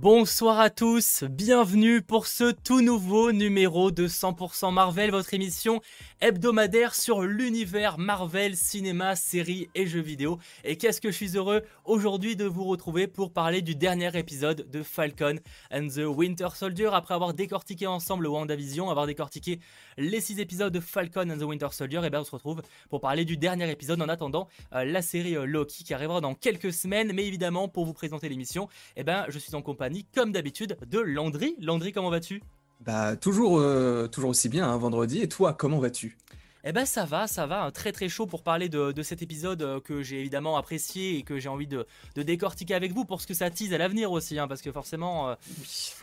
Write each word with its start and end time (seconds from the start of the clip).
Bonsoir 0.00 0.58
à 0.60 0.70
tous, 0.70 1.24
bienvenue 1.28 2.00
pour 2.00 2.26
ce 2.26 2.52
tout 2.52 2.80
nouveau 2.80 3.32
numéro 3.32 3.90
de 3.90 4.08
100% 4.08 4.72
Marvel, 4.72 5.10
votre 5.10 5.34
émission 5.34 5.82
hebdomadaire 6.20 6.94
sur 6.94 7.22
l'univers 7.22 7.98
Marvel, 7.98 8.56
cinéma, 8.56 9.16
séries 9.16 9.68
et 9.74 9.86
jeux 9.86 10.00
vidéo. 10.00 10.38
Et 10.64 10.76
qu'est-ce 10.76 11.00
que 11.00 11.10
je 11.10 11.16
suis 11.16 11.36
heureux 11.36 11.62
aujourd'hui 11.84 12.36
de 12.36 12.44
vous 12.44 12.64
retrouver 12.64 13.06
pour 13.06 13.32
parler 13.32 13.62
du 13.62 13.74
dernier 13.74 14.16
épisode 14.18 14.70
de 14.70 14.82
Falcon 14.82 15.36
and 15.72 15.88
the 15.88 16.04
Winter 16.04 16.48
Soldier. 16.54 16.90
Après 16.92 17.14
avoir 17.14 17.32
décortiqué 17.32 17.86
ensemble 17.86 18.26
WandaVision, 18.26 18.90
avoir 18.90 19.06
décortiqué 19.06 19.60
les 19.96 20.20
6 20.20 20.40
épisodes 20.40 20.72
de 20.72 20.80
Falcon 20.80 21.30
and 21.30 21.38
the 21.38 21.42
Winter 21.42 21.68
Soldier, 21.72 22.00
et 22.02 22.06
eh 22.06 22.10
bien 22.10 22.20
on 22.20 22.24
se 22.24 22.32
retrouve 22.32 22.62
pour 22.90 23.00
parler 23.00 23.24
du 23.24 23.36
dernier 23.36 23.70
épisode 23.70 24.02
en 24.02 24.08
attendant 24.08 24.48
euh, 24.74 24.84
la 24.84 25.02
série 25.02 25.36
euh, 25.36 25.46
Loki 25.46 25.84
qui 25.84 25.94
arrivera 25.94 26.20
dans 26.20 26.34
quelques 26.34 26.72
semaines. 26.72 27.12
Mais 27.14 27.26
évidemment, 27.26 27.68
pour 27.68 27.86
vous 27.86 27.94
présenter 27.94 28.28
l'émission, 28.28 28.68
et 28.96 29.00
eh 29.00 29.04
ben, 29.04 29.24
je 29.28 29.38
suis 29.38 29.54
en 29.54 29.62
compagnie 29.62 30.04
comme 30.14 30.32
d'habitude, 30.32 30.76
de 30.86 30.98
Landry. 30.98 31.56
Landry, 31.58 31.92
comment 31.92 32.10
vas-tu? 32.10 32.42
Bah, 32.80 33.16
toujours, 33.16 33.58
euh, 33.58 34.08
toujours 34.08 34.30
aussi 34.30 34.48
bien, 34.48 34.68
hein, 34.68 34.76
vendredi. 34.76 35.20
Et 35.20 35.28
toi, 35.28 35.52
comment 35.52 35.78
vas-tu? 35.78 36.16
Eh 36.62 36.72
ben 36.72 36.84
ça 36.84 37.06
va, 37.06 37.26
ça 37.26 37.46
va, 37.46 37.70
très 37.70 37.90
très 37.90 38.10
chaud 38.10 38.26
pour 38.26 38.42
parler 38.42 38.68
de, 38.68 39.02
cet 39.02 39.22
épisode 39.22 39.62
euh, 39.62 39.80
que 39.80 40.02
j'ai 40.02 40.20
évidemment 40.20 40.58
apprécié 40.58 41.16
et 41.16 41.22
que 41.22 41.38
j'ai 41.38 41.48
envie 41.48 41.66
de, 41.66 41.86
décortiquer 42.16 42.74
avec 42.74 42.92
vous 42.92 43.06
pour 43.06 43.22
ce 43.22 43.26
que 43.26 43.32
ça 43.32 43.48
tease 43.48 43.72
à 43.72 43.78
l'avenir 43.78 44.12
aussi, 44.12 44.38
hein, 44.38 44.46
parce 44.46 44.60
que 44.60 44.70
forcément, 44.70 45.30
euh, 45.30 45.34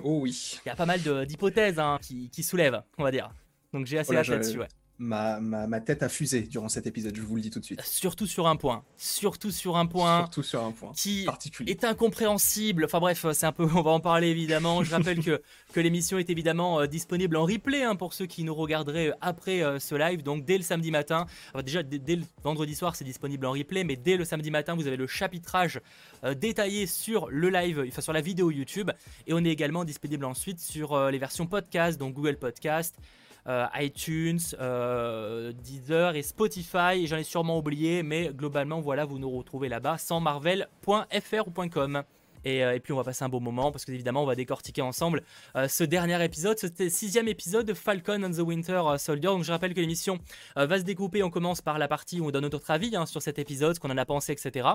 oh 0.03 0.21
oui, 0.23 0.59
il 0.65 0.69
y 0.69 0.71
a 0.71 0.75
pas 0.75 0.87
mal 0.87 0.99
d'hypothèses 1.27 1.77
hein, 1.77 1.99
qui, 2.01 2.31
qui, 2.31 2.41
soulèvent, 2.41 2.81
on 2.97 3.03
va 3.03 3.11
dire. 3.11 3.29
Donc 3.71 3.85
j'ai 3.85 3.99
assez 3.99 4.15
oh 4.15 4.17
hâte 4.17 4.29
là-dessus, 4.29 4.57
ouais 4.57 4.67
ma, 4.99 5.39
ma, 5.39 5.79
tête 5.79 6.01
a 6.01 6.09
fusé 6.09 6.41
durant 6.41 6.69
cet 6.69 6.87
épisode, 6.87 7.15
je 7.15 7.21
vous 7.21 7.35
le 7.35 7.41
dis 7.41 7.49
tout 7.49 7.59
de 7.59 7.65
suite. 7.65 7.81
Surtout 7.83 8.25
sur 8.25 8.47
un 8.47 8.55
point. 8.55 8.83
Surtout 8.97 9.51
sur 9.51 9.77
un 9.77 9.85
point. 9.85 10.19
Surtout 10.19 10.43
sur 10.43 10.63
un 10.63 10.71
point. 10.71 10.91
Qui 10.95 11.25
particulier. 11.25 11.71
est 11.71 11.83
incompréhensible. 11.83 12.85
Enfin 12.85 12.99
bref, 12.99 13.25
c'est 13.33 13.45
un 13.45 13.51
peu. 13.51 13.63
On 13.63 13.81
va 13.81 13.91
en 13.91 13.99
parler 13.99 14.29
évidemment. 14.29 14.83
Je 14.83 14.91
rappelle 14.91 15.23
que, 15.23 15.41
que 15.73 15.79
l'émission 15.79 16.17
est 16.17 16.29
évidemment 16.29 16.81
euh, 16.81 16.87
disponible 16.87 17.37
en 17.37 17.45
replay 17.45 17.83
hein, 17.83 17.95
pour 17.95 18.13
ceux 18.13 18.25
qui 18.25 18.43
nous 18.43 18.55
regarderaient 18.55 19.09
euh, 19.09 19.17
après 19.21 19.63
euh, 19.63 19.79
ce 19.79 19.95
live. 19.95 20.23
Donc 20.23 20.45
dès 20.45 20.57
le 20.57 20.63
samedi 20.63 20.89
matin. 20.89 21.27
déjà, 21.63 21.83
dès, 21.83 22.15
le 22.15 22.23
vendredi 22.43 22.73
soir, 22.73 22.95
c'est 22.95 23.05
disponible 23.05 23.45
en 23.45 23.51
replay. 23.51 23.83
Mais 23.83 23.95
dès 23.95 24.17
le 24.17 24.25
samedi 24.25 24.49
matin, 24.49 24.75
vous 24.75 24.87
avez 24.87 24.97
le 24.97 25.07
chapitrage 25.07 25.79
détaillé 26.35 26.87
sur 26.87 27.29
le 27.29 27.49
live, 27.49 27.85
enfin 27.87 28.01
sur 28.01 28.13
la 28.13 28.21
vidéo 28.21 28.49
YouTube. 28.49 28.91
Et 29.27 29.33
on 29.33 29.43
est 29.45 29.49
également 29.49 29.85
disponible 29.85 30.25
ensuite 30.25 30.59
sur 30.59 31.09
les 31.09 31.17
versions 31.17 31.45
podcast, 31.45 31.99
donc 31.99 32.15
Google 32.15 32.37
Podcast. 32.37 32.95
Euh, 33.47 33.65
iTunes, 33.75 34.39
euh, 34.59 35.53
Deezer 35.53 36.17
et 36.17 36.21
Spotify. 36.21 37.07
J'en 37.07 37.15
ai 37.15 37.23
sûrement 37.23 37.57
oublié, 37.59 38.03
mais 38.03 38.29
globalement, 38.33 38.81
voilà, 38.81 39.05
vous 39.05 39.19
nous 39.19 39.29
retrouvez 39.29 39.69
là-bas 39.69 39.97
sans 39.97 40.19
marvel.fr 40.19 41.47
ou 41.47 41.69
.com. 41.69 42.03
Euh, 42.45 42.73
et, 42.73 42.79
puis 42.81 42.91
on 42.91 42.97
va 42.97 43.05
passer 43.05 43.23
un 43.23 43.29
beau 43.29 43.39
moment 43.39 43.71
parce 43.71 43.85
que 43.85 43.91
évidemment 43.91 44.23
on 44.23 44.25
va 44.25 44.35
décortiquer 44.35 44.81
ensemble 44.81 45.23
ce 45.67 45.83
dernier 45.83 46.23
épisode, 46.23 46.57
ce 46.57 46.67
sixième 46.89 47.27
épisode 47.27 47.65
de 47.65 47.73
Falcon 47.73 48.23
and 48.23 48.31
the 48.31 48.39
Winter 48.39 48.81
Soldier. 48.97 49.29
Donc 49.29 49.43
je 49.43 49.51
rappelle 49.51 49.73
que 49.73 49.81
l'émission 49.81 50.19
va 50.55 50.77
se 50.77 50.83
découper. 50.83 51.23
On 51.23 51.29
commence 51.29 51.61
par 51.61 51.79
la 51.79 51.87
partie 51.87 52.19
où 52.19 52.27
on 52.27 52.31
donne 52.31 52.47
notre 52.47 52.71
avis 52.71 52.95
hein, 52.95 53.05
sur 53.05 53.21
cet 53.21 53.39
épisode, 53.39 53.75
ce 53.75 53.79
qu'on 53.79 53.89
en 53.89 53.97
a 53.97 54.05
pensé, 54.05 54.33
etc. 54.33 54.67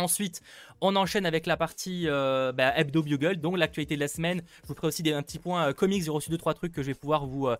Ensuite, 0.00 0.40
on 0.80 0.96
enchaîne 0.96 1.26
avec 1.26 1.46
la 1.46 1.56
partie 1.56 2.04
euh, 2.06 2.52
bah, 2.52 2.72
Hebdo 2.74 3.02
Bugle, 3.02 3.36
donc 3.36 3.58
l'actualité 3.58 3.96
de 3.96 4.00
la 4.00 4.08
semaine. 4.08 4.42
Je 4.62 4.68
vous 4.68 4.74
ferai 4.74 4.86
aussi 4.86 5.02
des, 5.02 5.12
un 5.12 5.22
petit 5.22 5.38
point 5.38 5.68
euh, 5.68 5.72
comics, 5.72 6.02
j'ai 6.02 6.10
reçu 6.10 6.30
2-3 6.30 6.54
trucs 6.54 6.72
que 6.72 6.82
je 6.82 6.88
vais 6.88 6.94
pouvoir 6.94 7.26
vous, 7.26 7.48
euh, 7.48 7.56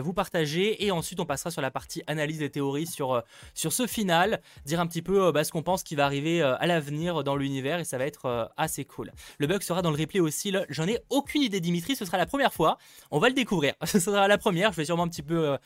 vous 0.00 0.12
partager. 0.12 0.84
Et 0.84 0.90
ensuite, 0.90 1.20
on 1.20 1.24
passera 1.24 1.52
sur 1.52 1.62
la 1.62 1.70
partie 1.70 2.02
analyse 2.08 2.42
et 2.42 2.50
théories 2.50 2.86
sur, 2.86 3.22
sur 3.54 3.72
ce 3.72 3.86
final, 3.86 4.40
dire 4.66 4.80
un 4.80 4.86
petit 4.86 5.02
peu 5.02 5.30
bah, 5.30 5.44
ce 5.44 5.52
qu'on 5.52 5.62
pense 5.62 5.84
qui 5.84 5.94
va 5.94 6.04
arriver 6.04 6.42
à 6.42 6.66
l'avenir 6.66 7.22
dans 7.22 7.36
l'univers. 7.36 7.78
Et 7.78 7.84
ça 7.84 7.96
va 7.98 8.06
être 8.06 8.52
assez 8.56 8.84
cool. 8.84 9.12
Le 9.38 9.46
bug 9.46 9.62
sera 9.62 9.82
dans 9.82 9.90
le 9.90 9.96
replay 9.96 10.20
aussi, 10.20 10.52
j'en 10.68 10.88
ai 10.88 10.98
aucune 11.10 11.42
idée 11.42 11.60
Dimitri, 11.60 11.94
ce 11.94 12.04
sera 12.04 12.18
la 12.18 12.26
première 12.26 12.52
fois, 12.52 12.78
on 13.10 13.18
va 13.18 13.28
le 13.28 13.34
découvrir. 13.34 13.74
ce 13.84 14.00
sera 14.00 14.26
la 14.26 14.38
première, 14.38 14.72
je 14.72 14.78
vais 14.78 14.84
sûrement 14.84 15.04
un 15.04 15.08
petit 15.08 15.22
peu 15.22 15.56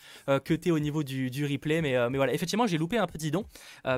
cuter 0.45 0.71
au 0.71 0.79
niveau 0.79 1.03
du, 1.03 1.31
du 1.31 1.47
replay, 1.47 1.81
mais, 1.81 1.97
mais 2.11 2.19
voilà, 2.19 2.33
effectivement 2.35 2.67
j'ai 2.67 2.79
loupé 2.79 2.99
un 2.99 3.07
petit 3.07 3.31
don 3.31 3.45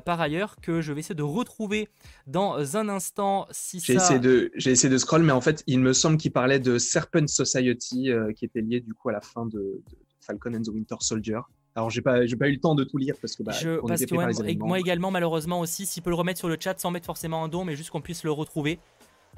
par 0.04 0.20
ailleurs 0.20 0.56
que 0.62 0.80
je 0.80 0.92
vais 0.92 1.00
essayer 1.00 1.14
de 1.14 1.22
retrouver 1.22 1.88
dans 2.26 2.76
un 2.76 2.88
instant. 2.88 3.47
Si 3.50 3.81
j'ai 3.81 3.94
essayé 3.94 4.19
de 4.19 4.50
j'ai 4.54 4.70
essayé 4.70 4.92
de 4.92 4.98
scroll, 4.98 5.22
mais 5.22 5.32
en 5.32 5.41
fait, 5.41 5.62
il 5.66 5.81
me 5.81 5.92
semble 5.92 6.16
qu'il 6.16 6.32
parlait 6.32 6.60
de 6.60 6.78
Serpent 6.78 7.26
Society, 7.26 8.10
euh, 8.10 8.32
qui 8.32 8.44
était 8.44 8.60
lié 8.60 8.81
du 8.81 8.94
coup 8.94 9.08
à 9.08 9.12
la 9.12 9.20
fin 9.20 9.47
de, 9.47 9.82
Falcon 10.20 10.54
and 10.54 10.62
the 10.62 10.69
Winter 10.69 10.97
Soldier. 11.00 11.41
Alors 11.76 11.88
j'ai 11.88 12.03
pas 12.03 12.26
j'ai 12.26 12.36
pas 12.36 12.48
eu 12.48 12.53
le 12.53 12.60
temps 12.60 12.75
de 12.75 12.84
tout 12.84 12.98
lire 12.98 13.14
parce 13.20 13.36
que 13.36 13.42
bah, 13.42 13.53
je, 13.53 13.81
parce 13.86 14.04
que 14.04 14.58
moi 14.58 14.81
également 14.81 15.10
malheureusement 15.10 15.60
aussi, 15.60 15.86
s'il 15.86 16.03
peut 16.03 16.10
le 16.10 16.16
remettre 16.16 16.38
sur 16.38 16.48
le 16.48 16.56
chat 16.58 16.78
sans 16.78 16.91
mettre 16.91 17.06
forcément 17.06 17.44
un 17.44 17.48
don, 17.48 17.64
mais 17.64 17.76
juste 17.76 17.91
qu'on 17.91 18.00
puisse 18.00 18.25
le 18.25 18.32
retrouver. 18.32 18.78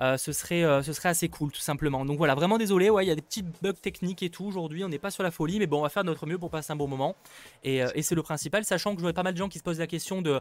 Euh, 0.00 0.16
ce, 0.16 0.32
serait, 0.32 0.64
euh, 0.64 0.82
ce 0.82 0.92
serait 0.92 1.10
assez 1.10 1.28
cool 1.28 1.52
tout 1.52 1.60
simplement. 1.60 2.04
Donc 2.04 2.16
voilà, 2.16 2.34
vraiment 2.34 2.58
désolé, 2.58 2.88
ouais, 2.90 3.04
il 3.04 3.08
y 3.08 3.12
a 3.12 3.14
des 3.14 3.22
petits 3.22 3.42
bugs 3.42 3.72
techniques 3.72 4.22
et 4.22 4.30
tout 4.30 4.44
aujourd'hui, 4.44 4.84
on 4.84 4.88
n'est 4.88 4.98
pas 4.98 5.10
sur 5.10 5.22
la 5.22 5.30
folie, 5.30 5.58
mais 5.58 5.66
bon, 5.66 5.80
on 5.80 5.82
va 5.82 5.90
faire 5.90 6.04
notre 6.04 6.26
mieux 6.26 6.38
pour 6.38 6.50
passer 6.50 6.72
un 6.72 6.76
bon 6.76 6.88
moment. 6.88 7.14
Et, 7.62 7.82
euh, 7.82 7.88
c'est 8.00 8.14
le 8.14 8.22
principal, 8.22 8.64
sachant 8.64 8.96
que 8.96 9.02
je 9.02 9.12
pas 9.12 9.22
mal 9.22 9.34
de 9.34 9.38
gens 9.38 9.48
qui 9.48 9.58
se 9.58 9.62
posent 9.62 9.78
la 9.78 9.86
question 9.86 10.22
de... 10.22 10.40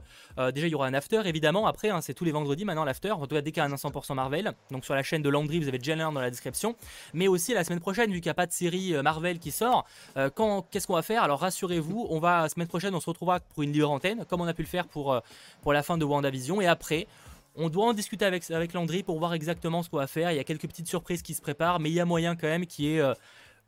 déjà, 0.53 0.65
il 0.67 0.71
y 0.71 0.75
aura 0.75 0.87
un 0.87 0.93
after, 0.93 1.21
évidemment, 1.25 1.67
après, 1.67 1.89
hein, 1.89 2.01
c'est 2.01 2.13
tous 2.13 2.23
les 2.23 2.31
vendredis 2.31 2.65
maintenant 2.65 2.85
l'after, 2.85 3.11
en 3.11 3.27
tout 3.27 3.35
cas 3.35 3.41
dès 3.41 3.59
un 3.59 3.67
100% 3.67 4.15
Marvel. 4.15 4.53
Donc 4.71 4.85
sur 4.85 4.95
la 4.95 5.03
chaîne 5.03 5.21
de 5.21 5.29
Landry, 5.29 5.59
vous 5.59 5.67
avez 5.67 5.77
déjà 5.77 5.95
dans 5.95 6.11
la 6.11 6.29
description. 6.29 6.75
Mais 7.13 7.27
aussi 7.27 7.53
la 7.53 7.63
semaine 7.63 7.81
prochaine, 7.81 8.11
vu 8.11 8.21
qu'il 8.21 8.29
n'y 8.29 8.31
a 8.31 8.35
pas 8.35 8.47
de 8.47 8.51
série 8.51 8.93
Marvel 9.03 9.39
qui 9.39 9.51
sort, 9.51 9.85
qu'est-ce 10.15 10.87
qu'on 10.87 10.95
va 10.95 11.01
faire? 11.01 11.23
Alors 11.23 11.39
rassurez-vous, 11.39 12.07
on 12.09 12.19
va, 12.19 12.47
semaine 12.49 12.67
prochaine, 12.67 12.95
on 12.95 12.99
se 12.99 13.09
retrouvera 13.09 13.39
pour 13.39 13.63
une 13.63 13.73
libre 13.73 13.91
antenne, 13.91 14.25
comme 14.25 14.41
on 14.41 14.47
a 14.47 14.53
pu 14.53 14.61
le 14.61 14.67
faire 14.67 14.87
pour, 14.87 15.21
pour 15.61 15.73
la 15.73 15.83
fin 15.83 15.97
de 15.97 16.05
WandaVision. 16.05 16.61
Et 16.61 16.67
après, 16.67 17.07
on 17.55 17.69
doit 17.69 17.85
en 17.85 17.93
discuter 17.93 18.25
avec, 18.25 18.49
avec 18.51 18.73
Landry 18.73 19.03
pour 19.03 19.19
voir 19.19 19.33
exactement 19.33 19.83
ce 19.83 19.89
qu'on 19.89 19.97
va 19.97 20.07
faire. 20.07 20.31
Il 20.31 20.37
y 20.37 20.39
a 20.39 20.43
quelques 20.43 20.67
petites 20.67 20.87
surprises 20.87 21.21
qui 21.21 21.33
se 21.33 21.41
préparent, 21.41 21.79
mais 21.79 21.89
il 21.89 21.93
y 21.93 21.99
a 21.99 22.05
moyen 22.05 22.35
quand 22.35 22.47
même 22.47 22.65
qu'il 22.65 22.85
y 22.85 22.95
ait 22.95 23.01
euh, 23.01 23.13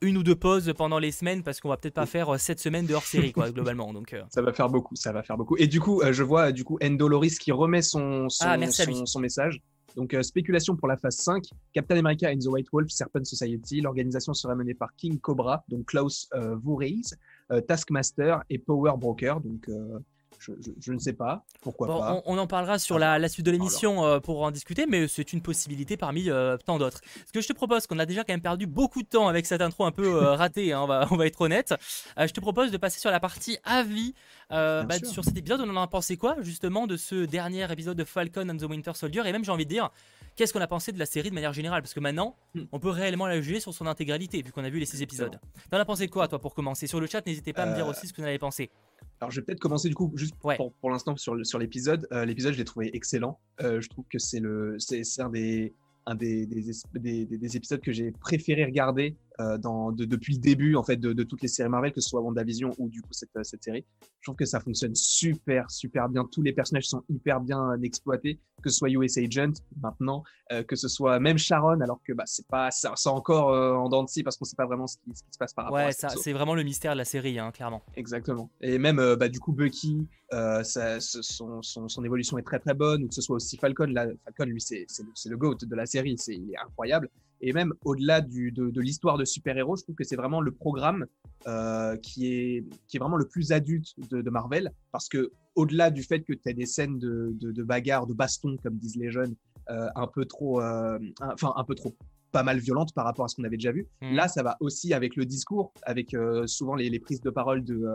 une 0.02 0.18
ou 0.18 0.24
deux 0.24 0.36
pauses 0.36 0.74
pendant 0.78 1.00
les 1.00 1.12
semaines 1.12 1.44
parce 1.44 1.60
qu'on 1.60 1.70
va 1.70 1.78
peut-être 1.78 1.94
pas 1.94 2.06
faire 2.06 2.40
cette 2.40 2.60
euh, 2.60 2.62
semaine 2.62 2.86
de 2.86 2.94
hors 2.94 3.04
série 3.04 3.32
quoi 3.32 3.52
globalement 3.52 3.94
donc 3.94 4.14
euh. 4.14 4.22
ça 4.30 4.42
va 4.42 4.52
faire 4.52 4.70
beaucoup 4.70 4.96
ça 4.96 5.12
va 5.12 5.24
faire 5.24 5.38
beaucoup. 5.38 5.56
Et 5.58 5.68
du 5.68 5.80
coup 5.80 6.02
je 6.12 6.24
vois 6.24 6.52
du 6.52 6.64
coup 6.64 6.78
Endoloris 6.84 7.38
qui 7.40 7.52
remet 7.52 7.82
son 7.82 8.30
son, 8.30 8.46
ah, 8.46 8.58
son, 9.06 9.20
message. 9.20 9.62
Donc 9.96 10.16
spéculation 10.22 10.76
pour 10.76 10.88
la 10.88 10.98
phase 10.98 11.16
5 11.18 11.44
Captain 11.74 11.98
America 11.98 12.30
and 12.30 12.40
the 12.40 12.48
White 12.48 12.68
Wolf 12.72 12.90
Serpent 12.90 13.24
Society. 13.24 13.82
L'organisation 13.82 14.34
sera 14.34 14.56
menée 14.56 14.74
par 14.74 14.94
King 14.96 15.20
Cobra 15.20 15.64
donc 15.70 15.86
Klaus 15.86 16.28
euh, 16.34 17.62
Taskmaster 17.62 18.40
et 18.50 18.58
Power 18.58 18.94
Broker 18.98 19.40
donc 19.40 19.70
je, 20.80 20.92
ne 20.92 21.00
sais 21.00 21.14
pas. 21.14 21.46
Pourquoi 21.62 21.88
pas 21.88 22.22
on, 22.26 22.38
en 22.38 22.48
parlera 22.48 22.80
sur 22.80 23.00
la, 23.00 23.20
la 23.20 23.30
suite 23.30 23.46
de 23.46 23.52
l'émission 23.52 24.06
euh, 24.06 24.20
pour 24.20 24.42
en 24.42 24.52
discuter, 24.52 24.86
mais 24.86 25.08
c'est 25.08 25.34
une 25.34 25.42
possibilité 25.42 25.98
parmi 25.98 26.30
euh, 26.30 26.58
tant 26.58 26.78
d'autres. 26.78 27.02
Ce 27.26 27.32
que 27.32 27.42
je 27.42 27.48
te 27.48 27.54
propose, 27.54 27.88
qu'on 27.88 28.00
a 28.00 28.06
déjà 28.06 28.24
quand 28.24 28.34
même 28.34 28.42
perdu 28.42 28.68
beaucoup 28.68 29.02
de 29.02 29.08
temps 29.08 29.28
avec 29.28 29.46
cette 29.46 29.62
intro 29.62 29.86
un 29.86 29.92
peu 29.92 30.16
euh, 30.16 30.34
ratée, 30.36 30.74
hein, 30.74 30.82
on, 30.82 30.88
va, 30.88 31.08
on 31.12 31.16
va 31.16 31.28
être 31.28 31.42
honnête, 31.42 31.74
je 32.18 32.32
te 32.32 32.40
propose 32.40 32.72
de 32.72 32.78
passer 32.78 33.00
sur 33.00 33.12
la 33.12 33.20
partie 33.20 33.58
avis 33.64 34.14
bah, 34.50 34.86
sur 35.04 35.24
cet 35.24 35.38
épisode. 35.38 35.62
On 35.62 35.76
en 35.76 35.82
a 35.82 35.88
pensé 35.88 36.18
quoi 36.18 36.36
justement 36.42 36.88
de 36.88 36.98
ce 36.98 37.26
dernier 37.26 37.72
épisode 37.72 37.98
de 37.98 38.04
Falcon 38.04 38.50
and 38.50 38.58
the 38.58 38.64
Winter 38.64 38.92
Soldier? 38.94 39.24
Et 39.26 39.32
même 39.32 39.44
j'ai 39.44 39.52
envie 39.52 39.66
de 39.66 39.70
dire, 39.70 39.90
qu'est-ce 40.36 40.54
qu'on 40.54 40.62
a 40.62 40.68
pensé 40.68 40.92
de 40.92 41.00
la 41.00 41.06
série 41.06 41.30
de 41.30 41.36
manière 41.36 41.54
générale? 41.54 41.82
Parce 41.82 41.94
que 41.94 42.00
maintenant, 42.00 42.36
hmm. 42.54 42.64
on 42.72 42.80
peut 42.80 42.90
réellement 42.90 43.28
la 43.28 43.42
juger 43.42 43.60
sur 43.60 43.74
son 43.74 43.88
intégralité, 43.88 44.42
vu 44.42 44.52
qu'on 44.52 44.64
a 44.64 44.70
vu 44.70 44.80
les 44.80 44.86
six 44.86 45.02
épisodes. 45.02 45.40
T'en 45.70 45.78
as 45.78 45.86
pensé 45.86 46.08
quoi, 46.08 46.28
toi, 46.28 46.40
pour 46.40 46.54
commencer? 46.54 46.88
Sur 46.88 47.00
le 47.00 47.08
chat, 47.08 47.26
n'hésitez 47.26 47.54
pas 47.54 47.64
à 47.64 47.66
me 47.66 47.76
dire 47.76 47.88
aussi 47.88 48.08
ce 48.08 48.14
que 48.14 48.18
vous 48.18 48.26
en 48.26 48.30
avez 48.30 48.40
pensé. 48.40 48.72
Alors, 49.24 49.32
je 49.32 49.40
vais 49.40 49.46
peut-être 49.46 49.62
commencer 49.62 49.88
du 49.88 49.96
coup, 49.96 50.12
juste 50.16 50.36
pour, 50.36 50.74
pour 50.82 50.90
l'instant, 50.90 51.16
sur, 51.16 51.46
sur 51.46 51.58
l'épisode. 51.58 52.10
Euh, 52.12 52.26
l'épisode, 52.26 52.52
je 52.52 52.58
l'ai 52.58 52.66
trouvé 52.66 52.92
excellent. 52.94 53.40
Euh, 53.62 53.80
je 53.80 53.88
trouve 53.88 54.04
que 54.10 54.20
c'est 54.20 54.42
le, 54.42 54.76
c'est, 54.80 55.02
un 55.22 55.30
des, 55.30 55.74
un 56.06 56.16
des, 56.16 56.46
des, 56.46 57.26
des, 57.26 57.56
épisodes 57.56 57.80
que 57.80 57.94
j'ai 57.94 58.12
préféré 58.12 58.66
regarder 58.66 59.16
euh, 59.40 59.58
dans, 59.58 59.92
depuis 59.92 60.36
le 60.36 60.40
début 60.40 60.76
en 60.76 60.84
fait 60.84 60.98
de, 60.98 61.12
de, 61.12 61.24
toutes 61.24 61.42
les 61.42 61.48
séries 61.48 61.68
Marvel, 61.68 61.92
que 61.92 62.02
ce 62.02 62.10
soit 62.10 62.22
WandaVision 62.22 62.72
ou 62.78 62.88
du 62.88 63.02
coup 63.02 63.14
cette, 63.14 63.32
cette, 63.42 63.64
série. 63.64 63.84
Je 64.20 64.28
trouve 64.28 64.36
que 64.36 64.46
ça 64.46 64.60
fonctionne 64.60 64.94
super 64.94 65.72
super 65.72 66.08
bien. 66.08 66.24
Tous 66.32 66.44
les 66.44 66.54
personnages 66.54 66.88
sont 66.88 67.04
hyper 67.10 67.42
bien 67.42 67.82
exploités, 67.82 68.40
que 68.62 68.70
ce 68.70 68.78
soit 68.78 68.92
US 68.92 69.18
Agent 69.18 69.54
maintenant, 69.82 70.24
euh, 70.52 70.62
que 70.62 70.76
ce 70.76 70.88
soit 70.88 71.20
même 71.20 71.40
Sharon, 71.40 71.82
alors 71.82 72.00
que 72.04 72.14
bah, 72.14 72.26
c'est 72.28 72.46
pas 72.48 72.70
ça, 72.70 72.94
encore 73.08 73.50
euh, 73.50 73.74
en 73.74 73.90
dents 73.90 74.04
de 74.04 74.10
scie 74.10 74.22
parce 74.22 74.38
qu'on 74.38 74.46
sait 74.46 74.56
pas 74.56 74.68
vraiment 74.68 74.86
ce 74.86 74.98
qui, 74.98 75.16
ce 75.16 75.24
qui, 75.24 75.32
se 75.32 75.38
passe 75.40 75.54
par 75.54 75.66
rapport 75.66 75.78
ouais, 75.78 75.86
à 75.86 75.92
ça. 75.94 76.10
C'est 76.10 76.34
vraiment 76.34 76.54
le 76.54 76.62
mystère 76.62 76.94
de 76.94 77.00
la 77.00 77.06
série, 77.06 77.40
hein, 77.40 77.52
clairement. 77.52 77.82
Exactement. 77.96 78.52
Et 78.62 78.78
même 78.78 78.98
bah, 79.16 79.30
du 79.30 79.40
coup 79.40 79.52
Bucky, 79.52 80.08
ça, 80.30 81.00
son, 81.00 81.64
son, 81.64 81.90
son, 81.90 82.04
évolution 82.04 82.38
est 82.38 82.44
très 82.44 82.60
très 82.60 82.76
bonne, 82.76 83.04
ou 83.04 83.08
que 83.08 83.16
ce 83.16 83.22
soit 83.22 83.38
aussi 83.38 83.58
Falcon. 83.58 83.88
Là, 83.88 84.06
Falcon 84.26 84.46
lui 84.46 84.62
c'est 84.62 84.86
le, 85.00 85.32
le 85.32 85.38
goat 85.38 85.58
de 85.64 85.76
la 85.76 85.88
série, 85.88 86.18
c'est 86.20 86.40
incroyable. 86.64 87.10
Et 87.46 87.52
même 87.52 87.74
au-delà 87.84 88.22
de, 88.22 88.50
de 88.50 88.82
l'histoire 88.82 89.18
de 89.18 89.26
super-héros, 89.26 89.76
je 89.76 89.84
trouve 89.84 89.96
que 89.96 90.06
c'est 90.06 90.16
vraiment 90.16 90.40
le 90.40 90.52
programme 90.52 91.06
euh, 91.46 91.98
qui, 91.98 92.28
est, 92.28 92.66
qui 92.88 92.96
est 92.96 93.00
vraiment 93.02 93.18
le 93.18 93.28
plus 93.28 93.52
adulte 93.52 93.94
de, 94.10 94.30
Marvel. 94.30 94.72
Parce 94.94 95.10
que 95.10 95.30
au-delà 95.56 95.92
du 95.92 96.04
fait 96.04 96.22
que 96.22 96.32
tu 96.32 96.50
as 96.50 96.54
des 96.54 96.66
scènes 96.66 97.00
de, 97.00 97.36
de, 97.42 97.64
bagarre, 97.64 98.08
de 98.08 98.14
baston, 98.14 98.56
comme 98.64 98.78
disent 98.78 98.96
les 98.96 99.12
jeunes, 99.12 99.36
euh, 99.70 99.90
un 99.96 100.08
peu 100.08 100.24
trop, 100.24 100.62
euh, 100.62 100.98
enfin 101.22 101.52
un 101.58 101.66
peu 101.66 101.76
trop 101.76 101.94
pas 102.32 102.44
mal 102.44 102.60
violentes 102.60 102.94
par 102.94 103.04
rapport 103.04 103.26
à 103.26 103.28
ce 103.28 103.36
qu'on 103.36 103.44
avait 103.44 103.58
déjà 103.58 103.74
vu. 103.74 103.88
Mmh. 104.02 104.16
Là, 104.16 104.30
ça 104.30 104.42
va 104.42 104.56
aussi 104.62 104.94
avec 104.94 105.18
le 105.18 105.26
discours, 105.26 105.74
avec 105.84 106.16
souvent 106.46 106.76
les, 106.76 106.90
les, 106.90 107.00
prises 107.00 107.22
de 107.22 107.30
parole 107.30 107.64
de, 107.66 107.86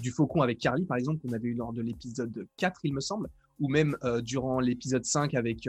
du 0.00 0.10
Faucon 0.12 0.40
avec 0.40 0.58
Carly, 0.58 0.86
par 0.86 0.96
exemple, 0.96 1.20
qu'on 1.20 1.34
avait 1.34 1.48
eu 1.48 1.54
lors 1.54 1.74
de 1.74 1.82
l'épisode 1.82 2.48
4, 2.56 2.80
il 2.84 2.94
me 2.94 3.00
semble, 3.00 3.28
ou 3.60 3.68
même 3.68 3.96
durant 4.22 4.60
l'épisode 4.60 5.04
5 5.04 5.34
avec 5.34 5.68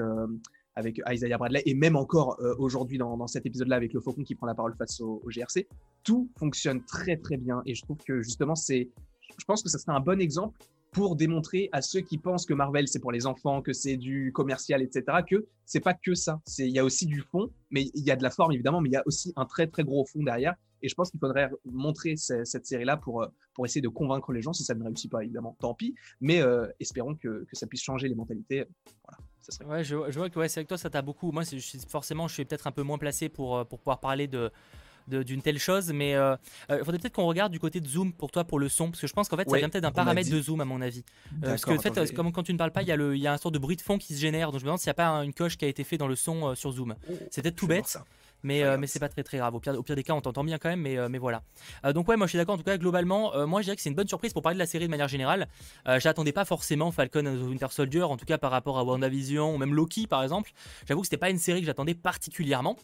avec 0.75 1.01
Isaiah 1.10 1.38
Bradley, 1.38 1.63
et 1.66 1.74
même 1.74 1.95
encore 1.95 2.39
aujourd'hui 2.57 2.98
dans, 2.98 3.27
cet 3.27 3.45
épisode-là 3.45 3.77
avec 3.77 3.94
le 3.94 4.01
Faucon 4.01 4.24
qui 4.24 4.36
prend 4.36 4.48
la 4.48 4.56
parole 4.56 4.75
face 4.75 5.00
au, 5.00 5.22
au, 5.24 5.30
GRC, 5.30 5.68
tout 6.04 6.30
fonctionne 6.38 6.83
très 6.83 7.18
très 7.18 7.38
bien. 7.38 7.62
Et 7.66 7.75
je 7.75 7.81
trouve 7.81 7.98
que 8.06 8.22
justement, 8.22 8.56
c'est, 8.56 8.89
je 9.38 9.45
pense 9.45 9.63
que 9.63 9.69
ça 9.69 9.77
serait 9.77 9.95
un 9.95 10.01
bon 10.01 10.19
exemple 10.19 10.57
pour 10.95 11.18
démontrer 11.18 11.68
à 11.74 11.81
ceux 11.81 12.00
qui 12.00 12.18
pensent 12.18 12.45
que 12.45 12.54
Marvel 12.54 12.88
c'est 12.88 13.00
pour 13.00 13.12
les 13.12 13.27
enfants, 13.27 13.62
que 13.62 13.74
c'est 13.74 13.98
du 13.98 14.31
commercial, 14.33 14.81
etc., 14.81 15.04
que 15.30 15.45
c'est 15.66 15.81
pas 15.81 15.94
que 15.94 16.16
ça. 16.16 16.39
Il 16.57 16.69
y 16.69 16.80
a 16.80 16.86
aussi 16.86 17.06
du 17.06 17.19
fond, 17.19 17.50
mais 17.69 17.89
il 17.94 18.06
y 18.06 18.12
a 18.12 18.16
de 18.16 18.24
la 18.24 18.30
forme 18.30 18.54
évidemment, 18.54 18.80
mais 18.80 18.88
il 18.88 18.94
y 18.94 18.98
a 18.98 19.04
aussi 19.06 19.33
un 19.36 19.44
très 19.44 19.68
très 19.68 19.83
gros 19.83 20.06
fond 20.06 20.24
derrière. 20.24 20.56
Et 20.81 20.89
je 20.89 20.95
pense 20.95 21.12
qu'il 21.12 21.19
faudrait 21.19 21.50
montrer 21.66 22.16
cette 22.18 22.66
série-là 22.66 22.98
pour, 22.98 23.24
euh, 23.24 23.27
pour 23.54 23.66
essayer 23.66 23.81
de 23.81 23.88
convaincre 23.88 24.31
les 24.31 24.42
gens. 24.42 24.54
Si 24.54 24.63
ça 24.63 24.75
ne 24.75 24.83
réussit 24.83 25.12
pas, 25.12 25.24
évidemment, 25.24 25.56
tant 25.60 25.74
pis. 25.74 25.95
Mais 26.22 26.42
euh, 26.42 26.68
espérons 26.80 27.16
que, 27.16 27.45
que, 27.45 27.56
ça 27.56 27.68
puisse 27.68 27.81
changer 27.81 28.07
les 28.07 28.16
mentalités. 28.16 28.66
Voilà, 29.04 29.18
ça 29.42 29.51
serait... 29.51 29.66
Ouais, 29.66 29.83
je, 29.83 29.95
vois 29.95 30.30
que 30.30 30.39
ouais, 30.39 30.50
c'est 30.50 30.60
avec 30.60 30.68
toi, 30.68 30.77
ça 30.77 30.89
t'a 30.89 31.01
beaucoup. 31.01 31.31
Moi, 31.31 31.44
je, 31.44 31.77
forcément, 31.88 32.27
je 32.27 32.33
suis 32.33 32.45
peut-être 32.45 32.68
un 32.68 32.72
peu 32.72 32.83
moins 32.83 32.98
placé 32.98 33.30
pour, 33.30 33.57
euh, 33.57 33.63
pour 33.63 33.80
pouvoir 33.80 34.00
parler 34.00 34.27
de 34.27 34.51
d'une 35.07 35.42
telle 35.42 35.60
chose, 35.60 35.92
mais 35.94 36.12
il 36.12 36.16
euh, 36.16 36.36
euh, 36.72 36.80
faudrait 36.80 37.00
peut-être 37.00 37.13
qu'on 37.13 37.27
regarde 37.27 37.51
du 37.51 37.60
côté 37.60 37.80
de 37.80 37.88
zoom 37.88 38.13
pour 38.13 38.31
toi 38.31 38.44
pour 38.44 38.60
le 38.60 38.69
son, 38.69 38.89
parce 38.89 39.01
que 39.01 39.07
je 39.07 39.13
pense 39.13 39.30
qu'en 39.30 39.38
fait 39.38 39.50
ça 39.50 39.57
vient 39.57 39.69
peut-être 39.69 39.83
d'un 39.83 39.92
paramètre 39.92 40.30
de 40.30 40.42
zoom 40.42 40.62
à 40.62 40.66
mon 40.66 40.81
avis. 40.81 41.04
Euh, 41.44 41.50
parce 41.50 41.66
que 41.66 41.72
en 41.72 41.80
fait, 41.80 42.13
comme 42.13 42.31
quand 42.31 42.44
tu 42.44 42.54
ne 42.54 42.57
parles 42.57 42.72
pas, 42.72 42.81
il 42.81 42.88
y, 42.88 42.92
a 42.92 42.95
le, 42.95 43.18
y 43.18 43.27
a 43.27 43.33
un 43.33 43.38
sort 43.38 43.51
de 43.51 43.60
bruit 43.60 43.75
de 43.75 43.81
fond 43.81 43.98
qui 43.98 44.13
se 44.13 44.19
génère, 44.19 44.51
donc 44.51 44.60
je 44.60 44.66
me 44.66 44.69
demande 44.69 44.80
s'il 44.80 44.88
n'y 44.88 44.92
a 44.92 44.95
pas 44.95 45.10
une 45.24 45.33
coche 45.33 45.57
qui 45.57 45.66
a 45.66 45.68
été 45.68 45.83
fait 45.83 45.98
dans 45.98 46.07
le 46.07 46.16
son 46.16 46.56
sur 46.56 46.72
zoom. 46.72 46.95
Oh, 47.10 47.13
c'est 47.30 47.42
peut-être 47.42 47.56
tout 47.56 47.68
bête. 47.68 47.98
Mais, 48.45 48.77
mais 48.77 48.88
c'est 48.88 49.00
pas 49.00 49.09
très 49.09 49.24
très 49.24 49.38
grave. 49.38 49.56
Au 49.56 49.59
pire, 49.59 49.74
au 49.74 49.83
pire 49.83 49.95
des 49.95 50.03
cas, 50.03 50.13
on 50.13 50.21
t'entend 50.21 50.44
bien 50.44 50.57
quand 50.57 50.69
même, 50.69 50.81
mais, 50.81 50.97
mais 51.09 51.18
voilà. 51.18 51.42
donc, 51.94 52.07
ouais, 52.07 52.15
moi 52.15 52.27
je 52.27 52.30
suis 52.30 52.38
d'accord. 52.38 52.56
En 52.56 52.57
tout 52.57 52.63
cas, 52.63 52.77
globalement, 52.77 53.45
moi 53.47 53.62
je 53.62 53.65
dirais 53.65 53.75
que 53.75 53.81
c'est 53.81 53.89
une 53.89 53.95
bonne 53.95 54.07
surprise 54.07 54.33
pour 54.33 54.42
parler 54.42 54.56
de 54.56 54.59
la 54.59 54.65
série 54.65 54.86
de 54.86 54.92
manière 54.92 55.07
générale. 55.07 55.47
J'attendais 55.97 56.31
pas 56.31 56.45
forcément 56.45 56.92
Falcon 56.92 57.25
and 57.25 57.38
the 57.38 57.47
Winter 57.50 57.68
Soldier, 57.71 58.03
en 58.03 58.18
tout 58.18 58.25
cas 58.25 58.38
par 58.38 58.51
rapport 58.51 58.77
à 58.77 58.83
WandaVision 58.83 59.56
ou 59.56 59.57
même 59.57 59.74
Loki 59.74 60.07
par 60.07 60.24
exemple. 60.24 60.51
J'avoue 60.88 61.01
que 61.01 61.07
c'était 61.07 61.18
pas 61.18 61.30
une 61.30 61.39
série 61.39 61.62
que 61.62 61.65
j'attendais 61.65 61.95
particulièrement. 61.95 62.77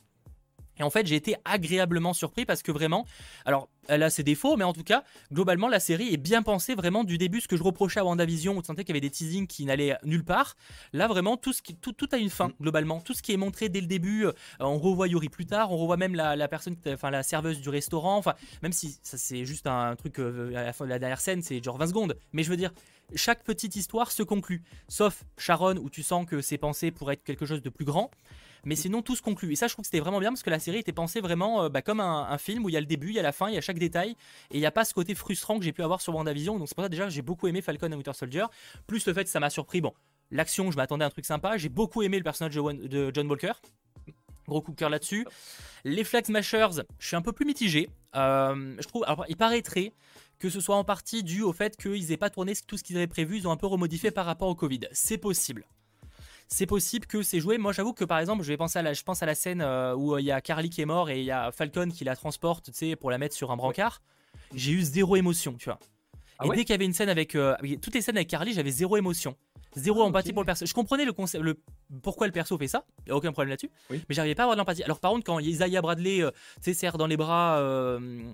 Et 0.81 0.83
en 0.83 0.89
fait, 0.89 1.05
j'ai 1.05 1.15
été 1.15 1.35
agréablement 1.45 2.11
surpris 2.11 2.43
parce 2.43 2.63
que 2.63 2.71
vraiment, 2.71 3.05
alors 3.45 3.69
elle 3.87 4.01
a 4.01 4.09
ses 4.09 4.23
défauts, 4.23 4.57
mais 4.57 4.63
en 4.63 4.73
tout 4.73 4.83
cas, 4.83 5.03
globalement, 5.31 5.67
la 5.67 5.79
série 5.79 6.11
est 6.11 6.17
bien 6.17 6.41
pensée 6.41 6.73
vraiment 6.73 7.03
du 7.03 7.19
début. 7.19 7.39
Ce 7.39 7.47
que 7.47 7.55
je 7.55 7.61
reprochais 7.61 7.99
à 7.99 8.05
WandaVision, 8.05 8.57
où 8.57 8.61
tu 8.61 8.65
sentais 8.65 8.83
qu'il 8.83 8.95
y 8.95 8.97
avait 8.97 9.07
des 9.07 9.11
teasings 9.11 9.45
qui 9.45 9.65
n'allaient 9.65 9.95
nulle 10.03 10.23
part. 10.23 10.55
Là, 10.91 11.07
vraiment, 11.07 11.37
tout, 11.37 11.53
ce 11.53 11.61
qui, 11.61 11.75
tout, 11.75 11.93
tout 11.93 12.09
a 12.11 12.17
une 12.17 12.31
fin, 12.31 12.47
mm. 12.47 12.53
globalement. 12.61 12.99
Tout 12.99 13.13
ce 13.13 13.21
qui 13.21 13.31
est 13.31 13.37
montré 13.37 13.69
dès 13.69 13.79
le 13.81 13.85
début, 13.85 14.25
euh, 14.25 14.31
on 14.59 14.79
revoit 14.79 15.07
Yuri 15.07 15.29
plus 15.29 15.45
tard, 15.45 15.71
on 15.71 15.77
revoit 15.77 15.97
même 15.97 16.15
la, 16.15 16.47
personne, 16.47 16.75
enfin 16.87 17.11
la 17.11 17.21
serveuse 17.21 17.61
du 17.61 17.69
restaurant. 17.69 18.17
Enfin, 18.17 18.33
même 18.63 18.73
si 18.73 18.97
ça 19.03 19.17
c'est 19.19 19.45
juste 19.45 19.67
un 19.67 19.95
truc, 19.95 20.17
euh, 20.19 20.55
à 20.55 20.63
la, 20.63 20.73
fin, 20.73 20.87
la 20.87 20.97
dernière 20.97 21.21
scène, 21.21 21.43
c'est 21.43 21.63
genre 21.63 21.77
20 21.77 21.87
secondes. 21.87 22.17
Mais 22.33 22.41
je 22.41 22.49
veux 22.49 22.57
dire, 22.57 22.71
chaque 23.13 23.43
petite 23.43 23.75
histoire 23.75 24.11
se 24.11 24.23
conclut. 24.23 24.63
Sauf 24.87 25.25
Sharon, 25.37 25.75
où 25.77 25.91
tu 25.91 26.01
sens 26.01 26.25
que 26.25 26.41
c'est 26.41 26.57
pensé 26.57 26.89
pour 26.89 27.11
être 27.11 27.23
quelque 27.23 27.45
chose 27.45 27.61
de 27.61 27.69
plus 27.69 27.85
grand 27.85 28.09
mais 28.65 28.75
sinon 28.75 29.01
tout 29.01 29.15
se 29.15 29.21
conclut. 29.21 29.51
Et 29.51 29.55
ça, 29.55 29.67
je 29.67 29.73
trouve 29.73 29.83
que 29.83 29.87
c'était 29.87 29.99
vraiment 29.99 30.19
bien 30.19 30.29
parce 30.29 30.43
que 30.43 30.49
la 30.49 30.59
série 30.59 30.79
était 30.79 30.91
pensée 30.91 31.21
vraiment 31.21 31.63
euh, 31.63 31.69
bah, 31.69 31.81
comme 31.81 31.99
un, 31.99 32.37
film 32.37 32.65
où 32.65 32.69
il 32.69 32.73
y 32.73 32.77
a 32.77 32.79
le 32.79 32.85
début, 32.85 33.09
il 33.09 33.15
y 33.15 33.19
a 33.19 33.23
la 33.23 33.31
fin, 33.31 33.49
il 33.49 33.55
y 33.55 33.57
a 33.57 33.61
chaque 33.61 33.79
détail, 33.79 34.11
et 34.51 34.57
il 34.57 34.59
n'y 34.59 34.65
a 34.65 34.71
pas 34.71 34.85
ce 34.85 34.93
côté 34.93 35.15
frustrant 35.15 35.57
que 35.59 35.65
j'ai 35.65 35.73
pu 35.73 35.83
avoir 35.83 36.01
sur 36.01 36.15
WandaVision. 36.15 36.57
Donc 36.57 36.67
c'est 36.67 36.75
pour 36.75 36.83
ça 36.83 36.89
déjà 36.89 37.09
j'ai 37.09 37.21
beaucoup 37.21 37.47
aimé 37.47 37.61
Falcon 37.61 37.91
et 37.91 37.95
Winter 37.95 38.13
Soldier, 38.13 38.45
plus 38.87 39.05
le 39.05 39.13
fait 39.13 39.23
que 39.23 39.29
ça 39.29 39.39
m'a 39.39 39.49
surpris. 39.49 39.81
Bon, 39.81 39.93
l'action, 40.31 40.71
je 40.71 40.77
m'attendais 40.77 41.03
à 41.03 41.07
un 41.07 41.11
truc 41.11 41.25
sympa. 41.25 41.57
J'ai 41.57 41.69
beaucoup 41.69 42.01
aimé 42.01 42.17
le 42.17 42.23
personnage 42.23 42.55
de, 42.55 43.11
John 43.13 43.27
Walker. 43.27 43.53
Gros 44.47 44.61
coup 44.61 44.71
de 44.71 44.77
cœur 44.77 44.89
là-dessus. 44.89 45.25
Les 45.83 46.03
Flag 46.03 46.25
Smashers, 46.25 46.83
je 46.99 47.07
suis 47.07 47.15
un 47.15 47.21
peu 47.21 47.31
plus 47.31 47.45
mitigé. 47.45 47.89
Euh, 48.15 48.75
je 48.79 48.87
trouve, 48.87 49.03
alors, 49.05 49.25
il 49.29 49.37
paraîtrait 49.37 49.93
que 50.39 50.49
ce 50.49 50.59
soit 50.59 50.75
en 50.75 50.83
partie 50.83 51.23
dû 51.23 51.43
au 51.43 51.53
fait 51.53 51.77
qu'ils 51.77 52.07
n'aient 52.09 52.17
pas 52.17 52.31
tourné 52.31 52.53
tout 52.67 52.75
ce 52.75 52.83
qu'ils 52.83 52.97
avaient 52.97 53.07
prévu, 53.07 53.37
ils 53.37 53.47
ont 53.47 53.51
un 53.51 53.57
peu 53.57 53.67
remodifié 53.67 54.09
par 54.09 54.25
rapport 54.25 54.47
au 54.47 54.55
Covid. 54.55 54.81
C'est 54.91 55.19
possible 55.19 55.65
c'est 56.51 56.65
possible 56.65 57.07
que 57.07 57.23
c'est 57.23 57.39
joué. 57.39 57.57
Moi, 57.57 57.71
j'avoue 57.71 57.93
que 57.93 58.03
par 58.03 58.19
exemple, 58.19 58.43
je 58.43 58.49
vais 58.49 58.57
penser 58.57 58.77
à 58.77 58.81
la, 58.81 58.93
je 58.93 59.03
pense 59.03 59.23
à 59.23 59.25
la 59.25 59.35
scène 59.35 59.61
euh, 59.61 59.95
où 59.95 60.15
euh, 60.15 60.21
il 60.21 60.25
y 60.25 60.31
a 60.31 60.41
Carly 60.41 60.69
qui 60.69 60.81
est 60.81 60.85
mort 60.85 61.09
et 61.09 61.19
il 61.19 61.25
y 61.25 61.31
a 61.31 61.51
Falcon 61.51 61.89
qui 61.89 62.03
la 62.03 62.15
transporte, 62.15 62.65
tu 62.65 62.71
sais, 62.73 62.95
pour 62.95 63.09
la 63.09 63.17
mettre 63.17 63.35
sur 63.35 63.51
un 63.51 63.55
brancard. 63.55 64.01
J'ai 64.53 64.73
eu 64.73 64.81
zéro 64.81 65.15
émotion, 65.15 65.53
tu 65.53 65.65
vois. 65.65 65.79
Ah 66.39 66.45
et 66.45 66.49
dès 66.49 66.57
qu'il 66.57 66.71
y 66.71 66.73
avait 66.73 66.85
une 66.85 66.93
scène 66.93 67.09
avec 67.09 67.35
euh, 67.35 67.55
toutes 67.81 67.93
les 67.93 68.01
scènes 68.01 68.17
avec 68.17 68.27
Carly, 68.27 68.53
j'avais 68.53 68.71
zéro 68.71 68.97
émotion. 68.97 69.35
Zéro 69.77 70.01
ah, 70.01 70.05
empathie 70.05 70.33
pour 70.33 70.41
le 70.41 70.45
perso. 70.45 70.65
Je 70.65 70.73
comprenais 70.73 71.05
le 71.05 71.13
concept, 71.13 71.41
le, 71.41 71.57
pourquoi 72.03 72.27
le 72.27 72.33
perso 72.33 72.57
fait 72.57 72.67
ça, 72.67 72.83
y 73.07 73.11
a 73.11 73.15
aucun 73.15 73.31
problème 73.31 73.51
là-dessus. 73.51 73.71
Mais 73.89 73.99
j'arrivais 74.09 74.35
pas 74.35 74.43
à 74.43 74.45
avoir 74.45 74.57
de 74.57 74.59
l'empathie. 74.59 74.83
Alors 74.83 74.99
par 74.99 75.11
contre, 75.11 75.23
quand 75.23 75.39
Isaiah 75.39 75.81
Bradley, 75.81 76.17
tu 76.17 76.31
sais, 76.61 76.73
serre 76.73 76.97
dans 76.97 77.07
les 77.07 77.15
bras 77.15 77.63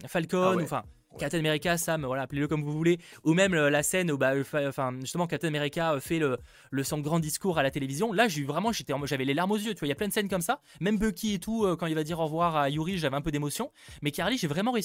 Falcon, 0.08 0.58
ah 0.58 0.64
enfin, 0.64 0.84
Captain 1.18 1.40
America, 1.40 1.78
Sam, 1.78 2.06
voilà, 2.06 2.24
appelez-le 2.24 2.48
comme 2.48 2.64
vous 2.64 2.72
voulez, 2.72 3.00
ou 3.24 3.34
même 3.34 3.54
euh, 3.54 3.70
la 3.70 3.84
scène 3.84 4.12
où 4.12 4.18
bah, 4.18 4.34
enfin, 4.68 4.94
justement 5.02 5.28
Captain 5.28 5.48
America 5.48 5.94
euh, 5.94 6.00
fait 6.00 6.20
le, 6.20 6.38
le 6.72 6.84
son 6.84 7.00
grand 7.00 7.20
discours 7.20 7.58
à 7.58 7.64
la 7.64 7.72
télévision. 7.72 8.14
Là, 8.14 8.28
j'ai 8.28 8.44
vraiment, 8.44 8.72
j'étais, 8.72 8.94
j'avais 9.06 9.26
les 9.26 9.34
larmes 9.34 9.52
aux 9.52 9.58
yeux. 9.58 9.74
Tu 9.74 9.80
vois, 9.80 9.88
il 9.88 9.90
y 9.90 9.94
a 9.94 9.96
plein 9.96 10.08
de 10.08 10.14
scènes 10.14 10.30
comme 10.30 10.42
ça. 10.42 10.62
Même 10.80 10.98
Bucky 10.98 11.34
et 11.34 11.40
tout, 11.40 11.66
euh, 11.66 11.76
quand 11.76 11.88
il 11.88 11.96
va 11.96 12.04
dire 12.04 12.20
au 12.20 12.26
revoir 12.26 12.56
à 12.56 12.70
Yuri, 12.70 12.98
j'avais 12.98 13.16
un 13.16 13.22
peu 13.22 13.32
d'émotion. 13.32 13.72
Mais 14.02 14.12
Carly, 14.12 14.38
j'ai 14.38 14.48
vraiment 14.48 14.76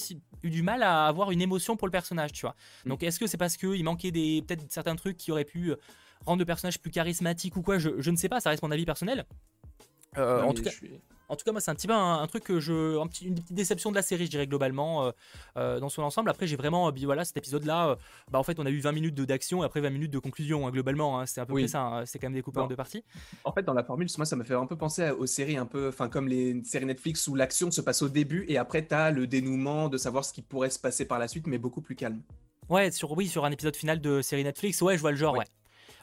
eu 0.42 0.50
du 0.50 0.62
mal 0.62 0.82
à 0.82 1.06
avoir 1.06 1.30
une 1.30 1.42
émotion 1.42 1.76
pour 1.76 1.86
le 1.86 1.92
personnage, 1.92 2.32
tu 2.32 2.42
vois. 2.42 2.56
Mm. 2.84 2.88
Donc, 2.88 3.02
est-ce 3.02 3.20
que 3.20 3.26
c'est 3.26 3.38
parce 3.38 3.56
qu'il 3.56 3.84
manquait 3.84 4.10
des 4.10 4.42
peut-être 4.46 4.64
certains 4.70 4.96
trucs 4.96 5.16
qui 5.16 5.30
auraient 5.30 5.44
pu 5.44 5.74
rendre 6.24 6.38
le 6.38 6.46
personnage 6.46 6.80
plus 6.80 6.90
charismatique 6.90 7.56
ou 7.56 7.62
quoi? 7.62 7.78
Je, 7.78 7.90
je, 7.98 8.10
ne 8.10 8.16
sais 8.16 8.28
pas. 8.28 8.40
Ça 8.40 8.50
reste 8.50 8.62
mon 8.62 8.70
avis 8.70 8.86
personnel. 8.86 9.26
en 10.16 10.52
tout 10.54 10.62
cas. 10.62 10.70
En 11.28 11.36
tout 11.36 11.44
cas, 11.44 11.52
moi, 11.52 11.60
c'est 11.60 11.70
un 11.70 11.74
petit 11.74 11.86
peu 11.86 11.94
un, 11.94 12.26
truc 12.26 12.44
que 12.44 12.60
je. 12.60 12.96
une 12.96 13.08
petite 13.08 13.52
déception 13.52 13.90
de 13.90 13.96
la 13.96 14.02
série, 14.02 14.26
je 14.26 14.30
dirais, 14.30 14.46
globalement, 14.46 15.06
euh, 15.06 15.10
euh, 15.56 15.80
dans 15.80 15.88
son 15.88 16.02
ensemble. 16.02 16.30
Après, 16.30 16.46
j'ai 16.46 16.56
vraiment. 16.56 16.88
Euh, 16.88 16.92
voilà, 17.04 17.24
cet 17.24 17.36
épisode-là, 17.36 17.96
bah, 18.30 18.38
en 18.38 18.42
fait, 18.42 18.58
on 18.58 18.66
a 18.66 18.70
eu 18.70 18.80
20 18.80 18.92
minutes 18.92 19.14
d'action 19.14 19.62
et 19.62 19.66
après 19.66 19.80
20 19.80 19.90
minutes 19.90 20.10
de 20.12 20.18
conclusion, 20.18 20.66
hein, 20.66 20.70
globalement. 20.70 21.18
Hein, 21.18 21.26
c'est 21.26 21.40
un 21.40 21.46
peu 21.46 21.54
près 21.54 21.68
ça. 21.68 21.82
Hein, 21.82 22.06
c'est 22.06 22.18
quand 22.18 22.26
même 22.26 22.34
découpé 22.34 22.60
en 22.60 22.66
deux 22.66 22.76
parties. 22.76 23.04
En 23.44 23.52
fait, 23.52 23.62
dans 23.62 23.74
la 23.74 23.84
formule, 23.84 24.08
moi, 24.16 24.26
ça 24.26 24.36
me 24.36 24.44
fait 24.44 24.54
un 24.54 24.66
peu 24.66 24.76
penser 24.76 25.10
aux 25.10 25.26
séries 25.26 25.56
un 25.56 25.66
peu. 25.66 25.88
Enfin, 25.88 26.08
comme 26.08 26.28
les 26.28 26.62
séries 26.64 26.86
Netflix 26.86 27.26
où 27.28 27.34
l'action 27.34 27.70
se 27.70 27.80
passe 27.80 28.02
au 28.02 28.08
début 28.08 28.44
et 28.48 28.58
après, 28.58 28.86
tu 28.86 28.94
as 28.94 29.10
le 29.10 29.26
dénouement 29.26 29.88
de 29.88 29.96
savoir 29.96 30.24
ce 30.24 30.32
qui 30.32 30.42
pourrait 30.42 30.70
se 30.70 30.78
passer 30.78 31.06
par 31.06 31.18
la 31.18 31.28
suite, 31.28 31.46
mais 31.46 31.58
beaucoup 31.58 31.80
plus 31.80 31.94
calme. 31.94 32.20
Ouais, 32.68 32.90
sur, 32.90 33.12
oui, 33.12 33.28
sur 33.28 33.44
un 33.44 33.50
épisode 33.50 33.76
final 33.76 34.00
de 34.00 34.22
série 34.22 34.44
Netflix, 34.44 34.80
ouais, 34.82 34.96
je 34.96 35.00
vois 35.00 35.10
le 35.10 35.16
genre, 35.16 35.36
ouais. 35.36 35.44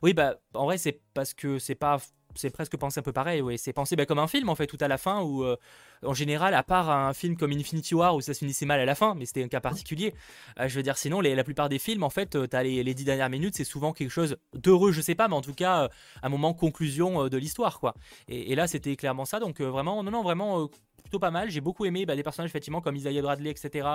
Oui, 0.01 0.13
bah, 0.13 0.39
en 0.53 0.65
vrai, 0.65 0.77
c'est 0.77 1.01
parce 1.13 1.33
que 1.33 1.59
c'est 1.59 1.75
pas 1.75 1.97
c'est 2.35 2.49
presque 2.49 2.77
pensé 2.77 2.99
un 2.99 3.03
peu 3.03 3.11
pareil. 3.11 3.41
Oui. 3.41 3.57
C'est 3.57 3.73
pensé 3.73 3.95
bah, 3.95 4.05
comme 4.05 4.19
un 4.19 4.27
film 4.27 4.49
en 4.49 4.55
fait, 4.55 4.67
tout 4.67 4.77
à 4.79 4.87
la 4.87 4.97
fin, 4.97 5.21
où 5.21 5.43
euh, 5.43 5.57
en 6.03 6.13
général, 6.13 6.53
à 6.53 6.63
part 6.63 6.89
un 6.89 7.13
film 7.13 7.35
comme 7.37 7.51
Infinity 7.51 7.95
War 7.95 8.15
où 8.15 8.21
ça 8.21 8.33
se 8.33 8.39
finissait 8.39 8.65
mal 8.65 8.79
à 8.79 8.85
la 8.85 8.95
fin, 8.95 9.15
mais 9.15 9.25
c'était 9.25 9.43
un 9.43 9.47
cas 9.47 9.59
particulier. 9.59 10.13
Euh, 10.59 10.67
je 10.67 10.75
veux 10.75 10.83
dire, 10.83 10.97
sinon, 10.97 11.21
la 11.21 11.43
plupart 11.43 11.69
des 11.69 11.79
films, 11.79 12.03
en 12.03 12.09
fait, 12.09 12.35
euh, 12.35 12.47
tu 12.47 12.55
as 12.55 12.63
les, 12.63 12.93
dix 12.93 13.03
dernières 13.03 13.29
minutes, 13.29 13.55
c'est 13.55 13.63
souvent 13.63 13.93
quelque 13.93 14.11
chose 14.11 14.37
d'heureux, 14.53 14.91
je 14.91 15.01
sais 15.01 15.15
pas, 15.15 15.27
mais 15.27 15.35
en 15.35 15.41
tout 15.41 15.53
cas, 15.53 15.89
un 16.21 16.29
moment 16.29 16.53
conclusion 16.53 17.27
de 17.27 17.37
l'histoire, 17.37 17.79
quoi. 17.79 17.93
Et, 18.27 18.55
là, 18.55 18.67
c'était 18.67 18.95
clairement 18.95 19.25
ça. 19.25 19.39
Donc 19.39 19.61
vraiment, 19.61 20.03
non, 20.03 20.11
non, 20.11 20.23
vraiment 20.23 20.69
plutôt 21.01 21.19
pas 21.19 21.31
mal. 21.31 21.49
J'ai 21.49 21.61
beaucoup 21.61 21.85
aimé 21.85 22.05
bah, 22.05 22.15
des 22.15 22.23
personnages 22.23 22.49
effectivement 22.49 22.81
comme 22.81 22.95
Isaiah 22.95 23.21
Bradley, 23.21 23.49
etc., 23.49 23.87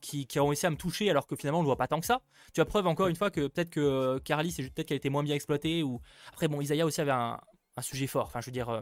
qui, 0.00 0.26
ont 0.38 0.46
réussi 0.46 0.66
à 0.66 0.70
me 0.70 0.76
toucher 0.76 1.10
alors 1.10 1.26
que 1.26 1.36
finalement 1.36 1.60
on 1.60 1.62
ne 1.62 1.66
voit 1.66 1.76
pas 1.76 1.88
tant 1.88 2.00
que 2.00 2.06
ça. 2.06 2.20
Tu 2.52 2.60
as 2.60 2.64
preuve 2.64 2.86
encore 2.86 3.06
une 3.08 3.16
fois 3.16 3.30
que 3.30 3.46
peut-être 3.46 3.70
que 3.70 4.18
Carly, 4.18 4.50
c'est 4.50 4.62
peut-être 4.62 4.88
qu'elle 4.88 4.96
était 4.96 5.10
moins 5.10 5.22
bien 5.22 5.34
exploitée. 5.34 5.82
Ou 5.82 6.00
après 6.32 6.48
bon, 6.48 6.60
Isaiah 6.60 6.86
aussi 6.86 7.00
avait 7.00 7.12
un, 7.12 7.40
un 7.76 7.82
sujet 7.82 8.06
fort. 8.06 8.26
Enfin, 8.26 8.40
je 8.40 8.46
veux 8.46 8.52
dire, 8.52 8.68
euh, 8.68 8.80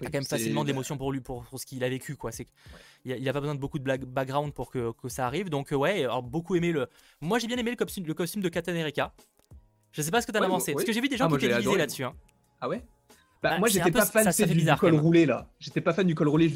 il 0.00 0.06
a 0.06 0.10
quand 0.10 0.18
même 0.18 0.24
facilement 0.24 0.64
d'émotions 0.64 0.96
pour 0.96 1.12
lui, 1.12 1.20
pour, 1.20 1.46
ce 1.56 1.66
qu'il 1.66 1.82
a 1.84 1.88
vécu. 1.88 2.16
Quoi. 2.16 2.32
C'est, 2.32 2.48
il, 3.04 3.28
a, 3.28 3.32
pas 3.32 3.40
besoin 3.40 3.54
de 3.54 3.60
beaucoup 3.60 3.78
de 3.78 3.96
background 4.04 4.52
pour 4.52 4.70
que, 4.70 4.92
que 4.92 5.08
ça 5.08 5.26
arrive. 5.26 5.48
Donc, 5.48 5.72
euh, 5.72 5.76
ouais, 5.76 6.04
alors, 6.04 6.22
beaucoup 6.22 6.56
aimé 6.56 6.72
le. 6.72 6.88
Moi, 7.20 7.38
j'ai 7.38 7.46
bien 7.46 7.56
aimé 7.56 7.70
le 7.70 7.76
costume, 7.76 8.06
le 8.06 8.14
costume 8.14 8.42
de 8.42 8.48
Captain 8.48 8.72
America. 8.72 9.12
Je 9.92 10.02
sais 10.02 10.10
pas 10.10 10.20
ce 10.20 10.26
que 10.26 10.32
t'as 10.32 10.44
as. 10.44 10.48
Parce 10.48 10.84
que 10.84 10.92
j'ai 10.92 11.00
vu 11.00 11.08
des 11.08 11.16
gens 11.16 11.28
ah, 11.30 11.38
qui 11.38 11.46
étaient 11.46 11.76
là-dessus. 11.76 12.04
Hein. 12.04 12.14
Ah 12.60 12.68
ouais? 12.68 12.82
Bah, 13.42 13.50
bah, 13.50 13.58
moi, 13.58 13.68
j'étais 13.68 13.90
pas 13.90 14.06
fan 14.06 14.28
du, 14.30 14.66
col 14.76 14.94
roulé 14.94 15.26
là. 15.26 15.48
J'étais 15.58 15.80
pas 15.80 15.92
fan 15.92 16.06
du 16.06 16.14
col 16.14 16.28
roulé 16.28 16.48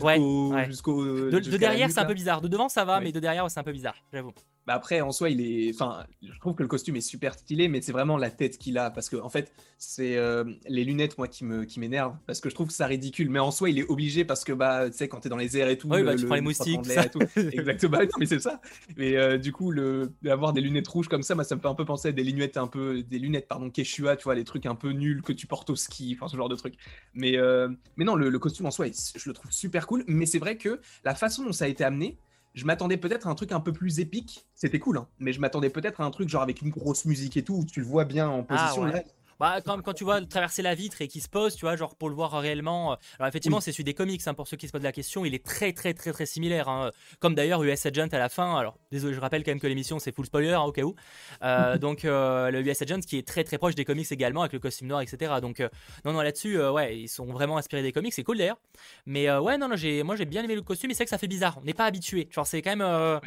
jusqu'au. 0.67 1.05
de, 1.05 1.57
derrière, 1.57 1.91
c'est 1.91 2.01
un 2.01 2.05
peu 2.05 2.15
bizarre. 2.15 2.41
De 2.41 2.49
devant, 2.49 2.69
ça 2.69 2.85
va, 2.85 3.01
mais 3.01 3.13
de 3.13 3.21
derrière, 3.21 3.51
c'est 3.51 3.61
un 3.61 3.65
peu 3.65 3.73
bizarre, 3.73 3.97
j'avoue. 4.13 4.33
Bah 4.67 4.75
après, 4.75 5.01
en 5.01 5.13
soi, 5.13 5.31
il 5.31 5.41
est. 5.41 5.73
Enfin, 5.73 6.05
je 6.21 6.39
trouve 6.41 6.57
que 6.57 6.63
le 6.63 6.69
costume 6.69 6.97
est 6.97 7.01
super 7.01 7.35
stylé, 7.35 7.69
mais 7.69 7.81
c'est 7.81 7.93
vraiment 7.93 8.17
la 8.17 8.31
tête 8.31 8.59
qu'il 8.59 8.79
a. 8.79 8.91
Parce 8.91 9.09
que, 9.09 9.17
en 9.17 9.29
fait, 9.29 9.53
c'est 9.79 10.17
euh, 10.17 10.43
les 10.69 10.83
lunettes, 10.83 11.19
moi, 11.19 11.29
qui 11.29 11.45
me 11.45 11.65
qui 11.65 11.79
m'énervent. 11.79 12.17
Parce 12.27 12.41
que 12.41 12.51
je 12.51 12.55
trouve 12.55 12.71
ça 12.71 12.87
ridicule. 12.87 13.31
Mais 13.31 13.39
en 13.39 13.53
soi, 13.53 13.71
il 13.71 13.79
est 13.79 13.89
obligé 13.89 14.25
parce 14.25 14.43
que, 14.43 14.53
bah, 14.53 14.91
tu 14.91 14.97
sais, 14.97 15.09
quand 15.09 15.21
t'es 15.21 15.29
dans 15.29 15.37
les 15.37 15.57
airs 15.57 15.69
et 15.69 15.79
tout. 15.79 15.89
Oui, 15.89 16.03
bah, 16.03 16.17
tu 16.17 16.27
prends 16.27 16.35
les 16.35 16.41
moustiques. 16.41 16.81
Et 16.91 17.09
tout. 17.11 17.21
Exactement. 17.37 17.99
mais 18.19 18.27
c'est 18.27 18.41
ça. 18.41 18.61
Mais 18.97 19.17
euh, 19.17 19.39
du 19.39 19.53
coup, 19.53 19.71
le 19.71 20.13
d'avoir 20.23 20.53
des 20.53 20.61
lunettes 20.61 20.89
rouges 20.89 21.09
comme 21.09 21.23
ça, 21.23 21.37
moi, 21.37 21.45
ça 21.45 21.55
me 21.55 21.61
fait 21.61 21.69
un 21.69 21.75
peu 21.75 21.85
penser 21.85 22.09
à 22.09 22.13
des 22.13 22.25
lunettes 22.25 22.57
un 22.57 22.67
peu. 22.67 23.05
Des 23.05 23.21
lunettes, 23.21 23.47
pardon, 23.47 23.71
Quechua, 23.71 24.17
tu 24.17 24.25
vois, 24.25 24.35
les 24.35 24.45
trucs 24.45 24.67
un 24.67 24.75
peu 24.75 24.91
nuls 24.91 25.23
que 25.23 25.33
tu 25.33 25.47
portes 25.47 25.71
au 25.71 25.77
ski. 25.77 26.17
Enfin, 26.19 26.27
ce 26.27 26.37
genre 26.37 26.49
de 26.49 26.57
trucs. 26.57 26.75
Mais, 27.15 27.37
euh, 27.37 27.69
mais 27.97 28.05
non, 28.05 28.17
le, 28.17 28.31
le 28.31 28.39
costume 28.41 28.67
en 28.67 28.73
soi, 28.73 28.87
je 28.87 29.29
le 29.29 29.33
trouve 29.33 29.53
super 29.53 29.87
cool. 29.87 30.03
Mais 30.09 30.27
c'est 30.27 30.41
vrai 30.41 30.57
que 30.57 30.81
la 31.05 31.15
façon 31.15 31.45
dont 31.45 31.53
ça 31.53 31.67
a 31.67 31.69
été 31.69 31.85
amené, 31.85 32.19
je 32.57 32.65
m'attendais 32.65 32.97
peut-être 32.97 33.29
à 33.29 33.31
un 33.31 33.35
truc 33.35 33.53
un 33.53 33.61
peu 33.61 33.73
plus 33.73 34.01
épique. 34.01 34.47
C'était 34.55 34.79
cool, 34.79 34.97
hein, 34.97 35.07
mais 35.19 35.33
je 35.35 35.41
m'attendais 35.41 35.69
peut-être 35.69 36.01
à 36.01 36.05
un 36.05 36.11
truc 36.11 36.31
genre 36.31 36.43
avec 36.43 36.63
une 36.63 36.71
grosse 36.71 37.05
musique 37.05 37.37
et 37.37 37.45
tout, 37.45 37.57
où 37.57 37.65
tu 37.65 37.81
le 37.81 37.87
vois 37.87 38.07
bien 38.07 38.29
en 38.29 38.45
ah, 38.49 38.57
position. 38.73 38.91
Bah, 39.39 39.61
quand, 39.65 39.81
quand 39.83 39.93
tu 39.93 40.05
vois 40.05 40.21
traverser 40.25 40.63
la 40.63 40.75
vitre 40.75 41.03
et 41.03 41.09
qu'il 41.09 41.21
se 41.23 41.29
pose, 41.29 41.55
tu 41.57 41.67
vois, 41.67 41.77
genre 41.77 41.95
pour 41.97 42.09
le 42.09 42.15
voir 42.15 42.33
réellement. 42.33 42.93
euh, 42.93 42.97
Alors, 43.19 43.29
effectivement, 43.29 43.61
c'est 43.61 43.73
celui 43.73 43.85
des 43.85 43.95
comics, 43.95 44.21
hein, 44.27 44.35
pour 44.35 44.49
ceux 44.49 44.57
qui 44.57 44.67
se 44.67 44.73
posent 44.73 44.83
la 44.83 44.93
question. 44.93 45.25
Il 45.25 45.35
est 45.35 45.45
très, 45.45 45.73
très, 45.73 45.93
très, 45.95 46.13
très 46.13 46.25
similaire. 46.27 46.69
hein. 46.69 46.91
Comme 47.21 47.35
d'ailleurs 47.35 47.63
US 47.63 47.85
Agent 47.87 48.09
à 48.13 48.19
la 48.19 48.29
fin. 48.29 48.57
Alors, 48.57 48.79
désolé, 48.91 49.15
je 49.15 49.21
rappelle 49.21 49.45
quand 49.45 49.51
même 49.51 49.61
que 49.61 49.67
l'émission, 49.67 49.99
c'est 49.99 50.15
full 50.15 50.27
spoiler, 50.27 50.53
hein, 50.53 50.63
au 50.63 50.73
cas 50.73 50.83
où. 50.83 50.95
Euh, 51.43 51.77
donc, 51.79 52.05
euh, 52.05 52.51
le 52.51 52.61
US 52.67 52.81
Agent 52.83 53.01
qui 53.01 53.19
est 53.19 53.27
très, 53.27 53.45
très 53.45 53.59
proche 53.59 53.75
des 53.75 53.85
comics 53.85 54.11
également, 54.11 54.41
avec 54.43 54.53
le 54.55 54.59
costume 54.59 54.89
noir, 54.89 55.01
etc. 55.03 55.35
Donc, 55.43 55.61
euh, 55.61 55.69
non, 56.05 56.13
non, 56.13 56.23
là-dessus, 56.23 56.61
ouais, 56.61 56.99
ils 56.99 57.09
sont 57.09 57.27
vraiment 57.27 57.59
inspirés 57.59 57.83
des 57.83 57.93
comics. 57.93 58.15
C'est 58.15 58.25
cool 58.25 58.39
d'ailleurs. 58.39 58.59
Mais 59.05 59.31
ouais, 59.31 59.59
non, 59.59 59.69
non, 59.69 59.77
j'ai, 59.77 60.03
moi, 60.03 60.17
j'ai 60.17 60.25
bien 60.25 60.43
aimé 60.45 60.55
le 60.55 60.63
costume. 60.63 60.89
Mais 60.89 60.95
c'est 60.95 60.99
vrai 60.99 61.05
que 61.07 61.11
ça 61.11 61.19
fait 61.19 61.27
bizarre. 61.29 61.59
On 61.61 61.65
n'est 61.65 61.75
pas 61.75 61.85
habitué. 61.85 62.29
Genre, 62.31 62.47
c'est 62.47 62.63
quand 62.63 62.75
même. 62.75 63.21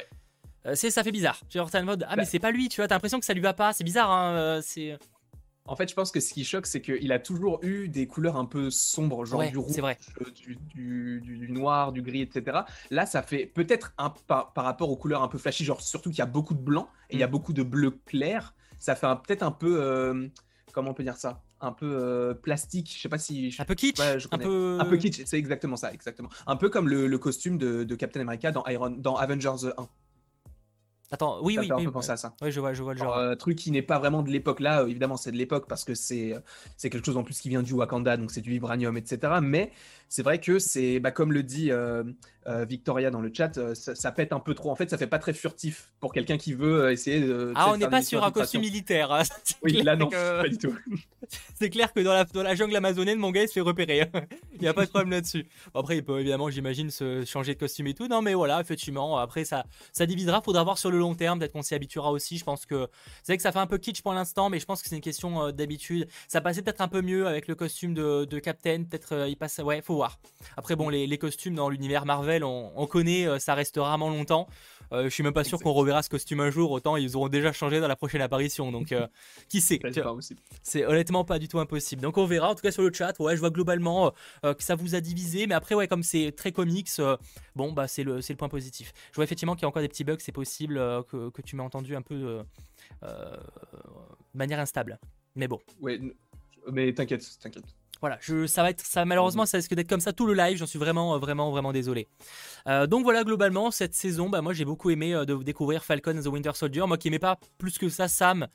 Ouais. 0.65 0.75
c'est, 0.75 0.89
ça 0.91 1.03
fait 1.03 1.11
bizarre. 1.11 1.39
Genre, 1.49 1.69
t'as 1.69 1.79
le 1.79 1.85
mode, 1.85 2.05
ah, 2.07 2.15
mais 2.15 2.23
Bah. 2.23 2.29
c'est 2.29 2.39
pas 2.39 2.51
lui, 2.51 2.67
tu 2.69 2.77
vois, 2.81 2.87
t'as 2.87 2.95
l'impression 2.95 3.19
que 3.19 3.25
ça 3.25 3.33
lui 3.33 3.41
va 3.41 3.53
pas. 3.53 3.73
C'est 3.73 3.83
bizarre, 3.83 4.11
hein. 4.11 4.59
c'est. 4.63 4.97
En 5.69 5.75
fait, 5.75 5.87
je 5.89 5.93
pense 5.95 6.11
que 6.11 6.19
ce 6.19 6.33
qui 6.33 6.43
choque, 6.43 6.65
c'est 6.65 6.81
qu'il 6.81 7.11
a 7.11 7.19
toujours 7.19 7.59
eu 7.63 7.87
des 7.89 8.07
couleurs 8.07 8.35
un 8.37 8.45
peu 8.45 8.69
sombres, 8.69 9.23
genre 9.25 9.39
Ouais, 9.39 9.51
du 9.51 9.57
rouge, 9.57 9.77
vrai. 9.77 9.97
euh, 10.21 10.25
du, 10.31 10.55
du- 10.73 11.21
du- 11.21 11.37
du 11.37 11.51
noir, 11.51 11.91
du 11.91 12.01
gris, 12.01 12.21
etc. 12.21 12.59
Là, 12.89 13.05
ça 13.05 13.21
fait 13.21 13.45
peut-être 13.45 13.93
un 13.97 14.09
par, 14.27 14.51
par 14.53 14.63
rapport 14.65 14.89
aux 14.89 14.97
couleurs 14.97 15.21
un 15.23 15.27
peu 15.27 15.37
flashy, 15.37 15.63
genre 15.63 15.81
surtout 15.81 16.09
qu'il 16.09 16.19
y 16.19 16.23
a 16.23 16.25
beaucoup 16.25 16.53
de 16.55 16.61
blanc 16.61 16.89
et 17.09 17.15
il 17.15 17.19
y 17.19 17.23
a 17.23 17.27
Mm. 17.27 17.31
beaucoup 17.31 17.53
de 17.53 17.63
bleu 17.63 17.91
clair. 18.05 18.53
Ça 18.79 18.95
fait 18.95 19.07
peut-être 19.27 19.43
un 19.43 19.51
peu, 19.51 19.79
euh, 19.81 20.27
comment 20.73 20.91
on 20.91 20.93
peut 20.93 21.03
dire 21.03 21.17
ça, 21.17 21.41
un 21.61 21.71
peu 21.73 21.85
euh, 21.85 22.33
plastique. 22.33 22.91
Je 22.95 23.01
sais 23.01 23.09
pas 23.09 23.17
si. 23.17 23.51
je- 23.51 23.61
Un 23.61 23.65
peu 23.65 23.75
kitsch, 23.75 23.99
Ouais, 23.99 24.19
je 24.19 24.27
un 24.31 24.37
peu. 24.37 24.77
Un 24.79 24.85
peu 24.85 24.97
kitsch, 24.97 25.21
c'est 25.25 25.37
exactement 25.37 25.75
ça, 25.75 25.93
exactement. 25.93 26.29
Un 26.47 26.55
peu 26.55 26.69
comme 26.69 26.87
le, 26.87 27.05
le 27.07 27.17
costume 27.17 27.57
de, 27.57 27.83
de 27.83 27.95
Captain 27.95 28.21
America 28.21 28.51
dans, 28.51 28.65
Iron, 28.67 28.89
dans 28.91 29.17
Avengers 29.17 29.67
1. 29.77 29.87
Attends, 31.11 31.41
oui, 31.43 31.55
ça 31.55 31.61
oui, 31.61 31.67
fait 31.67 31.73
un 31.73 31.77
oui. 31.77 31.87
penser 31.91 32.11
à 32.11 32.17
ça. 32.17 32.35
Oui, 32.41 32.51
je 32.51 32.59
vois, 32.59 32.73
je 32.73 32.83
vois 32.83 32.93
le 32.93 32.99
Genre, 32.99 33.13
genre. 33.13 33.17
euh, 33.17 33.35
truc 33.35 33.57
qui 33.57 33.71
n'est 33.71 33.81
pas 33.81 33.97
vraiment 33.99 34.21
de 34.23 34.29
l'époque 34.29 34.59
là, 34.59 34.81
euh, 34.83 34.87
évidemment 34.87 35.17
c'est 35.17 35.31
de 35.31 35.37
l'époque 35.37 35.67
parce 35.67 35.85
que 35.85 35.95
c'est 35.95 36.33
euh, 36.33 36.39
c'est 36.77 36.89
quelque 36.89 37.05
chose 37.05 37.17
en 37.17 37.23
plus 37.23 37.39
qui 37.39 37.49
vient 37.49 37.63
du 37.63 37.73
Wakanda, 37.73 38.17
donc 38.17 38.31
c'est 38.31 38.41
du 38.41 38.49
vibranium, 38.51 38.97
etc. 38.97 39.39
Mais 39.41 39.71
c'est 40.09 40.23
vrai 40.23 40.39
que 40.39 40.59
c'est, 40.59 40.99
bah, 40.99 41.11
comme 41.11 41.31
le 41.33 41.43
dit 41.43 41.71
euh, 42.49 42.65
Victoria 42.65 43.11
dans 43.11 43.21
le 43.21 43.31
chat, 43.33 43.57
euh, 43.57 43.75
ça, 43.75 43.93
ça 43.95 44.11
pète 44.11 44.33
un 44.33 44.39
peu 44.39 44.53
trop. 44.55 44.71
En 44.71 44.75
fait, 44.75 44.89
ça 44.89 44.97
fait 44.97 45.07
pas 45.07 45.19
très 45.19 45.33
furtif 45.33 45.91
pour 45.99 46.11
quelqu'un 46.11 46.37
qui 46.37 46.53
veut 46.53 46.85
euh, 46.85 46.91
essayer 46.91 47.19
de. 47.21 47.53
Ah, 47.55 47.71
on 47.71 47.77
n'est 47.77 47.87
pas 47.87 48.01
sur 48.01 48.23
un 48.23 48.31
costume 48.31 48.61
militaire. 48.61 49.11
hein. 49.11 49.23
Oui, 49.63 49.81
là 49.83 49.95
non, 49.95 50.07
que- 50.07 50.41
pas 50.41 50.47
du 50.49 50.57
tout. 50.57 50.75
C'est 51.55 51.69
clair 51.69 51.93
que 51.93 51.99
dans 51.99 52.13
la, 52.13 52.23
dans 52.25 52.41
la 52.43 52.55
jungle 52.55 52.75
amazonienne, 52.75 53.19
mon 53.19 53.29
gars, 53.31 53.43
il 53.43 53.47
se 53.47 53.53
fait 53.53 53.61
repérer. 53.61 54.09
il 54.55 54.61
n'y 54.61 54.67
a 54.67 54.73
pas 54.73 54.85
de 54.85 54.89
problème 54.89 55.11
là-dessus. 55.11 55.45
Bon, 55.73 55.81
après, 55.81 55.97
il 55.97 56.03
peut 56.03 56.19
évidemment, 56.19 56.49
j'imagine, 56.49 56.89
se 56.89 57.23
changer 57.25 57.53
de 57.53 57.59
costume 57.59 57.87
et 57.87 57.93
tout. 57.93 58.07
Non, 58.07 58.21
mais 58.21 58.33
voilà, 58.33 58.59
effectivement, 58.61 59.17
après, 59.17 59.43
ça, 59.45 59.65
ça 59.91 60.05
divisera. 60.05 60.41
Faudra 60.41 60.63
voir 60.63 60.77
sur 60.77 60.89
le 60.91 60.97
long 60.97 61.13
terme. 61.15 61.39
Peut-être 61.39 61.51
qu'on 61.51 61.61
s'y 61.61 61.75
habituera 61.75 62.11
aussi. 62.11 62.37
Je 62.37 62.43
pense 62.45 62.65
que 62.65 62.87
c'est 63.21 63.33
vrai 63.33 63.37
que 63.37 63.43
ça 63.43 63.51
fait 63.51 63.59
un 63.59 63.67
peu 63.67 63.77
kitsch 63.77 64.01
pour 64.01 64.13
l'instant, 64.13 64.49
mais 64.49 64.59
je 64.59 64.65
pense 64.65 64.81
que 64.81 64.87
c'est 64.89 64.95
une 64.95 65.01
question 65.01 65.43
euh, 65.43 65.51
d'habitude. 65.51 66.07
Ça 66.27 66.41
passait 66.41 66.61
peut-être 66.61 66.81
un 66.81 66.87
peu 66.87 67.01
mieux 67.01 67.27
avec 67.27 67.47
le 67.47 67.53
costume 67.55 67.93
de, 67.93 68.25
de 68.25 68.39
Captain. 68.39 68.83
Peut-être 68.89 69.13
euh, 69.13 69.27
il 69.27 69.35
passe. 69.35 69.59
Ouais, 69.59 69.81
faut 69.81 69.95
voir. 69.95 70.19
Après, 70.57 70.75
bon, 70.75 70.89
les, 70.89 71.05
les 71.05 71.17
costumes 71.17 71.53
dans 71.55 71.69
l'univers 71.69 72.05
Marvel, 72.05 72.38
on, 72.43 72.71
on 72.75 72.87
connaît, 72.87 73.27
euh, 73.27 73.39
ça 73.39 73.53
reste 73.53 73.77
rarement 73.77 74.09
longtemps. 74.09 74.47
Euh, 74.91 75.03
je 75.03 75.09
suis 75.09 75.23
même 75.23 75.33
pas 75.33 75.43
sûr 75.43 75.59
qu'on 75.59 75.73
reverra 75.73 76.01
ce 76.01 76.09
costume 76.09 76.39
un 76.39 76.49
jour. 76.49 76.71
Autant 76.71 76.95
ils 76.95 77.15
auront 77.15 77.29
déjà 77.29 77.51
changé 77.51 77.79
dans 77.79 77.87
la 77.87 77.95
prochaine 77.95 78.21
apparition. 78.21 78.71
Donc, 78.71 78.91
euh, 78.91 79.07
qui 79.49 79.61
sait 79.61 79.79
C'est 80.63 80.85
honnêtement 80.85 81.23
pas 81.23 81.39
du 81.39 81.47
tout 81.47 81.59
impossible. 81.59 82.01
Donc 82.01 82.17
on 82.17 82.25
verra. 82.25 82.49
En 82.49 82.55
tout 82.55 82.61
cas 82.61 82.71
sur 82.71 82.83
le 82.83 82.91
chat, 82.91 83.17
ouais, 83.19 83.35
je 83.35 83.39
vois 83.39 83.51
globalement 83.51 84.13
euh, 84.45 84.53
que 84.53 84.63
ça 84.63 84.75
vous 84.75 84.95
a 84.95 85.01
divisé. 85.01 85.47
Mais 85.47 85.55
après, 85.55 85.75
ouais, 85.75 85.87
comme 85.87 86.03
c'est 86.03 86.31
très 86.35 86.51
comics, 86.51 86.89
bon, 87.55 87.71
bah 87.71 87.87
c'est 87.87 88.03
le, 88.03 88.21
c'est 88.21 88.33
le 88.33 88.37
point 88.37 88.49
positif. 88.49 88.93
Je 89.11 89.15
vois 89.15 89.23
effectivement 89.23 89.55
qu'il 89.55 89.63
y 89.63 89.65
a 89.65 89.69
encore 89.69 89.81
des 89.81 89.87
petits 89.87 90.03
bugs. 90.03 90.17
C'est 90.19 90.31
possible 90.31 90.75
que, 91.09 91.29
que 91.29 91.41
tu 91.41 91.55
m'as 91.55 91.63
entendu 91.63 91.95
un 91.95 92.01
peu 92.01 92.43
de 93.03 93.09
manière 94.33 94.59
instable. 94.59 94.99
Mais 95.35 95.47
bon, 95.47 95.59
Ouais, 95.81 95.99
mais 96.71 96.93
t'inquiète, 96.93 97.25
t'inquiète. 97.41 97.63
Voilà, 98.01 98.17
je, 98.21 98.47
ça 98.47 98.63
va 98.63 98.69
être 98.69 98.81
ça. 98.85 99.03
Malheureusement, 99.05 99.45
ça 99.45 99.57
risque 99.57 99.73
d'être 99.73 99.89
comme 99.89 99.99
ça 99.99 100.13
tout 100.13 100.25
le 100.25 100.33
live. 100.33 100.57
J'en 100.57 100.65
suis 100.65 100.79
vraiment, 100.79 101.15
euh, 101.15 101.17
vraiment, 101.17 101.51
vraiment 101.51 101.71
désolé. 101.73 102.07
Euh, 102.67 102.87
donc 102.87 103.03
voilà, 103.03 103.23
globalement, 103.23 103.71
cette 103.71 103.93
saison, 103.93 104.29
bah, 104.29 104.41
moi 104.41 104.53
j'ai 104.53 104.65
beaucoup 104.65 104.89
aimé 104.89 105.13
euh, 105.13 105.25
de 105.25 105.35
découvrir 105.43 105.83
Falcon 105.83 106.17
and 106.17 106.21
the 106.21 106.27
Winter 106.27 106.51
Soldier. 106.53 106.83
Moi 106.87 106.97
qui 106.97 107.09
aimais 107.09 107.19
pas 107.19 107.37
plus 107.57 107.77
que 107.77 107.89
ça 107.89 108.07
Sam 108.07 108.47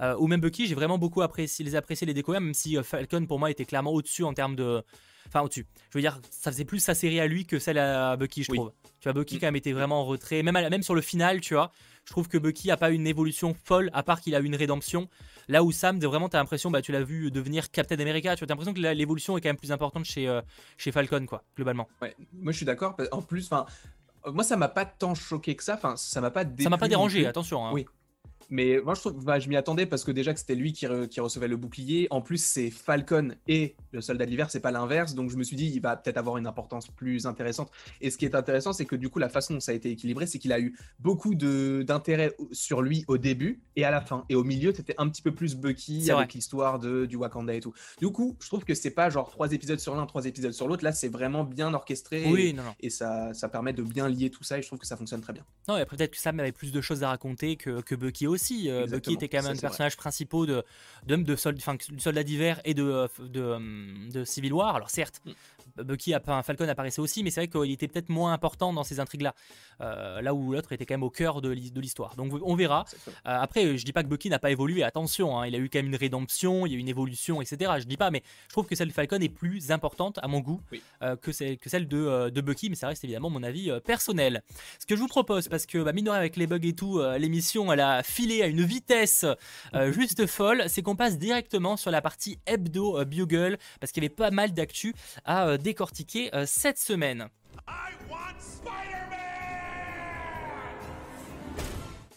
euh, 0.00 0.16
ou 0.18 0.26
même 0.26 0.40
Bucky, 0.40 0.66
j'ai 0.66 0.74
vraiment 0.74 0.98
beaucoup 0.98 1.22
apprécié, 1.22 1.64
les 1.64 1.74
apprécié, 1.76 2.06
les 2.06 2.14
découvrir, 2.14 2.40
même 2.40 2.54
si 2.54 2.76
Falcon 2.82 3.26
pour 3.26 3.38
moi 3.38 3.50
était 3.50 3.64
clairement 3.64 3.92
au-dessus 3.92 4.24
en 4.24 4.34
termes 4.34 4.56
de. 4.56 4.82
Enfin, 5.26 5.42
au-dessus. 5.42 5.66
Je 5.90 5.98
veux 5.98 6.00
dire, 6.00 6.20
ça 6.30 6.50
faisait 6.50 6.64
plus 6.64 6.78
sa 6.78 6.94
série 6.94 7.20
à 7.20 7.26
lui 7.26 7.44
que 7.44 7.58
celle 7.58 7.76
à 7.76 8.16
Bucky, 8.16 8.44
je 8.44 8.50
Oui. 8.52 8.56
trouve. 8.58 8.72
Tu 9.00 9.04
vois, 9.08 9.12
Bucky 9.12 9.36
Mm. 9.36 9.40
quand 9.40 9.46
même 9.48 9.56
était 9.56 9.72
vraiment 9.72 10.00
en 10.00 10.04
retrait. 10.06 10.42
Même, 10.42 10.56
à 10.56 10.70
même 10.70 10.82
sur 10.82 10.94
le 10.94 11.02
final, 11.02 11.40
tu 11.42 11.52
vois, 11.54 11.70
je 12.08 12.12
trouve 12.14 12.26
que 12.26 12.38
Bucky 12.38 12.70
a 12.70 12.78
pas 12.78 12.88
une 12.88 13.06
évolution 13.06 13.54
folle, 13.64 13.90
à 13.92 14.02
part 14.02 14.22
qu'il 14.22 14.34
a 14.34 14.40
eu 14.40 14.44
une 14.46 14.56
rédemption. 14.56 15.10
Là 15.46 15.62
où 15.62 15.72
Sam, 15.72 16.00
vraiment, 16.00 16.30
t'as 16.30 16.38
l'impression, 16.38 16.70
bah, 16.70 16.80
tu 16.80 16.90
l'as 16.90 17.02
vu 17.02 17.30
devenir 17.30 17.70
Captain 17.70 17.98
America. 18.00 18.34
Tu 18.34 18.44
as 18.44 18.46
l'impression 18.46 18.72
que 18.72 18.80
l'évolution 18.80 19.36
est 19.36 19.42
quand 19.42 19.50
même 19.50 19.58
plus 19.58 19.72
importante 19.72 20.06
chez, 20.06 20.26
euh, 20.26 20.40
chez 20.78 20.90
Falcon, 20.90 21.26
quoi, 21.26 21.44
globalement. 21.54 21.86
Ouais, 22.00 22.16
moi 22.32 22.52
je 22.52 22.56
suis 22.56 22.64
d'accord. 22.64 22.96
En 23.12 23.20
plus, 23.20 23.44
enfin, 23.52 23.66
euh, 24.26 24.32
moi 24.32 24.42
ça 24.42 24.56
m'a 24.56 24.68
pas 24.68 24.86
tant 24.86 25.14
choqué 25.14 25.54
que 25.54 25.62
ça. 25.62 25.74
Enfin, 25.74 25.96
ça 25.96 26.22
m'a 26.22 26.30
pas. 26.30 26.44
Ça 26.58 26.70
m'a 26.70 26.78
pas 26.78 26.88
dérangé, 26.88 27.26
attention. 27.26 27.66
hein. 27.66 27.72
Oui. 27.74 27.84
Mais 28.50 28.80
moi, 28.82 28.94
je 28.94 29.00
trouve, 29.00 29.24
bah, 29.24 29.38
je 29.38 29.48
m'y 29.48 29.56
attendais 29.56 29.84
parce 29.84 30.04
que 30.04 30.10
déjà 30.10 30.32
que 30.32 30.40
c'était 30.40 30.54
lui 30.54 30.72
qui, 30.72 30.86
re- 30.86 31.06
qui 31.06 31.20
recevait 31.20 31.48
le 31.48 31.56
bouclier. 31.56 32.06
En 32.10 32.22
plus, 32.22 32.42
c'est 32.42 32.70
Falcon 32.70 33.34
et 33.46 33.76
le 33.92 34.00
soldat 34.00 34.24
de 34.24 34.30
l'hiver, 34.30 34.50
c'est 34.50 34.60
pas 34.60 34.70
l'inverse. 34.70 35.14
Donc, 35.14 35.30
je 35.30 35.36
me 35.36 35.42
suis 35.44 35.56
dit, 35.56 35.66
il 35.66 35.80
va 35.80 35.96
peut-être 35.96 36.16
avoir 36.16 36.38
une 36.38 36.46
importance 36.46 36.88
plus 36.88 37.26
intéressante. 37.26 37.70
Et 38.00 38.10
ce 38.10 38.16
qui 38.16 38.24
est 38.24 38.34
intéressant, 38.34 38.72
c'est 38.72 38.86
que 38.86 38.96
du 38.96 39.10
coup, 39.10 39.18
la 39.18 39.28
façon 39.28 39.54
dont 39.54 39.60
ça 39.60 39.72
a 39.72 39.74
été 39.74 39.90
équilibré, 39.90 40.26
c'est 40.26 40.38
qu'il 40.38 40.52
a 40.52 40.60
eu 40.60 40.76
beaucoup 40.98 41.34
d'intérêt 41.34 42.34
sur 42.52 42.80
lui 42.82 43.04
au 43.08 43.18
début 43.18 43.60
et 43.76 43.84
à 43.84 43.90
la 43.90 44.00
fin. 44.00 44.24
Et 44.28 44.34
au 44.34 44.44
milieu, 44.44 44.72
c'était 44.74 44.94
un 44.98 45.08
petit 45.08 45.22
peu 45.22 45.34
plus 45.34 45.54
Bucky 45.54 46.10
avec 46.10 46.32
l'histoire 46.34 46.78
du 46.78 47.16
Wakanda 47.16 47.54
et 47.54 47.60
tout. 47.60 47.74
Du 48.00 48.08
coup, 48.08 48.36
je 48.40 48.46
trouve 48.46 48.64
que 48.64 48.74
c'est 48.74 48.90
pas 48.92 49.10
genre 49.10 49.28
trois 49.30 49.52
épisodes 49.52 49.78
sur 49.78 49.94
l'un, 49.94 50.06
trois 50.06 50.24
épisodes 50.24 50.52
sur 50.52 50.68
l'autre. 50.68 50.84
Là, 50.84 50.92
c'est 50.92 51.08
vraiment 51.08 51.44
bien 51.44 51.74
orchestré. 51.74 52.24
Oui, 52.26 52.48
Et, 52.48 52.52
non, 52.54 52.62
non. 52.62 52.74
et 52.80 52.88
ça, 52.90 53.34
ça 53.34 53.48
permet 53.48 53.72
de 53.74 53.82
bien 53.82 54.08
lier 54.08 54.30
tout 54.30 54.42
ça. 54.44 54.58
Et 54.58 54.62
je 54.62 54.66
trouve 54.68 54.78
que 54.78 54.86
ça 54.86 54.96
fonctionne 54.96 55.20
très 55.20 55.32
bien. 55.34 55.44
Non, 55.68 55.76
et 55.76 55.82
après, 55.82 55.96
peut-être 55.98 56.12
que 56.12 56.18
Sam 56.18 56.40
avait 56.40 56.52
plus 56.52 56.72
de 56.72 56.80
choses 56.80 57.02
à 57.02 57.08
raconter 57.08 57.56
que, 57.56 57.82
que 57.82 57.94
Bucky 57.94 58.26
aussi. 58.26 58.37
Euh, 58.68 58.86
Bucky 58.86 59.14
était 59.14 59.28
quand 59.28 59.38
même 59.38 59.44
ça, 59.44 59.50
un 59.50 59.52
des 59.52 59.58
c'est 59.58 59.66
vrai. 59.66 59.70
personnages 59.70 59.96
principaux 59.96 60.46
de, 60.46 60.64
de, 61.06 61.16
de, 61.16 61.36
soldat 61.36 62.22
d'hiver 62.22 62.60
et 62.64 62.74
de, 62.74 63.08
de, 63.18 63.40
euh, 63.40 64.10
de 64.10 64.24
Civil 64.24 64.52
War. 64.52 64.76
Alors, 64.76 64.90
certes, 64.90 65.20
Mm. 65.24 65.30
Bucky, 65.76 66.14
a, 66.14 66.20
enfin, 66.20 66.42
Falcon 66.42 66.68
apparaissait 66.68 67.00
aussi, 67.00 67.22
mais 67.22 67.30
c'est 67.30 67.40
vrai 67.46 67.48
qu'il 67.48 67.70
était 67.72 67.88
peut-être 67.88 68.08
moins 68.08 68.32
important 68.32 68.72
dans 68.72 68.84
ces 68.84 69.00
intrigues-là. 69.00 69.34
Euh, 69.80 70.20
là 70.20 70.34
où 70.34 70.52
l'autre 70.52 70.72
était 70.72 70.86
quand 70.86 70.94
même 70.94 71.02
au 71.02 71.10
cœur 71.10 71.40
de 71.40 71.50
l'hi- 71.50 71.70
de 71.70 71.80
l'histoire. 71.80 72.16
Donc, 72.16 72.32
on 72.42 72.54
verra. 72.56 72.84
Euh, 73.06 73.10
après, 73.24 73.76
je 73.76 73.84
dis 73.84 73.92
pas 73.92 74.02
que 74.02 74.08
Bucky 74.08 74.28
n'a 74.30 74.38
pas 74.38 74.50
évolué, 74.50 74.82
attention, 74.82 75.38
hein, 75.38 75.46
il 75.46 75.54
a 75.54 75.58
eu 75.58 75.68
quand 75.68 75.78
même 75.78 75.86
une 75.88 75.96
rédemption, 75.96 76.66
il 76.66 76.72
y 76.72 76.74
a 76.74 76.78
eu 76.78 76.80
une 76.80 76.88
évolution, 76.88 77.40
etc. 77.42 77.72
Je 77.78 77.84
dis 77.84 77.96
pas, 77.96 78.10
mais 78.10 78.22
je 78.48 78.52
trouve 78.52 78.66
que 78.66 78.74
celle 78.74 78.88
de 78.88 78.92
Falcon 78.92 79.18
est 79.20 79.28
plus 79.28 79.70
importante, 79.70 80.18
à 80.22 80.28
mon 80.28 80.40
goût, 80.40 80.60
Oui. 80.72 80.82
euh, 81.02 81.16
que, 81.16 81.30
celle, 81.32 81.58
que 81.58 81.68
celle 81.68 81.86
de, 81.86 82.30
de 82.30 82.40
Bucky, 82.40 82.70
mais 82.70 82.76
ça 82.76 82.88
reste 82.88 83.04
évidemment 83.04 83.30
mon 83.30 83.42
avis 83.42 83.70
personnel. 83.84 84.42
Ce 84.78 84.86
que 84.86 84.96
je 84.96 85.00
vous 85.00 85.06
propose, 85.08 85.48
parce 85.48 85.66
que 85.66 85.78
bah, 85.82 85.92
mine 85.92 86.06
de 86.06 86.10
rien, 86.10 86.18
avec 86.18 86.36
les 86.36 86.46
bugs 86.46 86.58
et 86.62 86.72
tout, 86.74 87.00
l'émission 87.18 87.72
elle 87.72 87.80
a 87.80 88.02
filé 88.02 88.42
à 88.42 88.46
une 88.46 88.62
vitesse 88.62 89.26
juste 89.90 90.26
folle, 90.26 90.64
c'est 90.68 90.82
qu'on 90.82 90.96
passe 90.96 91.18
directement 91.18 91.76
sur 91.76 91.90
la 91.90 92.00
partie 92.00 92.38
hebdo 92.46 93.04
Bugle, 93.04 93.58
parce 93.80 93.92
qu'il 93.92 94.02
y 94.02 94.06
avait 94.06 94.14
pas 94.14 94.30
mal 94.30 94.52
d'actu 94.52 94.94
à 95.24 95.57
décortiquer 95.58 96.34
euh, 96.34 96.44
cette 96.46 96.78
semaine. 96.78 97.28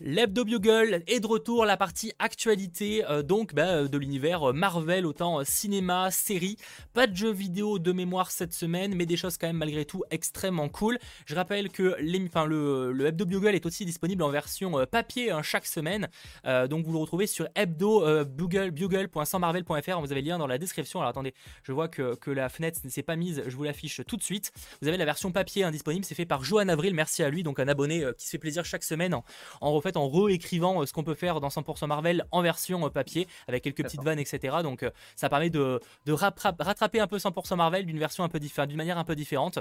L'Hebdo 0.04 0.46
Bugle 0.46 1.04
est 1.06 1.20
de 1.20 1.28
retour, 1.28 1.64
la 1.64 1.78
partie 1.78 2.12
actualité 2.18 3.06
euh, 3.06 3.22
donc 3.22 3.54
bah, 3.54 3.68
euh, 3.68 3.88
de 3.88 4.00
l'univers 4.00 4.50
euh, 4.50 4.52
Marvel, 4.52 5.06
autant 5.06 5.44
cinéma, 5.46 6.10
série. 6.10 6.58
Pas 6.94 7.06
de 7.06 7.16
jeux 7.16 7.32
vidéo 7.32 7.78
de 7.78 7.92
mémoire 7.92 8.32
cette 8.32 8.52
semaine, 8.52 8.96
mais 8.96 9.06
des 9.06 9.16
choses 9.16 9.38
quand 9.38 9.46
même 9.46 9.58
malgré 9.58 9.86
tout 9.86 10.04
extrêmement 10.10 10.70
cool. 10.70 10.98
Je 11.28 11.36
rappelle 11.36 11.70
que 11.70 11.96
le, 12.00 13.06
Hebdo 13.06 13.26
Bugle 13.26 13.54
est 13.54 13.64
aussi 13.68 13.86
disponible 13.86 14.24
en 14.24 14.30
version 14.30 14.88
papier 14.90 15.30
hein, 15.30 15.44
chaque 15.44 15.68
semaine. 15.68 16.10
Donc 16.46 16.84
vous 16.86 16.94
le 16.94 16.98
retrouvez 16.98 17.28
sur 17.28 17.48
hebdo 17.56 18.26
bugle, 18.26 18.72
bugle.sansmarvel.fr. 18.72 20.00
Vous 20.00 20.12
avez 20.12 20.22
le 20.22 20.28
lien 20.28 20.40
dans 20.40 20.48
la 20.48 20.58
description. 20.58 21.00
Alors 21.00 21.10
attendez, 21.10 21.36
je 21.64 21.72
vois 21.72 21.88
que, 21.88 22.18
la 22.32 22.50
fenêtre 22.50 22.80
ne 22.84 22.90
s'est 22.90 23.04
pas 23.04 23.16
mise, 23.16 23.44
je 23.46 23.56
vous 23.56 23.64
l'affiche 23.64 24.02
tout 24.08 24.18
de 24.18 24.24
suite. 24.24 24.52
Vous 24.82 24.88
avez 24.88 24.98
la 24.98 25.06
version 25.06 25.32
papier 25.32 25.64
hein, 25.64 25.72
disponible, 25.72 26.06
c'est 26.06 26.16
fait 26.16 26.26
par 26.26 26.44
Johan 26.44 26.70
Avril, 26.70 26.96
merci 26.96 27.22
à 27.22 27.30
lui, 27.30 27.44
donc 27.44 27.60
un 27.60 27.68
abonné 27.68 28.04
qui 28.18 28.26
se 28.26 28.32
fait 28.32 28.38
plaisir 28.40 28.66
chaque 28.66 28.84
semaine 28.84 29.14
en, 29.14 29.24
en, 29.60 29.72
refait, 29.72 29.91
en 29.98 30.10
réécrivant 30.10 30.82
euh, 30.82 30.86
ce 30.86 30.94
qu'on 30.94 31.04
peut 31.04 31.16
faire 31.16 31.40
dans 31.40 31.50
100% 31.50 31.88
Marvel 31.88 32.26
en 32.32 32.42
version 32.42 32.86
euh, 32.86 32.90
papier, 32.90 33.28
avec 33.48 33.64
quelques 33.64 33.84
petites 33.84 34.02
vannes, 34.04 34.20
etc. 34.20 34.58
Donc 34.64 34.84
euh, 34.84 34.92
ça 35.16 35.30
permet 35.30 35.50
de, 35.50 35.80
de 36.06 36.14
rattra- 36.14 36.56
rattraper 36.60 37.00
un 37.00 37.08
peu 37.08 37.18
100% 37.18 37.56
Marvel 37.56 37.86
d'une 37.86 38.00
version 38.00 38.24
un 38.24 38.30
peu 38.30 38.40
diffé- 38.40 38.66
d'une 38.68 38.78
manière 38.78 38.98
un 38.98 39.04
peu 39.04 39.16
différente. 39.16 39.60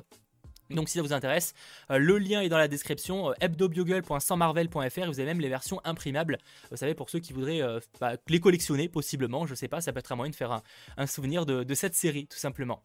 Donc 0.71 0.89
si 0.89 0.99
ça 0.99 1.03
vous 1.03 1.13
intéresse, 1.13 1.53
euh, 1.91 1.99
le 1.99 2.19
lien 2.19 2.43
est 2.43 2.49
dans 2.49 2.57
la 2.59 2.69
description, 2.69 3.31
euh, 3.31 3.35
hebdobugle.sansmarvel.fr 3.41 4.99
et 4.99 5.07
vous 5.07 5.19
avez 5.19 5.25
même 5.25 5.41
les 5.41 5.49
versions 5.49 5.81
imprimables, 5.85 6.39
vous 6.71 6.77
savez, 6.77 6.95
pour 6.95 7.11
ceux 7.11 7.19
qui 7.19 7.33
voudraient 7.33 7.61
euh, 7.61 7.81
bah, 8.01 8.13
les 8.29 8.39
collectionner 8.39 8.89
possiblement, 8.89 9.47
je 9.47 9.55
sais 9.57 9.67
pas, 9.67 9.81
ça 9.81 9.93
peut 9.93 9.99
être 9.99 10.13
un 10.13 10.17
moyen 10.17 10.31
de 10.31 10.37
faire 10.37 10.53
un, 10.53 10.63
un 10.97 11.07
souvenir 11.09 11.45
de, 11.45 11.65
de 11.65 11.75
cette 11.75 11.95
série 11.97 12.29
tout 12.29 12.39
simplement. 12.39 12.83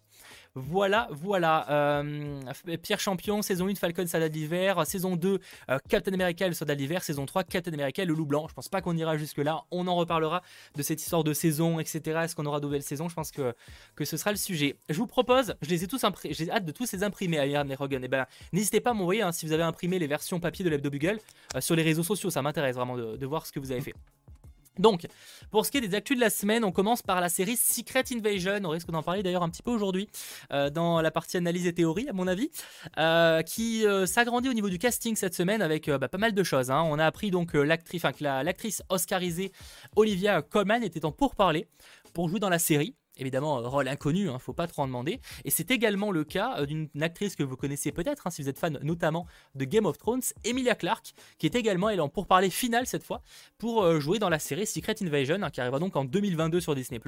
Voilà, 0.57 1.10
voilà. 1.12 1.69
Euh, 1.69 2.39
Pierre 2.81 3.01
Champion, 3.01 3.41
saison 3.41 3.67
1, 3.67 3.75
Falcon, 3.75 4.07
Soldat 4.07 4.29
d'hiver. 4.29 4.86
Saison 4.88 5.17
2, 5.17 5.39
euh, 5.69 5.77
Captain 5.89 6.13
America, 6.13 6.48
le 6.48 6.53
Soldat 6.53 6.75
d'hiver. 6.75 7.03
Saison 7.03 7.25
3, 7.25 7.43
Captain 7.43 7.74
America, 7.74 8.05
le 8.05 8.13
Loup 8.13 8.25
Blanc. 8.25 8.48
Je 8.48 8.53
pense 8.53 8.69
pas 8.69 8.81
qu'on 8.81 8.95
ira 8.95 9.17
jusque-là. 9.17 9.65
On 9.72 9.86
en 9.88 9.95
reparlera 9.95 10.41
de 10.75 10.81
cette 10.81 11.01
histoire 11.01 11.25
de 11.25 11.34
saison, 11.34 11.79
etc. 11.79 12.22
Est-ce 12.24 12.38
qu'on 12.38 12.45
aura 12.45 12.62
de 12.62 12.65
nouvelles 12.65 12.84
saisons? 12.84 13.10
Je 13.10 13.15
pense 13.15 13.31
que, 13.31 13.53
ce 14.01 14.15
sera 14.15 14.31
le 14.31 14.38
sujet. 14.38 14.77
Je 14.89 14.98
vous 14.98 15.07
propose, 15.07 15.55
je 15.62 15.69
les 15.69 15.84
ai 15.84 15.88
tous 15.88 16.05
j'ai 16.29 16.50
hâte 16.50 16.65
de 16.65 16.72
tous 16.72 16.89
les 16.93 17.03
imprimer, 17.03 17.45
Iron 17.50 17.67
et 17.69 17.75
Rogan. 17.75 18.01
Et 18.03 18.07
ben, 18.07 18.25
n'hésitez 18.53 18.79
pas 18.79 18.91
à 18.91 18.93
m'envoyer 18.93 19.24
hein, 19.24 19.34
si 19.34 19.45
vous 19.45 19.51
avez 19.51 19.63
imprimé 19.63 20.00
les 20.00 20.07
versions 20.07 20.39
papier 20.39 20.63
de 20.63 20.69
l'Hebdo 20.69 20.89
Bugle 20.89 21.19
euh, 21.55 21.62
sur 21.62 21.75
les 21.75 21.84
réseaux 21.84 22.03
sociaux. 22.03 22.29
Ça 22.29 22.41
m'intéresse 22.41 22.77
vraiment 22.77 22.95
de 22.95 23.25
voir 23.25 23.45
ce 23.45 23.51
que 23.51 23.60
vous 23.60 23.72
avez 23.72 23.81
fait. 23.81 23.93
Donc, 24.79 25.08
pour 25.51 25.65
ce 25.65 25.72
qui 25.72 25.77
est 25.77 25.82
des 25.82 25.96
actus 25.96 26.15
de 26.15 26.22
la 26.22 26.29
semaine, 26.29 26.63
on 26.63 26.72
commence 26.72 27.01
par 27.01 27.22
la 27.22 27.29
série 27.29 27.58
Secret 27.58 28.03
Invasion. 28.13 28.60
On 28.63 28.70
risque 28.70 28.89
d'en 28.91 29.03
parler 29.03 29.24
d'ailleurs 29.24 29.44
un 29.44 29.50
petit 29.50 29.63
peu 29.63 29.72
aujourd'hui 29.72 30.10
euh, 30.51 30.70
dans 30.70 31.01
la 31.01 31.12
partie 31.12 31.38
analyse 31.38 31.67
et 31.67 31.74
théorie, 31.74 32.10
à 32.10 32.13
mon 32.13 32.27
avis, 32.27 32.50
euh, 32.98 33.41
qui 33.41 33.86
euh, 33.86 34.05
s'agrandit 34.05 34.50
au 34.50 34.53
niveau 34.53 34.70
du 34.70 34.77
casting 34.77 35.15
cette 35.15 35.34
semaine 35.34 35.62
avec 35.62 35.89
bah, 35.89 36.08
pas 36.08 36.17
mal 36.17 36.34
de 36.34 36.44
choses. 36.44 36.72
Hein. 36.72 36.84
On 36.88 37.00
a 37.00 37.05
appris 37.05 37.32
donc 37.32 37.53
l'actrice, 37.53 38.01
que 38.01 38.24
l'actrice 38.24 38.84
oscarisée 38.89 39.51
Olivia 39.96 40.41
Colman 40.41 40.84
était 40.84 41.05
en 41.05 41.12
pourparler 41.12 41.67
pour 42.13 42.29
jouer 42.29 42.39
dans 42.39 42.50
la 42.50 42.60
série. 42.60 42.96
Évidemment, 43.17 43.60
euh, 43.60 43.67
rôle 43.67 43.88
inconnu, 43.88 44.29
hein, 44.29 44.39
faut 44.39 44.53
pas 44.53 44.67
trop 44.67 44.81
en 44.81 44.88
demander. 44.88 45.22
Et 45.45 45.50
c'est 45.50 45.72
également 45.72 46.12
le 46.12 46.24
cas 46.24 46.60
euh, 46.60 46.65
d'une 46.65 46.89
actrice 47.01 47.36
que 47.36 47.43
vous 47.43 47.55
connaissez 47.55 47.91
peut-être, 47.91 48.27
hein, 48.27 48.29
si 48.29 48.41
vous 48.41 48.50
êtes 48.50 48.60
fan 48.60 48.77
notamment 48.84 49.25
de 49.55 49.63
Game 49.65 49.86
of 49.86 49.98
Thrones, 49.98 50.22
Emilia 50.43 50.75
Clarke, 50.75 51.13
qui 51.38 51.45
est 51.45 51.55
également, 51.55 51.89
elle 51.89 52.01
en 52.01 52.10
pourparler 52.10 52.50
finale 52.50 52.86
cette 52.88 53.03
fois, 53.03 53.22
pour 53.57 53.84
euh, 53.84 54.00
jouer 54.00 54.19
dans 54.19 54.29
la 54.29 54.39
série 54.39 54.67
Secret 54.67 54.95
Invasion, 55.01 55.41
hein, 55.41 55.50
qui 55.50 55.62
arrivera 55.62 55.79
donc 55.79 55.95
en 55.95 56.03
2022 56.03 56.60
sur 56.60 56.75
Disney+. 56.75 57.00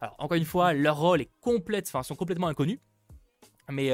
Alors 0.00 0.16
encore 0.18 0.36
une 0.36 0.44
fois, 0.44 0.72
leur 0.72 0.98
rôle 0.98 1.20
est 1.20 1.30
complète, 1.40 1.88
enfin 1.88 2.02
sont 2.02 2.14
complètement 2.14 2.48
inconnus, 2.48 2.78
mais 3.68 3.92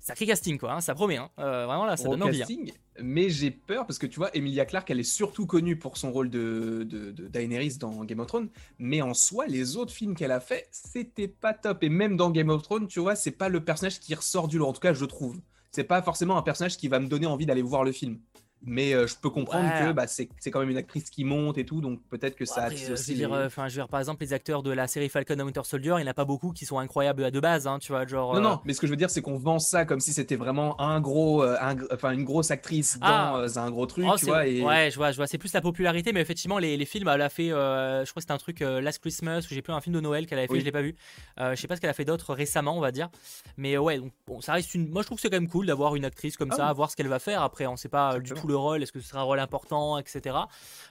Sacré 0.00 0.26
casting, 0.26 0.58
quoi, 0.58 0.72
hein, 0.72 0.80
ça 0.80 0.94
promet. 0.94 1.16
Hein. 1.16 1.30
Euh, 1.38 1.66
vraiment, 1.66 1.84
là, 1.84 1.96
ça 1.96 2.08
donne 2.08 2.22
envie. 2.22 2.42
Hein. 2.42 2.72
Mais 3.00 3.28
j'ai 3.30 3.50
peur 3.50 3.86
parce 3.86 3.98
que 3.98 4.06
tu 4.06 4.16
vois, 4.16 4.34
Emilia 4.34 4.64
Clarke, 4.64 4.90
elle 4.90 5.00
est 5.00 5.04
surtout 5.04 5.46
connue 5.46 5.76
pour 5.76 5.96
son 5.96 6.12
rôle 6.12 6.30
de, 6.30 6.86
de, 6.88 7.28
Daenerys 7.28 7.76
dans 7.78 8.04
Game 8.04 8.20
of 8.20 8.26
Thrones. 8.26 8.48
Mais 8.78 9.02
en 9.02 9.14
soi, 9.14 9.46
les 9.46 9.76
autres 9.76 9.92
films 9.92 10.14
qu'elle 10.14 10.32
a 10.32 10.40
fait, 10.40 10.68
c'était 10.70 11.28
pas 11.28 11.52
top. 11.52 11.82
Et 11.82 11.88
même 11.88 12.16
dans 12.16 12.30
Game 12.30 12.50
of 12.50 12.62
Thrones, 12.62 12.86
tu 12.86 13.00
vois, 13.00 13.16
c'est 13.16 13.30
pas 13.32 13.48
le 13.48 13.64
personnage 13.64 14.00
qui 14.00 14.14
ressort 14.14 14.48
du 14.48 14.58
lot. 14.58 14.66
En 14.66 14.72
tout 14.72 14.80
cas, 14.80 14.92
je 14.92 15.04
trouve. 15.04 15.40
C'est 15.70 15.84
pas 15.84 16.00
forcément 16.02 16.38
un 16.38 16.42
personnage 16.42 16.76
qui 16.76 16.88
va 16.88 17.00
me 17.00 17.06
donner 17.06 17.26
envie 17.26 17.46
d'aller 17.46 17.62
voir 17.62 17.84
le 17.84 17.92
film 17.92 18.18
mais 18.62 18.94
euh, 18.94 19.06
je 19.06 19.14
peux 19.16 19.30
comprendre 19.30 19.68
que 19.78 19.92
bah, 19.92 20.06
c'est 20.06 20.28
quand 20.46 20.60
même 20.60 20.70
une 20.70 20.76
actrice 20.76 21.10
qui 21.10 21.24
monte 21.24 21.58
et 21.58 21.64
tout, 21.64 21.80
donc 21.80 22.00
peut-être 22.08 22.36
que 22.36 22.44
ça 22.44 22.64
attire 22.64 22.92
aussi. 22.92 23.16
Je 23.16 23.22
veux, 23.22 23.28
dire, 23.28 23.32
euh, 23.32 23.48
je 23.48 23.62
veux 23.62 23.68
dire, 23.70 23.88
par 23.88 24.00
exemple, 24.00 24.22
les 24.22 24.32
acteurs 24.32 24.62
de 24.62 24.70
la 24.70 24.86
série 24.86 25.08
Falcon 25.08 25.38
and 25.38 25.44
Winter 25.44 25.60
Soldier, 25.64 25.94
il 25.98 26.02
n'y 26.02 26.08
en 26.08 26.10
a 26.10 26.14
pas 26.14 26.24
beaucoup 26.24 26.52
qui 26.52 26.64
sont 26.64 26.78
incroyables 26.78 27.30
de 27.30 27.40
base, 27.40 27.66
hein, 27.66 27.78
tu 27.78 27.92
vois, 27.92 28.06
genre. 28.06 28.34
Non, 28.34 28.40
non, 28.40 28.52
euh, 28.52 28.56
mais 28.64 28.72
ce 28.72 28.80
que 28.80 28.86
je 28.86 28.92
veux 28.92 28.96
dire, 28.96 29.10
c'est 29.10 29.22
qu'on 29.22 29.38
vend 29.38 29.58
ça 29.58 29.84
comme 29.84 30.00
si 30.00 30.12
c'était 30.12 30.36
vraiment 30.36 30.80
un 30.80 31.00
gros, 31.00 31.44
enfin 31.92 32.10
une 32.12 32.24
grosse 32.24 32.50
actrice 32.50 32.98
ah. 33.02 33.40
dans 33.42 33.58
un 33.58 33.70
gros 33.70 33.86
truc, 33.86 34.06
oh, 34.08 34.16
tu 34.18 34.26
vois. 34.26 34.46
Et... 34.46 34.62
Ouais, 34.62 34.90
je 34.90 34.96
vois, 34.96 35.12
je 35.12 35.16
vois. 35.16 35.26
C'est 35.26 35.38
plus 35.38 35.52
la 35.52 35.60
popularité, 35.60 36.12
mais 36.12 36.20
effectivement, 36.20 36.58
les, 36.58 36.76
les 36.76 36.86
films, 36.86 37.08
elle 37.08 37.22
a 37.22 37.28
fait, 37.28 37.48
je 37.48 38.10
crois 38.10 38.14
que 38.14 38.20
c'était 38.20 38.32
un 38.32 38.38
truc 38.38 38.60
Last 38.60 38.98
Christmas, 38.98 39.46
où 39.50 39.54
j'ai 39.54 39.62
plus 39.62 39.72
un 39.72 39.80
film 39.80 39.94
de 39.94 40.00
Noël 40.00 40.26
qu'elle 40.26 40.38
avait 40.38 40.48
fait, 40.48 40.60
je 40.60 40.64
l'ai 40.64 40.72
pas 40.72 40.82
vu. 40.82 40.96
je 41.38 41.54
sais 41.54 41.68
pas 41.68 41.76
ce 41.76 41.80
qu'elle 41.80 41.90
a 41.90 41.94
fait 41.94 42.04
d'autre 42.04 42.34
récemment, 42.34 42.76
on 42.76 42.80
va 42.80 42.90
dire, 42.90 43.10
mais 43.56 43.78
ouais, 43.78 43.98
donc 43.98 44.12
bon, 44.26 44.40
ça 44.40 44.54
reste 44.54 44.74
une. 44.74 44.88
Moi, 44.88 45.02
je 45.02 45.06
trouve 45.06 45.18
que 45.18 45.22
c'est 45.22 45.30
quand 45.30 45.36
même 45.36 45.48
cool 45.48 45.66
d'avoir 45.66 45.94
une 45.94 46.04
actrice 46.04 46.36
comme 46.36 46.50
ah 46.52 46.56
ça, 46.56 46.72
voir 46.72 46.90
ce 46.90 46.96
qu'elle 46.96 47.08
va 47.08 47.18
faire. 47.18 47.42
Après, 47.42 47.66
on 47.66 47.76
sait 47.76 47.88
pas 47.88 48.18
du 48.18 48.32
tout 48.32 48.45
le 48.46 48.56
rôle, 48.56 48.82
est-ce 48.82 48.92
que 48.92 49.00
ce 49.00 49.08
sera 49.08 49.22
rôle 49.22 49.40
important, 49.40 49.98
etc. 49.98 50.36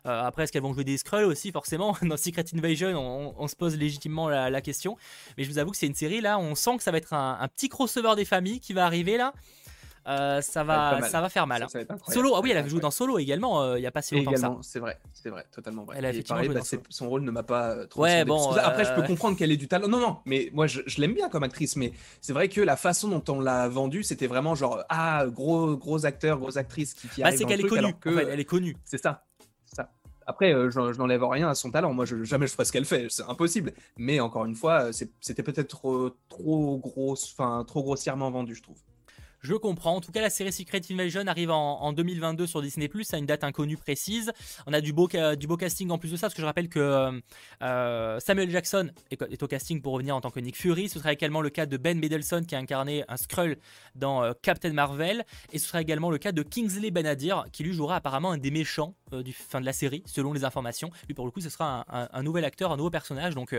Euh, 0.05 0.24
après, 0.24 0.43
est-ce 0.43 0.51
qu'elles 0.51 0.62
vont 0.62 0.74
jouer 0.74 0.83
des 0.83 0.97
Skrulls 0.97 1.25
aussi, 1.25 1.51
forcément 1.51 1.95
Dans 2.01 2.17
Secret 2.17 2.45
Invasion, 2.53 3.33
on, 3.38 3.47
se 3.47 3.55
pose 3.55 3.77
légitimement 3.77 4.29
la, 4.29 4.62
question. 4.62 4.97
Mais 5.38 5.43
je 5.43 5.50
vous 5.50 5.57
avoue 5.57 5.71
que 5.71 5.77
c'est 5.77 5.88
une 5.88 5.95
série, 5.95 6.21
là, 6.21 6.39
on 6.39 6.55
sent 6.55 6.77
que 6.77 6.83
ça 6.83 6.91
va 6.91 6.97
être 6.97 7.13
un, 7.13 7.47
petit 7.47 7.69
crossover 7.69 8.15
des 8.15 8.25
familles 8.25 8.59
qui 8.59 8.74
va 8.74 8.85
arriver, 8.85 9.17
là. 9.17 9.33
Euh, 10.07 10.39
ça, 10.41 10.63
va, 10.63 11.01
ça, 11.01 11.19
va 11.19 11.29
faire 11.29 11.47
mal. 11.47 11.63
Hein. 11.63 11.97
Solo, 12.07 12.35
ah 12.35 12.39
oui, 12.43 12.51
elle 12.51 12.57
avait 12.57 12.69
joué 12.69 12.79
dans 12.79 12.91
Solo 12.91 13.17
également 13.17 13.63
euh, 13.63 13.77
il 13.79 13.81
n'y 13.81 13.88
a 13.88 13.91
pas 13.91 14.03
si 14.03 14.15
longtemps 14.15 14.31
que 14.31 14.39
ça. 14.39 14.55
C'est 14.62 14.79
vrai, 14.79 15.00
c'est 15.13 15.29
vrai, 15.29 15.45
totalement 15.51 15.83
vrai. 15.83 15.95
Elle 15.97 16.05
a 16.05 16.12
effectivement 16.12 16.43
bah, 16.53 16.59
son 16.89 17.09
rôle 17.09 17.24
ne 17.24 17.31
m'a 17.31 17.41
pas 17.41 17.88
trop. 17.88 18.03
Ouais, 18.03 18.23
bon, 18.23 18.51
Après, 18.51 18.86
je 18.86 18.93
peux 18.93 19.01
comprendre 19.01 19.36
qu'elle 19.36 19.51
ait 19.51 19.58
du 19.58 19.67
talent. 19.67 19.88
Non, 19.88 19.99
non, 19.99 20.17
mais 20.25 20.49
moi, 20.53 20.67
je, 20.67 20.82
l'aime 20.99 21.13
bien 21.13 21.30
comme 21.30 21.43
actrice, 21.43 21.75
mais 21.75 21.91
c'est 22.21 22.34
vrai 22.34 22.49
que 22.49 22.62
la 22.62 22.75
façon 22.75 23.10
dont 23.10 23.23
on 23.34 23.39
l'a 23.39 23.67
vendue, 23.67 24.03
c'était 24.03 24.27
vraiment 24.27 24.53
genre 24.53 24.84
ah 24.89 25.25
gros 25.27 25.75
gros 25.75 26.06
acteur, 26.06 26.38
grosse 26.38 26.58
actrice 26.58 26.93
qui, 26.93 27.08
qui 27.08 27.23
bah, 27.23 27.32
C'est 27.32 27.45
qu'elle 27.45 27.62
est 27.62 27.67
connue. 27.67 27.93
elle 28.06 28.39
est 28.39 28.45
connue. 28.45 28.77
C'est 28.86 29.01
ça. 29.01 29.23
Après, 30.27 30.53
je, 30.53 30.71
je 30.71 30.97
n'enlève 30.97 31.23
rien 31.23 31.49
à 31.49 31.53
son 31.53 31.69
talent. 31.69 31.93
Moi, 31.93 32.06
je, 32.06 32.23
jamais 32.23 32.47
je 32.47 32.53
ferais 32.53 32.65
ce 32.65 32.71
qu'elle 32.71 32.86
fait. 32.86 33.08
C'est 33.10 33.23
impossible. 33.23 33.73
Mais 33.97 34.19
encore 34.19 34.45
une 34.45 34.56
fois, 34.56 34.89
c'était 34.91 35.43
peut-être 35.43 35.67
trop, 35.67 36.10
trop 36.30 36.77
grosse, 36.77 37.32
enfin 37.32 37.63
trop 37.63 37.84
grossièrement 37.84 38.32
vendu, 38.32 38.56
je 38.56 38.63
trouve. 38.63 38.77
Je 39.45 39.53
comprends. 39.53 39.95
En 39.95 40.01
tout 40.01 40.12
cas, 40.12 40.21
la 40.21 40.31
série 40.31 40.51
Secret 40.51 40.81
Invasion 40.89 41.27
arrive 41.27 41.51
en, 41.51 41.93
2022 41.93 42.47
sur 42.47 42.63
Disney 42.63 42.89
à 43.12 43.17
une 43.17 43.27
date 43.27 43.43
inconnue 43.43 43.77
précise. 43.77 44.31
On 44.65 44.73
a 44.73 44.81
du 44.81 44.91
beau, 44.91 45.08
casting 45.08 45.91
en 45.91 45.99
plus 45.99 46.12
de 46.12 46.17
ça, 46.17 46.25
parce 46.27 46.34
que 46.34 46.41
je 46.41 46.47
rappelle 46.47 46.67
que 46.67 46.79
euh, 46.79 47.12
euh, 47.62 48.19
Samuel 48.19 48.49
Jackson 48.49 48.89
est, 49.12 49.43
au 49.43 49.47
casting 49.47 49.84
pour 49.84 49.93
revenir 49.93 50.15
en 50.15 50.21
tant 50.21 50.31
que 50.31 50.39
Nick 50.39 50.58
Fury. 50.58 50.89
Ce 50.89 50.97
sera 50.97 51.13
également 51.13 51.41
le 51.41 51.51
cas 51.51 51.67
de 51.67 51.77
Ben 51.77 51.99
Mendelsohn 51.99 52.43
qui 52.43 52.55
a 52.55 52.58
incarné 52.58 53.03
un 53.08 53.17
Skrull 53.17 53.58
dans 53.93 54.23
euh, 54.23 54.34
Captain 54.41 54.73
Marvel. 54.73 55.23
Et 55.53 55.60
ce 55.60 55.67
sera 55.67 55.79
également 55.79 56.10
le 56.10 56.17
cas 56.17 56.31
de 56.31 56.41
Kingsley 56.41 56.89
Benadir 56.89 57.45
qui 57.51 57.63
lui 57.63 57.73
jouera 57.73 57.97
apparemment 57.97 58.31
un 58.31 58.39
des 58.39 58.51
méchants 58.51 58.95
du 59.12 59.31
fin 59.31 59.62
de 59.62 59.65
la 59.65 59.73
série, 59.73 60.01
selon 60.08 60.34
les 60.34 60.43
informations. 60.43 60.89
Lui, 61.08 61.13
pour 61.13 61.25
le 61.25 61.31
coup, 61.31 61.39
ce 61.41 61.49
sera 61.49 61.86
un, 61.89 62.23
nouvel 62.23 62.45
acteur, 62.45 62.71
un 62.71 62.77
nouveau 62.77 62.89
personnage. 62.89 63.36
Donc. 63.36 63.55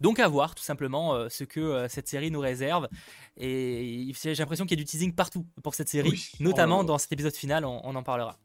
Donc 0.00 0.18
à 0.18 0.28
voir 0.28 0.54
tout 0.54 0.62
simplement 0.62 1.14
euh, 1.14 1.28
ce 1.28 1.44
que 1.44 1.60
euh, 1.60 1.88
cette 1.88 2.08
série 2.08 2.30
nous 2.30 2.40
réserve. 2.40 2.88
Et 3.36 4.12
j'ai 4.14 4.34
l'impression 4.34 4.64
qu'il 4.64 4.78
y 4.78 4.80
a 4.80 4.84
du 4.84 4.90
teasing 4.90 5.14
partout 5.14 5.46
pour 5.62 5.74
cette 5.74 5.88
série, 5.88 6.30
notamment 6.40 6.80
oh 6.80 6.84
dans 6.84 6.98
cet 6.98 7.12
épisode 7.12 7.34
final, 7.34 7.64
on 7.64 7.94
en 7.94 8.02
parlera. 8.02 8.38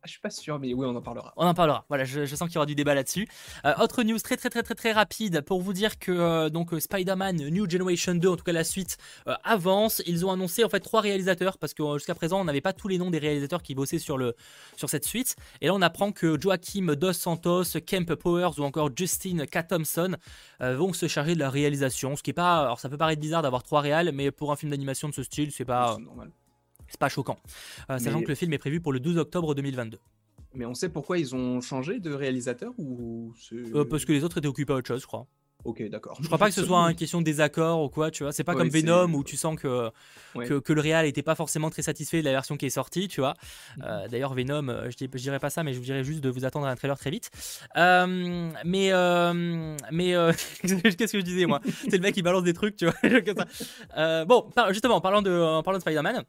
Ah, 0.00 0.06
je 0.06 0.12
suis 0.12 0.20
pas 0.20 0.30
sûr, 0.30 0.60
mais 0.60 0.72
oui, 0.74 0.86
on 0.86 0.94
en 0.94 1.02
parlera. 1.02 1.32
On 1.36 1.44
en 1.44 1.54
parlera. 1.54 1.84
Voilà, 1.88 2.04
je, 2.04 2.24
sens 2.24 2.48
qu'il 2.48 2.54
y 2.54 2.58
aura 2.58 2.66
du 2.66 2.76
débat 2.76 2.94
là-dessus. 2.94 3.26
Euh, 3.64 3.74
autre 3.80 4.04
news 4.04 4.18
très 4.20 4.36
très 4.36 4.48
très 4.48 4.62
très 4.62 4.76
très 4.76 4.92
rapide 4.92 5.40
pour 5.40 5.60
vous 5.60 5.72
dire 5.72 5.98
que 5.98 6.12
euh, 6.12 6.50
donc 6.50 6.72
euh, 6.72 6.78
Spider-Man 6.78 7.48
New 7.48 7.68
Generation 7.68 8.14
2, 8.14 8.28
en 8.28 8.36
tout 8.36 8.44
cas 8.44 8.52
la 8.52 8.62
suite, 8.62 8.96
avance. 9.42 10.00
Ils 10.06 10.24
ont 10.24 10.30
annoncé 10.30 10.62
en 10.62 10.68
fait 10.68 10.78
trois 10.78 11.00
réalisateurs 11.00 11.58
parce 11.58 11.74
que 11.74 11.82
jusqu'à 11.94 12.14
présent 12.14 12.40
on 12.40 12.44
n'avait 12.44 12.60
pas 12.60 12.72
tous 12.72 12.86
les 12.86 12.96
noms 12.96 13.10
des 13.10 13.18
réalisateurs 13.18 13.60
qui 13.60 13.74
bossaient 13.74 13.98
sur 13.98 14.18
le 14.18 14.36
sur 14.76 14.88
cette 14.88 15.04
suite. 15.04 15.34
Et 15.60 15.66
là 15.66 15.74
on 15.74 15.82
apprend 15.82 16.12
que 16.12 16.40
Joaquim 16.40 16.94
Dos 16.94 17.12
Santos, 17.12 17.64
Kemp 17.84 18.14
Powers 18.14 18.58
ou 18.58 18.62
encore 18.62 18.90
Justin 18.94 19.46
K. 19.46 19.66
Thompson 19.66 20.14
vont 20.60 20.92
se 20.92 21.08
charger 21.08 21.34
de 21.34 21.40
la 21.40 21.50
réalisation. 21.50 22.14
Ce 22.14 22.22
qui 22.22 22.30
est 22.30 22.34
pas, 22.34 22.60
alors 22.60 22.78
ça 22.78 22.88
peut 22.88 22.98
paraître 22.98 23.20
bizarre 23.20 23.42
d'avoir 23.42 23.64
trois 23.64 23.80
réals, 23.80 24.12
mais 24.12 24.30
pour 24.30 24.52
un 24.52 24.56
film 24.56 24.70
d'animation 24.70 25.08
de 25.08 25.14
ce 25.14 25.24
style, 25.24 25.50
c'est 25.50 25.64
pas 25.64 25.96
normal. 25.98 26.30
C'est 26.88 26.98
pas 26.98 27.08
choquant. 27.08 27.38
Euh, 27.90 27.98
sachant 27.98 28.22
que 28.22 28.28
le 28.28 28.34
film 28.34 28.52
est 28.52 28.58
prévu 28.58 28.80
pour 28.80 28.92
le 28.92 29.00
12 29.00 29.18
octobre 29.18 29.54
2022. 29.54 29.98
Mais 30.54 30.64
on 30.64 30.74
sait 30.74 30.88
pourquoi 30.88 31.18
ils 31.18 31.34
ont 31.34 31.60
changé 31.60 32.00
de 32.00 32.12
réalisateur 32.12 32.72
ou 32.78 33.32
euh, 33.52 33.84
Parce 33.84 34.04
que 34.04 34.12
les 34.12 34.24
autres 34.24 34.38
étaient 34.38 34.48
occupés 34.48 34.72
à 34.72 34.76
autre 34.76 34.88
chose, 34.88 35.02
je 35.02 35.06
crois. 35.06 35.26
Ok, 35.64 35.82
d'accord. 35.90 36.16
Je 36.20 36.26
crois 36.26 36.38
pas 36.38 36.48
que 36.48 36.54
ce 36.54 36.64
soit 36.64 36.78
une 36.90 36.96
question 36.96 37.18
de 37.18 37.24
désaccord 37.24 37.82
ou 37.82 37.88
quoi, 37.88 38.10
tu 38.10 38.22
vois. 38.22 38.32
C'est 38.32 38.44
pas 38.44 38.54
comme 38.54 38.68
Venom 38.68 39.12
où 39.12 39.24
tu 39.24 39.36
sens 39.36 39.56
que, 39.56 39.90
que, 40.34 40.72
le 40.72 40.80
réal 40.80 41.04
était 41.04 41.22
pas 41.22 41.34
forcément 41.34 41.68
très 41.68 41.82
satisfait 41.82 42.20
de 42.20 42.24
la 42.24 42.30
version 42.30 42.56
qui 42.56 42.66
est 42.66 42.70
sortie, 42.70 43.08
tu 43.08 43.20
vois. 43.20 43.34
Mhm. 43.76 43.84
Euh, 43.84 44.08
d'ailleurs, 44.08 44.34
Venom, 44.34 44.84
je, 44.84 45.06
je 45.12 45.18
dirais 45.18 45.40
pas 45.40 45.50
ça, 45.50 45.64
mais 45.64 45.72
je 45.72 45.78
vous 45.78 45.84
dirais 45.84 46.04
juste 46.04 46.20
de 46.20 46.30
vous 46.30 46.44
attendre 46.44 46.66
à 46.66 46.70
un 46.70 46.76
trailer 46.76 46.96
très 46.96 47.10
vite. 47.10 47.30
mais 47.74 48.92
mais 49.92 50.14
qu'est-ce 50.62 51.12
que 51.12 51.20
je 51.20 51.24
disais 51.24 51.46
moi? 51.46 51.60
C'est 51.88 51.96
le 51.96 52.02
mec 52.02 52.14
qui 52.14 52.22
balance 52.22 52.44
des 52.44 52.54
trucs, 52.54 52.76
tu 52.76 52.86
vois. 52.86 52.94
bon, 54.24 54.50
justement, 54.70 54.94
en 54.94 55.00
parlant 55.00 55.22
de, 55.22 55.32
en 55.32 55.62
parlant 55.62 55.78
de 55.78 55.82
Spider-Man. 55.82 56.24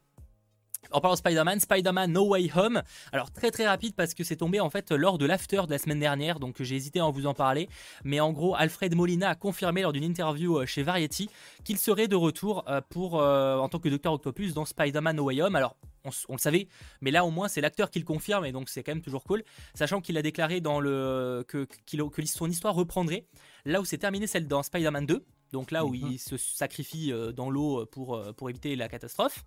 En 0.91 1.02
parlant 1.02 1.13
de 1.13 1.19
Spider-Man, 1.19 1.60
Spider-Man 1.60 2.12
No 2.12 2.30
Way 2.30 2.52
Home. 2.56 2.82
Alors 3.12 3.32
très 3.32 3.52
très 3.52 3.67
rapide 3.67 3.93
parce 3.95 4.15
que 4.15 4.23
c'est 4.23 4.38
tombé 4.38 4.60
en 4.60 4.69
fait 4.69 4.91
lors 4.91 5.17
de 5.19 5.25
l'after 5.25 5.62
de 5.67 5.71
la 5.71 5.78
semaine 5.78 5.99
dernière, 5.99 6.39
donc 6.39 6.62
j'ai 6.62 6.75
hésité 6.75 6.99
à 6.99 7.10
vous 7.10 7.28
en 7.28 7.36
parler. 7.36 7.69
Mais 8.04 8.19
en 8.19 8.32
gros, 8.32 8.56
Alfred 8.56 8.95
Molina 8.95 9.30
a 9.30 9.36
confirmé 9.36 9.84
lors 9.84 9.93
d'une 9.93 10.04
interview 10.04 10.58
euh, 10.58 10.65
chez 10.65 10.82
Variety 10.82 11.30
qu'il 11.63 11.78
serait 11.78 12.08
de 12.08 12.15
retour 12.15 12.63
euh, 12.67 12.82
euh, 12.95 13.58
en 13.58 13.69
tant 13.69 13.80
que 13.80 13.89
Docteur 13.89 14.13
Octopus 14.13 14.54
dans 14.54 14.65
Spider-Man 14.65 15.15
No 15.15 15.25
Way 15.25 15.43
Home. 15.43 15.56
Alors 15.56 15.75
on, 16.06 16.34
le 16.34 16.39
savait, 16.39 16.67
mais 17.02 17.12
là 17.12 17.25
au 17.25 17.30
moins 17.30 17.47
c'est 17.47 17.62
l'acteur 17.62 17.91
qui 17.91 17.99
le 17.99 18.06
confirme 18.06 18.45
et 18.45 18.52
donc 18.52 18.69
c'est 18.69 18.82
quand 18.82 18.93
même 18.93 19.04
toujours 19.04 19.23
cool. 19.23 19.43
Sachant 19.75 20.02
qu'il 20.02 20.17
a 20.17 20.21
déclaré 20.21 20.60
dans 20.60 20.80
le, 20.80 21.45
que, 21.47 21.65
que 21.65 22.25
son 22.25 22.49
histoire 22.49 22.73
reprendrait 22.73 23.25
là 23.65 23.82
où 23.82 23.86
s'est 23.86 23.97
terminée 23.97 24.25
celle 24.25 24.47
dans 24.47 24.63
Spider-Man 24.63 25.06
2 25.06 25.23
donc 25.51 25.71
là 25.71 25.85
où 25.85 25.93
mhm. 25.93 26.12
il 26.12 26.19
se 26.19 26.38
sacrifie 26.38 27.12
euh, 27.12 27.31
dans 27.31 27.49
l'eau 27.49 27.85
pour, 27.85 28.15
euh, 28.15 28.33
pour 28.33 28.49
éviter 28.49 28.75
la 28.75 28.88
catastrophe. 28.88 29.45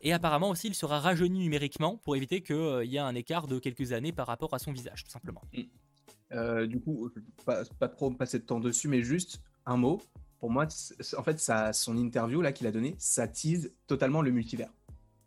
Et 0.00 0.12
apparemment 0.12 0.50
aussi, 0.50 0.68
il 0.68 0.74
sera 0.74 1.00
rajeuni 1.00 1.40
numériquement 1.40 1.96
pour 1.98 2.16
éviter 2.16 2.42
qu'il 2.42 2.56
euh, 2.56 2.84
y 2.84 2.96
ait 2.96 3.00
un 3.00 3.14
écart 3.14 3.46
de 3.46 3.58
quelques 3.58 3.92
années 3.92 4.12
par 4.12 4.26
rapport 4.26 4.54
à 4.54 4.58
son 4.58 4.72
visage, 4.72 5.04
tout 5.04 5.10
simplement. 5.10 5.42
Mm. 5.52 6.66
du 6.66 6.80
coup, 6.80 7.10
pas, 7.44 7.64
pas 7.78 7.88
trop 7.88 8.10
passer 8.10 8.38
de 8.38 8.44
temps 8.44 8.60
dessus, 8.60 8.88
mais 8.88 9.02
juste 9.02 9.40
un 9.66 9.76
mot. 9.76 10.00
Pour 10.38 10.50
moi, 10.50 10.66
en 11.16 11.22
fait, 11.22 11.38
ça, 11.38 11.72
son 11.72 11.96
interview 11.96 12.40
là 12.40 12.52
qu'il 12.52 12.66
a 12.66 12.72
donné, 12.72 12.96
ça 12.98 13.28
tease 13.28 13.72
totalement 13.86 14.22
le 14.22 14.32
multivers. 14.32 14.70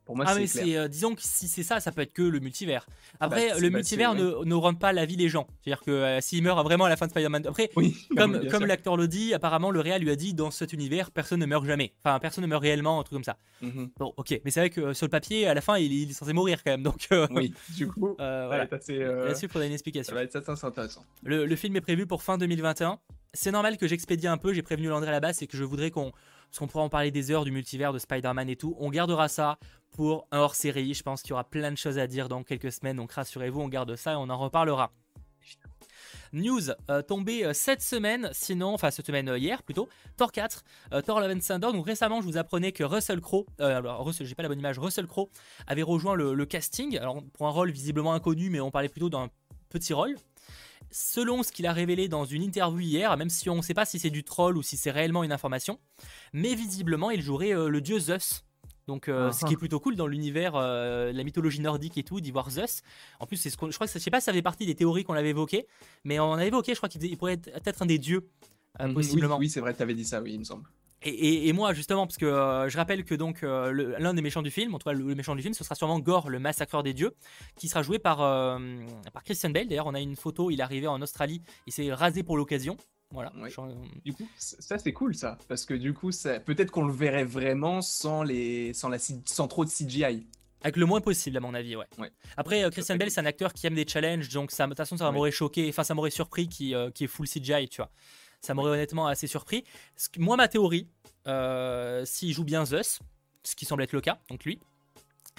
Pour 0.06 0.16
moi, 0.16 0.26
Ah 0.28 0.36
mais 0.36 0.46
c'est 0.46 0.78
euh, 0.78 0.88
disons 0.88 1.16
que 1.16 1.22
si 1.24 1.48
c'est 1.48 1.64
ça, 1.64 1.80
ça 1.80 1.92
peut 1.92 2.02
être 2.02 2.14
que 2.14 2.22
le 2.22 2.40
multivers. 2.40 2.86
Après, 3.20 3.50
bah, 3.50 3.60
le 3.60 3.70
bah, 3.70 3.78
multivers 3.78 4.14
ne, 4.14 4.44
ne 4.46 4.54
rend 4.54 4.76
pas 4.76 4.94
la 4.94 5.06
vie 5.06 5.18
des 5.18 5.30
gens. 5.30 5.48
C'est-à-dire 5.62 5.82
que 5.84 5.90
euh, 5.92 6.22
s'il 6.22 6.44
meurt 6.44 6.64
vraiment 6.64 6.86
à 6.86 6.90
la 6.90 6.96
fin 6.96 7.08
de 7.08 7.12
Spider-Man, 7.12 7.48
après, 7.48 7.72
Oui, 7.76 8.08
comme, 8.16 8.66
l'acteur 8.66 8.98
le 8.98 9.08
dit, 9.08 9.34
apparemment 9.34 9.72
le 9.72 9.80
réal 9.80 10.02
lui 10.02 10.12
a 10.12 10.16
dit 10.16 10.34
dans 10.36 10.52
cet 10.52 10.74
univers, 10.74 11.10
personne 11.10 11.40
ne 11.40 11.46
meurt 11.48 11.66
jamais. 11.66 11.94
Enfin, 12.04 12.20
personne 12.20 12.44
ne 12.44 12.48
meurt 12.48 12.62
réellement, 12.62 13.00
un 13.00 13.04
truc 13.04 13.14
comme 13.16 13.24
ça. 13.24 13.38
Mhm. 13.62 13.90
Bon, 13.98 14.14
ok, 14.16 14.40
mais 14.46 14.52
c'est 14.52 14.60
vrai 14.60 14.70
que 14.70 14.82
euh, 14.82 14.94
sur 14.94 15.06
le 15.08 15.12
papier, 15.12 15.48
à 15.48 15.54
la 15.56 15.62
fin, 15.62 15.78
il, 15.78 15.92
il 15.92 16.10
est 16.12 16.14
censé 16.14 16.34
mourir 16.34 16.64
quand 16.64 16.72
même. 16.72 16.84
Donc 16.84 17.08
euh, 17.12 17.26
Oui, 17.32 17.52
du 17.76 17.88
coup, 17.88 18.16
ça 18.20 18.24
va 18.26 18.48
voilà. 18.48 18.68
Là-dessus, 18.70 19.46
il 19.46 19.50
faudrait 19.50 19.66
une 19.66 19.72
ça 19.72 19.76
explication. 19.76 20.14
va 20.14 20.22
être 20.24 20.36
assez 20.36 20.52
assez 20.52 20.66
intéressant. 20.66 21.04
Le, 21.24 21.46
le 21.48 21.56
film 21.56 21.76
est 21.78 21.82
prévu 21.82 22.06
pour 22.06 22.22
fin 22.22 22.38
2021. 22.38 23.00
C'est 23.34 23.52
normal 23.52 23.78
que 23.78 23.88
j'expédie 23.88 24.28
un 24.28 24.38
peu, 24.38 24.54
j'ai 24.54 24.62
prévenu 24.62 24.88
Landry 24.88 25.10
à 25.10 25.12
la 25.12 25.20
base, 25.20 25.38
c'est 25.38 25.48
que 25.48 25.58
je 25.58 25.64
voudrais 25.64 25.90
qu'on. 25.92 26.12
Parce 26.50 26.60
qu'on 26.60 26.68
pourra 26.68 26.84
en 26.84 26.90
parler 26.90 27.12
des 27.12 27.32
heures 27.32 27.46
du 27.46 27.52
multivers 27.52 27.94
de 27.94 28.00
Spider-Man 28.00 28.50
et 28.50 28.56
tout. 28.56 28.76
On 28.80 28.90
gardera 28.90 29.28
ça 29.28 29.58
pour 29.92 30.28
un 30.32 30.40
hors 30.40 30.56
série. 30.56 30.94
Je 30.94 31.04
pense 31.04 31.22
qu'il 31.22 31.32
y 31.32 31.34
aura 31.34 31.44
plein 31.44 31.72
de 31.72 31.78
choses 31.78 31.98
à 31.98 32.08
dire 32.08 32.30
dans 32.30 32.44
quelques 32.44 32.72
semaines. 32.72 32.98
Donc 32.98 33.12
rassurez-vous, 33.12 33.62
on 33.62 33.70
garde 33.70 33.96
ça 33.96 34.14
et 34.14 34.16
on 34.16 34.30
en 34.30 34.38
reparlera. 34.38 34.92
News 36.34 36.70
euh, 36.90 37.02
tombée 37.02 37.46
euh, 37.46 37.54
cette 37.54 37.82
semaine, 37.82 38.30
sinon, 38.34 38.74
enfin 38.74 38.92
cette 38.92 39.06
semaine 39.06 39.30
euh, 39.30 39.38
hier 39.38 39.64
plutôt, 39.64 39.88
Thor 40.18 40.32
4, 40.32 40.64
euh, 40.94 41.02
Thor 41.02 41.20
Love 41.20 41.32
and 41.32 41.40
Thunder. 41.40 41.72
Donc 41.72 41.86
récemment, 41.86 42.22
je 42.22 42.26
vous 42.26 42.38
apprenais 42.38 42.72
que 42.72 42.84
Russell 42.84 43.22
Crowe, 43.22 43.46
alors 43.60 44.06
Russell, 44.06 44.28
j'ai 44.28 44.36
pas 44.36 44.44
la 44.44 44.50
bonne 44.50 44.60
image, 44.60 44.78
Russell 44.78 45.08
Crowe 45.08 45.30
avait 45.66 45.84
rejoint 45.84 46.16
le, 46.16 46.34
le 46.34 46.46
casting. 46.46 46.98
Alors 46.98 47.24
pour 47.34 47.48
un 47.48 47.52
rôle 47.52 47.72
visiblement 47.72 48.14
inconnu, 48.14 48.50
mais 48.50 48.60
on 48.60 48.72
parlait 48.72 48.90
plutôt 48.90 49.10
d'un 49.10 49.30
petit 49.70 49.94
rôle. 49.94 50.16
Selon 51.00 51.44
ce 51.44 51.52
qu'il 51.52 51.66
a 51.68 51.74
révélé 51.74 52.08
dans 52.08 52.24
une 52.24 52.42
interview 52.42 52.80
hier, 52.80 53.18
même 53.18 53.30
si 53.30 53.50
on 53.50 53.58
ne 53.58 53.62
sait 53.62 53.74
pas 53.74 53.84
si 53.84 54.00
c'est 54.00 54.10
du 54.10 54.24
troll 54.24 54.56
ou 54.56 54.64
si 54.64 54.78
c'est 54.78 54.92
réellement 54.92 55.26
une 55.26 55.34
information, 55.34 55.78
mais 56.32 56.56
visiblement 56.56 57.12
il 57.12 57.22
jouerait 57.22 57.54
euh, 57.54 57.68
le 57.68 57.82
dieu 57.82 58.00
Zeus. 58.00 58.46
Donc, 58.88 59.10
euh, 59.10 59.30
ce 59.34 59.40
Ah, 59.44 59.48
qui 59.48 59.54
est 59.56 59.58
ah. 59.58 59.60
plutôt 59.60 59.82
cool 59.82 59.98
dans 59.98 60.08
l'univers, 60.08 60.54
euh, 60.56 61.12
la 61.12 61.24
mythologie 61.26 61.60
nordique 61.60 61.98
et 61.98 62.04
tout, 62.04 62.22
d'y 62.22 62.32
voir 62.32 62.50
Zeus. 62.50 62.82
En 63.20 63.26
plus, 63.26 63.36
c'est 63.36 63.50
ce 63.50 63.58
qu'on- 63.58 63.70
je 63.70 63.76
crois 63.76 63.88
que 63.88 63.92
ça- 63.92 64.00
je 64.00 64.04
sais 64.06 64.10
pas 64.12 64.22
si 64.22 64.26
ça 64.26 64.32
fait 64.32 64.42
partie 64.42 64.66
des 64.66 64.76
théories 64.76 65.04
qu'on 65.04 65.16
avait 65.16 65.32
évoquées, 65.32 65.68
mais 66.06 66.18
on 66.22 66.32
avait 66.32 66.48
évoqué, 66.48 66.72
je 66.74 66.78
crois 66.78 66.88
qu'il 66.88 67.02
faisait- 67.02 67.12
il 67.12 67.18
pourrait 67.18 67.34
être 67.34 67.52
peut-être 67.62 67.82
un 67.82 67.88
des 67.88 67.98
dieux, 68.00 68.30
euh, 68.80 68.88
Mhm, 68.88 68.94
possiblement. 68.94 69.36
Oui, 69.38 69.48
oui, 69.48 69.50
c'est 69.50 69.60
vrai, 69.60 69.74
tu 69.74 69.82
avais 69.82 69.96
dit 69.96 70.06
ça, 70.06 70.22
oui, 70.22 70.32
il 70.36 70.40
me 70.40 70.46
semble. 70.46 70.64
Et, 71.04 71.10
et- 71.10 71.48
et 71.50 71.54
moi, 71.54 71.74
justement, 71.74 72.08
parce 72.08 72.18
que 72.18 72.26
euh, 72.26 72.68
je 72.70 72.78
rappelle 72.78 73.04
que 73.06 73.14
donc 73.14 73.44
euh, 73.44 73.96
l'un 74.00 74.14
des 74.14 74.22
méchants 74.22 74.42
du 74.42 74.50
film, 74.50 74.74
en 74.74 74.80
tout 74.80 74.86
cas 74.90 74.94
le, 74.94 75.04
le 75.08 75.16
méchant 75.16 75.36
du 75.36 75.42
film, 75.42 75.54
ce 75.54 75.64
sera 75.64 75.76
sûrement 75.76 76.00
Gore, 76.00 76.30
le 76.30 76.40
massacreur 76.40 76.82
des 76.84 76.94
dieux, 76.94 77.14
qui 77.58 77.68
sera 77.68 77.84
joué 77.84 78.00
par, 78.00 78.22
euh, 78.22 78.58
par 79.14 79.24
Christian 79.24 79.50
Bale. 79.52 79.68
D'ailleurs, 79.68 79.88
on 79.88 79.94
a 79.94 80.00
une 80.00 80.16
photo, 80.16 80.50
il 80.50 80.60
est 80.60 80.64
arrivé 80.64 80.88
en 80.88 81.02
Australie, 81.02 81.42
il 81.68 81.74
s'est 81.74 81.94
rasé 81.94 82.24
pour 82.24 82.38
l'occasion. 82.38 82.78
Voilà. 83.12 83.32
Euh, 83.38 83.74
Du 84.04 84.14
coup, 84.14 84.28
ça 84.38 84.78
c'est 84.80 84.94
cool 84.94 85.14
ça, 85.14 85.38
parce 85.48 85.66
que 85.66 85.76
du 85.76 85.94
coup, 85.94 86.12
ça- 86.12 86.40
peut-être 86.40 86.72
qu'on 86.72 86.86
le 86.86 86.94
verrait 86.94 87.24
vraiment 87.24 87.82
sans 87.82 88.24
les, 88.24 88.74
sans 88.74 88.90
la, 88.90 88.98
sans 89.00 89.48
trop 89.48 89.64
de 89.64 89.70
CGI. 89.70 90.26
Avec 90.64 90.78
le 90.78 90.88
moins 90.88 91.02
possible, 91.02 91.38
à 91.38 91.40
mon 91.40 91.54
avis, 91.54 91.76
ouais. 91.76 91.86
Ouais. 92.00 92.10
Après, 92.38 92.64
euh, 92.64 92.72
Christian 92.72 92.96
Bale, 92.96 93.12
c'est 93.12 93.20
un 93.22 93.26
acteur 93.28 93.54
qui 93.54 93.68
aime 93.68 93.76
des 93.76 93.88
challenges, 93.88 94.30
donc 94.30 94.50
ça, 94.50 94.66
de 94.66 94.72
toute 94.72 94.78
façon, 94.78 94.98
ça 94.98 95.06
Ouais. 95.06 95.12
m'aurait 95.12 95.30
choqué, 95.30 95.70
enfin, 95.70 95.84
ça 95.84 95.94
m'aurait 95.94 96.10
surpris 96.10 96.48
qui 96.50 96.74
qui 96.96 97.04
est 97.04 97.08
full 97.08 97.28
CGI, 97.28 97.70
tu 97.70 97.78
vois. 97.82 97.92
Ça 98.46 98.54
m'aurait 98.54 98.72
honnêtement 98.72 99.08
assez 99.08 99.28
surpris. 99.28 99.64
Moi, 100.18 100.38
ma 100.38 100.48
théorie, 100.48 100.88
euh, 101.28 102.06
s'il 102.06 102.34
joue 102.34 102.44
bien 102.44 102.66
Zeus, 102.66 103.00
ce 103.44 103.56
qui 103.56 103.66
semble 103.66 103.84
être 103.84 103.94
le 103.94 104.02
cas, 104.02 104.20
donc 104.30 104.46
lui, 104.46 104.60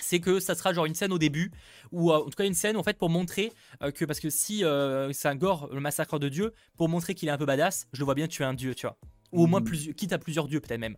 c'est 0.00 0.20
que 0.20 0.40
ça 0.40 0.54
sera 0.54 0.72
genre 0.72 0.86
une 0.86 0.94
scène 0.94 1.12
au 1.12 1.18
début, 1.18 1.50
ou 1.92 2.10
euh, 2.10 2.18
en 2.18 2.24
tout 2.24 2.30
cas 2.36 2.44
une 2.44 2.54
scène 2.54 2.76
en 2.76 2.82
fait 2.82 2.98
pour 2.98 3.10
montrer 3.10 3.52
euh, 3.82 3.90
que, 3.90 4.04
parce 4.04 4.20
que 4.20 4.30
si 4.30 4.64
euh, 4.64 5.12
c'est 5.12 5.28
un 5.28 5.36
gore, 5.36 5.68
le 5.72 5.80
massacre 5.80 6.18
de 6.18 6.28
Dieu, 6.28 6.52
pour 6.76 6.88
montrer 6.88 7.14
qu'il 7.14 7.28
est 7.28 7.32
un 7.32 7.38
peu 7.38 7.46
badass, 7.46 7.88
je 7.92 8.00
le 8.00 8.04
vois 8.04 8.14
bien 8.14 8.28
tuer 8.28 8.44
un 8.44 8.54
dieu, 8.54 8.74
tu 8.74 8.86
vois. 8.86 8.96
Ou 9.32 9.44
au 9.44 9.46
moins, 9.46 9.60
plus, 9.60 9.92
quitte 9.94 10.12
à 10.12 10.18
plusieurs 10.18 10.46
dieux 10.46 10.60
peut-être 10.60 10.80
même. 10.80 10.96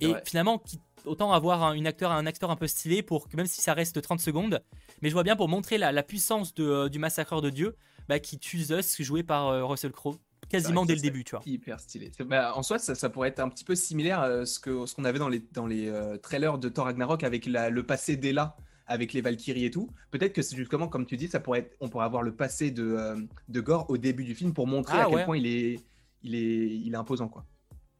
Et 0.00 0.12
finalement, 0.24 0.60
autant 1.04 1.32
avoir 1.32 1.62
un, 1.62 1.74
une 1.74 1.86
acteur, 1.86 2.10
un 2.10 2.26
acteur 2.26 2.50
un 2.50 2.56
peu 2.56 2.66
stylé 2.66 3.02
pour 3.02 3.28
que 3.28 3.36
même 3.36 3.46
si 3.46 3.60
ça 3.60 3.72
reste 3.72 4.02
30 4.02 4.18
secondes, 4.18 4.60
mais 5.00 5.08
je 5.08 5.14
vois 5.14 5.22
bien 5.22 5.36
pour 5.36 5.48
montrer 5.48 5.78
la, 5.78 5.92
la 5.92 6.02
puissance 6.02 6.54
de, 6.54 6.88
du 6.88 6.98
massacreur 6.98 7.40
de 7.40 7.50
Dieu, 7.50 7.76
bah, 8.08 8.18
qui 8.18 8.38
tue 8.38 8.58
Zeus, 8.58 9.00
joué 9.00 9.22
par 9.22 9.68
Russell 9.68 9.92
Crowe, 9.92 10.18
quasiment 10.52 10.82
que 10.82 10.88
dès 10.88 10.94
le 10.94 11.00
début, 11.00 11.24
tu 11.24 11.32
vois. 11.34 11.42
Hyper 11.44 11.80
stylé. 11.80 12.12
Bah, 12.26 12.52
en 12.54 12.62
soi, 12.62 12.78
ça, 12.78 12.94
ça 12.94 13.08
pourrait 13.10 13.28
être 13.30 13.40
un 13.40 13.48
petit 13.48 13.64
peu 13.64 13.74
similaire 13.74 14.20
à 14.20 14.46
ce 14.46 14.60
que 14.60 14.86
ce 14.86 14.94
qu'on 14.94 15.04
avait 15.04 15.18
dans 15.18 15.28
les, 15.28 15.40
dans 15.52 15.66
les 15.66 15.88
euh, 15.88 16.16
trailers 16.18 16.58
de 16.58 16.68
Thor 16.68 16.84
Ragnarok 16.84 17.24
avec 17.24 17.46
la- 17.46 17.70
le 17.70 17.82
passé 17.84 18.16
d'Ella, 18.16 18.56
avec 18.86 19.12
les 19.12 19.20
Valkyries 19.20 19.64
et 19.64 19.70
tout. 19.70 19.88
Peut-être 20.10 20.32
que 20.32 20.42
c'est 20.42 20.56
justement, 20.56 20.86
comme 20.88 21.06
tu 21.06 21.16
dis, 21.16 21.28
ça 21.28 21.40
pourrait 21.40 21.60
être, 21.60 21.76
on 21.80 21.88
pourrait 21.88 22.04
avoir 22.04 22.22
le 22.22 22.34
passé 22.34 22.70
de, 22.70 22.82
euh, 22.84 23.16
de 23.48 23.60
Gore 23.60 23.86
au 23.90 23.96
début 23.96 24.24
du 24.24 24.34
film 24.34 24.52
pour 24.52 24.66
montrer 24.66 24.98
Ah, 24.98 25.02
à 25.02 25.04
quel 25.06 25.14
ouais. 25.14 25.24
point 25.24 25.36
il 25.36 25.46
est, 25.46 25.80
il, 26.22 26.34
est, 26.34 26.66
il 26.76 26.92
est 26.92 26.96
imposant. 26.96 27.28
Quoi. 27.28 27.44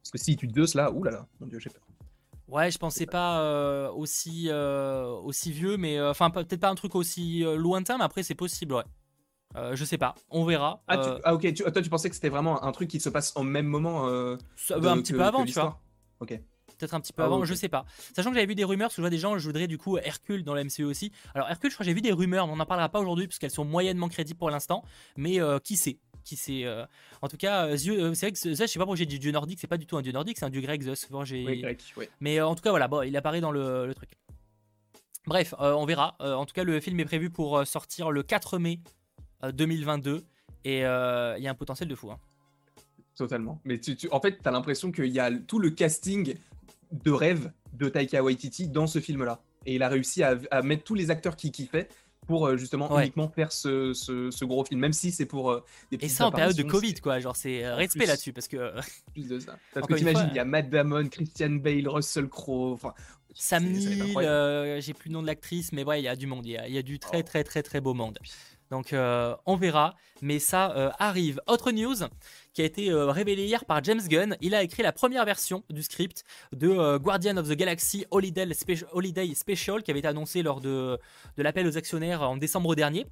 Parce 0.01 0.11
que 0.11 0.17
si 0.17 0.35
tu 0.37 0.47
Zeus 0.53 0.75
là, 0.75 0.91
oulala, 0.91 1.27
mon 1.39 1.47
dieu, 1.47 1.59
j'ai 1.59 1.69
peur. 1.69 1.81
Ouais, 2.49 2.69
je 2.69 2.77
pensais 2.77 3.05
pas 3.05 3.39
euh, 3.41 3.89
aussi, 3.91 4.47
euh, 4.49 5.05
aussi 5.23 5.51
vieux, 5.51 5.77
mais 5.77 5.97
euh, 5.97 6.11
enfin 6.11 6.29
peut-être 6.29 6.59
pas 6.59 6.69
un 6.69 6.75
truc 6.75 6.93
aussi 6.93 7.43
euh, 7.43 7.55
lointain, 7.55 7.97
mais 7.97 8.03
après 8.03 8.21
c'est 8.21 8.35
possible, 8.35 8.73
ouais. 8.75 8.83
Euh, 9.55 9.75
je 9.75 9.85
sais 9.85 9.97
pas, 9.97 10.15
on 10.29 10.45
verra. 10.45 10.81
Ah, 10.87 10.97
tu- 10.97 11.09
Euh, 11.09 11.19
ah, 11.23 11.33
ok, 11.35 11.41
tu, 11.53 11.63
toi 11.63 11.71
tu 11.81 11.89
pensais 11.89 12.09
que 12.09 12.15
c'était 12.15 12.29
vraiment 12.29 12.63
un 12.63 12.71
truc 12.71 12.89
qui 12.89 12.99
se 12.99 13.09
passe 13.09 13.33
en 13.35 13.43
même 13.43 13.67
moment 13.67 14.07
euh, 14.07 14.37
ça- 14.55 14.75
de- 14.75 14.81
bah, 14.81 14.91
un 14.93 14.97
petit 14.97 15.11
que- 15.13 15.17
peu 15.17 15.23
avant, 15.23 15.45
tu 15.45 15.53
vois. 15.53 15.79
Ok. 16.19 16.39
Peut-être 16.79 16.95
un 16.95 16.99
petit 17.01 17.13
peu 17.13 17.21
Ah, 17.21 17.25
avant, 17.27 17.37
ok. 17.39 17.45
je 17.45 17.53
sais 17.53 17.69
pas. 17.69 17.85
Sachant 18.15 18.29
que 18.31 18.35
j'avais 18.35 18.47
vu 18.47 18.55
des 18.55 18.63
rumeurs, 18.63 18.87
parce 18.87 18.95
que 18.95 19.01
je 19.01 19.03
vois 19.03 19.09
des 19.11 19.19
gens, 19.19 19.37
je 19.37 19.45
voudrais 19.45 19.67
du 19.67 19.77
coup 19.77 19.97
Hercule 19.99 20.43
dans 20.43 20.53
la 20.55 20.63
MCU 20.63 20.83
aussi. 20.85 21.11
Alors 21.35 21.47
Hercule, 21.49 21.69
je 21.69 21.75
crois 21.75 21.83
que 21.83 21.89
j'ai 21.89 21.93
vu 21.93 22.01
des 22.01 22.11
rumeurs, 22.11 22.47
mais 22.47 22.53
on 22.53 22.57
n'en 22.57 22.65
parlera 22.65 22.89
pas 22.89 22.99
aujourd'hui, 22.99 23.27
parce 23.27 23.37
qu'elles 23.39 23.51
sont 23.51 23.63
moyennement 23.65 24.09
crédibles 24.09 24.39
pour 24.39 24.49
l'instant. 24.49 24.83
Mais 25.15 25.39
euh, 25.39 25.59
qui 25.59 25.77
sait? 25.77 25.99
Qui 26.23 26.35
sait 26.35 26.63
euh, 26.63 26.85
En 27.21 27.27
tout 27.27 27.37
cas, 27.37 27.67
euh, 27.67 27.75
Zeus- 27.77 28.15
c'est 28.15 28.25
vrai 28.27 28.31
que 28.31 28.39
Zeus, 28.39 28.57
je 28.59 28.65
sais 28.65 28.79
pas 28.79 28.85
pourquoi 28.85 28.95
j'ai 28.95 29.05
dit 29.05 29.19
dieu 29.19 29.31
nordique, 29.31 29.59
c'est 29.59 29.67
pas 29.67 29.77
du 29.77 29.85
tout 29.85 29.97
un 29.97 30.01
dieu 30.01 30.11
nordique, 30.13 30.37
c'est 30.39 30.45
un 30.45 30.49
dieu 30.49 30.61
grec 30.61 30.81
Zeus. 30.81 31.07
Bon, 31.11 31.23
j'ai- 31.23 31.45
Oui, 31.45 31.61
grec, 31.61 31.81
ouais. 31.97 32.09
Mais 32.21 32.41
en 32.41 32.55
tout 32.55 32.63
cas, 32.63 32.71
voilà, 32.71 32.87
bon, 32.87 33.01
il 33.03 33.15
apparaît 33.15 33.41
dans 33.41 33.51
le, 33.51 33.85
le 33.85 33.93
truc. 33.93 34.09
Bref, 35.25 35.53
on 35.59 35.85
verra. 35.85 36.15
En 36.19 36.45
tout 36.45 36.53
cas, 36.53 36.63
le 36.63 36.79
film 36.81 36.99
est 36.99 37.05
prévu 37.05 37.29
pour 37.29 37.65
sortir 37.65 38.11
le 38.11 38.23
4 38.23 38.57
mai 38.57 38.79
2022. 39.51 40.23
Et 40.65 40.85
euh, 40.85 41.35
il 41.37 41.43
y 41.43 41.47
a 41.47 41.51
un 41.51 41.55
potentiel 41.55 41.89
de 41.89 41.95
fou. 41.95 42.11
hein. 42.11 42.19
Totalement. 43.15 43.59
Mais 43.65 43.79
tu, 43.79 43.95
tu- 43.95 44.09
en 44.11 44.19
fait, 44.19 44.39
tu 44.41 44.47
as 44.47 44.51
l'impression 44.51 44.91
qu'il 44.91 45.07
y 45.11 45.19
a 45.19 45.29
tout 45.31 45.59
le 45.59 45.69
casting 45.69 46.35
de 46.91 47.11
rêve 47.11 47.51
de 47.73 47.89
Taika 47.89 48.23
Waititi 48.23 48.67
dans 48.67 48.87
ce 48.87 48.99
film-là. 48.99 49.41
Et 49.65 49.75
il 49.75 49.83
a 49.83 49.89
réussi 49.89 50.23
à, 50.23 50.37
à 50.51 50.61
mettre 50.61 50.83
tous 50.83 50.95
les 50.95 51.11
acteurs 51.11 51.35
qu'il 51.35 51.51
kiffait 51.51 51.87
pour 52.27 52.47
euh, 52.47 52.55
justement 52.57 52.91
Ouais. 52.91 53.03
uniquement 53.03 53.27
faire 53.29 53.51
ce, 53.51 53.93
ce- 53.93 54.31
ce 54.31 54.45
gros 54.45 54.63
film, 54.65 54.79
même 54.79 54.93
si 54.93 55.11
c'est 55.11 55.25
pour 55.25 55.51
euh, 55.51 55.63
des 55.91 55.97
Et 56.05 56.09
ça 56.09 56.25
en 56.27 56.31
période 56.31 56.55
de 56.55 56.63
Covid, 56.63 56.95
quoi. 56.95 57.19
Genre, 57.19 57.35
c'est 57.35 57.65
euh, 57.65 57.75
respect 57.75 58.05
là-dessus. 58.05 58.33
Parce 58.33 58.47
que 58.47 58.57
euh, 58.57 58.81
plus 59.13 59.27
de 59.27 59.39
ça. 59.39 59.57
Parce 59.73 59.83
Encore 59.83 59.95
que 59.97 59.99
t'imagines, 59.99 60.29
il 60.31 60.35
y 60.35 60.39
a 60.39 60.45
Matt 60.45 60.69
Damon, 60.69 61.07
Christian 61.09 61.49
Bale, 61.51 61.87
Russell 61.87 62.27
Crowe, 62.29 62.73
enfin... 62.73 62.93
Sam 63.35 63.63
Neill, 63.65 64.03
euh, 64.17 64.79
j'ai 64.79 64.93
plus 64.93 65.09
le 65.09 65.13
nom 65.15 65.21
de 65.23 65.27
l'actrice, 65.27 65.71
mais 65.71 65.83
ouais, 65.83 65.99
il 65.99 66.03
y 66.03 66.07
a 66.07 66.15
du 66.15 66.27
monde. 66.27 66.45
Il 66.45 66.51
y 66.51 66.57
a, 66.57 66.67
il 66.67 66.73
y 66.73 66.77
a 66.77 66.83
du 66.83 66.99
très, 66.99 67.19
Oh. 67.19 67.23
très, 67.23 67.43
très, 67.43 67.63
très 67.63 67.81
beau 67.81 67.95
monde. 67.95 68.19
Donc, 68.73 68.91
euh, 68.91 69.35
on 69.45 69.55
verra. 69.55 69.93
Mais 70.23 70.39
ça 70.39 70.71
euh, 70.71 70.89
arrive. 70.97 71.39
Autre 71.45 71.71
news 71.71 71.93
qui 72.53 72.63
a 72.63 72.65
été 72.65 72.89
euh, 72.89 73.11
révélée 73.11 73.45
hier 73.45 73.65
par 73.65 73.83
James 73.83 74.01
Gunn. 74.01 74.35
Il 74.41 74.55
a 74.55 74.63
écrit 74.63 74.81
la 74.81 74.91
première 74.91 75.25
version 75.25 75.63
du 75.69 75.83
script 75.83 76.23
de 76.53 76.97
Guardian 76.97 77.37
of 77.37 77.47
the 77.47 77.53
Galaxy 77.53 78.05
Holiday, 78.09 78.47
Spe- 78.53 78.85
Holiday 78.91 79.31
Special 79.35 79.83
qui 79.83 79.91
avait 79.91 79.99
été 79.99 80.07
annoncé 80.07 80.41
lors 80.41 80.59
de, 80.59 80.97
l'appel 81.37 81.67
aux 81.67 81.77
actionnaires 81.77 82.23
en 82.23 82.35
décembre 82.35 82.73
dernier 82.73 83.05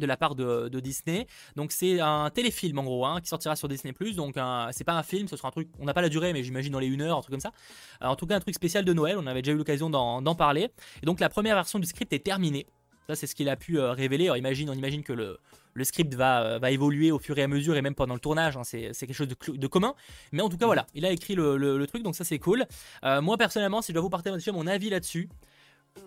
de 0.00 0.06
la 0.06 0.16
part 0.16 0.34
de, 0.34 0.80
Disney. 0.80 1.28
Donc 1.54 1.70
c'est 1.70 2.00
un 2.00 2.30
téléfilm 2.30 2.78
en 2.80 2.84
gros 2.84 3.06
hein, 3.06 3.20
qui 3.20 3.28
sortira 3.28 3.54
sur 3.54 3.68
Disney+. 3.68 3.94
Donc 4.16 4.34
c'est 4.72 4.84
pas 4.84 4.94
un 4.94 5.02
film, 5.04 5.28
ce 5.28 5.36
sera 5.36 5.48
un 5.48 5.52
truc, 5.52 5.68
on 5.78 5.84
n'a 5.84 5.94
pas 5.94 6.02
la 6.02 6.08
durée 6.08 6.32
mais 6.32 6.42
j'imagine 6.42 6.72
dans 6.72 6.80
les 6.80 6.88
1 6.88 7.00
heure, 7.00 7.18
un 7.18 7.20
truc 7.20 7.32
comme 7.32 7.40
ça. 7.40 7.52
En 8.00 8.16
tout 8.16 8.26
cas 8.26 8.34
un 8.34 8.40
truc 8.40 8.54
spécial 8.56 8.84
de 8.84 8.92
Noël, 8.92 9.18
on 9.18 9.26
avait 9.28 9.42
déjà 9.42 9.52
eu 9.52 9.58
l'occasion 9.58 9.88
d'en 9.88 10.34
parler. 10.34 10.70
Et 11.02 11.06
donc 11.06 11.20
la 11.20 11.28
première 11.28 11.54
version 11.54 11.78
du 11.78 11.86
script 11.86 12.12
est 12.12 12.24
terminée. 12.24 12.66
Ça 13.08 13.14
c'est 13.16 13.26
ce 13.26 13.34
qu'il 13.34 13.48
a 13.48 13.56
pu 13.56 13.78
euh, 13.78 13.92
révéler. 13.92 14.24
Alors 14.24 14.36
imagine, 14.38 14.70
on 14.70 14.72
imagine 14.74 15.02
que 15.02 15.12
le, 15.12 15.38
le 15.74 15.84
script 15.84 16.14
va, 16.14 16.42
euh, 16.42 16.58
va 16.58 16.70
évoluer 16.70 17.12
au 17.12 17.18
fur 17.18 17.36
et 17.36 17.42
à 17.42 17.48
mesure 17.48 17.76
et 17.76 17.82
même 17.82 17.94
pendant 17.94 18.14
le 18.14 18.20
tournage, 18.20 18.56
hein, 18.56 18.64
c'est 18.64 18.92
quelque 18.92 19.12
chose 19.12 19.28
de, 19.28 19.66
commun. 19.66 19.94
Mais 20.32 20.40
en 20.42 20.48
tout 20.48 20.56
cas 20.56 20.66
voilà, 20.66 20.86
il 20.94 21.04
a 21.04 21.10
écrit 21.10 21.34
le, 21.34 21.56
le- 21.58 21.76
le 21.76 21.86
truc 21.86 22.02
donc 22.02 22.16
ça 22.16 22.24
c'est 22.24 22.38
cool. 22.38 22.64
Euh, 23.04 23.20
moi 23.20 23.36
personnellement, 23.36 23.82
si 23.82 23.92
je 23.92 23.94
dois 23.94 24.02
vous 24.02 24.08
partager 24.10 24.52
mon 24.52 24.66
avis 24.66 24.88
là-dessus, 24.88 25.28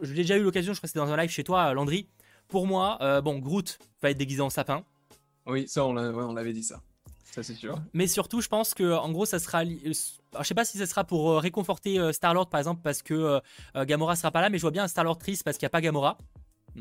j'ai 0.01 0.13
déjà 0.15 0.37
eu 0.37 0.43
l'occasion, 0.43 0.73
je 0.73 0.79
crois 0.79 0.87
que 0.87 0.91
c'était 0.91 1.05
dans 1.05 1.11
un 1.11 1.17
live 1.17 1.29
chez 1.29 1.43
toi, 1.43 1.71
Landry. 1.73 2.07
Pour 2.47 2.65
moi, 2.65 2.97
bon, 3.21 3.39
Groot 3.39 3.77
va 4.01 4.09
être 4.09 4.17
déguisé 4.17 4.41
en 4.41 4.49
sapin. 4.49 4.83
Oui, 5.45 5.67
ça, 5.67 5.85
on 5.85 5.95
ouais, 5.95 6.33
l'avait 6.33 6.53
dit 6.53 6.63
ça. 6.63 6.81
Ça, 7.23 7.43
c'est 7.43 7.53
sûr. 7.53 7.79
Mais 7.93 8.07
surtout, 8.07 8.41
je 8.41 8.47
pense 8.47 8.73
que 8.73 8.93
en 8.95 9.11
gros, 9.11 9.25
ça 9.25 9.37
sera. 9.39 9.59
alors, 9.59 9.73
je 10.41 10.43
sais 10.43 10.53
pas 10.55 10.65
si 10.65 10.77
ça 10.77 10.85
sera 10.87 11.03
pour 11.03 11.39
réconforter 11.41 12.11
Star-Lord, 12.11 12.49
par 12.49 12.59
exemple, 12.59 12.81
parce 12.83 13.01
que 13.01 13.39
Gamora 13.75 14.15
sera 14.15 14.31
pas 14.31 14.41
là, 14.41 14.49
mais 14.49 14.57
je 14.57 14.61
vois 14.63 14.71
bien 14.71 14.83
un 14.83 14.87
Star-Lord 14.87 15.19
triste 15.19 15.43
parce 15.43 15.57
qu'il 15.57 15.65
n'y 15.65 15.67
a 15.67 15.71
pas 15.71 15.81
Gamora. 15.81 16.17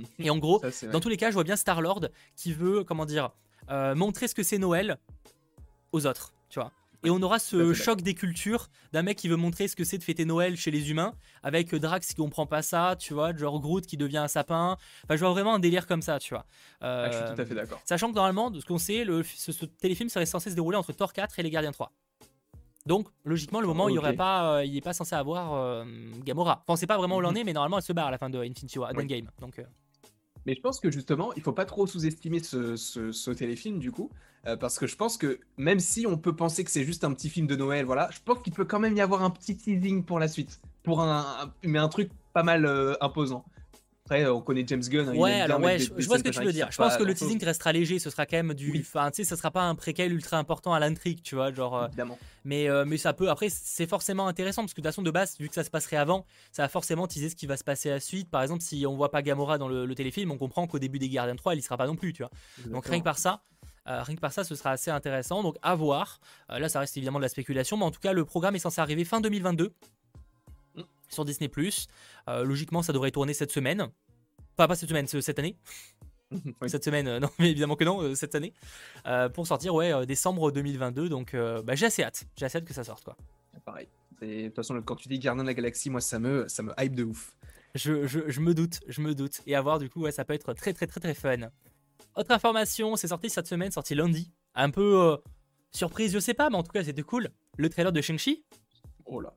Et 0.19 0.31
en 0.31 0.39
gros, 0.39 0.61
Ça, 0.71 0.87
dans 0.89 1.01
tous 1.01 1.09
les 1.09 1.17
cas, 1.17 1.31
je 1.31 1.35
vois 1.35 1.45
bien 1.45 1.57
Star-Lord 1.57 2.09
qui 2.37 2.53
veut, 2.53 2.85
comment 2.85 3.07
dire, 3.07 3.31
euh, 3.71 3.95
montrer 3.95 4.29
ce 4.29 4.35
que 4.35 4.43
c'est 4.43 4.59
Noël 4.59 4.99
aux 5.93 6.07
autres, 6.07 6.33
tu 6.49 6.59
vois. 6.59 6.73
Et 7.05 7.11
on 7.11 7.21
aura 7.23 7.39
ce 7.39 7.73
choc 7.73 8.01
des 8.01 8.15
cultures 8.15 8.69
d'un 8.93 9.03
mec 9.03 9.17
qui 9.19 9.29
veut 9.29 9.37
montrer 9.37 9.69
ce 9.69 9.77
que 9.77 9.85
c'est 9.85 9.99
de 9.99 10.03
fêter 10.03 10.25
Noël 10.25 10.57
chez 10.57 10.71
les 10.73 10.91
humains, 10.91 11.13
avec 11.43 11.73
euh, 11.73 11.79
Drax 11.79 12.05
qui 12.09 12.15
comprend 12.17 12.47
pas 12.47 12.63
ça, 12.63 12.97
tu 12.99 13.15
vois, 13.15 13.37
genre 13.37 13.61
Groot 13.61 13.87
qui 13.87 13.97
devient 13.97 14.17
un 14.19 14.29
sapin. 14.29 14.77
Enfin, 15.05 15.15
je 15.15 15.21
vois 15.21 15.31
vraiment 15.31 15.55
un 15.55 15.59
délire 15.61 15.87
comme 15.87 16.03
ça, 16.03 16.19
tu 16.19 16.35
vois. 16.35 16.47
Ah, 16.81 17.07
je 17.11 17.13
suis 17.17 17.23
Euh, 17.25 17.35
tout 17.35 17.41
à 17.43 17.45
fait 17.47 17.55
d'accord. 17.55 17.81
Sachant 17.85 18.09
que 18.11 18.15
normalement, 18.15 18.51
de 18.51 18.59
ce 18.61 18.67
qu'on 18.67 18.79
sait, 18.79 19.05
le, 19.05 19.23
ce, 19.23 19.53
ce 19.53 19.67
téléfilm 19.67 20.09
serait 20.09 20.27
censé 20.27 20.51
se 20.51 20.55
dérouler 20.57 20.79
entre 20.79 20.93
Thor 20.93 21.13
4 21.13 21.39
et 21.39 21.43
Les 21.45 21.51
Gardiens 21.51 21.71
3. 21.73 21.93
Donc, 22.87 23.09
logiquement, 23.25 23.61
le 23.61 23.67
moment 23.67 23.85
où 23.85 23.89
il 23.89 23.93
n'y 23.93 23.99
aurait 23.99 24.15
pas, 24.17 24.57
euh, 24.59 24.65
il 24.65 24.73
n'est 24.73 24.81
pas 24.81 24.93
censé 24.93 25.15
avoir 25.15 25.55
euh, 25.55 25.85
Gamora. 26.25 26.63
Enfin, 26.63 26.73
on 26.73 26.77
sait 26.77 26.87
pas 26.87 26.97
vraiment 26.97 27.17
où 27.17 27.21
elle 27.21 27.27
en 27.27 27.31
Mhm. 27.33 27.37
est, 27.39 27.45
mais 27.45 27.53
normalement, 27.53 27.77
elle 27.79 27.83
se 27.85 27.93
barre 27.93 28.07
à 28.07 28.11
la 28.13 28.19
fin 28.19 28.31
de 28.31 28.39
Infinity 28.39 28.79
War, 28.79 28.91
Oui. 28.97 29.03
Endgame. 29.05 29.29
Donc, 29.41 29.61
Mais 30.47 30.55
je 30.55 30.61
pense 30.61 30.81
que 30.81 30.91
justement, 30.91 31.33
il 31.35 31.43
faut 31.43 31.53
pas 31.53 31.65
trop 31.65 31.87
sous-estimer 31.87 32.41
ce, 32.41 33.33
téléfilm 33.33 33.79
du 33.81 33.91
coup, 33.91 34.11
euh, 34.47 34.57
parce 34.57 34.79
que 34.79 34.87
je 34.87 34.97
pense 34.97 35.19
que 35.19 35.41
même 35.57 35.81
si 35.81 36.07
on 36.07 36.17
peut 36.17 36.37
penser 36.37 36.63
que 36.65 36.71
c'est 36.71 36.85
juste 36.85 37.05
un 37.05 37.13
petit 37.13 37.29
film 37.29 37.47
de 37.49 37.57
Noël, 37.57 37.85
voilà, 37.85 38.09
je 38.13 38.21
pense 38.25 38.39
qu'il 38.43 38.53
peut 38.53 38.65
quand 38.65 38.79
même 38.79 38.97
y 38.97 39.01
avoir 39.01 39.23
un 39.25 39.31
petit 39.31 39.57
teasing 39.57 40.05
pour 40.05 40.21
la 40.21 40.29
suite, 40.29 40.61
pour 40.85 41.01
un, 41.03 41.43
un- 41.43 41.55
mais 41.65 41.79
un 41.79 41.89
truc 41.89 42.11
pas 42.33 42.45
mal 42.45 42.65
euh, 42.65 42.95
imposant. 43.01 43.45
Après, 44.07 44.23
euh, 44.23 44.35
on 44.35 44.41
connaît 44.41 44.63
James 44.65 44.83
Gunn. 44.83 45.09
hein, 45.09 45.13
il 45.15 45.19
Ouais, 45.21 45.41
alors 45.41 45.61
ouais, 45.61 45.81
je, 45.81 45.93
des 45.93 46.01
je 46.03 46.07
vois 46.07 46.19
ce 46.19 46.23
que 46.23 46.29
tu 46.29 46.41
veux 46.45 46.53
dire. 46.53 46.69
Je 46.71 46.77
pense 46.77 46.97
que 46.97 47.03
le 47.03 47.13
teasing 47.13 47.45
restera 47.45 47.73
léger, 47.73 47.99
ce 47.99 48.09
sera 48.09 48.25
quand 48.25 48.37
même 48.37 48.55
du. 48.55 48.79
Enfin, 48.81 49.11
tu 49.11 49.17
sais, 49.17 49.29
ça 49.29 49.37
sera 49.37 49.51
pas 49.51 49.63
un 49.63 49.75
préquel 49.75 50.13
ultra 50.13 50.39
important 50.39 50.73
à 50.73 50.79
l'intrigue, 50.79 51.23
tu 51.25 51.35
vois. 51.35 51.53
Genre, 51.53 51.77
euh, 51.77 51.87
Évidemment. 51.89 52.17
mais, 52.45 52.69
euh, 52.71 52.85
mais 52.87 52.99
ça 52.99 53.13
peut. 53.13 53.29
Après, 53.31 53.49
c'est 53.49 53.89
forcément 53.89 54.29
intéressant 54.29 54.63
parce 54.63 54.75
que 54.75 54.81
de 54.81 54.87
toute 54.87 54.93
façon, 54.93 55.03
de 55.03 55.11
base, 55.11 55.37
vu 55.41 55.49
que 55.49 55.55
ça 55.57 55.65
se 55.65 55.71
passerait 55.71 55.97
avant, 55.97 56.25
ça 56.53 56.63
va 56.63 56.69
forcément 56.69 57.09
teaser 57.09 57.31
ce 57.31 57.35
qui 57.35 57.47
va 57.47 57.57
se 57.57 57.65
passer 57.65 57.91
à 57.91 57.95
la 57.95 58.01
suite. 58.01 58.31
Par 58.31 58.43
exemple, 58.43 58.63
si 58.63 58.87
on 58.87 58.95
voit 58.95 59.11
pas 59.11 59.23
Gamora 59.23 59.59
dans 59.59 59.67
le, 59.67 59.87
le 59.87 59.95
téléfilm, 59.97 60.31
on 60.31 60.39
comprend 60.39 60.69
qu'au 60.69 60.79
début 60.79 61.01
des 61.01 61.09
Gardiens 61.09 61.35
3, 61.35 61.55
elle 61.55 61.59
y 61.59 61.63
sera 61.63 61.77
pas 61.77 61.89
non 61.89 61.97
plus, 61.97 62.13
tu 62.13 62.23
vois. 62.23 62.31
Donc 62.71 62.87
rien 62.87 63.01
que 63.01 63.05
par 63.05 63.19
ça, 63.19 63.43
euh, 63.89 64.03
rien 64.05 64.15
que 64.15 64.21
par 64.21 64.33
ça, 64.33 64.45
ce 64.45 64.55
sera 64.55 64.71
assez 64.71 64.93
intéressant. 64.93 65.43
Donc 65.43 65.57
à 65.63 65.75
voir. 65.75 66.21
Euh, 66.53 66.61
là, 66.61 66.69
ça 66.69 66.79
reste 66.79 66.97
évidemment 66.97 67.19
de 67.19 67.25
la 67.25 67.29
spéculation, 67.29 67.77
mais 67.77 67.85
en 67.85 67.91
tout 67.91 68.01
cas, 68.01 68.13
le 68.13 68.25
programme 68.25 68.55
est 68.55 68.61
censé 68.61 68.81
arriver 68.81 69.05
fin 69.05 69.21
2022 69.21 69.65
Mm. 69.67 69.96
Sur 71.09 71.25
Disney+. 71.25 71.51
Euh, 72.29 72.45
logiquement, 72.45 72.83
ça 72.83 72.93
devrait 72.93 73.11
tourner 73.11 73.35
cette 73.35 73.51
semaine. 73.53 73.83
Enfin, 74.59 74.69
pas 74.69 74.75
cette 74.75 74.89
semaine, 74.89 75.07
ce- 75.07 75.21
cette 75.21 75.39
année. 75.39 75.57
Oui. 76.61 76.69
Cette 76.69 76.83
semaine, 76.85 77.07
euh, 77.07 77.21
non, 77.21 77.31
mais 77.39 77.51
évidemment 77.53 77.77
que 77.77 77.85
non, 77.85 78.01
euh, 78.03 78.15
cette 78.17 78.35
année. 78.35 78.53
Pour 79.35 79.47
sortir, 79.47 79.75
ouais, 79.75 80.07
décembre 80.07 80.51
2022. 80.51 81.09
Donc, 81.09 81.35
bah, 81.65 81.75
j'ai 81.77 81.87
assez 81.87 82.03
hâte. 82.03 82.25
J'ai 82.37 82.47
assez 82.47 82.59
hâte 82.59 82.65
que 82.65 82.75
ça 82.75 82.83
sorte, 82.85 83.05
quoi. 83.05 83.17
Pareil. 83.65 83.89
Et 84.23 84.43
De 84.45 84.47
toute 84.49 84.57
façon, 84.57 84.81
quand 84.83 84.97
tu 84.97 85.09
dis 85.09 85.19
Gardien 85.21 85.45
de 85.45 85.49
la 85.49 85.55
Galaxie, 85.55 85.89
moi, 85.91 86.01
ça 86.01 86.19
me, 86.19 86.49
ça 86.49 86.63
me 86.65 86.73
hype 86.79 86.97
de 86.97 87.05
ouf. 87.05 87.37
Je, 87.77 88.07
je- 88.07 88.29
je 88.29 88.41
me 88.41 88.55
doute, 88.55 88.81
je 88.89 89.01
me 89.03 89.15
doute. 89.15 89.41
Et 89.47 89.55
à 89.55 89.61
voir, 89.61 89.79
du 89.79 89.89
coup, 89.91 90.01
ouais, 90.03 90.11
ça 90.13 90.25
peut 90.25 90.33
être 90.35 90.53
très, 90.55 90.73
très, 90.73 90.87
très, 90.87 90.99
très 91.01 91.15
fun. 91.15 91.51
Autre 92.17 92.31
information, 92.33 92.97
c'est 92.97 93.09
sorti 93.09 93.29
cette 93.31 93.47
semaine, 93.47 93.71
sorti 93.71 93.95
lundi. 93.95 94.33
Un 94.55 94.71
peu 94.71 95.01
euh, 95.03 95.17
surprise, 95.71 96.13
je 96.13 96.19
sais 96.19 96.35
pas, 96.35 96.49
mais 96.51 96.57
en 96.57 96.63
tout 96.63 96.73
cas, 96.73 96.83
c'était 96.83 97.03
cool. 97.03 97.29
Le 97.59 97.69
trailer 97.69 97.93
de 97.93 98.01
Shang-Chi. 98.01 98.43
Oh 99.05 99.21
là. 99.21 99.33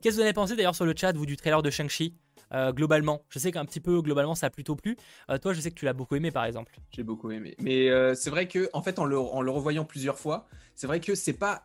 Qu'est-ce 0.00 0.16
que 0.16 0.20
vous 0.20 0.24
avez 0.24 0.32
pensé 0.32 0.56
d'ailleurs 0.56 0.74
sur 0.74 0.84
le 0.84 0.94
chat, 0.96 1.12
vous, 1.12 1.26
du 1.26 1.36
trailer 1.36 1.62
de 1.62 1.70
Shang-Chi 1.70 2.14
euh, 2.52 2.72
globalement? 2.72 3.22
Je 3.28 3.38
sais 3.38 3.52
qu'un 3.52 3.64
petit 3.64 3.80
peu, 3.80 4.02
globalement, 4.02 4.34
ça 4.34 4.46
a 4.46 4.50
plutôt 4.50 4.76
plu. 4.76 4.96
Euh, 5.30 5.38
toi, 5.38 5.52
je 5.52 5.60
sais 5.60 5.70
que 5.70 5.76
tu 5.76 5.84
l'as 5.84 5.92
beaucoup 5.92 6.16
aimé, 6.16 6.30
par 6.30 6.44
exemple. 6.44 6.76
J'ai 6.90 7.02
beaucoup 7.02 7.30
aimé. 7.30 7.54
Mais 7.60 7.88
euh, 7.90 8.14
c'est 8.14 8.30
vrai 8.30 8.48
que, 8.48 8.68
en 8.72 8.82
fait, 8.82 8.98
en 8.98 9.10
en 9.10 9.42
le 9.42 9.50
revoyant 9.50 9.84
plusieurs 9.84 10.18
fois, 10.18 10.46
c'est 10.74 10.86
vrai 10.86 11.00
que 11.00 11.14
c'est 11.14 11.32
pas 11.32 11.64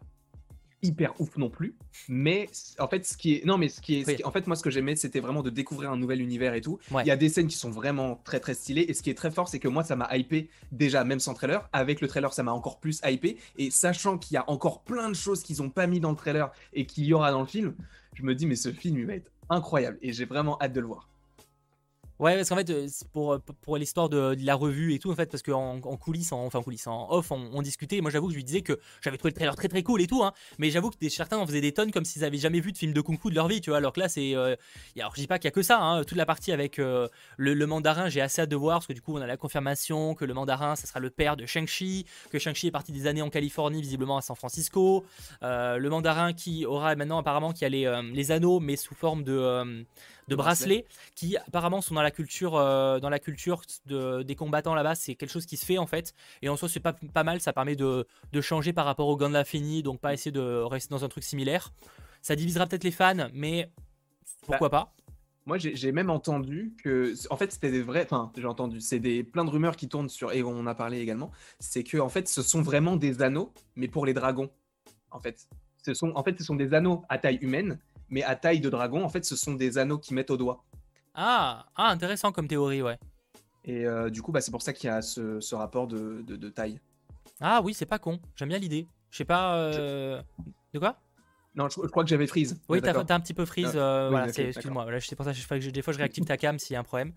hyper 0.86 1.20
ouf 1.20 1.36
non 1.38 1.50
plus. 1.50 1.76
Mais 2.08 2.48
en 2.80 2.88
fait, 2.88 3.06
ce 3.06 3.18
qui 3.18 3.36
est, 3.36 3.46
non, 3.46 3.58
mais 3.58 3.70
ce 3.70 3.82
qui 3.82 3.96
est, 4.00 4.04
ce 4.04 4.10
Oui. 4.12 4.16
qui- 4.18 4.24
en 4.24 4.32
fait, 4.32 4.46
moi, 4.48 4.56
ce 4.56 4.64
que 4.64 4.70
j'aimais, 4.70 4.96
c'était 4.96 5.20
vraiment 5.20 5.42
de 5.44 5.50
découvrir 5.50 5.92
un 5.92 5.98
nouvel 5.98 6.22
univers 6.22 6.54
et 6.54 6.62
tout. 6.62 6.80
Ouais. 6.92 7.04
Il 7.04 7.08
y 7.08 7.12
a 7.12 7.16
des 7.16 7.30
scènes 7.30 7.48
qui 7.48 7.58
sont 7.58 7.72
vraiment 7.72 8.22
très 8.24 8.40
très 8.40 8.54
stylées. 8.54 8.86
Et 8.88 8.94
ce 8.94 9.02
qui 9.02 9.10
est 9.10 9.16
très 9.16 9.32
fort, 9.32 9.48
c'est 9.48 9.60
que 9.60 9.68
moi, 9.68 9.84
ça 9.84 9.96
m'a 9.96 10.16
hypé 10.16 10.50
déjà, 10.72 11.04
même 11.04 11.20
sans 11.20 11.34
trailer. 11.34 11.68
Avec 11.74 12.02
le 12.02 12.08
trailer, 12.08 12.34
ça 12.34 12.44
m'a 12.44 12.52
encore 12.54 12.80
plus 12.80 13.02
hypé. 13.06 13.38
Et 13.58 13.72
sachant 13.72 14.18
qu'il 14.18 14.36
y 14.36 14.38
a 14.38 14.50
encore 14.50 14.84
plein 14.84 15.10
de 15.10 15.16
choses 15.16 15.42
qu'ils 15.44 15.62
ont 15.62 15.70
pas 15.70 15.88
mis 15.88 16.00
dans 16.00 16.12
le 16.12 16.18
trailer 16.18 16.52
et 16.74 16.86
qu'il 16.86 17.06
y 17.06 17.14
aura 17.14 17.32
dans 17.32 17.42
le 17.42 17.48
film, 17.48 17.74
je 18.14 18.24
me 18.24 18.36
dis, 18.36 18.46
mais 18.46 18.56
ce 18.56 18.72
film, 18.72 18.98
il 19.00 19.06
va 19.06 19.14
être 19.16 19.32
incroyable. 19.50 19.98
Et 20.02 20.14
j'ai 20.14 20.26
vraiment 20.26 20.58
hâte 20.62 20.74
de 20.74 20.80
le 20.82 20.88
voir. 20.88 21.10
Ouais, 22.18 22.36
parce 22.38 22.48
qu'en 22.48 22.56
fait, 22.56 22.70
euh, 22.70 22.88
c'est 22.90 23.10
pour, 23.10 23.38
pour 23.62 23.76
l'histoire 23.76 24.08
de, 24.08 24.38
la 24.40 24.56
revue 24.56 24.94
et 24.94 25.00
tout, 25.00 25.12
en 25.12 25.16
fait, 25.16 25.30
parce 25.30 25.44
qu'en 25.44 25.82
en 25.84 25.98
coulisses, 25.98 26.32
en- 26.32 26.46
enfin 26.46 26.60
en 26.60 26.64
coulisses, 26.64 26.88
en 26.88 27.12
off, 27.12 27.30
on, 27.32 27.62
discutait. 27.62 28.00
Moi, 28.00 28.10
j'avoue 28.10 28.28
que 28.28 28.32
je 28.34 28.38
lui 28.38 28.44
disais 28.46 28.62
que 28.62 28.80
j'avais 29.02 29.18
trouvé 29.18 29.32
le 29.32 29.36
trailer 29.36 29.56
très 29.56 29.68
très 29.68 29.84
cool 29.84 30.02
et 30.02 30.08
tout, 30.08 30.24
hein, 30.24 30.32
mais 30.58 30.70
j'avoue 30.70 30.92
que 30.92 31.10
certains 31.10 31.38
en 31.38 31.46
faisaient 31.46 31.60
des 31.60 31.74
tonnes 31.74 31.92
comme 31.92 32.06
s'ils 32.06 32.24
avaient 32.24 32.38
jamais 32.38 32.62
vu 32.62 32.72
de 32.72 32.78
film 32.78 32.94
de 32.94 33.02
kung 33.02 33.20
fu 33.20 33.30
de 33.30 33.36
leur 33.36 33.50
vie, 33.50 33.60
tu 33.60 33.70
vois. 33.70 33.78
Alors 33.80 33.92
que 33.92 34.00
là, 34.00 34.08
c'est. 34.08 34.34
euh, 34.34 34.56
alors, 34.98 35.14
je 35.14 35.22
dis 35.22 35.28
pas 35.28 35.40
qu'il 35.40 35.48
y 35.48 35.50
a 35.50 35.52
que 35.52 35.62
ça, 35.62 35.82
hein, 35.82 36.04
toute 36.06 36.18
la 36.18 36.26
partie 36.26 36.54
avec 36.54 36.80
euh, 36.80 37.10
le, 37.38 37.54
le 37.54 37.68
mandarin, 37.68 38.08
j'ai 38.08 38.22
assez 38.22 38.42
hâte 38.42 38.50
de 38.50 38.56
voir, 38.56 38.78
parce 38.78 38.88
que 38.88 38.94
du 38.94 39.02
coup, 39.02 39.18
on 39.18 39.22
a 39.22 39.28
la 39.28 39.38
confirmation 39.38 40.16
que 40.16 40.24
le 40.24 40.34
mandarin, 40.34 40.78
ça 40.78 40.88
sera 40.88 41.02
le 41.02 41.10
père 41.10 41.36
de 41.36 41.46
Shang-Chi, 41.46 42.06
que 42.32 42.40
Shang-Chi 42.40 42.68
est 42.68 42.72
parti 42.72 42.94
des 42.94 43.08
années 43.08 43.24
en 43.24 43.30
Californie, 43.30 43.82
visiblement 43.82 44.18
à 44.18 44.22
San 44.22 44.38
Francisco. 44.38 45.06
Euh, 45.44 45.78
le 45.78 45.90
mandarin 45.90 46.32
qui 46.32 46.66
aura 46.66 46.96
maintenant 46.96 47.18
apparemment 47.18 47.52
qui 47.52 47.66
a 47.66 47.70
les, 47.70 47.86
euh, 47.86 48.02
les 48.14 48.32
anneaux, 48.32 48.62
mais 48.62 48.78
sous 48.78 48.96
forme 48.96 49.24
de. 49.26 49.86
De 50.28 50.36
Bracelet. 50.36 50.78
bracelets 50.82 50.86
qui 51.16 51.38
apparemment 51.38 51.82
sont 51.82 51.96
dans 51.96 52.02
la 52.02 52.12
culture 52.12 52.56
euh, 52.56 53.00
dans 53.00 53.10
la 53.10 53.20
culture 53.20 53.62
de- 53.86 54.24
des 54.24 54.36
combattants 54.36 54.74
là-bas 54.76 54.96
c'est 54.96 55.16
quelque 55.16 55.32
chose 55.32 55.46
qui 55.46 55.58
se 55.58 55.66
fait 55.66 55.78
en 55.78 55.86
fait 55.88 56.14
et 56.42 56.50
en 56.50 56.56
soi 56.58 56.68
c'est 56.70 56.80
pas, 56.80 56.94
pas 56.94 57.24
mal 57.24 57.40
ça 57.42 57.54
permet 57.54 57.76
de, 57.76 58.08
de 58.32 58.42
changer 58.42 58.74
par 58.74 58.86
rapport 58.86 59.08
au 59.08 59.18
Gant 59.18 59.30
de 59.30 59.34
la 59.34 59.44
Fini 59.46 59.84
donc 59.84 60.00
pas 60.00 60.14
essayer 60.14 60.32
de 60.32 60.62
rester 60.64 60.90
dans 60.94 61.04
un 61.06 61.10
truc 61.10 61.24
similaire 61.24 61.74
ça 62.22 62.36
divisera 62.36 62.66
peut-être 62.66 62.84
les 62.84 62.92
fans 62.92 63.28
mais 63.34 63.70
pourquoi 64.48 64.70
pas 64.70 64.94
Moi, 65.46 65.58
j'ai 65.60 65.76
j'ai 65.76 65.92
même 65.92 66.10
entendu 66.10 66.74
que, 66.84 67.14
en 67.30 67.38
fait, 67.38 67.52
c'était 67.52 67.70
des 67.72 67.84
vrais. 67.84 68.04
Enfin, 68.04 68.32
j'ai 68.36 68.46
entendu, 68.48 68.82
c'est 68.82 69.00
des 69.00 69.24
plein 69.24 69.46
de 69.46 69.52
rumeurs 69.52 69.76
qui 69.76 69.88
tournent 69.88 70.10
sur 70.10 70.32
et 70.32 70.42
on 70.42 70.58
en 70.60 70.66
a 70.66 70.74
parlé 70.74 71.00
également. 71.00 71.32
C'est 71.60 71.84
que, 71.84 71.98
en 72.00 72.10
fait, 72.10 72.28
ce 72.28 72.42
sont 72.42 72.64
vraiment 72.64 72.96
des 72.96 73.22
anneaux, 73.22 73.54
mais 73.76 73.88
pour 73.88 74.06
les 74.08 74.14
dragons. 74.14 74.50
En 75.12 75.20
fait, 75.20 75.48
ce 75.84 75.94
sont, 75.94 76.12
en 76.16 76.24
fait, 76.24 76.36
ce 76.40 76.44
sont 76.44 76.56
des 76.56 76.74
anneaux 76.74 77.04
à 77.10 77.18
taille 77.20 77.38
humaine, 77.42 77.78
mais 78.10 78.24
à 78.24 78.36
taille 78.36 78.60
de 78.60 78.70
dragon. 78.70 79.04
En 79.04 79.10
fait, 79.10 79.26
ce 79.26 79.36
sont 79.36 79.54
des 79.54 79.78
anneaux 79.78 79.98
qui 79.98 80.14
mettent 80.14 80.32
au 80.32 80.38
doigt. 80.38 80.64
ah, 81.14 81.66
ah 81.76 81.90
intéressant 81.90 82.32
comme 82.32 82.48
théorie 82.48 82.82
ouais 82.82 82.98
Et 83.64 83.86
euh, 83.86 84.10
du 84.10 84.22
coup, 84.22 84.32
bah, 84.32 84.42
c'est 84.42 84.52
pour 84.52 84.62
ça 84.62 84.74
qu'il 84.74 84.88
y 84.88 84.92
a 84.94 85.02
ce, 85.02 85.40
ce 85.40 85.56
rapport 85.56 85.88
de, 85.88 86.24
de- 86.28 86.36
de 86.36 86.50
taille. 86.50 86.80
ah 87.42 87.62
oui 87.64 87.74
c'est 87.74 87.86
pas 87.86 88.00
con 88.00 88.20
j'aime 88.36 88.50
bien 88.50 88.58
l'idée 88.60 88.88
je 89.12 89.18
sais 89.18 89.26
pas 89.26 89.56
euh, 89.58 90.22
de 90.74 90.80
quoi? 90.80 90.98
Non, 91.58 91.70
je, 91.70 91.76
je 91.82 91.88
crois 91.88 92.04
que 92.04 92.10
j'avais 92.10 92.28
freeze. 92.28 92.60
Oui, 92.68 92.82
t'as 92.82 92.92
un 93.16 93.20
petit 93.22 93.34
peu 93.34 93.46
freeze. 93.46 93.72
Ah, 93.76 93.78
euh, 93.78 94.06
oui, 94.08 94.12
voilà, 94.12 94.28
excuse-moi. 94.28 94.84
Voilà, 94.84 95.00
c'est 95.00 95.16
pour 95.16 95.24
ça 95.26 95.32
que 95.32 95.62
je- 95.62 95.70
des 95.70 95.82
fois 95.82 95.94
je 95.94 95.98
réactive 96.00 96.26
ta 96.26 96.36
cam 96.36 96.60
s'il 96.60 96.74
y 96.74 96.76
a 96.76 96.82
un 96.82 96.84
problème. 96.84 97.14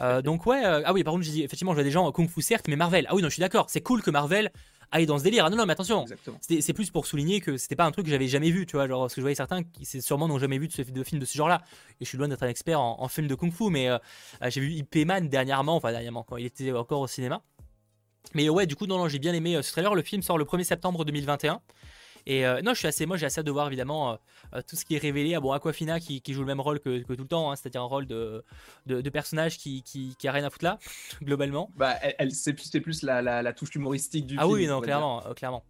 Euh, 0.00 0.22
donc 0.22 0.46
ouais. 0.46 0.64
ah 0.64 0.90
oui, 0.94 1.04
par 1.04 1.12
contre, 1.12 1.26
j'ai 1.26 1.32
dit 1.32 1.42
effectivement, 1.42 1.72
je 1.72 1.76
vois 1.76 1.84
des 1.84 1.90
gens 1.90 2.10
kung 2.12 2.26
fu 2.26 2.40
certes, 2.40 2.66
mais 2.68 2.76
Marvel. 2.76 3.04
Ah 3.10 3.14
oui, 3.14 3.20
non, 3.20 3.28
je 3.28 3.34
suis 3.34 3.42
d'accord. 3.42 3.66
C'est 3.68 3.82
cool 3.82 4.00
que 4.00 4.10
Marvel 4.10 4.50
aille 4.90 5.06
dans 5.06 5.18
ce 5.18 5.24
délire. 5.24 5.44
Ah 5.46 5.50
non, 5.50 5.56
non, 5.56 5.66
mais 5.66 5.72
attention. 5.72 6.04
C'est 6.40 6.72
plus 6.72 6.90
pour 6.90 7.06
souligner 7.06 7.40
que 7.40 7.56
c'était 7.56 7.76
pas 7.76 7.84
un 7.84 7.90
truc 7.90 8.06
que 8.06 8.10
j'avais 8.10 8.28
jamais 8.28 8.50
vu, 8.50 8.66
tu 8.66 8.76
vois. 8.76 8.86
Genre, 8.86 9.02
parce 9.02 9.14
que 9.14 9.20
je 9.20 9.24
voyais 9.24 9.34
certains 9.34 9.62
qui 9.62 9.84
c'est 9.84 10.00
sûrement 10.00 10.28
n'ont 10.28 10.38
jamais 10.38 10.58
vu 10.58 10.68
de, 10.68 10.72
ce, 10.72 10.82
de 10.82 11.04
film 11.04 11.20
de 11.20 11.26
ce 11.26 11.36
genre-là. 11.36 11.62
Et 12.00 12.04
je 12.04 12.08
suis 12.08 12.18
loin 12.18 12.28
d'être 12.28 12.42
un 12.42 12.48
expert 12.48 12.80
en, 12.80 13.00
en 13.00 13.08
film 13.08 13.26
de 13.26 13.34
kung 13.34 13.52
fu, 13.52 13.70
mais 13.70 13.88
euh, 13.88 13.98
euh, 14.42 14.50
j'ai 14.50 14.60
vu 14.60 14.72
IP 14.72 15.06
Man 15.06 15.28
dernièrement, 15.28 15.76
enfin 15.76 15.90
dernièrement, 15.90 16.22
quand 16.22 16.36
il 16.36 16.46
était 16.46 16.72
encore 16.72 17.00
au 17.00 17.06
cinéma. 17.06 17.42
Mais 18.34 18.48
ouais, 18.48 18.66
du 18.66 18.74
coup, 18.76 18.86
non, 18.86 18.98
non, 18.98 19.08
j'ai 19.08 19.18
bien 19.18 19.34
aimé 19.34 19.56
euh, 19.56 19.62
ce 19.62 19.72
trailer. 19.72 19.94
Le 19.94 20.02
film 20.02 20.22
sort 20.22 20.38
le 20.38 20.44
1er 20.44 20.64
septembre 20.64 21.04
2021. 21.04 21.60
Et 22.26 22.46
euh, 22.46 22.62
non, 22.62 22.72
je 22.72 22.78
suis 22.78 22.88
assez, 22.88 23.04
moi 23.06 23.16
j'ai 23.16 23.26
assez 23.26 23.40
hâte 23.40 23.46
de 23.46 23.50
voir 23.50 23.66
évidemment 23.66 24.12
euh, 24.12 24.16
euh, 24.54 24.62
tout 24.66 24.76
ce 24.76 24.84
qui 24.84 24.94
est 24.94 24.98
révélé. 24.98 25.34
Ah 25.34 25.40
bon, 25.40 25.52
Aquafina 25.52 26.00
qui, 26.00 26.20
qui 26.22 26.32
joue 26.32 26.40
le 26.40 26.46
même 26.46 26.60
rôle 26.60 26.80
que, 26.80 27.02
que 27.02 27.12
tout 27.12 27.22
le 27.22 27.28
temps, 27.28 27.50
hein, 27.52 27.56
c'est-à-dire 27.56 27.82
un 27.82 27.86
rôle 27.86 28.06
de, 28.06 28.42
de, 28.86 29.00
de 29.02 29.10
personnage 29.10 29.58
qui, 29.58 29.82
qui, 29.82 30.16
qui 30.18 30.26
a 30.28 30.32
rien 30.32 30.44
à 30.44 30.50
foutre 30.50 30.64
là, 30.64 30.78
globalement. 31.22 31.70
Bah, 31.76 31.94
elle, 32.02 32.14
elle- 32.18 32.32
c'est 32.32 32.54
plus, 32.54 32.64
c'est 32.64 32.80
plus 32.80 33.02
la, 33.02 33.20
la, 33.22 33.42
la 33.42 33.52
touche 33.52 33.74
humoristique 33.74 34.26
du 34.26 34.36
Ah 34.38 34.42
film. 34.42 34.52
oui, 34.54 34.66
on 34.68 34.74
non, 34.74 34.80
clairement, 34.80 35.26
euh, 35.26 35.34
clairement. 35.34 35.64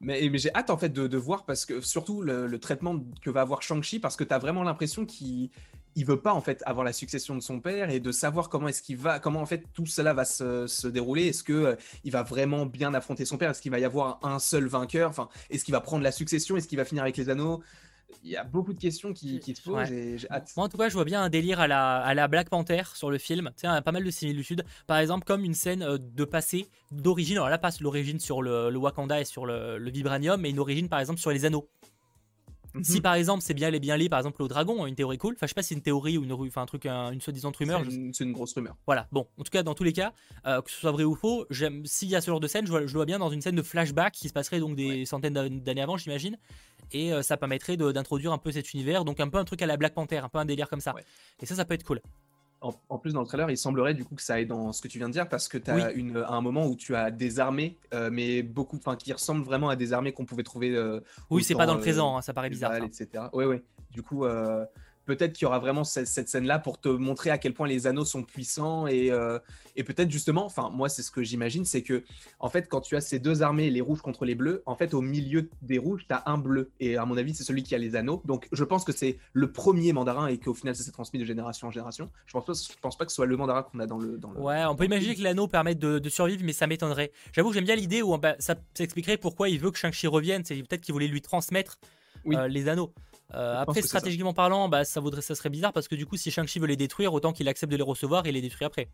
Mais, 0.00 0.26
mais 0.30 0.38
j'ai 0.38 0.54
hâte 0.54 0.70
en 0.70 0.78
fait 0.78 0.88
de, 0.88 1.06
de 1.06 1.16
voir 1.18 1.44
parce 1.44 1.66
que 1.66 1.82
surtout 1.82 2.22
le, 2.22 2.46
le 2.46 2.58
traitement 2.58 2.98
que 3.20 3.28
va 3.28 3.42
avoir 3.42 3.60
Shang-Chi 3.62 3.98
parce 4.00 4.16
que 4.16 4.24
tu 4.24 4.32
as 4.32 4.38
vraiment 4.38 4.62
l'impression 4.62 5.04
qu'il 5.04 5.50
il 5.96 6.04
veut 6.06 6.20
pas 6.20 6.32
en 6.32 6.40
fait 6.40 6.62
avoir 6.66 6.84
la 6.84 6.92
succession 6.92 7.34
de 7.34 7.40
son 7.40 7.60
père 7.60 7.90
et 7.90 8.00
de 8.00 8.12
savoir 8.12 8.48
comment 8.48 8.68
est-ce 8.68 8.82
qu'il 8.82 8.96
va 8.96 9.18
comment 9.18 9.40
en 9.40 9.46
fait 9.46 9.64
tout 9.72 9.86
cela 9.86 10.14
va 10.14 10.24
se, 10.24 10.66
se 10.66 10.88
dérouler 10.88 11.26
est-ce 11.26 11.42
que 11.42 11.52
euh, 11.52 11.76
il 12.04 12.12
va 12.12 12.22
vraiment 12.22 12.66
bien 12.66 12.94
affronter 12.94 13.24
son 13.24 13.38
père? 13.38 13.50
Est-ce 13.50 13.62
qu'il 13.62 13.72
va 13.72 13.78
y 13.78 13.84
avoir 13.84 14.18
un 14.22 14.38
seul 14.38 14.66
vainqueur? 14.66 15.10
Enfin 15.10 15.28
est-ce 15.50 15.64
qu'il 15.64 15.72
va 15.72 15.80
prendre 15.80 16.02
la 16.04 16.12
succession? 16.12 16.56
Est-ce 16.56 16.68
qu'il 16.68 16.78
va 16.78 16.84
finir 16.84 17.02
avec 17.02 17.16
les 17.16 17.28
anneaux? 17.28 17.62
Il 18.24 18.30
y 18.30 18.36
a 18.36 18.44
beaucoup 18.44 18.72
de 18.72 18.78
questions 18.78 19.12
qui, 19.12 19.38
qui 19.38 19.54
se 19.54 19.62
posent 19.62 19.76
Ouais. 19.76 19.92
et 19.92 20.18
j'ai 20.18 20.28
hâte 20.30 20.52
Moi, 20.56 20.66
en 20.66 20.68
tout 20.68 20.76
cas, 20.76 20.88
je 20.88 20.94
vois 20.94 21.04
bien 21.04 21.22
un 21.22 21.30
délire 21.30 21.60
à 21.60 21.68
la, 21.68 21.98
à 21.98 22.12
la 22.12 22.26
Black 22.28 22.50
Panther 22.50 22.82
sur 22.94 23.10
le 23.10 23.18
film. 23.18 23.50
Tu 23.56 23.68
sais, 23.68 23.82
pas 23.82 23.92
mal 23.92 24.04
de 24.04 24.10
similitudes. 24.10 24.64
Par 24.88 24.98
exemple, 24.98 25.24
comme 25.24 25.44
une 25.44 25.54
scène 25.54 25.82
euh, 25.82 25.96
de 25.96 26.24
passé, 26.24 26.68
d'origine. 26.90 27.36
Alors 27.36 27.48
là, 27.48 27.56
pas 27.56 27.70
l'origine 27.80 28.18
sur 28.18 28.42
le, 28.42 28.68
le 28.68 28.78
Wakanda 28.78 29.20
et 29.20 29.24
sur 29.24 29.46
le, 29.46 29.78
le 29.78 29.90
Vibranium, 29.90 30.40
mais 30.40 30.50
une 30.50 30.58
origine, 30.58 30.88
par 30.88 30.98
exemple, 30.98 31.20
sur 31.20 31.30
les 31.30 31.44
anneaux. 31.44 31.70
Si 32.82 32.96
Mhm. 32.96 33.02
par 33.02 33.14
exemple, 33.14 33.42
c'est 33.42 33.54
bien 33.54 33.68
les 33.70 33.80
bien 33.80 33.96
lié, 33.96 34.08
par 34.08 34.18
exemple, 34.20 34.40
au 34.42 34.48
dragon, 34.48 34.86
une 34.86 34.94
théorie 34.94 35.18
cool. 35.18 35.34
Enfin, 35.34 35.46
je 35.46 35.48
sais 35.48 35.54
pas 35.54 35.62
si 35.62 35.70
c'est 35.70 35.74
une 35.74 35.82
théorie 35.82 36.18
ou 36.18 36.24
une, 36.24 36.32
enfin, 36.32 36.62
un 36.62 36.66
truc, 36.66 36.86
un- 36.86 37.10
une 37.10 37.20
soi-disant 37.20 37.50
rumeur. 37.58 37.82
c'est 38.12 38.24
une, 38.24 38.32
grosse 38.32 38.54
rumeur 38.54 38.76
Voilà, 38.86 39.08
bon, 39.10 39.26
en 39.38 39.42
tout 39.42 39.50
cas, 39.50 39.62
dans 39.62 39.74
tous 39.74 39.82
les 39.84 39.92
cas, 39.92 40.12
euh, 40.46 40.62
que 40.62 40.70
ce 40.70 40.76
soit 40.80 40.92
vrai 40.92 41.04
ou 41.04 41.14
faux, 41.14 41.46
j'aime 41.50 41.84
s'il 41.84 42.08
y 42.08 42.16
a 42.16 42.20
ce 42.20 42.26
genre 42.30 42.40
de 42.40 42.46
scène, 42.46 42.66
je 42.66 42.70
vois, 42.70 42.80
je 42.80 42.86
le 42.86 42.92
vois 42.98 43.06
bien 43.06 43.18
dans 43.18 43.30
une 43.30 43.40
scène 43.40 43.56
de 43.56 43.62
flashback 43.62 44.12
qui 44.14 44.28
se 44.28 44.32
passerait 44.32 44.60
donc 44.60 44.76
des 44.76 45.04
centaines 45.04 45.34
d'an- 45.34 45.48
d'années 45.50 45.82
avant, 45.82 45.96
j'imagine. 45.96 46.38
Et 46.92 47.12
euh, 47.12 47.22
ça 47.22 47.36
permettrait 47.36 47.76
de- 47.76 47.92
d'introduire 47.92 48.32
un 48.32 48.38
peu 48.38 48.52
cet 48.52 48.72
univers, 48.72 49.04
donc 49.04 49.20
un 49.20 49.28
peu 49.28 49.38
un 49.38 49.44
truc 49.44 49.62
à 49.62 49.66
la 49.66 49.76
Black 49.76 49.94
Panther, 49.94 50.18
un 50.18 50.28
peu 50.28 50.38
un 50.38 50.44
délire 50.44 50.68
comme 50.68 50.80
ça. 50.80 50.94
Ouais. 50.94 51.04
Et 51.40 51.46
ça, 51.46 51.54
ça 51.54 51.64
peut 51.64 51.74
être 51.74 51.84
cool. 51.84 52.00
En, 52.62 52.74
en 52.90 52.98
plus, 52.98 53.14
dans 53.14 53.20
le 53.22 53.26
trailer, 53.26 53.50
il 53.50 53.56
semblerait 53.56 53.94
du 53.94 54.04
coup 54.04 54.14
que 54.14 54.22
ça 54.22 54.34
aille 54.34 54.44
dans 54.46 54.72
ce 54.72 54.82
que 54.82 54.88
tu 54.88 54.98
viens 54.98 55.08
de 55.08 55.14
dire 55.14 55.28
parce 55.28 55.48
que 55.48 55.56
tu 55.56 55.70
as 55.70 55.74
Oui. 55.76 55.82
une, 55.94 56.18
un 56.28 56.40
moment 56.42 56.66
où 56.66 56.76
tu 56.76 56.94
as 56.94 57.10
des 57.10 57.40
armées, 57.40 57.78
euh, 57.94 58.10
mais 58.12 58.42
beaucoup, 58.42 58.76
enfin, 58.76 58.96
qui 58.96 59.12
ressemblent 59.12 59.44
vraiment 59.44 59.70
à 59.70 59.76
des 59.76 59.92
armées 59.94 60.12
qu'on 60.12 60.26
pouvait 60.26 60.42
trouver. 60.42 60.70
euh, 60.76 61.00
Oui, 61.30 61.42
c'est 61.42 61.54
pas 61.54 61.64
dans 61.66 61.72
le 61.74 61.78
euh, 61.78 61.82
présent, 61.82 62.16
hein, 62.18 62.22
ça 62.22 62.34
paraît 62.34 62.50
bizarre. 62.50 62.74
etc. 62.76 63.08
Ouais, 63.32 63.46
ouais. 63.46 63.62
Du 63.90 64.02
coup, 64.02 64.24
euh, 64.26 64.64
peut-être 65.06 65.32
qu'il 65.32 65.44
y 65.44 65.46
aura 65.46 65.58
vraiment 65.58 65.84
cette, 65.84 66.06
cette 66.06 66.28
scène-là 66.28 66.58
pour 66.58 66.80
te 66.80 66.88
montrer 66.88 67.30
à 67.30 67.38
quel 67.38 67.52
point 67.54 67.66
les 67.66 67.86
anneaux 67.86 68.04
sont 68.04 68.22
puissants 68.22 68.86
et, 68.86 69.10
euh, 69.10 69.38
et 69.76 69.82
peut-être 69.84 70.10
justement, 70.10 70.44
enfin 70.44 70.70
moi 70.70 70.88
c'est 70.88 71.02
ce 71.02 71.10
que 71.10 71.22
j'imagine, 71.22 71.64
c'est 71.64 71.82
que 71.82 72.04
en 72.38 72.48
fait 72.48 72.68
quand 72.68 72.80
tu 72.80 72.96
as 72.96 73.00
ces 73.00 73.18
deux 73.18 73.42
armées, 73.42 73.70
les 73.70 73.80
rouges 73.80 74.02
contre 74.02 74.24
les 74.24 74.34
bleus, 74.34 74.62
en 74.66 74.76
fait 74.76 74.94
au 74.94 75.00
milieu 75.00 75.48
des 75.62 75.78
rouges 75.78 76.04
tu 76.06 76.14
as 76.14 76.22
un 76.26 76.38
bleu 76.38 76.70
et 76.80 76.96
à 76.96 77.04
mon 77.06 77.16
avis 77.16 77.34
c'est 77.34 77.44
celui 77.44 77.62
qui 77.62 77.74
a 77.74 77.78
les 77.78 77.96
anneaux. 77.96 78.22
Donc 78.24 78.48
je 78.52 78.62
pense 78.64 78.84
que 78.84 78.92
c'est 78.92 79.18
le 79.32 79.50
premier 79.50 79.92
mandarin 79.92 80.26
et 80.28 80.38
qu'au 80.38 80.54
final 80.54 80.76
ça 80.76 80.82
s'est 80.84 80.92
transmis 80.92 81.18
de 81.18 81.24
génération 81.24 81.68
en 81.68 81.70
génération. 81.70 82.10
Je 82.26 82.32
pense 82.32 82.44
pas, 82.44 82.52
je 82.52 82.78
pense 82.80 82.96
pas 82.96 83.04
que 83.04 83.10
ce 83.10 83.16
soit 83.16 83.26
le 83.26 83.36
mandarin 83.36 83.62
qu'on 83.62 83.80
a 83.80 83.86
dans 83.86 83.98
le, 83.98 84.16
dans 84.18 84.30
le 84.30 84.40
Ouais, 84.40 84.64
on 84.66 84.76
peut 84.76 84.84
imaginer 84.84 85.14
que 85.16 85.22
l'anneau 85.22 85.48
permette 85.48 85.78
de, 85.78 85.98
de 85.98 86.08
survivre, 86.08 86.42
mais 86.44 86.52
ça 86.52 86.66
m'étonnerait. 86.66 87.10
J'avoue 87.32 87.48
que 87.48 87.54
j'aime 87.54 87.64
bien 87.64 87.76
l'idée 87.76 88.02
où 88.02 88.16
bah, 88.18 88.36
ça, 88.38 88.54
ça 88.74 88.84
expliquerait 88.84 89.16
pourquoi 89.16 89.48
il 89.48 89.58
veut 89.58 89.70
que 89.70 89.78
Shang-Chi 89.78 90.06
revienne. 90.06 90.44
C'est 90.44 90.56
peut-être 90.56 90.80
qu'il 90.82 90.92
voulait 90.92 91.08
lui 91.08 91.20
transmettre 91.22 91.78
Oui. 92.24 92.36
euh, 92.36 92.48
les 92.48 92.68
anneaux. 92.68 92.92
Euh, 93.34 93.60
après, 93.60 93.80
stratégiquement 93.82 94.32
parlant, 94.32 94.68
bah, 94.68 94.84
ça, 94.84 95.00
vaudrait, 95.00 95.22
ça 95.22 95.34
serait 95.34 95.50
bizarre 95.50 95.72
parce 95.72 95.86
que 95.88 95.94
du 95.94 96.06
coup, 96.06 96.16
si 96.16 96.30
Shang-Chi 96.30 96.58
veut 96.58 96.66
les 96.66 96.76
détruire, 96.76 97.12
autant 97.14 97.32
qu'il 97.32 97.48
accepte 97.48 97.70
de 97.70 97.76
les 97.76 97.82
recevoir 97.82 98.26
et 98.26 98.32
les 98.32 98.40
détruire 98.40 98.66
après. 98.68 98.88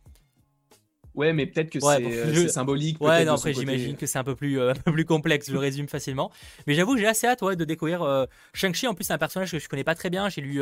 Ouais, 1.14 1.32
mais 1.32 1.46
peut-être 1.46 1.70
que 1.70 1.78
Ouais, 1.78 1.96
c'est 1.96 2.02
bon, 2.02 2.10
euh, 2.12 2.32
je- 2.34 2.40
c'est 2.42 2.48
symbolique. 2.48 3.00
Ouais, 3.00 3.24
non, 3.24 3.32
après, 3.32 3.54
côté. 3.54 3.60
j'imagine 3.66 3.96
que 3.96 4.04
c'est 4.06 4.18
un 4.18 4.24
peu 4.24 4.34
plus, 4.36 4.60
euh, 4.60 4.70
un 4.72 4.74
peu 4.74 4.92
plus 4.92 5.06
complexe, 5.06 5.46
je 5.46 5.52
le 5.52 5.58
résume 5.58 5.88
facilement. 5.88 6.30
Mais 6.66 6.74
j'avoue 6.74 6.92
que 6.92 7.00
j'ai 7.00 7.06
assez 7.06 7.26
hâte 7.26 7.40
ouais, 7.40 7.56
de 7.56 7.64
découvrir 7.64 8.02
euh, 8.02 8.26
Shang-Chi. 8.52 8.86
En 8.86 8.92
plus, 8.94 9.04
c'est 9.04 9.14
un 9.14 9.18
personnage 9.18 9.50
que 9.50 9.58
je 9.58 9.66
connais 9.66 9.84
pas 9.84 9.94
très 9.94 10.10
bien. 10.10 10.28
J'ai 10.28 10.42
lu 10.42 10.60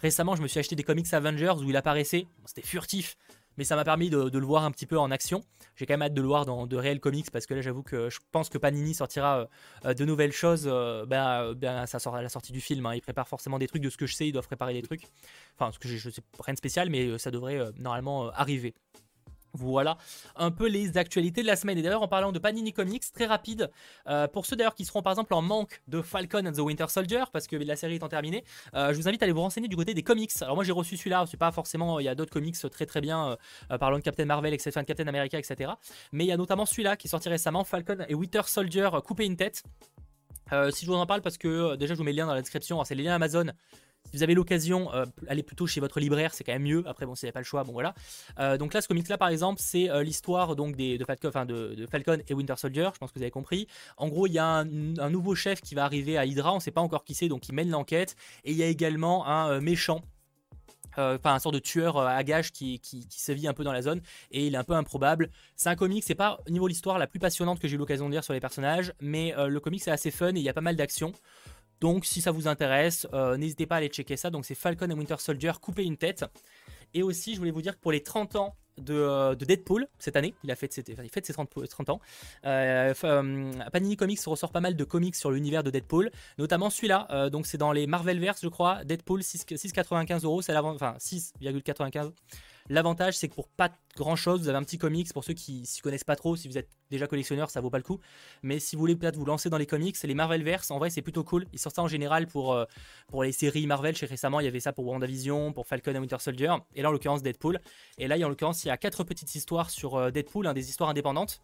récemment, 0.00 0.36
je 0.36 0.42
me 0.42 0.48
suis 0.48 0.60
acheté 0.60 0.76
des 0.76 0.82
comics 0.82 1.10
Avengers 1.14 1.54
où 1.64 1.70
il 1.70 1.76
apparaissait. 1.76 2.26
Bon, 2.40 2.44
C'était 2.46 2.60
furtif, 2.60 3.16
mais 3.56 3.64
ça 3.64 3.76
m'a 3.76 3.84
permis 3.84 4.10
de, 4.10 4.38
le 4.38 4.46
voir 4.46 4.64
un 4.64 4.70
petit 4.70 4.86
peu 4.86 4.98
en 4.98 5.10
action. 5.10 5.42
J'ai 5.76 5.86
quand 5.86 5.94
même 5.94 6.02
hâte 6.02 6.14
de 6.14 6.20
le 6.20 6.26
voir 6.26 6.44
dans 6.44 6.66
de 6.66 6.76
réels 6.76 7.00
comics 7.00 7.30
parce 7.30 7.46
que 7.46 7.54
là, 7.54 7.60
j'avoue 7.60 7.82
que 7.82 8.10
je 8.10 8.18
pense 8.32 8.48
que 8.48 8.58
Panini 8.58 8.94
sortira 8.94 9.40
euh, 9.40 9.46
euh, 9.86 9.94
de 9.94 10.04
nouvelles 10.04 10.32
choses 10.32 10.66
euh, 10.66 11.04
euh, 11.10 11.54
ben, 11.54 11.86
ça 11.86 11.98
sort 11.98 12.14
à 12.16 12.22
la 12.22 12.28
sortie 12.28 12.52
du 12.52 12.60
film. 12.60 12.86
hein. 12.86 12.94
Ils 12.94 13.00
préparent 13.00 13.28
forcément 13.28 13.58
des 13.58 13.66
trucs 13.66 13.82
de 13.82 13.90
ce 13.90 13.96
que 13.96 14.06
je 14.06 14.14
sais, 14.14 14.28
ils 14.28 14.32
doivent 14.32 14.46
préparer 14.46 14.74
des 14.74 14.82
trucs. 14.82 15.02
Enfin, 15.58 15.72
ce 15.72 15.78
que 15.78 15.88
je, 15.88 15.96
je 15.96 16.10
sais 16.10 16.22
rien 16.40 16.54
de 16.54 16.58
spécial, 16.58 16.90
mais 16.90 17.18
ça 17.18 17.30
devrait 17.30 17.60
normalement 17.78 18.30
arriver. 18.30 18.74
Voilà 19.54 19.98
un 20.36 20.50
peu 20.50 20.66
les 20.66 20.98
actualités 20.98 21.42
de 21.42 21.46
la 21.46 21.56
semaine. 21.56 21.78
Et 21.78 21.82
d'ailleurs, 21.82 22.02
en 22.02 22.08
parlant 22.08 22.32
de 22.32 22.38
Panini 22.38 22.72
Comics, 22.72 23.04
très 23.12 23.26
rapide, 23.26 23.70
euh, 24.08 24.26
pour 24.26 24.46
ceux 24.46 24.56
d'ailleurs 24.56 24.74
qui 24.74 24.84
seront 24.84 25.02
par 25.02 25.12
exemple 25.12 25.32
en 25.34 25.42
manque 25.42 25.80
de 25.88 26.02
Falcon 26.02 26.44
and 26.46 26.52
the 26.52 26.58
Winter 26.58 26.86
Soldier, 26.88 27.24
parce 27.32 27.46
que 27.46 27.56
la 27.56 27.76
série 27.76 27.96
étant 27.96 28.08
terminée, 28.08 28.44
euh, 28.74 28.92
je 28.92 28.96
vous 28.98 29.08
invite 29.08 29.22
à 29.22 29.24
aller 29.24 29.32
vous 29.32 29.40
renseigner 29.40 29.68
du 29.68 29.76
côté 29.76 29.94
des 29.94 30.02
comics. 30.02 30.32
Alors 30.40 30.56
moi 30.56 30.64
j'ai 30.64 30.72
reçu 30.72 30.96
celui-là, 30.96 31.24
c'est 31.30 31.36
pas 31.36 31.52
forcément, 31.52 32.00
il 32.00 32.04
y 32.04 32.08
a 32.08 32.14
d'autres 32.14 32.32
comics 32.32 32.56
très 32.70 32.86
très 32.86 33.00
bien, 33.00 33.36
euh, 33.70 33.78
parlant 33.78 33.98
de 33.98 34.02
Captain 34.02 34.24
Marvel, 34.24 34.52
etc., 34.54 34.72
de 34.80 34.82
Captain 34.82 35.06
America, 35.06 35.38
etc. 35.38 35.72
Mais 36.12 36.24
il 36.24 36.28
y 36.28 36.32
a 36.32 36.36
notamment 36.36 36.66
celui-là 36.66 36.96
qui 36.96 37.06
est 37.06 37.10
sorti 37.10 37.28
récemment, 37.28 37.64
Falcon 37.64 37.98
et 38.08 38.14
Winter 38.14 38.42
Soldier, 38.46 38.88
coupé 39.04 39.24
une 39.24 39.36
tête. 39.36 39.62
Si 40.70 40.84
je 40.84 40.90
vous 40.90 40.96
en 40.96 41.06
parle, 41.06 41.20
parce 41.20 41.36
que 41.36 41.74
déjà 41.74 41.94
je 41.94 41.98
vous 41.98 42.04
mets 42.04 42.12
le 42.12 42.18
lien 42.18 42.26
dans 42.26 42.34
la 42.34 42.40
description, 42.40 42.76
Alors, 42.76 42.86
c'est 42.86 42.94
les 42.94 43.02
liens 43.02 43.14
Amazon. 43.14 43.46
Si 44.10 44.18
vous 44.18 44.22
avez 44.22 44.34
l'occasion, 44.34 44.92
euh, 44.94 45.06
allez 45.28 45.42
plutôt 45.42 45.66
chez 45.66 45.80
votre 45.80 45.98
libraire, 45.98 46.34
c'est 46.34 46.44
quand 46.44 46.52
même 46.52 46.62
mieux. 46.62 46.84
Après, 46.86 47.06
bon, 47.06 47.14
si 47.14 47.22
vous 47.22 47.26
n'avez 47.26 47.32
pas 47.32 47.40
le 47.40 47.44
choix, 47.44 47.64
bon 47.64 47.72
voilà. 47.72 47.94
Euh, 48.38 48.56
donc 48.58 48.74
là, 48.74 48.80
ce 48.80 48.88
comic-là, 48.88 49.18
par 49.18 49.28
exemple, 49.28 49.60
c'est 49.62 49.90
euh, 49.90 50.02
l'histoire 50.02 50.54
donc 50.56 50.76
de, 50.76 51.04
Falcon, 51.90 52.18
et 52.28 52.34
Winter 52.34 52.54
Soldier. 52.56 52.90
Je 52.94 52.98
pense 52.98 53.10
que 53.10 53.18
vous 53.18 53.22
avez 53.22 53.30
compris. 53.30 53.66
En 53.96 54.08
gros, 54.08 54.26
il 54.26 54.32
y 54.32 54.38
a 54.38 54.46
un, 54.46 55.10
nouveau 55.10 55.34
chef 55.34 55.60
qui 55.60 55.74
va 55.74 55.84
arriver 55.84 56.18
à 56.18 56.26
Hydra. 56.26 56.52
On 56.52 56.56
ne 56.56 56.60
sait 56.60 56.70
pas 56.70 56.80
encore 56.80 57.04
qui 57.04 57.14
c'est, 57.14 57.28
donc 57.28 57.48
il 57.48 57.54
mène 57.54 57.70
l'enquête. 57.70 58.14
Et 58.44 58.52
il 58.52 58.56
y 58.56 58.62
a 58.62 58.66
également 58.66 59.26
un 59.26 59.60
méchant. 59.60 60.00
Enfin, 60.96 61.34
un 61.34 61.40
sort 61.40 61.50
de 61.50 61.58
tueur 61.58 61.98
à 61.98 62.22
gages 62.22 62.52
qui, 62.52 62.78
qui, 62.78 63.08
qui 63.08 63.20
sévit 63.20 63.48
un 63.48 63.52
peu 63.52 63.64
dans 63.64 63.72
la 63.72 63.82
zone 63.82 64.00
et 64.30 64.46
il 64.46 64.54
est 64.54 64.58
un 64.58 64.62
peu 64.62 64.74
improbable. 64.74 65.28
C'est 65.56 65.68
un 65.68 65.74
comic, 65.74 66.04
c'est 66.04 66.14
pas 66.14 66.38
au 66.46 66.50
niveau 66.52 66.68
l'histoire 66.68 67.00
la 67.00 67.08
plus 67.08 67.18
passionnante 67.18 67.58
que 67.58 67.66
j'ai 67.66 67.74
eu 67.74 67.78
l'occasion 67.78 68.06
de 68.06 68.12
lire 68.12 68.22
sur 68.22 68.32
les 68.32 68.38
personnages, 68.38 68.92
mais 69.00 69.34
le 69.36 69.58
comic 69.58 69.82
c'est 69.82 69.90
assez 69.90 70.12
fun 70.12 70.28
et 70.28 70.38
il 70.38 70.44
y 70.44 70.48
a 70.48 70.52
pas 70.52 70.60
mal 70.60 70.76
d'action. 70.76 71.12
Donc 71.80 72.04
si 72.06 72.20
ça 72.20 72.30
vous 72.30 72.48
intéresse, 72.48 73.06
euh, 73.12 73.36
n'hésitez 73.36 73.66
pas 73.66 73.76
à 73.76 73.78
aller 73.78 73.88
checker 73.88 74.16
ça. 74.16 74.30
Donc 74.30 74.44
c'est 74.44 74.54
Falcon 74.54 74.88
et 74.90 74.94
Winter 74.94 75.16
Soldier, 75.18 75.52
couper 75.60 75.84
une 75.84 75.96
tête. 75.96 76.24
Et 76.94 77.02
aussi, 77.02 77.34
je 77.34 77.38
voulais 77.38 77.50
vous 77.50 77.62
dire 77.62 77.74
que 77.74 77.80
pour 77.80 77.92
les 77.92 78.02
30 78.02 78.36
ans 78.36 78.54
de, 78.78 78.94
euh, 78.94 79.34
de 79.34 79.44
Deadpool 79.44 79.86
cette 79.98 80.16
année, 80.16 80.34
il 80.44 80.50
a 80.50 80.56
fait, 80.56 80.72
ses- 80.72 80.84
enfin, 80.92 81.02
il 81.02 81.10
fête 81.10 81.26
ses 81.26 81.32
30, 81.32 81.50
30 81.68 81.88
ans. 81.90 82.00
Euh, 82.44 82.94
euh, 83.04 83.52
Panini 83.72 83.96
Comics 83.96 84.20
ressort 84.24 84.50
pas 84.52 84.60
mal 84.60 84.76
de 84.76 84.84
comics 84.84 85.14
sur 85.16 85.30
l'univers 85.30 85.62
de 85.64 85.70
Deadpool, 85.70 86.10
notamment 86.38 86.70
celui-là. 86.70 87.28
donc 87.30 87.46
c'est 87.46 87.58
dans 87.58 87.72
les 87.72 87.86
Marvelverse, 87.86 88.40
je 88.42 88.48
crois. 88.48 88.84
Deadpool 88.84 89.22
6 89.22 89.44
6,95 89.46 90.24
euros, 90.24 90.42
c'est 90.42 90.52
l'avant, 90.52 90.74
enfin 90.74 90.94
6,95. 90.98 92.12
L'avantage, 92.70 93.18
c'est 93.18 93.28
que 93.28 93.34
pour 93.34 93.48
pas 93.48 93.70
grand 93.94 94.16
chose, 94.16 94.40
vous 94.40 94.48
avez 94.48 94.56
un 94.56 94.62
petit 94.62 94.78
comics. 94.78 95.12
Pour 95.12 95.22
ceux 95.22 95.34
qui 95.34 95.66
s'y 95.66 95.82
connaissent 95.82 96.04
pas 96.04 96.16
trop, 96.16 96.34
si 96.34 96.48
vous 96.48 96.56
êtes 96.56 96.70
déjà 96.90 97.06
collectionneur, 97.06 97.50
ça 97.50 97.60
vaut 97.60 97.68
pas 97.68 97.76
le 97.76 97.84
coup. 97.84 98.00
Mais 98.42 98.58
si 98.58 98.74
vous 98.74 98.80
voulez 98.80 98.96
peut-être 98.96 99.16
vous 99.16 99.26
lancer 99.26 99.50
dans 99.50 99.58
les 99.58 99.66
comics, 99.66 100.02
les 100.02 100.14
Marvelverse, 100.14 100.70
en 100.70 100.78
vrai, 100.78 100.88
c'est 100.88 101.02
plutôt 101.02 101.24
cool. 101.24 101.46
Ils 101.52 101.58
sortent 101.58 101.76
ça 101.76 101.82
en 101.82 101.88
général 101.88 102.26
pour, 102.26 102.54
euh, 102.54 102.64
les 103.22 103.32
séries 103.32 103.66
Marvel. 103.66 103.94
Chez 103.94 104.06
récemment, 104.06 104.40
il 104.40 104.44
y 104.44 104.48
avait 104.48 104.60
ça 104.60 104.72
pour 104.72 104.86
WandaVision, 104.86 105.52
pour 105.52 105.66
Falcon 105.66 105.94
et 105.94 105.98
Winter 105.98 106.16
Soldier. 106.20 106.54
Et 106.74 106.80
là, 106.80 106.88
en 106.88 106.92
l'occurrence, 106.92 107.22
Deadpool. 107.22 107.60
Et 107.98 108.08
là, 108.08 108.16
en 108.24 108.30
l'occurrence, 108.30 108.64
il 108.64 108.68
y 108.68 108.70
a 108.70 108.78
quatre 108.78 109.04
petites 109.04 109.34
histoires 109.34 109.68
sur 109.68 109.96
euh, 109.96 110.10
Deadpool, 110.10 110.46
hein, 110.46 110.54
des 110.54 110.70
histoires 110.70 110.88
indépendantes. 110.88 111.42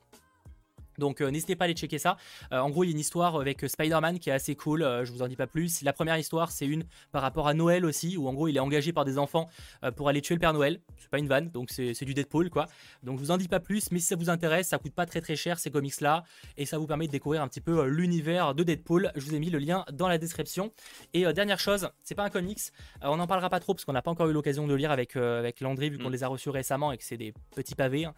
Donc 1.01 1.21
euh, 1.21 1.31
n'hésitez 1.31 1.57
pas 1.57 1.65
à 1.65 1.67
aller 1.67 1.75
checker 1.75 1.99
ça. 1.99 2.17
Euh, 2.53 2.59
en 2.61 2.71
gros, 2.71 2.85
il 2.85 2.89
y 2.89 2.91
a 2.91 2.93
une 2.93 3.01
histoire 3.01 3.35
avec 3.41 3.65
euh, 3.65 3.69
Spider-Man 3.69 4.19
qui 4.21 4.31
est 4.31 4.33
assez 4.33 4.55
cool, 4.55 4.83
euh, 4.83 5.05
je 5.05 5.11
vous 5.13 5.23
en 5.23 5.27
dis 5.29 5.35
pas 5.37 5.47
plus. 5.49 5.83
La 5.83 5.93
première 5.93 6.17
histoire, 6.19 6.51
c'est 6.53 6.67
une 6.67 6.85
par 7.11 7.23
rapport 7.23 7.49
à 7.49 7.55
Noël 7.55 7.85
aussi, 7.85 8.17
où 8.17 8.29
en 8.29 8.35
gros 8.35 8.47
il 8.47 8.57
est 8.57 8.61
engagé 8.61 8.93
par 8.93 9.05
des 9.05 9.19
enfants 9.19 9.49
pour 9.97 10.09
aller 10.09 10.21
tuer 10.21 10.35
le 10.35 10.41
Père 10.41 10.53
Noël. 10.53 10.81
C'est 10.99 11.11
pas 11.11 11.19
une 11.19 11.27
vanne, 11.29 11.51
donc 11.51 11.71
c'est 11.71 12.05
du 12.05 12.15
Deadpool 12.15 12.51
quoi. 12.51 12.67
Donc 13.03 13.19
je 13.19 13.25
vous 13.25 13.31
en 13.31 13.37
dis 13.37 13.49
pas 13.49 13.61
plus, 13.61 13.91
mais 13.91 13.99
si 13.99 14.07
ça 14.07 14.17
vous 14.17 14.31
intéresse, 14.31 14.69
ça 14.69 14.79
coûte 14.79 14.95
pas 14.95 15.07
très 15.07 15.21
très 15.21 15.35
cher 15.37 15.59
ces 15.59 15.71
comics 15.71 16.01
là, 16.01 16.23
et 16.57 16.67
ça 16.67 16.79
vous 16.79 16.87
permet 16.87 17.07
de 17.07 17.13
découvrir 17.13 17.43
un 17.43 17.49
petit 17.49 17.61
peu 17.61 17.87
l'univers 17.87 18.55
de 18.55 18.63
Deadpool. 18.63 19.11
Je 19.17 19.25
vous 19.25 19.35
ai 19.35 19.39
mis 19.41 19.51
le 19.51 19.59
lien 19.59 19.85
dans 19.93 20.09
la 20.09 20.19
description. 20.19 20.73
Et 21.15 21.25
dernière 21.33 21.59
chose, 21.59 21.89
c'est 22.03 22.15
pas 22.15 22.25
un 22.25 22.31
comics, 22.31 22.61
on 23.03 23.17
n'en 23.17 23.27
parlera 23.27 23.49
pas 23.49 23.61
trop 23.61 23.75
parce 23.75 23.85
qu'on 23.85 23.93
n'a 23.93 24.03
pas 24.03 24.11
encore 24.11 24.29
eu 24.29 24.33
l'occasion 24.33 24.67
de 24.67 24.73
le 24.73 24.77
lire 24.77 24.91
avec, 24.91 25.17
avec 25.17 25.61
Landry 25.61 25.91
vu 25.91 25.99
qu'on 25.99 26.11
Mm. 26.11 26.13
les 26.13 26.25
a 26.25 26.29
reçus 26.29 26.51
récemment 26.51 26.93
et 26.93 26.99
que 26.99 27.05
c'est 27.05 27.17
des 27.17 27.33
petits 27.55 27.75
pavés. 27.75 28.05
hein. 28.05 28.15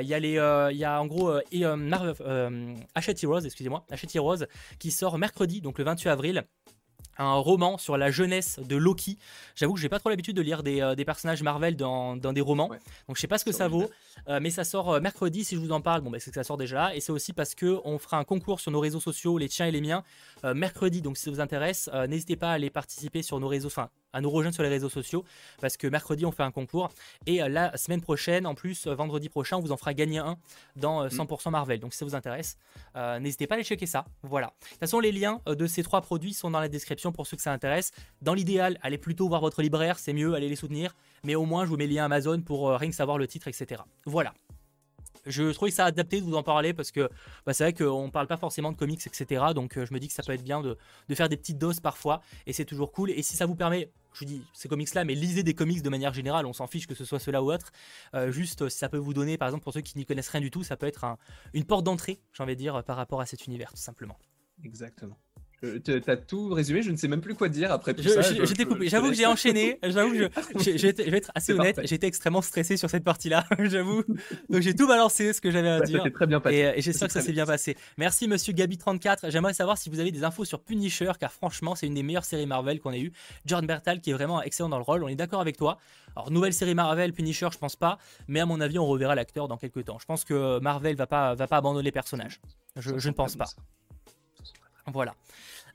Il 0.00 0.06
y 0.06 0.14
a 0.14 0.18
les, 0.18 0.38
il 0.72 0.78
y 0.78 0.84
a 0.84 1.00
en 1.00 1.06
gros 1.06 1.32
et, 1.50 1.64
Marvel- 1.76 2.14
euh, 2.26 2.74
Hachette 2.94 3.22
Heroes, 3.22 3.40
excusez-moi, 3.44 3.84
Hachette 3.90 4.14
Heroes, 4.16 4.44
qui 4.78 4.90
sort 4.90 5.18
mercredi, 5.18 5.60
donc 5.60 5.78
le 5.78 5.84
28 5.84 6.08
avril. 6.10 6.44
Un 7.18 7.34
roman 7.34 7.76
sur 7.76 7.98
la 7.98 8.10
jeunesse 8.10 8.58
de 8.66 8.74
Loki. 8.74 9.18
J'avoue 9.54 9.74
que 9.74 9.80
j'ai 9.80 9.90
pas 9.90 9.98
trop 9.98 10.08
l'habitude 10.08 10.34
de 10.34 10.40
lire 10.40 10.62
des, 10.62 10.80
euh, 10.80 10.94
des 10.94 11.04
personnages 11.04 11.42
Marvel 11.42 11.76
dans, 11.76 12.16
dans 12.16 12.32
des 12.32 12.40
romans, 12.40 12.70
Ouais. 12.70 12.78
donc 13.06 13.16
je 13.16 13.20
sais 13.20 13.26
pas 13.26 13.36
ce 13.36 13.44
que 13.44 13.52
ça 13.52 13.68
vaut. 13.68 13.90
Euh, 14.28 14.38
mais 14.40 14.48
ça 14.48 14.64
sort 14.64 14.94
euh, 14.94 15.00
mercredi. 15.00 15.44
Si 15.44 15.54
je 15.54 15.60
vous 15.60 15.72
en 15.72 15.82
parle, 15.82 16.00
bon, 16.00 16.10
bah, 16.10 16.18
c'est 16.20 16.30
que 16.30 16.36
ça 16.36 16.44
sort 16.44 16.56
déjà 16.56 16.76
là. 16.76 16.96
Et 16.96 17.00
c'est 17.00 17.12
aussi 17.12 17.34
parce 17.34 17.54
que 17.54 17.80
on 17.84 17.98
fera 17.98 18.16
un 18.18 18.24
concours 18.24 18.60
sur 18.60 18.70
nos 18.70 18.80
réseaux 18.80 19.00
sociaux, 19.00 19.36
les 19.36 19.48
tiens 19.50 19.66
et 19.66 19.70
les 19.72 19.82
miens, 19.82 20.04
euh, 20.44 20.54
mercredi. 20.54 21.02
Donc 21.02 21.18
si 21.18 21.24
ça 21.24 21.30
vous 21.30 21.40
intéresse, 21.40 21.90
n'hésitez 22.08 22.36
pas 22.36 22.50
à 22.50 22.52
aller 22.52 22.70
participer 22.70 23.20
sur 23.22 23.38
nos 23.40 23.48
réseaux, 23.48 23.66
enfin 23.68 23.90
à 24.12 24.20
nous 24.20 24.30
rejoindre 24.30 24.54
sur 24.54 24.62
les 24.62 24.68
réseaux 24.68 24.88
sociaux, 24.88 25.24
parce 25.60 25.76
que 25.76 25.86
mercredi 25.86 26.26
on 26.26 26.32
fait 26.32 26.42
un 26.42 26.50
concours. 26.50 26.90
Et 27.26 27.42
euh, 27.42 27.48
la 27.48 27.76
semaine 27.76 28.00
prochaine, 28.00 28.46
en 28.46 28.54
plus, 28.54 28.86
euh, 28.86 28.94
vendredi 28.94 29.28
prochain, 29.28 29.56
on 29.56 29.60
vous 29.60 29.72
en 29.72 29.76
fera 29.76 29.94
gagner 29.94 30.18
un 30.18 30.38
dans 30.76 31.02
euh, 31.02 31.08
100% 31.08 31.50
Marvel. 31.50 31.80
Donc 31.80 31.92
si 31.92 31.98
ça 31.98 32.04
vous 32.04 32.14
intéresse, 32.14 32.56
euh, 32.96 33.18
n'hésitez 33.18 33.46
pas 33.46 33.54
à 33.54 33.56
aller 33.56 33.64
checker 33.64 33.86
ça. 33.86 34.04
Voilà. 34.22 34.48
De 34.48 34.68
toute 34.70 34.78
façon, 34.78 35.00
les 35.00 35.12
liens 35.12 35.40
de 35.46 35.66
ces 35.66 35.82
trois 35.82 36.00
produits 36.00 36.34
sont 36.34 36.50
dans 36.50 36.60
la 36.60 36.68
description 36.68 37.12
pour 37.12 37.26
ceux 37.26 37.36
que 37.36 37.42
ça 37.42 37.52
intéresse. 37.52 37.92
Dans 38.20 38.34
l'idéal, 38.34 38.78
allez 38.82 38.98
plutôt 38.98 39.28
voir 39.28 39.40
votre 39.40 39.62
libraire, 39.62 39.98
c'est 39.98 40.12
mieux, 40.12 40.34
allez 40.34 40.48
les 40.48 40.56
soutenir. 40.56 40.94
Mais 41.24 41.34
au 41.34 41.44
moins, 41.44 41.64
je 41.64 41.70
vous 41.70 41.76
mets 41.76 41.86
le 41.86 41.94
lien 41.94 42.04
Amazon 42.04 42.40
pour 42.40 42.68
euh, 42.68 42.76
rien 42.76 42.90
que 42.90 42.96
savoir 42.96 43.18
le 43.18 43.26
titre, 43.26 43.48
etc. 43.48 43.82
Voilà. 44.04 44.34
Je 45.24 45.52
trouvais 45.52 45.70
ça 45.70 45.84
adapté 45.84 46.20
de 46.20 46.24
vous 46.24 46.34
en 46.34 46.42
parler 46.42 46.74
parce 46.74 46.90
que 46.90 47.08
bah, 47.46 47.52
c'est 47.52 47.62
vrai 47.62 47.72
qu'on 47.72 48.10
parle 48.10 48.26
pas 48.26 48.36
forcément 48.36 48.72
de 48.72 48.76
comics, 48.76 49.06
etc. 49.06 49.44
Donc 49.54 49.74
je 49.76 49.94
me 49.94 50.00
dis 50.00 50.08
que 50.08 50.14
ça 50.14 50.24
peut 50.24 50.32
être 50.32 50.42
bien 50.42 50.62
de, 50.62 50.76
de 51.08 51.14
faire 51.14 51.28
des 51.28 51.36
petites 51.36 51.58
doses 51.58 51.78
parfois 51.78 52.22
et 52.46 52.52
c'est 52.52 52.64
toujours 52.64 52.90
cool. 52.90 53.10
Et 53.10 53.22
si 53.22 53.36
ça 53.36 53.46
vous 53.46 53.54
permet, 53.54 53.92
je 54.14 54.18
vous 54.20 54.24
dis 54.26 54.42
ces 54.52 54.68
comics-là, 54.68 55.04
mais 55.04 55.14
lisez 55.14 55.42
des 55.42 55.54
comics 55.54 55.82
de 55.82 55.88
manière 55.88 56.12
générale, 56.14 56.46
on 56.46 56.52
s'en 56.52 56.66
fiche 56.66 56.86
que 56.86 56.94
ce 56.94 57.04
soit 57.04 57.18
cela 57.18 57.42
ou 57.42 57.52
autre. 57.52 57.72
Euh, 58.14 58.30
juste 58.30 58.62
euh, 58.62 58.68
ça 58.68 58.88
peut 58.88 58.98
vous 58.98 59.14
donner, 59.14 59.38
par 59.38 59.48
exemple, 59.48 59.64
pour 59.64 59.72
ceux 59.72 59.80
qui 59.80 59.96
n'y 59.98 60.06
connaissent 60.06 60.28
rien 60.28 60.40
du 60.40 60.50
tout, 60.50 60.62
ça 60.62 60.76
peut 60.76 60.86
être 60.86 61.04
un- 61.04 61.18
une 61.54 61.64
porte 61.64 61.84
d'entrée, 61.84 62.20
j'ai 62.32 62.42
envie 62.42 62.54
de 62.54 62.58
dire, 62.60 62.82
par 62.84 62.96
rapport 62.96 63.20
à 63.20 63.26
cet 63.26 63.46
univers, 63.46 63.70
tout 63.70 63.76
simplement. 63.80 64.18
Exactement. 64.64 65.16
Euh, 65.64 65.78
te- 65.78 65.98
T'as 65.98 66.16
tout 66.16 66.48
résumé, 66.52 66.82
je 66.82 66.90
ne 66.90 66.96
sais 66.96 67.06
même 67.06 67.20
plus 67.20 67.34
quoi 67.34 67.48
dire 67.48 67.70
après 67.70 67.94
tout 67.94 68.02
Je- 68.02 68.08
ça. 68.08 68.20
J'étais 68.22 68.64
je- 68.64 68.68
coupé. 68.68 68.88
J'avoue 68.88 69.08
que 69.10 69.14
j'ai 69.14 69.26
enchaîné. 69.26 69.78
J'avoue 69.84 70.10
que 70.12 70.18
je, 70.18 70.26
je- 70.58 70.76
je 70.76 71.10
vais 71.10 71.18
être- 71.18 71.30
assez 71.36 71.52
honnête. 71.52 71.80
J'étais 71.84 72.08
extrêmement 72.08 72.42
stressé 72.42 72.76
sur 72.76 72.90
cette 72.90 73.04
partie-là. 73.04 73.44
J'avoue. 73.60 74.02
Donc 74.50 74.60
j'ai 74.62 74.74
tout 74.74 74.88
balancé 74.88 75.32
ce 75.32 75.40
que 75.40 75.50
j'avais 75.52 75.68
à 75.68 75.78
Ça 75.78 75.84
dire. 75.84 76.02
s'est 76.02 76.10
très 76.10 76.26
bien 76.26 76.40
passé. 76.40 76.56
Et, 76.56 76.66
euh, 76.66 76.72
et 76.76 76.82
j'espère 76.82 77.06
que 77.08 77.14
ça 77.14 77.20
s'est 77.20 77.32
bien 77.32 77.46
passé. 77.46 77.76
Merci 77.96 78.26
Monsieur 78.26 78.52
Gabi34. 78.52 79.30
J'aimerais 79.30 79.54
savoir 79.54 79.78
si 79.78 79.88
vous 79.88 80.00
avez 80.00 80.10
des 80.10 80.24
infos 80.24 80.44
sur 80.44 80.60
Punisher, 80.60 81.12
car 81.20 81.32
franchement, 81.32 81.74
c'est 81.76 81.86
une 81.86 81.94
des 81.94 82.02
meilleures 82.02 82.24
séries 82.24 82.46
Marvel 82.46 82.80
qu'on 82.80 82.92
ait 82.92 83.00
eu. 83.00 83.12
Jordan 83.46 83.66
Bertal 83.68 84.00
qui 84.00 84.10
est 84.10 84.14
vraiment 84.14 84.42
excellent 84.42 84.68
dans 84.68 84.78
le 84.78 84.84
rôle. 84.84 85.04
On 85.04 85.08
est 85.08 85.14
d'accord 85.14 85.40
avec 85.40 85.56
toi. 85.56 85.78
Alors 86.16 86.30
nouvelle 86.32 86.52
série 86.52 86.74
Marvel, 86.74 87.12
Punisher, 87.12 87.48
je 87.52 87.58
pense 87.58 87.76
pas, 87.76 87.98
mais 88.28 88.40
à 88.40 88.46
mon 88.46 88.60
avis, 88.60 88.78
on 88.78 88.86
reverra 88.86 89.14
l'acteur 89.14 89.48
dans 89.48 89.56
quelques 89.56 89.84
temps. 89.84 89.98
Je 90.00 90.04
pense 90.06 90.24
que 90.24 90.58
Marvel 90.58 90.96
va 90.96 91.06
pas 91.06 91.34
va 91.34 91.46
pas 91.46 91.56
abandonner 91.58 91.84
les 91.84 91.92
personnages. 91.92 92.40
Je, 92.76 92.98
Ça 92.98 93.08
ne 93.08 93.14
pense 93.14 93.36
pas. 93.36 93.46
Voilà. 94.86 95.14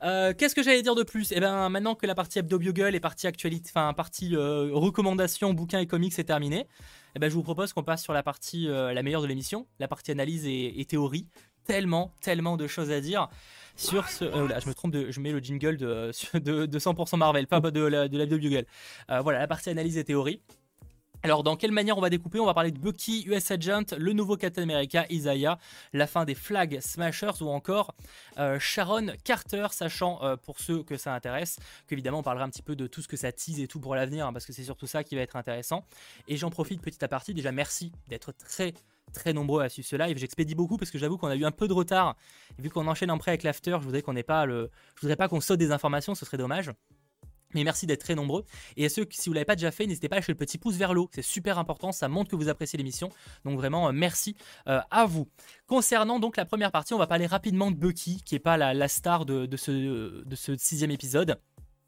Euh, 0.03 0.33
Qu'est-ce 0.37 0.53
que 0.53 0.61
j'allais 0.61 0.81
dire 0.81 0.95
de 0.95 1.03
plus? 1.03 1.31
Eh 1.35 1.39
ben 1.39 1.69
maintenant 1.69 1.95
que 1.95 2.05
la 2.05 2.15
partie 2.15 2.39
hebdo 2.39 2.59
bugle 2.59 2.93
et 2.93 2.99
partie 2.99 3.25
actualité, 3.27 3.69
enfin 3.73 3.93
partie 3.93 4.35
euh, 4.35 4.69
recommandations, 4.73 5.53
bouquins 5.53 5.79
et 5.79 5.87
comics 5.87 6.17
est 6.19 6.23
terminée, 6.23 6.67
eh 7.15 7.19
ben 7.19 7.29
je 7.29 7.33
vous 7.35 7.43
propose 7.43 7.73
qu'on 7.73 7.83
passe 7.83 8.03
sur 8.03 8.13
la 8.13 8.21
partie 8.21 8.67
euh, 8.67 8.93
la 8.93 9.01
meilleure 9.01 9.21
de 9.21 9.27
l'émission, 9.27 9.65
la 9.79 9.87
partie 9.87 10.11
analyse 10.11 10.45
et, 10.45 10.85
théorie. 10.87 11.27
Tellement, 11.65 12.13
tellement 12.21 12.55
de 12.55 12.67
choses 12.67 12.91
à 12.91 13.01
dire. 13.01 13.27
sur 13.75 14.07
ce. 14.07 14.25
je 14.25 14.67
me 14.67 14.73
trompe, 14.73 14.91
de, 14.91 15.11
je 15.11 15.19
mets 15.19 15.31
le 15.31 15.39
jingle 15.39 15.77
de, 15.77 16.11
de, 16.37 16.65
de 16.65 16.79
100% 16.79 17.17
Marvel, 17.17 17.47
pas 17.47 17.59
de 17.59 17.69
de 17.69 18.37
Google. 18.37 18.65
Euh, 19.09 19.21
voilà, 19.21 19.39
la 19.39 19.47
partie 19.47 19.69
analyse 19.69 19.97
et 19.97 20.03
théorie. 20.03 20.41
Alors, 21.27 21.43
dans 21.43 21.57
quelle 21.57 21.73
manière 21.73 21.97
on 21.97 22.01
va 22.01 22.09
découper? 22.09 22.39
On 22.39 22.45
va 22.45 22.53
parler 22.53 22.71
de 22.71 22.79
Bucky, 22.79 23.25
US 23.27 23.51
Agent, 23.51 23.97
le 23.97 24.13
nouveau 24.13 24.37
Captain 24.37 24.63
America, 24.63 25.05
Isaiah, 25.09 25.59
la 25.91 26.07
fin 26.07 26.23
des 26.23 26.35
Flag 26.35 26.79
Smashers 26.79 27.41
ou 27.41 27.49
encore 27.49 27.95
euh, 28.39 28.57
Sharon 28.59 29.07
Carter, 29.25 29.67
sachant 29.71 30.23
euh, 30.23 30.37
pour 30.37 30.61
ceux 30.61 30.83
que 30.83 30.95
ça 30.95 31.13
intéresse 31.13 31.59
qu'évidemment 31.85 32.19
on 32.19 32.23
parlera 32.23 32.45
un 32.45 32.49
petit 32.49 32.61
peu 32.61 32.77
de 32.77 32.87
tout 32.87 33.01
ce 33.01 33.09
que 33.09 33.17
ça 33.17 33.33
tease 33.33 33.59
et 33.59 33.67
tout 33.67 33.81
pour 33.81 33.93
l'avenir, 33.93 34.25
hein, 34.25 34.31
parce 34.31 34.45
que 34.45 34.53
c'est 34.53 34.63
surtout 34.63 34.87
ça 34.87 35.03
qui 35.03 35.15
va 35.15 35.21
être 35.21 35.35
intéressant. 35.35 35.83
Et 36.29 36.37
j'en 36.37 36.49
profite 36.49 36.81
petit 36.81 37.03
à 37.03 37.09
partie. 37.09 37.33
Déjà, 37.33 37.51
merci 37.51 37.91
d'être 38.07 38.31
très 38.31 38.73
très 39.11 39.33
nombreux 39.33 39.61
à 39.61 39.67
suivre 39.67 39.87
ce 39.89 39.97
live. 39.97 40.17
J'expédie 40.17 40.55
beaucoup 40.55 40.77
parce 40.77 40.91
que 40.91 40.97
j'avoue 40.97 41.17
qu'on 41.17 41.27
a 41.27 41.35
eu 41.35 41.43
un 41.43 41.51
peu 41.51 41.67
de 41.67 41.73
retard. 41.73 42.15
Et 42.57 42.61
vu 42.61 42.69
qu'on 42.69 42.87
enchaîne 42.87 43.09
après 43.09 43.31
avec 43.31 43.43
l'after, 43.43 43.77
je 43.81 43.85
voudrais 43.85 44.01
qu'on 44.01 44.13
n'ait 44.13 44.23
pas 44.23 44.45
le, 44.45 44.69
je 44.95 45.01
voudrais 45.01 45.17
pas 45.17 45.27
qu'on 45.27 45.41
saute 45.41 45.59
des 45.59 45.73
informations, 45.73 46.15
ce 46.15 46.25
serait 46.25 46.37
dommage. 46.37 46.71
Mais 47.53 47.63
merci 47.63 47.85
d'être 47.85 48.01
très 48.01 48.15
nombreux. 48.15 48.43
Et 48.75 48.85
à 48.85 48.89
ceux 48.89 49.05
qui, 49.05 49.17
si 49.17 49.29
vous 49.29 49.33
l'avez 49.33 49.45
pas 49.45 49.55
déjà 49.55 49.71
fait, 49.71 49.85
n'hésitez 49.87 50.09
pas 50.09 50.15
à 50.17 50.19
lâcher 50.19 50.31
le 50.31 50.37
petit 50.37 50.57
pouce 50.57 50.75
vers 50.75 50.93
le 50.93 51.01
haut. 51.01 51.09
C'est 51.13 51.21
super 51.21 51.57
important, 51.59 51.91
ça 51.91 52.07
montre 52.07 52.29
que 52.29 52.35
vous 52.35 52.49
appréciez 52.49 52.77
l'émission. 52.77 53.09
Donc 53.45 53.57
vraiment, 53.57 53.87
euh, 53.87 53.91
merci 53.93 54.35
euh, 54.67 54.79
à 54.91 55.05
vous. 55.05 55.27
Concernant 55.65 56.19
donc 56.19 56.37
la 56.37 56.45
première 56.45 56.71
partie, 56.71 56.93
on 56.93 56.97
va 56.97 57.07
parler 57.07 57.25
rapidement 57.25 57.71
de 57.71 57.75
Bucky, 57.77 58.21
qui 58.25 58.35
est 58.35 58.39
pas 58.39 58.57
la, 58.57 58.73
la 58.73 58.87
star 58.87 59.25
de, 59.25 59.45
de 59.45 59.57
ce, 59.57 60.23
de 60.23 60.35
ce 60.35 60.57
sixième 60.57 60.91
épisode. 60.91 61.39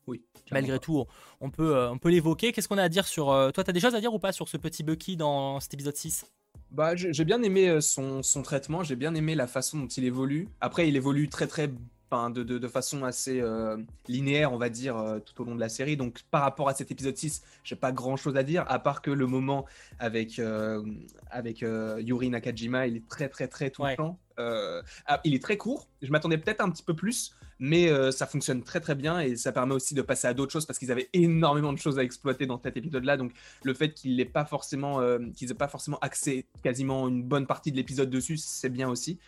Oui. 0.07 0.23
Malgré 0.51 0.79
tout, 0.79 1.05
on, 1.41 1.51
peut, 1.51 1.75
euh, 1.75 1.91
on 1.91 1.97
peut 1.99 2.09
l'évoquer. 2.09 2.51
Qu'est-ce 2.51 2.67
qu'on 2.67 2.77
a 2.79 2.83
à 2.83 2.89
dire 2.89 3.05
sur... 3.05 3.29
euh, 3.29 3.51
toi, 3.51 3.63
tu 3.63 3.69
as 3.69 3.73
des 3.73 3.79
choses 3.79 3.95
à 3.95 3.99
dire 3.99 4.13
ou 4.13 4.19
pas 4.19 4.31
sur 4.31 4.47
ce 4.47 4.57
petit 4.57 4.81
Bucky 4.81 5.17
dans 5.17 5.59
cet 5.59 5.73
épisode 5.75 5.95
6 5.95 6.25
Bah, 6.71 6.95
j'ai 6.95 7.25
bien 7.25 7.43
aimé 7.43 7.79
son, 7.81 8.23
son 8.23 8.41
traitement, 8.41 8.81
j'ai 8.83 8.95
bien 8.95 9.13
aimé 9.13 9.35
la 9.35 9.45
façon 9.45 9.77
dont 9.77 9.87
il 9.87 10.05
évolue. 10.05 10.47
Après, 10.61 10.87
il 10.87 10.95
évolue 10.95 11.29
très 11.29 11.45
très, 11.45 11.69
enfin, 12.11 12.29
de, 12.29 12.43
de, 12.43 12.57
de 12.57 12.67
façon 12.67 13.03
assez 13.03 13.39
euh, 13.39 13.77
linéaire, 14.07 14.53
on 14.53 14.57
va 14.57 14.69
dire, 14.69 14.97
euh, 14.97 15.19
tout 15.19 15.41
au 15.41 15.45
long 15.45 15.55
de 15.55 15.59
la 15.59 15.69
série. 15.69 15.97
Donc, 15.97 16.21
par 16.31 16.41
rapport 16.41 16.69
à 16.69 16.73
cet 16.73 16.91
épisode 16.91 17.15
6, 17.15 17.43
j'ai 17.63 17.75
pas 17.75 17.91
grand 17.91 18.17
chose 18.17 18.35
à 18.35 18.43
dire, 18.43 18.65
à 18.67 18.79
part 18.79 19.01
que 19.01 19.11
le 19.11 19.27
moment 19.27 19.65
avec, 19.99 20.39
euh, 20.39 20.83
avec 21.29 21.61
Yuri 21.61 22.29
Nakajima, 22.29 22.87
il 22.87 22.97
est 22.97 23.07
très 23.07 23.29
très 23.29 23.47
très 23.47 23.69
touchant. 23.69 24.19
Euh, 24.39 24.81
ah, 25.05 25.19
il 25.25 25.35
est 25.35 25.43
très 25.43 25.57
court, 25.57 25.89
je 26.01 26.09
m'attendais 26.11 26.37
peut-être 26.37 26.61
un 26.61 26.69
petit 26.69 26.83
peu 26.83 26.95
plus, 26.95 27.35
mais 27.59 27.89
ça 28.13 28.25
fonctionne 28.25 28.63
très 28.63 28.79
très 28.79 28.95
bien 28.95 29.19
et 29.19 29.35
ça 29.35 29.51
permet 29.51 29.75
aussi 29.75 29.93
de 29.93 30.01
passer 30.01 30.27
à 30.27 30.33
d'autres 30.33 30.53
choses 30.53 30.65
parce 30.65 30.79
qu'ils 30.79 30.93
avaient 30.93 31.09
énormément 31.11 31.73
de 31.73 31.77
choses 31.77 31.99
à 31.99 32.03
exploiter 32.03 32.45
dans 32.45 32.57
cet 32.63 32.77
épisode-là. 32.77 33.17
Donc 33.17 33.33
le 33.63 33.73
fait 33.73 33.93
qu'ils 33.93 34.15
n'aient 34.15 34.23
pas 34.23 34.45
forcément, 34.45 35.01
qu'ils 35.35 35.51
aient 35.51 35.55
pas 35.55 35.67
forcément 35.67 35.99
axé 35.99 36.45
quasiment 36.63 37.09
une 37.09 37.21
bonne 37.21 37.47
partie 37.47 37.73
de 37.73 37.75
l'épisode 37.75 38.09
dessus, 38.09 38.37
c'est 38.37 38.69
bien 38.69 38.87
aussi. 38.87 39.19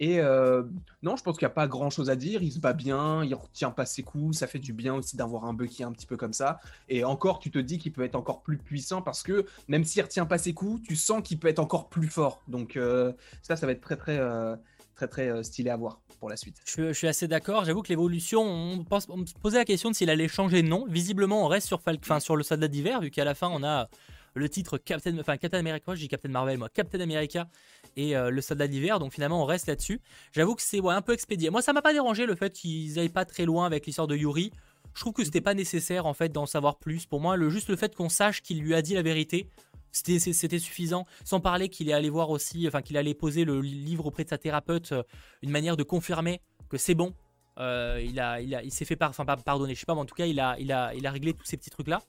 Et 0.00 0.18
euh, 0.18 0.62
non, 1.02 1.16
je 1.16 1.22
pense 1.22 1.36
qu'il 1.36 1.46
n'y 1.46 1.52
a 1.52 1.54
pas 1.54 1.68
grand 1.68 1.90
chose 1.90 2.08
à 2.08 2.16
dire. 2.16 2.42
Il 2.42 2.50
se 2.50 2.58
bat 2.58 2.72
bien, 2.72 3.22
il 3.22 3.34
retient 3.34 3.70
pas 3.70 3.84
ses 3.84 4.02
coups. 4.02 4.38
Ça 4.38 4.46
fait 4.46 4.58
du 4.58 4.72
bien 4.72 4.94
aussi 4.94 5.16
d'avoir 5.16 5.44
un 5.44 5.52
Bucky 5.52 5.84
un 5.84 5.92
petit 5.92 6.06
peu 6.06 6.16
comme 6.16 6.32
ça. 6.32 6.58
Et 6.88 7.04
encore, 7.04 7.38
tu 7.38 7.50
te 7.50 7.58
dis 7.58 7.78
qu'il 7.78 7.92
peut 7.92 8.02
être 8.02 8.14
encore 8.14 8.40
plus 8.40 8.56
puissant 8.56 9.02
parce 9.02 9.22
que 9.22 9.44
même 9.68 9.84
s'il 9.84 10.02
retient 10.02 10.24
pas 10.24 10.38
ses 10.38 10.54
coups, 10.54 10.82
tu 10.82 10.96
sens 10.96 11.22
qu'il 11.22 11.38
peut 11.38 11.48
être 11.48 11.58
encore 11.58 11.90
plus 11.90 12.08
fort. 12.08 12.42
Donc 12.48 12.76
euh, 12.76 13.12
ça, 13.42 13.56
ça 13.56 13.66
va 13.66 13.72
être 13.72 13.82
très 13.82 13.96
très 13.96 14.18
euh, 14.18 14.56
très 14.96 15.06
très 15.06 15.44
stylé 15.44 15.68
à 15.68 15.76
voir 15.76 16.00
pour 16.18 16.30
la 16.30 16.36
suite. 16.36 16.56
je, 16.64 16.92
suis 16.92 17.08
assez 17.08 17.28
d'accord. 17.28 17.64
J'avoue 17.64 17.82
que 17.82 17.88
l'évolution, 17.88 18.42
on, 18.42 19.00
se 19.00 19.34
posait 19.40 19.58
la 19.58 19.64
question 19.64 19.90
de 19.90 19.94
s'il 19.94 20.10
allait 20.10 20.28
changer 20.28 20.62
de 20.62 20.68
nom. 20.68 20.86
Visiblement, 20.86 21.44
on 21.44 21.48
reste 21.48 21.66
sur, 21.66 21.80
Falc- 21.80 22.20
sur 22.20 22.36
le 22.36 22.42
soldat 22.42 22.68
d'hiver, 22.68 23.00
vu 23.00 23.10
qu'à 23.10 23.24
la 23.24 23.34
fin, 23.34 23.48
on 23.50 23.64
a 23.64 23.88
le 24.34 24.48
titre 24.48 24.78
Captain, 24.78 25.18
enfin, 25.18 25.36
Captain 25.36 25.58
America, 25.58 25.94
je 25.94 26.00
dis 26.00 26.08
Captain 26.08 26.28
Marvel, 26.28 26.58
moi, 26.58 26.68
Captain 26.68 27.00
America 27.00 27.48
et 27.96 28.16
euh, 28.16 28.30
le 28.30 28.40
soldat 28.40 28.68
d'hiver. 28.68 28.98
Donc 28.98 29.12
finalement, 29.12 29.42
on 29.42 29.46
reste 29.46 29.66
là-dessus. 29.66 30.00
J'avoue 30.32 30.54
que 30.54 30.62
c'est 30.62 30.80
un 30.84 31.02
peu 31.02 31.12
expédié. 31.12 31.50
Moi, 31.50 31.62
ça 31.62 31.72
m'a 31.72 31.82
pas 31.82 31.92
dérangé 31.92 32.26
le 32.26 32.34
fait 32.34 32.52
qu'ils 32.52 32.98
aillent 32.98 33.08
pas 33.08 33.24
très 33.24 33.44
loin 33.44 33.66
avec 33.66 33.86
l'histoire 33.86 34.06
de 34.06 34.16
Yuri. 34.16 34.52
Je 34.94 35.00
trouve 35.00 35.12
que 35.12 35.24
c'était 35.24 35.40
pas 35.40 35.54
nécessaire 35.54 36.06
en 36.06 36.14
fait 36.14 36.30
d'en 36.30 36.46
savoir 36.46 36.78
plus. 36.78 37.06
Pour 37.06 37.20
moi, 37.20 37.36
le, 37.36 37.48
juste 37.50 37.68
le 37.68 37.76
fait 37.76 37.94
qu'on 37.94 38.08
sache 38.08 38.42
qu'il 38.42 38.60
lui 38.60 38.74
a 38.74 38.82
dit 38.82 38.94
la 38.94 39.02
vérité, 39.02 39.48
c'était 39.92 40.58
suffisant. 40.58 41.06
Sans 41.24 41.40
parler 41.40 41.68
qu'il 41.68 41.88
est 41.88 41.92
allé 41.92 42.10
voir 42.10 42.30
aussi, 42.30 42.66
enfin 42.66 42.82
qu'il 42.82 42.96
allait 42.96 43.14
poser 43.14 43.44
le 43.44 43.60
livre 43.60 44.06
auprès 44.06 44.24
de 44.24 44.28
sa 44.28 44.38
thérapeute, 44.38 44.92
euh, 44.92 45.02
une 45.42 45.50
manière 45.50 45.76
de 45.76 45.82
confirmer 45.82 46.40
que 46.68 46.76
c'est 46.76 46.94
bon. 46.94 47.14
Euh, 47.58 48.02
il 48.02 48.18
a, 48.20 48.40
il 48.40 48.54
a, 48.54 48.62
il 48.62 48.72
s'est 48.72 48.84
fait 48.84 48.96
pardonner, 48.96 49.74
je 49.74 49.80
sais 49.80 49.86
pas, 49.86 49.94
mais 49.94 50.00
en 50.00 50.06
tout 50.06 50.14
cas, 50.14 50.26
il 50.26 50.40
a, 50.40 50.56
il 50.58 50.72
a, 50.72 50.94
il 50.94 51.06
a 51.06 51.10
réglé 51.10 51.34
tous 51.34 51.44
ces 51.44 51.56
petits 51.56 51.70
trucs 51.70 51.88
là. 51.88 52.00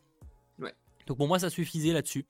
Ouais. 0.59 0.74
Donc 1.12 1.18
pour 1.18 1.28
moi, 1.28 1.39
ça 1.39 1.49
suffisait 1.49 1.91
là-dessus. 1.91 2.26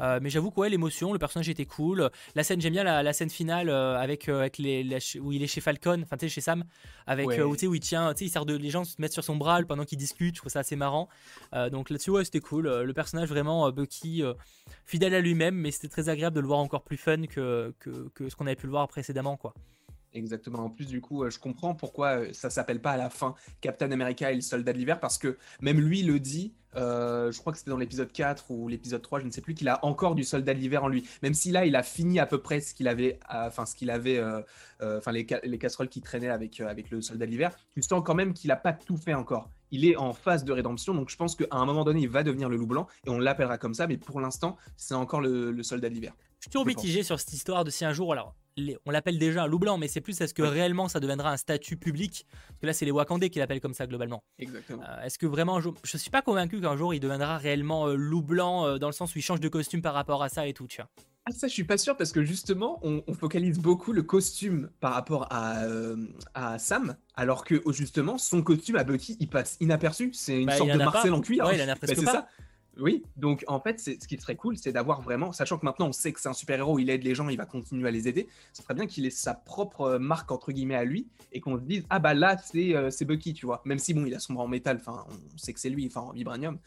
Euh, 0.00 0.20
mais 0.22 0.28
j'avoue 0.28 0.50
que 0.50 0.60
ouais, 0.60 0.68
l'émotion, 0.68 1.14
le 1.14 1.18
personnage 1.18 1.48
était 1.48 1.64
cool. 1.64 2.10
La 2.34 2.44
scène, 2.44 2.60
j'aime 2.60 2.74
bien 2.74 2.84
la, 2.84 3.02
la 3.02 3.12
scène 3.14 3.30
finale 3.30 3.70
euh, 3.70 3.98
avec, 3.98 4.28
euh, 4.28 4.40
avec 4.40 4.58
les, 4.58 4.84
la- 4.84 4.98
où 5.20 5.32
il 5.32 5.42
est 5.42 5.46
chez 5.46 5.62
Falcon, 5.62 6.02
enfin 6.02 6.18
tu 6.18 6.26
sais, 6.26 6.34
chez 6.34 6.40
Sam, 6.42 6.62
avec 7.06 7.26
Ouais. 7.26 7.40
où, 7.40 7.56
où 7.56 7.74
il 7.74 7.80
tient, 7.80 8.12
tu 8.12 8.18
sais, 8.18 8.24
il 8.26 8.28
sert 8.28 8.44
de, 8.44 8.54
les 8.54 8.68
gens 8.68 8.84
se 8.84 8.96
mettent 8.98 9.14
sur 9.14 9.24
son 9.24 9.36
bras 9.36 9.60
pendant 9.66 9.84
qu'ils 9.84 9.96
discutent. 9.98 10.34
Je 10.36 10.40
trouve 10.42 10.52
ça 10.52 10.60
assez 10.60 10.76
marrant. 10.76 11.08
Donc 11.72 11.88
là-dessus, 11.88 12.10
ouais, 12.10 12.24
c'était 12.24 12.40
cool. 12.40 12.68
Le 12.68 12.92
personnage 12.92 13.30
vraiment 13.30 13.70
Bucky, 13.72 14.22
fidèle 14.84 15.14
à 15.14 15.20
lui-même, 15.20 15.54
mais 15.54 15.70
c'était 15.70 15.88
très 15.88 16.10
agréable 16.10 16.36
de 16.36 16.40
le 16.40 16.46
voir 16.46 16.58
encore 16.58 16.82
plus 16.82 16.98
fun 16.98 17.22
que, 17.26 17.72
que, 17.80 18.08
que 18.14 18.28
ce 18.28 18.36
qu'on 18.36 18.46
avait 18.46 18.56
pu 18.56 18.66
le 18.66 18.72
voir 18.72 18.86
précédemment, 18.88 19.36
quoi. 19.38 19.54
Exactement. 20.14 20.60
En 20.64 20.70
plus, 20.70 20.86
du 20.86 21.00
coup, 21.00 21.22
euh, 21.24 21.30
je 21.30 21.38
comprends 21.38 21.74
pourquoi 21.74 22.18
euh, 22.20 22.28
ça 22.32 22.48
s'appelle 22.50 22.80
pas 22.80 22.92
à 22.92 22.96
la 22.96 23.10
fin 23.10 23.34
Captain 23.60 23.90
America 23.92 24.32
et 24.32 24.34
le 24.34 24.40
soldat 24.40 24.72
de 24.72 24.78
l'hiver, 24.78 25.00
parce 25.00 25.18
que 25.18 25.36
même 25.60 25.78
lui 25.80 26.02
le 26.02 26.18
dit, 26.18 26.54
euh, 26.76 27.30
je 27.32 27.38
crois 27.38 27.52
que 27.52 27.58
c'était 27.58 27.70
dans 27.70 27.76
l'épisode 27.76 28.10
4 28.12 28.50
ou 28.50 28.68
l'épisode 28.68 29.02
3, 29.02 29.20
je 29.20 29.26
ne 29.26 29.30
sais 29.30 29.40
plus, 29.40 29.54
qu'il 29.54 29.68
a 29.68 29.84
encore 29.84 30.14
du 30.14 30.24
soldat 30.24 30.54
de 30.54 30.58
l'hiver 30.60 30.82
en 30.84 30.88
lui. 30.88 31.06
Même 31.22 31.34
si 31.34 31.50
là, 31.50 31.66
il 31.66 31.76
a 31.76 31.82
fini 31.82 32.18
à 32.20 32.26
peu 32.26 32.40
près 32.40 32.60
ce 32.60 32.74
qu'il 32.74 32.88
avait, 32.88 33.18
enfin, 33.28 33.66
ce 33.66 33.74
qu'il 33.74 33.90
avait, 33.90 34.18
euh, 34.18 34.40
euh, 34.80 34.98
enfin, 34.98 35.12
les, 35.12 35.26
ca- 35.28 35.40
les 35.44 35.58
casseroles 35.58 35.88
qui 35.88 36.00
traînaient 36.00 36.28
avec, 36.30 36.60
avec 36.60 36.90
le 36.90 37.00
soldat 37.02 37.26
de 37.26 37.30
l'hiver, 37.30 37.54
tu 37.74 37.82
sens 37.82 38.02
quand 38.04 38.14
même 38.14 38.32
qu'il 38.32 38.50
a 38.50 38.56
pas 38.56 38.72
tout 38.72 38.96
fait 38.96 39.14
encore. 39.14 39.50
Il 39.70 39.84
est 39.84 39.96
en 39.96 40.14
phase 40.14 40.44
de 40.44 40.52
rédemption, 40.52 40.94
donc 40.94 41.10
je 41.10 41.16
pense 41.16 41.36
qu'à 41.36 41.44
un 41.50 41.66
moment 41.66 41.84
donné, 41.84 42.00
il 42.00 42.08
va 42.08 42.22
devenir 42.22 42.48
le 42.48 42.56
loup 42.56 42.66
blanc, 42.66 42.86
et 43.06 43.10
on 43.10 43.18
l'appellera 43.18 43.58
comme 43.58 43.74
ça, 43.74 43.86
mais 43.86 43.98
pour 43.98 44.20
l'instant, 44.22 44.56
c'est 44.78 44.94
encore 44.94 45.20
le, 45.20 45.50
le 45.50 45.62
soldat 45.62 45.90
de 45.90 45.94
l'hiver. 45.94 46.14
Je 46.40 46.44
suis 46.44 46.50
toujours 46.50 46.66
mitigé 46.66 47.02
sur 47.02 47.18
cette 47.20 47.32
histoire 47.34 47.64
de 47.64 47.70
si 47.70 47.84
un 47.84 47.92
jour, 47.92 48.12
alors 48.12 48.34
les- 48.58 48.76
on 48.86 48.90
l'appelle 48.90 49.18
déjà 49.18 49.44
un 49.44 49.46
loup 49.46 49.58
blanc, 49.58 49.78
mais 49.78 49.88
c'est 49.88 50.00
plus 50.00 50.20
est-ce 50.20 50.34
que 50.34 50.42
Oui. 50.42 50.48
réellement 50.48 50.88
ça 50.88 51.00
deviendra 51.00 51.30
un 51.32 51.36
statut 51.36 51.76
public? 51.76 52.26
Parce 52.48 52.60
que 52.60 52.66
là, 52.66 52.72
c'est 52.72 52.84
les 52.84 52.90
Wakandais 52.90 53.30
qui 53.30 53.38
l'appellent 53.38 53.60
comme 53.60 53.74
ça 53.74 53.86
globalement. 53.86 54.22
Exactement. 54.38 54.82
Euh, 54.88 55.02
est-ce 55.04 55.18
que 55.18 55.26
vraiment, 55.26 55.60
je 55.60 55.96
suis 55.96 56.10
pas 56.10 56.22
convaincu 56.22 56.60
qu'un 56.60 56.76
jour 56.76 56.92
il 56.94 57.00
deviendra 57.00 57.38
réellement 57.38 57.86
euh, 57.88 57.94
loup 57.94 58.22
blanc 58.22 58.66
euh, 58.66 58.78
dans 58.78 58.88
le 58.88 58.92
sens 58.92 59.14
où 59.14 59.18
il 59.18 59.22
change 59.22 59.40
de 59.40 59.48
costume 59.48 59.82
par 59.82 59.94
rapport 59.94 60.22
à 60.22 60.28
ça 60.28 60.46
et 60.46 60.52
tout, 60.52 60.66
tu 60.66 60.76
vois. 60.82 60.88
Ah, 61.26 61.30
ça, 61.30 61.46
je 61.46 61.52
suis 61.52 61.64
pas 61.64 61.76
sûr 61.76 61.94
parce 61.94 62.10
que 62.10 62.24
justement, 62.24 62.78
on, 62.82 63.02
on 63.06 63.12
focalise 63.12 63.58
beaucoup 63.58 63.92
le 63.92 64.02
costume 64.02 64.70
par 64.80 64.94
rapport 64.94 65.26
à, 65.30 65.64
euh, 65.64 65.96
à 66.32 66.58
Sam, 66.58 66.96
alors 67.16 67.44
que 67.44 67.60
oh, 67.66 67.72
justement, 67.72 68.16
son 68.16 68.40
costume 68.42 68.76
à 68.76 68.84
Bucky, 68.84 69.16
il 69.20 69.28
passe 69.28 69.58
inaperçu. 69.60 70.10
C'est 70.14 70.40
une 70.40 70.46
Bah, 70.46 70.56
sorte 70.56 70.70
de 70.70 70.78
Marcel 70.78 71.10
pas. 71.10 71.16
en 71.16 71.20
cuir. 71.20 71.44
Ouais, 71.44 71.50
hein. 71.50 71.56
il 71.56 71.60
en 71.60 71.64
a 71.64 71.74
Bah, 71.74 71.80
presque 71.82 71.96
c'est 71.96 72.04
pas. 72.06 72.12
ça. 72.12 72.28
Oui, 72.78 73.02
donc 73.16 73.44
en 73.48 73.58
fait, 73.58 73.80
ce 73.80 74.06
qui 74.06 74.16
serait 74.18 74.36
cool, 74.36 74.56
c'est 74.56 74.70
d'avoir 74.70 75.02
vraiment, 75.02 75.32
sachant 75.32 75.58
que 75.58 75.66
maintenant 75.66 75.88
on 75.88 75.92
sait 75.92 76.12
que 76.12 76.20
c'est 76.20 76.28
un 76.28 76.32
super-héros, 76.32 76.78
il 76.78 76.90
aide 76.90 77.02
les 77.02 77.14
gens, 77.14 77.28
il 77.28 77.36
va 77.36 77.44
continuer 77.44 77.88
à 77.88 77.90
les 77.90 78.06
aider. 78.06 78.28
Ce 78.52 78.62
serait 78.62 78.74
bien 78.74 78.86
qu'il 78.86 79.04
ait 79.04 79.10
sa 79.10 79.34
propre 79.34 79.80
euh, 79.82 79.98
marque 79.98 80.30
entre 80.30 80.52
guillemets 80.52 80.76
à 80.76 80.84
lui 80.84 81.08
et 81.32 81.40
qu'on 81.40 81.56
se 81.56 81.62
dise 81.62 81.84
ah 81.90 81.98
bah 81.98 82.14
là 82.14 82.38
c'est 82.38 82.76
euh, 82.76 82.90
c'est 82.90 83.04
Bucky, 83.04 83.34
tu 83.34 83.46
vois. 83.46 83.62
Même 83.64 83.80
si 83.80 83.94
bon, 83.94 84.06
il 84.06 84.14
a 84.14 84.20
son 84.20 84.34
bras 84.34 84.44
en 84.44 84.48
métal, 84.48 84.76
enfin 84.80 85.04
on 85.08 85.38
sait 85.38 85.52
que 85.52 85.58
c'est 85.58 85.70
lui, 85.70 85.86
enfin 85.88 86.02
en 86.02 86.12
vibranium. 86.12 86.58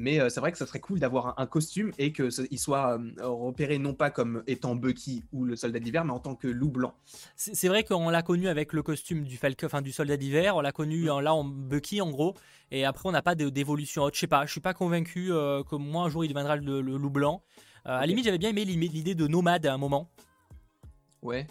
Mais 0.00 0.20
euh, 0.20 0.28
c'est 0.28 0.38
vrai 0.38 0.52
que 0.52 0.58
ça 0.58 0.64
serait 0.64 0.78
cool 0.78 1.00
d'avoir 1.00 1.26
un, 1.26 1.34
un 1.42 1.46
costume 1.46 1.90
et 1.98 2.12
que 2.12 2.30
ce- 2.30 2.42
il 2.52 2.58
soit 2.58 2.98
euh, 2.98 3.26
repéré 3.26 3.78
non 3.78 3.94
pas 3.94 4.10
comme 4.10 4.44
étant 4.46 4.76
Bucky 4.76 5.24
ou 5.32 5.44
le 5.44 5.56
soldat 5.56 5.80
d'hiver, 5.80 6.04
mais 6.04 6.12
en 6.12 6.20
tant 6.20 6.36
que 6.36 6.46
loup 6.46 6.70
blanc. 6.70 6.94
C'est 7.34 7.66
vrai 7.66 7.82
qu'on 7.82 8.08
l'a 8.08 8.22
connu 8.22 8.46
avec 8.46 8.72
le 8.72 8.82
costume 8.84 9.24
du 9.24 9.36
Falcon, 9.36 9.66
enfin 9.66 9.82
du 9.82 9.90
soldat 9.90 10.16
d'hiver, 10.16 10.54
on 10.56 10.60
l'a 10.60 10.70
connu 10.70 11.10
en- 11.10 11.18
là 11.18 11.34
en 11.34 11.42
Bucky 11.42 12.00
en 12.00 12.10
gros, 12.10 12.34
et 12.70 12.84
après 12.84 13.08
on 13.08 13.12
n'a 13.12 13.22
pas 13.22 13.34
d'évolution. 13.34 14.08
Je 14.12 14.18
sais 14.20 14.26
pas, 14.28 14.46
je 14.46 14.52
suis 14.52 14.60
pas 14.60 14.72
convaincu 14.74 15.32
euh, 15.32 15.64
que 15.64 15.74
moi 15.74 16.04
un 16.04 16.08
jour 16.10 16.24
il 16.24 16.28
deviendra 16.28 16.54
le, 16.56 16.80
le 16.80 16.96
loup 16.96 17.10
blanc. 17.10 17.42
À 17.84 18.00
la 18.00 18.06
limite, 18.06 18.24
j'avais 18.26 18.38
bien 18.38 18.50
aimé 18.50 18.64
l'idée 18.64 19.14
de 19.14 19.26
nomade 19.26 19.66
à 19.66 19.74
un 19.74 19.78
moment. 19.78 20.10
Ouais. 21.22 21.46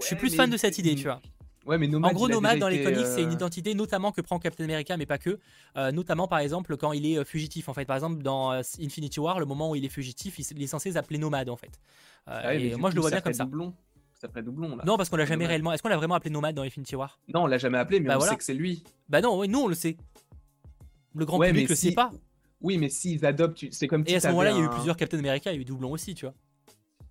je 0.00 0.06
suis 0.06 0.16
plus 0.16 0.30
fan 0.36 0.50
de 0.50 0.56
cette 0.56 0.78
idée, 0.78 0.94
tu 0.96 1.04
vois. 1.04 1.20
Ouais, 1.68 1.76
mais 1.76 1.86
Nomad, 1.86 2.10
En 2.10 2.14
gros, 2.14 2.28
Nomade 2.28 2.58
dans 2.58 2.68
les 2.68 2.82
comics, 2.82 3.06
c'est 3.06 3.22
une 3.22 3.28
euh, 3.28 3.32
identité 3.34 3.74
notamment 3.74 4.10
que 4.10 4.22
prend 4.22 4.38
Captain 4.38 4.64
America, 4.64 4.96
mais 4.96 5.04
pas 5.04 5.18
que. 5.18 5.38
Euh, 5.76 5.92
notamment 5.92 6.26
par 6.26 6.38
exemple 6.38 6.78
quand 6.78 6.92
il 6.92 7.04
est 7.04 7.18
euh, 7.18 7.24
fugitif. 7.24 7.68
En 7.68 7.74
fait, 7.74 7.84
par 7.84 7.96
exemple 7.96 8.22
dans 8.22 8.52
Infinity 8.80 9.20
War, 9.20 9.38
le 9.38 9.44
moment 9.44 9.70
où 9.70 9.76
il 9.76 9.84
est 9.84 9.90
fugitif, 9.90 10.38
il, 10.38 10.62
est 10.62 10.66
censé 10.66 10.92
s'appeler 10.92 11.18
Nomade 11.18 11.50
en 11.50 11.56
fait. 11.56 11.78
Euh, 12.28 12.40
ah 12.42 12.46
ouais, 12.48 12.62
et 12.62 12.76
moi, 12.76 12.90
je 12.90 12.94
le 12.94 13.02
vois 13.02 13.10
bien 13.10 13.20
comme 13.20 13.34
ça. 13.34 13.44
Doublon. 13.44 13.74
Ça 14.14 14.28
ferait 14.28 14.42
doublon 14.42 14.76
là. 14.76 14.82
Non, 14.84 14.96
parce 14.96 15.10
qu'on 15.10 15.16
l'a 15.16 15.26
jamais 15.26 15.44
Nomade. 15.44 15.48
réellement. 15.50 15.72
Est-ce 15.74 15.82
qu'on 15.82 15.90
l'a 15.90 15.96
vraiment 15.98 16.14
appelé 16.14 16.30
Nomade 16.30 16.54
dans 16.54 16.62
Infinity 16.62 16.96
War? 16.96 17.20
Non, 17.32 17.42
on 17.42 17.46
l'a 17.46 17.58
jamais 17.58 17.78
appelé, 17.78 18.00
mais 18.00 18.08
Bah 18.08 18.14
on 18.14 18.18
voilà. 18.18 18.32
sait 18.32 18.38
que 18.38 18.44
c'est 18.44 18.54
lui. 18.54 18.82
Bah 19.08 19.20
non, 19.20 19.38
oui, 19.38 19.48
nous 19.48 19.60
on 19.60 19.68
le 19.68 19.74
sait. 19.74 19.96
Le 21.14 21.26
grand 21.26 21.38
Ouais, 21.38 21.48
public 21.48 21.64
mais 21.64 21.68
le 21.68 21.76
si- 21.76 21.88
sait 21.90 21.94
pas. 21.94 22.10
Oui, 22.62 22.78
mais 22.78 22.88
s'ils 22.88 23.24
adoptent, 23.24 23.66
c'est 23.70 23.86
comme 23.86 24.04
Et 24.06 24.16
à 24.16 24.20
ce 24.20 24.28
moment-là, 24.28 24.50
il 24.52 24.58
y 24.58 24.60
a 24.60 24.64
eu 24.64 24.70
plusieurs 24.70 24.96
Captain 24.96 25.18
America, 25.18 25.52
il 25.52 25.56
y 25.56 25.58
a 25.58 25.60
eu 25.60 25.64
doublon 25.64 25.92
aussi, 25.92 26.14
tu 26.14 26.24
vois. 26.24 26.34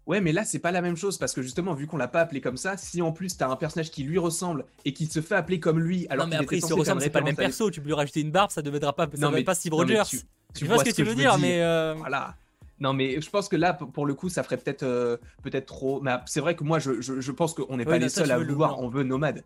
Ouais, 0.08 0.22
mais 0.22 0.32
là, 0.32 0.46
c'est 0.46 0.60
pas 0.60 0.72
la 0.72 0.82
même 0.82 0.96
chose 0.96 1.18
parce 1.18 1.34
que 1.34 1.42
justement, 1.42 1.74
vu 1.74 1.86
qu'on 1.86 1.98
l'a 1.98 2.08
pas 2.08 2.22
appelé 2.22 2.40
comme 2.42 2.56
ça, 2.58 2.78
si 2.78 3.02
en 3.02 3.12
plus 3.12 3.36
t'as 3.38 3.50
un 3.50 3.58
personnage 3.58 3.92
qui 3.92 4.04
lui 4.04 4.18
ressemble 4.18 4.64
et 4.86 4.94
qui 4.94 5.06
se 5.06 5.20
fait 5.22 5.36
appeler 5.36 5.60
comme 5.60 5.80
lui, 5.80 6.08
alors 6.10 6.26
non, 6.26 6.32
mais 6.32 6.38
après, 6.38 6.58
il 6.58 6.66
se 6.66 6.74
ressemble, 6.74 7.02
c'est 7.02 7.10
pas 7.10 7.20
le 7.20 7.26
même 7.26 7.36
perso. 7.36 7.70
Tu 7.70 7.82
peux 7.82 7.88
lui 7.88 7.94
rajouter 7.94 8.22
une 8.22 8.32
barbe, 8.32 8.50
ça 8.50 8.62
ne 8.62 8.66
deviendra 8.66 8.94
pas, 8.94 9.04
ça 9.06 9.18
Non, 9.20 9.32
mais- 9.32 9.44
pas 9.44 9.54
Steve 9.54 9.74
Rogers. 9.74 10.04
tu- 10.10 10.22
Tu 10.56 10.66
vois 10.66 10.80
ce 10.80 10.86
que 10.86 10.92
tu 10.92 11.04
veux 11.04 11.14
dire, 11.14 11.38
mais. 11.38 11.62
euh, 11.62 11.94
Voilà. 11.98 12.36
Non, 12.80 12.94
mais 12.94 13.20
je 13.20 13.30
pense 13.30 13.50
que 13.50 13.56
là, 13.56 13.74
pour 13.74 14.06
le 14.06 14.14
coup, 14.14 14.30
ça 14.30 14.44
ferait 14.44 14.58
peut-être 14.58 14.84
euh, 14.84 15.18
peut-être 15.44 15.66
trop. 15.66 16.00
Mais 16.00 16.12
c'est 16.28 16.40
vrai 16.42 16.56
que 16.56 16.64
moi, 16.64 16.78
je, 16.80 17.02
je, 17.02 17.20
je 17.20 17.32
pense 17.32 17.54
qu'on 17.56 17.76
n'est 17.76 17.84
Ouais, 17.86 17.94
pas 17.94 17.98
les 17.98 18.08
seuls 18.08 18.32
à 18.32 18.38
le 18.38 18.46
vouloir. 18.46 18.80
On 18.80 18.88
veut 18.88 19.04
nomade. 19.04 19.44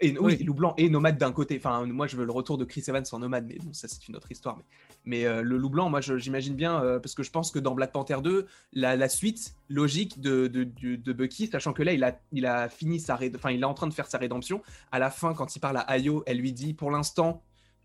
Et, 0.00 0.10
oui, 0.18 0.36
Oui. 0.38 0.44
loup 0.44 0.52
blanc 0.54 0.74
et 0.76 0.90
nomade 0.90 1.16
d'un 1.16 1.32
côté. 1.32 1.56
Enfin, 1.56 1.86
moi, 1.86 2.06
je 2.06 2.16
veux 2.16 2.24
le 2.26 2.32
retour 2.32 2.58
de 2.58 2.64
Chris 2.64 2.84
Evans 2.88 3.04
en 3.12 3.18
nomade, 3.18 3.46
mais 3.48 3.56
bon, 3.62 3.72
ça, 3.72 3.88
c'est 3.88 4.06
une 4.08 4.16
autre 4.16 4.30
histoire. 4.30 4.56
Mais, 4.58 4.64
mais 5.04 5.24
euh, 5.24 5.40
le 5.42 5.56
loup 5.56 5.70
blanc, 5.70 5.88
moi, 5.88 6.00
j'imagine 6.02 6.54
bien, 6.54 6.82
euh, 6.82 6.98
parce 6.98 7.14
que 7.14 7.22
je 7.22 7.30
pense 7.30 7.50
que 7.50 7.58
dans 7.58 7.74
Black 7.74 7.92
Panther 7.92 8.18
2, 8.22 8.46
la, 8.74 8.94
la 8.96 9.08
suite 9.08 9.54
logique 9.70 10.20
de, 10.20 10.48
de, 10.48 10.64
de- 10.64 10.96
de 10.96 11.12
Bucky, 11.14 11.46
sachant 11.46 11.72
que 11.72 11.82
là, 11.82 11.92
il 11.94 12.04
a, 12.04 12.20
il 12.32 12.44
a 12.44 12.68
fini 12.68 13.00
sa 13.00 13.16
réd- 13.16 13.34
enfin, 13.36 13.50
il 13.52 13.60
est 13.62 13.64
en 13.64 13.72
train 13.74 13.86
de 13.86 13.94
faire 13.94 14.06
sa 14.06 14.18
rédemption. 14.18 14.60
À 14.92 14.98
la 14.98 15.10
fin, 15.10 15.32
quand 15.32 15.56
il 15.56 15.60
parle 15.60 15.78
à 15.78 15.80
Ayo, 15.90 16.22
elle 16.26 16.38
lui 16.38 16.52
dit, 16.52 16.74
pour 16.74 16.90
l'instant, 16.90 17.42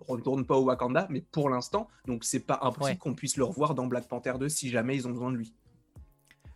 retourne 0.07 0.45
pas 0.45 0.57
au 0.57 0.63
Wakanda, 0.63 1.07
mais 1.11 1.21
pour 1.31 1.49
l'instant, 1.49 1.87
donc 2.07 2.23
c'est 2.25 2.39
pas 2.39 2.59
impossible 2.63 2.83
Ouais. 2.93 2.97
qu'on 2.97 3.13
puisse 3.13 3.37
le 3.37 3.43
revoir 3.43 3.75
dans 3.75 3.85
Black 3.87 4.07
Panther 4.07 4.33
2 4.39 4.49
si 4.49 4.69
jamais 4.69 4.95
ils 4.95 5.07
ont 5.07 5.11
besoin 5.11 5.31
de 5.31 5.37
lui. 5.37 5.53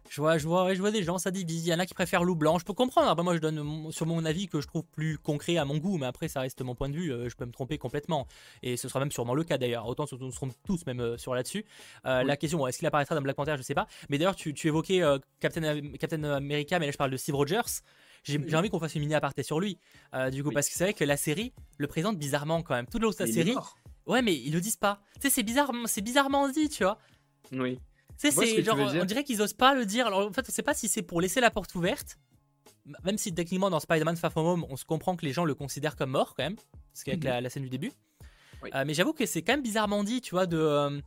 Je 0.10 0.22
vois, 0.22 0.38
je 0.38 0.48
vois, 0.48 0.74
je 0.74 0.80
vois 0.80 0.92
des 0.92 1.04
gens, 1.04 1.18
ça 1.18 1.32
divise. 1.32 1.66
Il 1.66 1.70
y 1.70 1.74
en 1.74 1.80
a 1.80 1.86
qui 1.86 1.94
préfèrent 1.96 2.24
loup 2.24 2.36
blanc. 2.36 2.60
Je 2.60 2.64
peux 2.66 2.74
comprendre. 2.74 3.10
Après, 3.10 3.24
moi, 3.24 3.34
je 3.36 3.40
donne 3.40 3.92
sur 3.92 4.06
mon 4.06 4.24
avis 4.24 4.48
que 4.48 4.62
je 4.62 4.68
trouve 4.68 4.84
plus 4.84 5.18
concret 5.18 5.58
à 5.58 5.66
mon 5.66 5.78
goût, 5.78 5.98
mais 5.98 6.06
après, 6.06 6.28
ça 6.28 6.42
reste 6.42 6.62
mon 6.62 6.76
point 6.76 6.90
de 6.90 6.94
vue. 6.96 7.12
euh, 7.12 7.28
je 7.28 7.36
peux 7.36 7.46
me 7.46 7.52
tromper 7.52 7.78
complètement. 7.78 8.28
Et 8.62 8.78
ce 8.78 8.88
sera 8.88 9.00
même 9.00 9.12
sûrement 9.12 9.34
le 9.34 9.44
cas 9.44 9.58
d'ailleurs. 9.58 9.88
Autant 9.88 10.06
nous 10.20 10.32
serons 10.32 10.50
tous 10.66 10.86
même 10.86 11.00
euh, 11.00 11.18
sur 11.18 11.34
là-dessus. 11.34 11.66
Euh, 12.06 12.22
Oui. 12.22 12.28
La 12.28 12.38
question, 12.38 12.66
est-ce 12.68 12.78
qu'il 12.78 12.88
apparaîtra 12.88 13.16
dans 13.16 13.22
Black 13.22 13.36
Panther 13.36 13.56
Je 13.58 13.64
sais 13.64 13.74
pas. 13.74 13.88
Mais 14.10 14.18
d'ailleurs, 14.18 14.36
tu, 14.36 14.54
tu 14.54 14.68
évoquais 14.68 15.02
euh, 15.02 15.18
Captain, 15.40 15.82
Captain 16.00 16.24
America, 16.24 16.78
mais 16.80 16.86
là, 16.86 16.92
je 16.92 16.98
parle 16.98 17.12
de 17.12 17.18
Steve 17.18 17.36
Rogers. 17.36 17.62
J'ai 18.24 18.40
envie 18.56 18.70
qu'on 18.70 18.80
fasse 18.80 18.96
une 18.96 19.02
mini 19.02 19.14
aparté 19.16 19.44
sur 19.44 19.60
lui. 19.60 19.78
euh, 20.14 20.30
du 20.30 20.42
coup, 20.44 20.50
Oui. 20.50 20.54
parce 20.56 20.68
que 20.70 20.76
c'est 20.76 20.84
vrai 20.84 20.94
que 20.94 21.04
la 21.04 21.18
série 21.18 21.52
le 21.78 21.88
présente 21.88 22.18
bizarrement 22.18 22.62
quand 22.64 22.74
même. 22.76 22.86
L'autre 23.00 23.18
la 23.20 23.26
Mais 23.26 23.32
il 23.34 23.40
est 23.40 23.44
série, 23.54 23.56
ouais, 24.08 24.22
mais 24.22 24.34
ils 24.36 24.52
le 24.54 24.62
disent 24.62 24.78
pas. 24.78 25.02
Tu 25.16 25.22
sais, 25.22 25.30
c'est 25.30 25.44
bizarre, 25.44 25.72
c'est 25.86 26.02
bizarrement 26.02 26.48
dit, 26.50 26.70
tu 26.70 26.84
vois. 26.84 26.98
Oui. 27.52 27.80
Tu 28.20 28.32
sais, 28.32 28.46
c'est 28.46 28.64
genre, 28.64 28.78
on 28.80 29.06
dirait 29.06 29.24
qu'ils 29.24 29.42
osent 29.42 29.54
pas 29.54 29.74
le 29.76 29.86
dire. 29.86 30.08
Alors 30.08 30.28
en 30.28 30.32
fait, 30.34 30.46
on 30.48 30.52
sait 30.52 30.64
pas 30.64 30.74
si 30.74 30.88
c'est 30.88 31.02
pour 31.02 31.22
laisser 31.22 31.42
la 31.42 31.52
porte 31.52 31.76
ouverte. 31.76 32.18
Même 33.04 33.18
si 33.18 33.34
techniquement 33.34 33.70
dans 33.70 33.80
Spider-Man 33.80 34.16
Far 34.16 34.32
From 34.32 34.46
Home, 34.46 34.66
on 34.70 34.76
se 34.78 34.86
comprend 34.86 35.16
que 35.16 35.26
les 35.26 35.34
gens 35.34 35.44
le 35.44 35.56
considèrent 35.56 35.96
comme 35.96 36.12
mort 36.12 36.36
quand 36.36 36.44
même, 36.44 36.56
parce 36.94 37.04
qu'avec 37.04 37.22
Mhm. 37.24 37.30
la, 37.30 37.42
la 37.42 37.50
scène 37.50 37.64
du 37.64 37.70
début. 37.70 37.92
Oui. 38.64 38.70
Euh, 38.76 38.84
mais 38.86 38.94
j'avoue 38.94 39.14
que 39.14 39.26
c'est 39.26 39.42
quand 39.42 39.54
même 39.54 39.64
bizarrement 39.64 40.04
dit, 40.04 40.22
tu 40.22 40.32
vois, 40.32 40.46
de. 40.46 41.02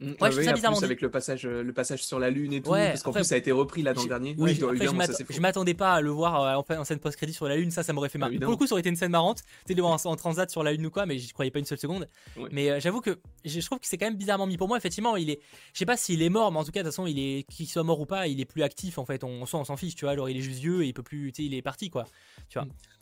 Mm, 0.00 0.10
Ouais, 0.10 0.14
ah 0.20 0.26
je 0.26 0.30
trouve 0.30 0.38
oui, 0.38 0.44
ça 0.44 0.52
plus 0.52 0.78
dit. 0.78 0.84
avec 0.84 1.00
le 1.00 1.10
passage, 1.10 1.44
euh, 1.44 1.62
le 1.62 1.72
passage 1.72 2.04
sur 2.04 2.18
la 2.18 2.30
lune 2.30 2.52
et 2.52 2.62
tout, 2.62 2.70
Ouais, 2.70 2.88
parce 2.88 3.02
qu'en 3.02 3.12
plus 3.12 3.24
ça 3.24 3.34
a 3.34 3.38
été 3.38 3.50
repris 3.50 3.82
là 3.82 3.94
dans 3.94 4.02
le 4.02 4.08
dernier. 4.08 4.34
Oui, 4.38 4.56
Oui, 4.60 4.86
après, 4.86 5.06
je 5.06 5.34
je 5.34 5.40
m'attendais 5.40 5.74
pas 5.74 5.94
à 5.94 6.00
le 6.00 6.10
voir 6.10 6.68
euh, 6.70 6.76
en, 6.76 6.84
scène 6.84 7.00
post-crédit 7.00 7.32
sur 7.32 7.48
la 7.48 7.56
lune, 7.56 7.70
ça, 7.70 7.82
ça 7.82 7.92
m'aurait 7.92 8.08
fait 8.08 8.18
marrer. 8.18 8.38
Pour 8.38 8.50
le 8.50 8.56
coup, 8.56 8.66
ça 8.66 8.74
aurait 8.74 8.80
été 8.80 8.90
une 8.90 8.96
scène 8.96 9.10
marrante, 9.10 9.42
tu 9.66 9.74
sais, 9.74 9.80
en, 9.80 9.96
en 9.96 10.16
transat 10.16 10.50
sur 10.50 10.62
la 10.62 10.72
lune 10.72 10.86
ou 10.86 10.90
quoi, 10.90 11.06
mais 11.06 11.18
j'y 11.18 11.32
croyais 11.32 11.50
pas 11.50 11.58
une 11.58 11.64
seule 11.64 11.78
seconde. 11.78 12.08
Ouais. 12.36 12.48
Mais 12.52 12.70
euh, 12.70 12.80
j'avoue 12.80 13.00
que 13.00 13.18
je 13.44 13.58
je 13.58 13.66
trouve 13.66 13.80
que 13.80 13.86
c'est 13.88 13.98
quand 13.98 14.06
même 14.06 14.16
bizarrement 14.16 14.46
mis. 14.46 14.56
Pour 14.56 14.68
moi, 14.68 14.78
effectivement, 14.78 15.16
il 15.16 15.30
est. 15.30 15.40
Je 15.72 15.78
sais 15.80 15.86
pas 15.86 15.96
s'il 15.96 16.22
est 16.22 16.28
mort, 16.30 16.52
mais 16.52 16.58
en 16.58 16.64
tout 16.64 16.70
cas, 16.70 16.80
de 16.80 16.88
toute 16.88 16.94
façon, 16.94 17.06
il 17.06 17.18
est. 17.18 17.42
Qu'il 17.50 17.66
soit 17.68 17.82
mort 17.82 18.00
ou 18.00 18.06
pas, 18.06 18.28
il 18.28 18.40
est 18.40 18.44
plus 18.44 18.62
actif 18.62 18.98
en 18.98 19.04
fait. 19.04 19.24
On, 19.24 19.42
on 19.42 19.46
s'en 19.46 19.60
on 19.60 19.64
s'en 19.64 19.76
fiche, 19.76 19.94
tu 19.96 20.04
vois. 20.04 20.12
Alors, 20.12 20.30
il 20.30 20.36
est 20.36 20.42
juste 20.42 20.60
vieux 20.60 20.84
et 20.84 20.86
il 20.86 20.94
peut 20.94 21.02
plus. 21.02 21.32
Tu 21.32 21.42
sais, 21.42 21.46
il 21.46 21.54
est 21.54 21.62
parti 21.62 21.90
quoi. 21.90 22.04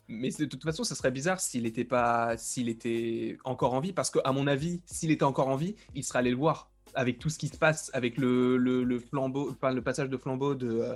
Mais 0.09 0.29
de 0.29 0.45
toute 0.45 0.63
façon, 0.63 0.83
ça 0.83 0.95
serait 0.95 1.11
bizarre 1.11 1.39
s'il 1.39 1.65
était 1.65 1.83
pas, 1.83 2.37
s'il 2.37 2.69
était 2.69 3.37
encore 3.43 3.73
en 3.73 3.81
vie, 3.81 3.93
parce 3.93 4.09
qu'à 4.09 4.31
mon 4.31 4.47
avis, 4.47 4.81
s'il 4.85 5.11
était 5.11 5.23
encore 5.23 5.49
en 5.49 5.57
vie, 5.57 5.75
il 5.95 6.03
serait 6.03 6.19
allé 6.19 6.31
le 6.31 6.37
voir 6.37 6.69
avec 6.97 7.19
tout 7.19 7.29
ce 7.29 7.37
qui 7.37 7.47
se 7.47 7.57
passe, 7.57 7.89
avec 7.93 8.17
le, 8.17 8.57
le, 8.57 8.83
le 8.83 8.99
flambeau, 8.99 9.49
enfin 9.51 9.71
le 9.73 9.81
passage 9.81 10.09
de 10.09 10.17
flambeau 10.17 10.55
de, 10.55 10.67
euh, 10.67 10.95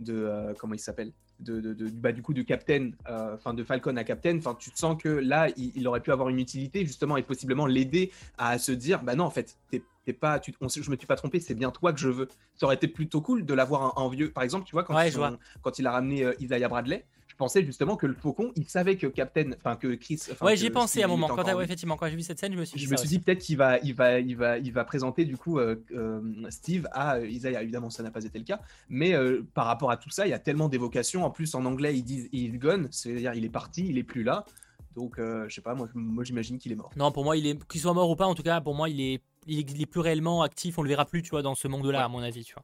de 0.00 0.14
euh, 0.14 0.54
comment 0.58 0.74
il 0.74 0.78
s'appelle, 0.80 1.12
de, 1.40 1.60
de, 1.60 1.74
de- 1.74 1.88
bah, 1.90 2.12
du 2.12 2.22
coup 2.22 2.34
de 2.34 2.42
Captain, 2.42 2.90
euh, 3.08 3.34
enfin 3.34 3.54
de 3.54 3.62
Falcon 3.64 3.96
à 3.96 4.04
Captain. 4.04 4.36
Enfin, 4.38 4.54
tu 4.58 4.70
sens 4.74 4.96
que 5.00 5.08
là, 5.08 5.48
il, 5.56 5.72
il 5.76 5.86
aurait 5.88 6.00
pu 6.00 6.12
avoir 6.12 6.28
une 6.30 6.38
utilité 6.38 6.84
justement 6.86 7.16
et 7.16 7.22
possiblement 7.22 7.66
l'aider 7.66 8.10
à 8.38 8.58
se 8.58 8.72
dire, 8.72 9.02
bah 9.02 9.14
non, 9.14 9.24
en 9.24 9.30
fait, 9.30 9.56
t'es 9.70 9.82
t'es 10.04 10.12
pas, 10.12 10.38
tu, 10.38 10.54
on, 10.60 10.68
je 10.68 10.90
me 10.90 10.96
suis 10.96 11.06
pas 11.06 11.16
trompé, 11.16 11.40
c'est 11.40 11.54
bien 11.54 11.70
toi 11.70 11.92
que 11.92 11.98
je 12.00 12.08
veux. 12.10 12.28
Ça 12.56 12.66
aurait 12.66 12.76
été 12.76 12.88
plutôt 12.88 13.22
cool 13.22 13.46
de 13.46 13.54
l'avoir 13.54 13.98
en, 13.98 14.02
en 14.04 14.08
vieux. 14.10 14.30
Par 14.30 14.44
exemple, 14.44 14.66
tu 14.66 14.72
vois 14.72 14.84
quand, 14.84 14.94
Ouais, 14.94 15.08
ils 15.08 15.12
je 15.12 15.16
vois. 15.18 15.30
ont- 15.32 15.38
quand 15.62 15.78
il 15.78 15.86
a 15.86 15.92
ramené 15.92 16.24
euh, 16.24 16.34
Isaiah 16.40 16.68
Bradley. 16.68 17.04
Je 17.34 17.38
pensais 17.38 17.64
justement 17.64 17.96
que 17.96 18.06
le 18.06 18.14
faucon, 18.14 18.52
il 18.54 18.64
savait 18.68 18.96
que 18.96 19.08
Captain, 19.08 19.50
enfin 19.56 19.74
que 19.74 19.96
Chris. 19.96 20.20
ouais, 20.40 20.56
j'y 20.56 20.66
ai 20.66 20.70
pensé 20.70 21.00
Steve, 21.00 21.02
à 21.02 21.06
un 21.06 21.08
moment. 21.08 21.26
Quand 21.26 21.42
ouais, 21.52 21.64
effectivement, 21.64 21.96
quand 21.96 22.06
j'ai 22.06 22.14
vu 22.14 22.22
cette 22.22 22.38
scène, 22.38 22.52
je 22.52 22.58
me 22.58 22.64
suis 22.64 22.78
dit 22.78 22.84
Je 22.84 22.90
me 22.92 22.96
suis 22.96 23.08
dit 23.08 23.18
peut-être 23.18 23.40
qu'il 23.40 23.56
va, 23.56 23.80
il 23.80 23.92
va, 23.92 24.20
il 24.20 24.36
va, 24.36 24.56
il 24.58 24.72
va 24.72 24.84
présenter 24.84 25.24
du 25.24 25.36
coup 25.36 25.58
euh, 25.58 25.74
euh, 25.90 26.20
Steve 26.50 26.86
à 26.92 27.16
euh, 27.16 27.26
Isaiah. 27.28 27.60
Évidemment, 27.60 27.90
ça 27.90 28.04
n'a 28.04 28.12
pas 28.12 28.24
été 28.24 28.38
le 28.38 28.44
cas, 28.44 28.60
mais 28.88 29.14
euh, 29.14 29.42
par 29.52 29.66
rapport 29.66 29.90
à 29.90 29.96
tout 29.96 30.10
ça, 30.10 30.28
il 30.28 30.30
y 30.30 30.32
a 30.32 30.38
tellement 30.38 30.68
d'évocations. 30.68 31.24
En 31.24 31.30
plus, 31.30 31.56
en 31.56 31.64
anglais, 31.64 31.96
ils 31.96 32.04
disent 32.04 32.28
il 32.30 32.56
gone, 32.60 32.86
c'est-à-dire 32.92 33.34
il 33.34 33.44
est 33.44 33.48
parti, 33.48 33.84
il 33.88 33.98
est 33.98 34.04
plus 34.04 34.22
là. 34.22 34.44
Donc, 34.94 35.16
je 35.18 35.52
sais 35.52 35.60
pas, 35.60 35.74
moi, 35.74 35.88
moi 35.94 36.22
j'imagine 36.22 36.56
qu'il 36.58 36.70
est 36.70 36.76
mort. 36.76 36.90
Non, 36.94 37.10
pour 37.10 37.24
moi, 37.24 37.36
il 37.36 37.48
est 37.48 37.66
qu'il 37.66 37.80
soit 37.80 37.94
mort 37.94 38.08
ou 38.08 38.14
pas, 38.14 38.26
en 38.26 38.36
tout 38.36 38.44
cas, 38.44 38.60
pour 38.60 38.76
moi, 38.76 38.88
il 38.88 39.00
est, 39.00 39.20
il 39.48 39.58
est, 39.58 39.68
il 39.72 39.82
est 39.82 39.86
plus 39.86 39.98
réellement 40.00 40.42
actif. 40.42 40.78
On 40.78 40.82
le 40.82 40.88
verra 40.88 41.04
plus, 41.04 41.20
tu 41.22 41.30
vois, 41.30 41.42
dans 41.42 41.56
ce 41.56 41.66
monde-là, 41.66 41.98
Ouais. 41.98 42.04
à 42.04 42.08
mon 42.08 42.20
avis, 42.22 42.44
tu 42.44 42.54
vois. 42.54 42.62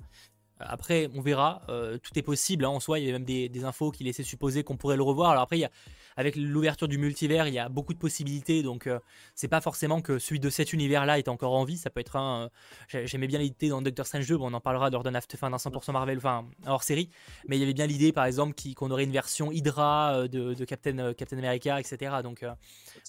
Après, 0.60 1.08
on 1.14 1.20
verra. 1.20 1.62
euh, 1.68 1.98
tout 1.98 2.18
est 2.18 2.22
possible 2.22 2.64
hein, 2.64 2.68
en 2.68 2.80
soi. 2.80 2.98
Il 2.98 3.06
y 3.06 3.08
a 3.08 3.12
même 3.12 3.24
des 3.24 3.64
infos 3.64 3.90
qui 3.90 4.04
laissaient 4.04 4.22
supposer 4.22 4.64
qu'on 4.64 4.76
pourrait 4.76 4.96
le 4.96 5.02
revoir. 5.02 5.30
Alors 5.30 5.42
après, 5.42 5.58
il 5.58 5.62
y 5.62 5.64
a, 5.64 5.70
avec 6.16 6.36
l'ouverture 6.36 6.88
du 6.88 6.98
multivers, 6.98 7.46
il 7.48 7.54
y 7.54 7.58
a 7.58 7.68
beaucoup 7.68 7.92
de 7.94 7.98
possibilités. 7.98 8.62
Donc, 8.62 8.86
euh, 8.86 8.98
c'est 9.34 9.48
pas 9.48 9.60
forcément 9.60 10.00
que 10.00 10.18
celui 10.18 10.40
de 10.40 10.50
cet 10.50 10.72
univers-là 10.72 11.18
est 11.18 11.28
encore 11.28 11.52
en 11.54 11.64
vie. 11.64 11.76
Ça 11.78 11.90
peut 11.90 12.00
être 12.00 12.16
un. 12.16 12.44
euh, 12.44 12.48
j'ai- 12.88 13.06
J'aimais 13.06 13.26
bien 13.26 13.38
l'idée 13.38 13.68
dans 13.68 13.82
Doctor 13.82 14.06
Strange 14.06 14.26
2. 14.28 14.36
Bon, 14.36 14.50
on 14.50 14.54
en 14.54 14.60
parlera 14.60 14.90
lors 14.90 15.02
d'un 15.02 15.14
after, 15.14 15.36
fin 15.36 15.50
d'un 15.50 15.58
100% 15.58 15.92
Marvel, 15.92 16.18
enfin 16.18 16.44
hors 16.66 16.82
série. 16.82 17.10
Mais 17.48 17.56
il 17.56 17.60
y 17.60 17.62
avait 17.62 17.74
bien 17.74 17.86
l'idée, 17.86 18.12
par 18.12 18.24
exemple, 18.24 18.54
qu'on 18.76 18.90
aurait 18.90 19.04
une 19.04 19.12
version 19.12 19.50
Hydra 19.52 20.14
euh, 20.14 20.28
de, 20.28 20.54
de 20.54 20.64
Captain, 20.64 20.98
euh, 20.98 21.14
Captain 21.14 21.38
America, 21.38 21.78
etc. 21.80 22.16
Donc, 22.22 22.44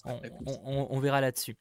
on, 0.04 1.00
verra 1.00 1.20
là-dessus. 1.20 1.56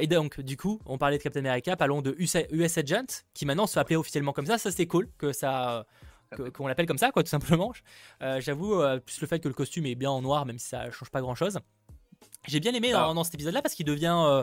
Et 0.00 0.06
donc, 0.06 0.40
du 0.40 0.56
coup, 0.56 0.80
on 0.86 0.98
parlait 0.98 1.18
de 1.18 1.22
Captain 1.22 1.40
America, 1.40 1.76
parlons 1.76 2.02
de 2.02 2.14
US, 2.18 2.36
US 2.50 2.78
Agent, 2.78 3.22
qui 3.34 3.46
maintenant 3.46 3.66
se 3.66 3.74
fait 3.74 3.80
appeler 3.80 3.96
officiellement 3.96 4.32
comme 4.32 4.46
ça. 4.46 4.58
Ça, 4.58 4.70
c'est 4.70 4.86
cool 4.86 5.08
que 5.18 5.32
ça, 5.32 5.86
qu'on 6.54 6.66
l'appelle 6.66 6.86
comme 6.86 6.98
ça, 6.98 7.10
quoi, 7.12 7.22
tout 7.22 7.28
simplement. 7.30 7.72
Euh, 8.22 8.40
J'avoue, 8.40 8.74
euh, 8.80 8.98
plus 9.00 9.20
le 9.20 9.26
fait 9.26 9.40
que 9.40 9.48
le 9.48 9.54
costume 9.54 9.86
est 9.86 9.94
bien 9.94 10.10
en 10.10 10.22
noir, 10.22 10.46
même 10.46 10.58
si 10.58 10.68
ça 10.68 10.90
change 10.90 11.10
pas 11.10 11.20
grand-chose. 11.20 11.58
J'ai 12.46 12.60
bien 12.60 12.72
aimé 12.74 12.92
dans, 12.92 13.10
Ah. 13.10 13.14
dans 13.14 13.24
cet 13.24 13.34
épisode-là 13.34 13.62
parce 13.62 13.74
qu'il 13.74 13.86
devient, 13.86 14.14
euh, 14.26 14.42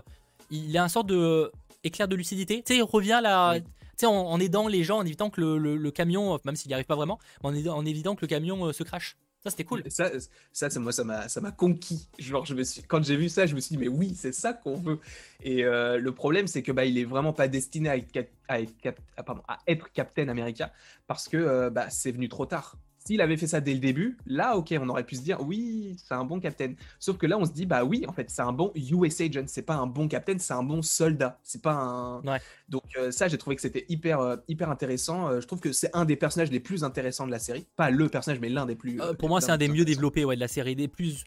il 0.52 0.76
a 0.78 0.84
un 0.84 0.88
sorte 0.90 1.08
de 1.08 1.52
éclair 1.84 2.08
de 2.08 2.16
lucidité. 2.16 2.58
Tu 2.64 2.74
sais, 2.74 2.78
il 2.80 2.84
revient 2.84 3.20
là. 3.22 3.54
Oui. 3.54 3.62
Tu 3.64 3.70
sais, 3.98 4.06
en, 4.06 4.14
en 4.14 4.40
aidant 4.40 4.68
les 4.68 4.84
gens, 4.84 4.98
en 5.00 5.06
évitant 5.06 5.30
que 5.30 5.42
le, 5.42 5.58
le- 5.58 5.76
le 5.78 5.92
camion, 5.92 6.40
même 6.46 6.56
s'il 6.56 6.70
n'y 6.70 6.74
arrive 6.74 6.86
pas 6.86 6.96
vraiment, 6.96 7.20
mais 7.44 7.68
en, 7.68 7.78
en 7.78 7.86
évitant 7.86 8.16
que 8.16 8.22
le 8.22 8.28
camion 8.28 8.72
se 8.72 8.84
crache. 8.84 9.18
Ça, 9.44 9.50
c'était 9.50 9.64
cool. 9.64 9.84
Ça, 9.88 10.12
ça, 10.52 10.70
ça, 10.70 10.80
moi, 10.80 10.92
ça 10.92 11.04
m'a, 11.06 11.52
conquis. 11.52 12.10
Genre, 12.18 12.46
je 12.46 12.54
me 12.54 12.64
suis, 12.64 12.84
quand 12.84 13.02
j'ai 13.04 13.16
vu 13.16 13.30
ça, 13.30 13.46
je 13.46 13.56
me 13.56 13.62
suis 13.62 13.78
dit, 13.78 13.82
mais 13.82 13.88
oui, 13.88 14.14
c'est 14.14 14.34
ça 14.34 14.52
qu'on 14.54 14.76
veut. 14.76 15.00
Et 15.42 15.64
euh, 15.64 15.98
le 15.98 16.14
problème, 16.14 16.46
c'est 16.46 16.62
que 16.62 16.74
bah, 16.74 16.84
il 16.84 16.98
est 16.98 17.06
vraiment 17.06 17.32
pas 17.32 17.48
destiné 17.48 17.90
à 17.90 17.96
être, 17.96 18.30
à 18.50 18.60
être, 18.60 18.74
ah, 19.16 19.58
à 19.66 19.76
Captain 19.94 20.28
America 20.28 20.74
parce 21.08 21.30
que 21.30 21.38
euh, 21.38 21.70
bah, 21.70 21.90
c'est 21.90 22.12
venu 22.12 22.28
trop 22.28 22.46
tard. 22.46 22.76
S'il 23.06 23.22
avait 23.22 23.38
fait 23.38 23.48
ça 23.48 23.62
dès 23.62 23.74
le 23.74 23.80
début, 23.80 24.18
là, 24.28 24.56
ok, 24.58 24.76
on 24.80 24.90
aurait 24.90 25.06
pu 25.06 25.16
se 25.16 25.22
dire, 25.22 25.40
oui, 25.42 25.96
c'est 26.06 26.14
un 26.14 26.26
bon 26.26 26.40
Captain. 26.40 26.74
Sauf 27.00 27.18
que 27.18 27.26
là, 27.26 27.38
on 27.40 27.46
se 27.46 27.52
dit, 27.52 27.66
bah 27.66 27.84
oui, 27.84 28.06
en 28.08 28.12
fait, 28.14 28.30
c'est 28.30 28.42
un 28.42 28.52
bon 28.52 28.72
US 28.76 29.22
Agent. 29.22 29.46
C'est 29.48 29.62
pas 29.64 29.76
un 29.76 29.88
bon 29.88 30.08
Captain, 30.08 30.38
c'est 30.38 30.54
un 30.54 30.64
bon 30.64 30.82
soldat. 30.82 31.40
C'est 31.42 31.62
pas 31.62 31.74
un. 31.74 32.22
Ouais. 32.24 32.40
Donc 32.68 32.84
euh, 32.98 33.10
ça, 33.12 33.28
j'ai 33.28 33.38
trouvé 33.38 33.56
que 33.56 33.62
c'était 33.62 33.86
hyper, 33.90 34.20
euh, 34.20 34.36
hyper 34.48 34.70
intéressant. 34.70 35.30
Euh, 35.30 35.42
je 35.42 35.48
trouve 35.48 35.60
que 35.62 35.72
c'est 35.72 35.90
un 35.96 36.06
des 36.06 36.18
personnages 36.18 36.52
les 36.52 36.60
plus 36.60 36.84
intéressants 36.84 37.26
de 37.26 37.32
la 37.32 37.40
série. 37.40 37.66
Pas 37.78 37.90
le 37.90 38.10
personnage, 38.10 38.40
mais 38.42 38.50
l'un 38.50 38.66
des 38.66 38.76
plus. 38.76 39.00
Pour 39.18 39.30
moi, 39.30 39.40
c'est 39.42 39.52
un 39.52 39.58
des 39.58 39.70
mieux 39.70 39.86
développés 39.86 40.26
ouais, 40.26 40.36
de 40.36 40.42
la 40.42 40.48
série, 40.50 40.76
des 40.76 40.88
plus. 40.90 41.24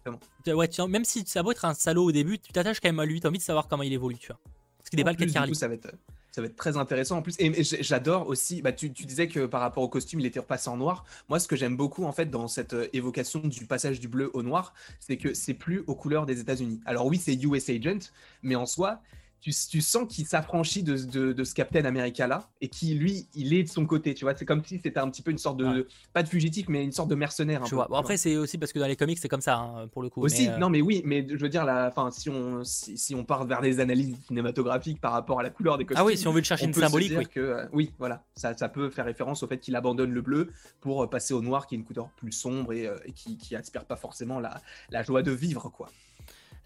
Ouais, 0.47 0.69
tu- 0.69 0.87
même 0.87 1.05
si 1.05 1.25
ça 1.27 1.43
beau 1.43 1.53
être 1.53 1.65
un 1.65 1.75
salaud 1.75 2.05
au 2.05 2.13
début, 2.13 2.39
tu 2.39 2.53
t'attaches 2.53 2.81
quand 2.81 2.89
même 2.89 3.01
à 3.01 3.07
lui, 3.07 3.19
t'as 3.21 3.29
envie 3.31 3.39
de 3.39 3.43
savoir 3.43 3.67
comment 3.67 3.83
il 3.83 3.93
évolue, 3.93 4.19
tu 4.19 4.29
vois. 4.29 4.39
Parce 4.79 4.91
qu'il 4.91 4.99
En 4.99 5.01
déballe 5.01 5.17
plus, 5.17 5.25
Kate 5.25 5.29
du 5.29 5.35
Carly. 5.35 5.51
coup, 5.53 5.59
ça 5.59 5.69
va 5.69 5.75
être 5.75 5.89
ça 6.33 6.41
va 6.41 6.49
être 6.49 6.57
très 6.57 6.77
intéressant 6.77 7.19
en 7.19 7.23
plus. 7.23 7.37
Et, 7.39 7.63
j'adore 7.63 8.27
aussi 8.29 8.63
bah 8.63 8.73
tu, 8.73 8.93
tu 8.93 9.05
disais 9.07 9.29
que 9.29 9.47
par 9.47 9.61
rapport 9.61 9.83
au 9.83 9.89
costume 9.89 10.19
il 10.21 10.27
était 10.27 10.41
repassé 10.41 10.69
en 10.69 10.77
noir. 10.77 11.05
Moi 11.29 11.39
ce 11.39 11.47
que 11.47 11.55
j'aime 11.55 11.77
beaucoup 11.77 12.05
en 12.05 12.13
fait 12.13 12.27
dans 12.27 12.49
cette 12.49 12.73
euh, 12.73 12.89
évocation 12.93 13.41
du 13.41 13.67
passage 13.67 14.01
du 14.01 14.09
bleu 14.09 14.31
au 14.35 14.43
noir 14.43 14.75
c'est 14.99 15.19
que 15.19 15.35
c'est 15.35 15.55
plus 15.55 15.85
aux 15.87 15.95
couleurs 15.95 16.27
des 16.27 16.41
États-Unis. 16.41 16.81
Alors 16.87 17.07
oui 17.07 17.19
c'est 17.19 17.35
US 17.45 17.69
Agent 17.69 18.11
mais 18.43 18.57
en 18.57 18.67
soi 18.67 19.01
tu, 19.43 19.51
tu 19.69 19.81
sens 19.83 20.07
qu'il 20.09 20.25
s'affranchit 20.25 20.83
de, 20.83 20.97
de, 20.97 21.33
de 21.35 21.45
ce 21.45 21.53
Captain 21.55 21.85
America 21.85 22.27
là 22.27 22.49
et 22.63 22.69
qui 22.69 22.95
lui 22.95 23.27
il 23.35 23.53
est 23.53 23.65
de 23.65 23.69
son 23.69 23.85
côté 23.85 24.15
tu 24.15 24.25
vois 24.25 24.35
c'est 24.35 24.47
comme 24.47 24.65
si 24.65 24.79
c'était 24.83 25.01
un 25.01 25.11
petit 25.11 25.21
peu 25.21 25.31
une 25.33 25.39
sorte 25.39 25.59
de 25.59 25.67
Ouais. 25.67 25.85
pas 26.15 26.23
de 26.23 26.29
fugitif 26.29 26.67
mais 26.69 26.83
une 26.85 26.93
sorte 26.93 27.09
de 27.11 27.15
mercenaire 27.15 27.63
un 27.63 27.69
peu, 27.69 27.75
vois. 27.75 27.89
Bon, 27.89 27.97
après, 27.97 28.17
c'est 28.17 28.37
aussi 28.37 28.57
parce 28.57 28.73
que 28.73 28.79
dans 28.79 28.87
les 28.87 28.97
comics, 28.97 29.19
c'est 29.19 29.29
comme 29.29 29.41
ça, 29.41 29.57
hein, 29.57 29.89
pour 29.89 30.03
le 30.03 30.09
coup. 30.09 30.23
aussi, 30.23 30.47
mais, 30.47 30.55
euh, 30.55 30.59
non 30.59 30.69
mais 30.71 30.81
oui, 30.81 31.03
mais 31.05 31.27
je 31.29 31.37
veux 31.37 31.49
dire, 31.49 31.65
la, 31.65 31.89
enfin, 31.89 32.11
si 32.11 32.31
on 32.31 32.63
si, 32.65 32.97
si 32.97 33.15
on 33.15 33.25
part 33.25 33.45
vers 33.47 33.61
des 33.61 33.81
analyses 33.81 34.15
cinématographiques 34.27 35.01
par 35.01 35.13
rapport 35.13 35.41
à 35.41 35.43
la 35.43 35.51
couleur 35.51 35.79
des 35.79 35.85
costumes, 35.85 36.03
Ah 36.03 36.07
oui, 36.07 36.17
si 36.17 36.29
on 36.29 36.33
veut 36.33 36.39
le 36.41 36.45
chercher 36.45 36.67
une 36.67 36.75
symbolique, 36.75 37.13
oui. 37.17 37.27
que 37.27 37.41
euh, 37.41 37.67
oui, 37.73 37.91
voilà, 37.99 38.23
ça, 38.37 38.57
ça 38.57 38.69
peut 38.69 38.91
faire 38.91 39.05
référence 39.05 39.43
au 39.43 39.47
fait 39.49 39.59
qu'il 39.59 39.75
abandonne 39.77 40.13
le 40.13 40.21
bleu 40.23 40.51
pour 40.81 41.03
euh, 41.03 41.07
passer 41.09 41.35
au 41.35 41.43
noir, 41.43 41.67
qui 41.67 41.75
est 41.75 41.79
une 41.79 41.85
couleur 41.85 42.11
plus 42.17 42.33
sombre 42.33 42.73
et, 42.73 42.87
euh, 42.87 42.97
et 43.07 43.13
qui, 43.13 43.37
qui 43.39 43.57
aspire 43.57 43.85
pas 43.85 43.97
forcément 43.97 44.39
la, 44.41 44.61
la 44.91 45.03
joie 45.03 45.23
de 45.23 45.33
vivre, 45.33 45.69
quoi. 45.71 45.89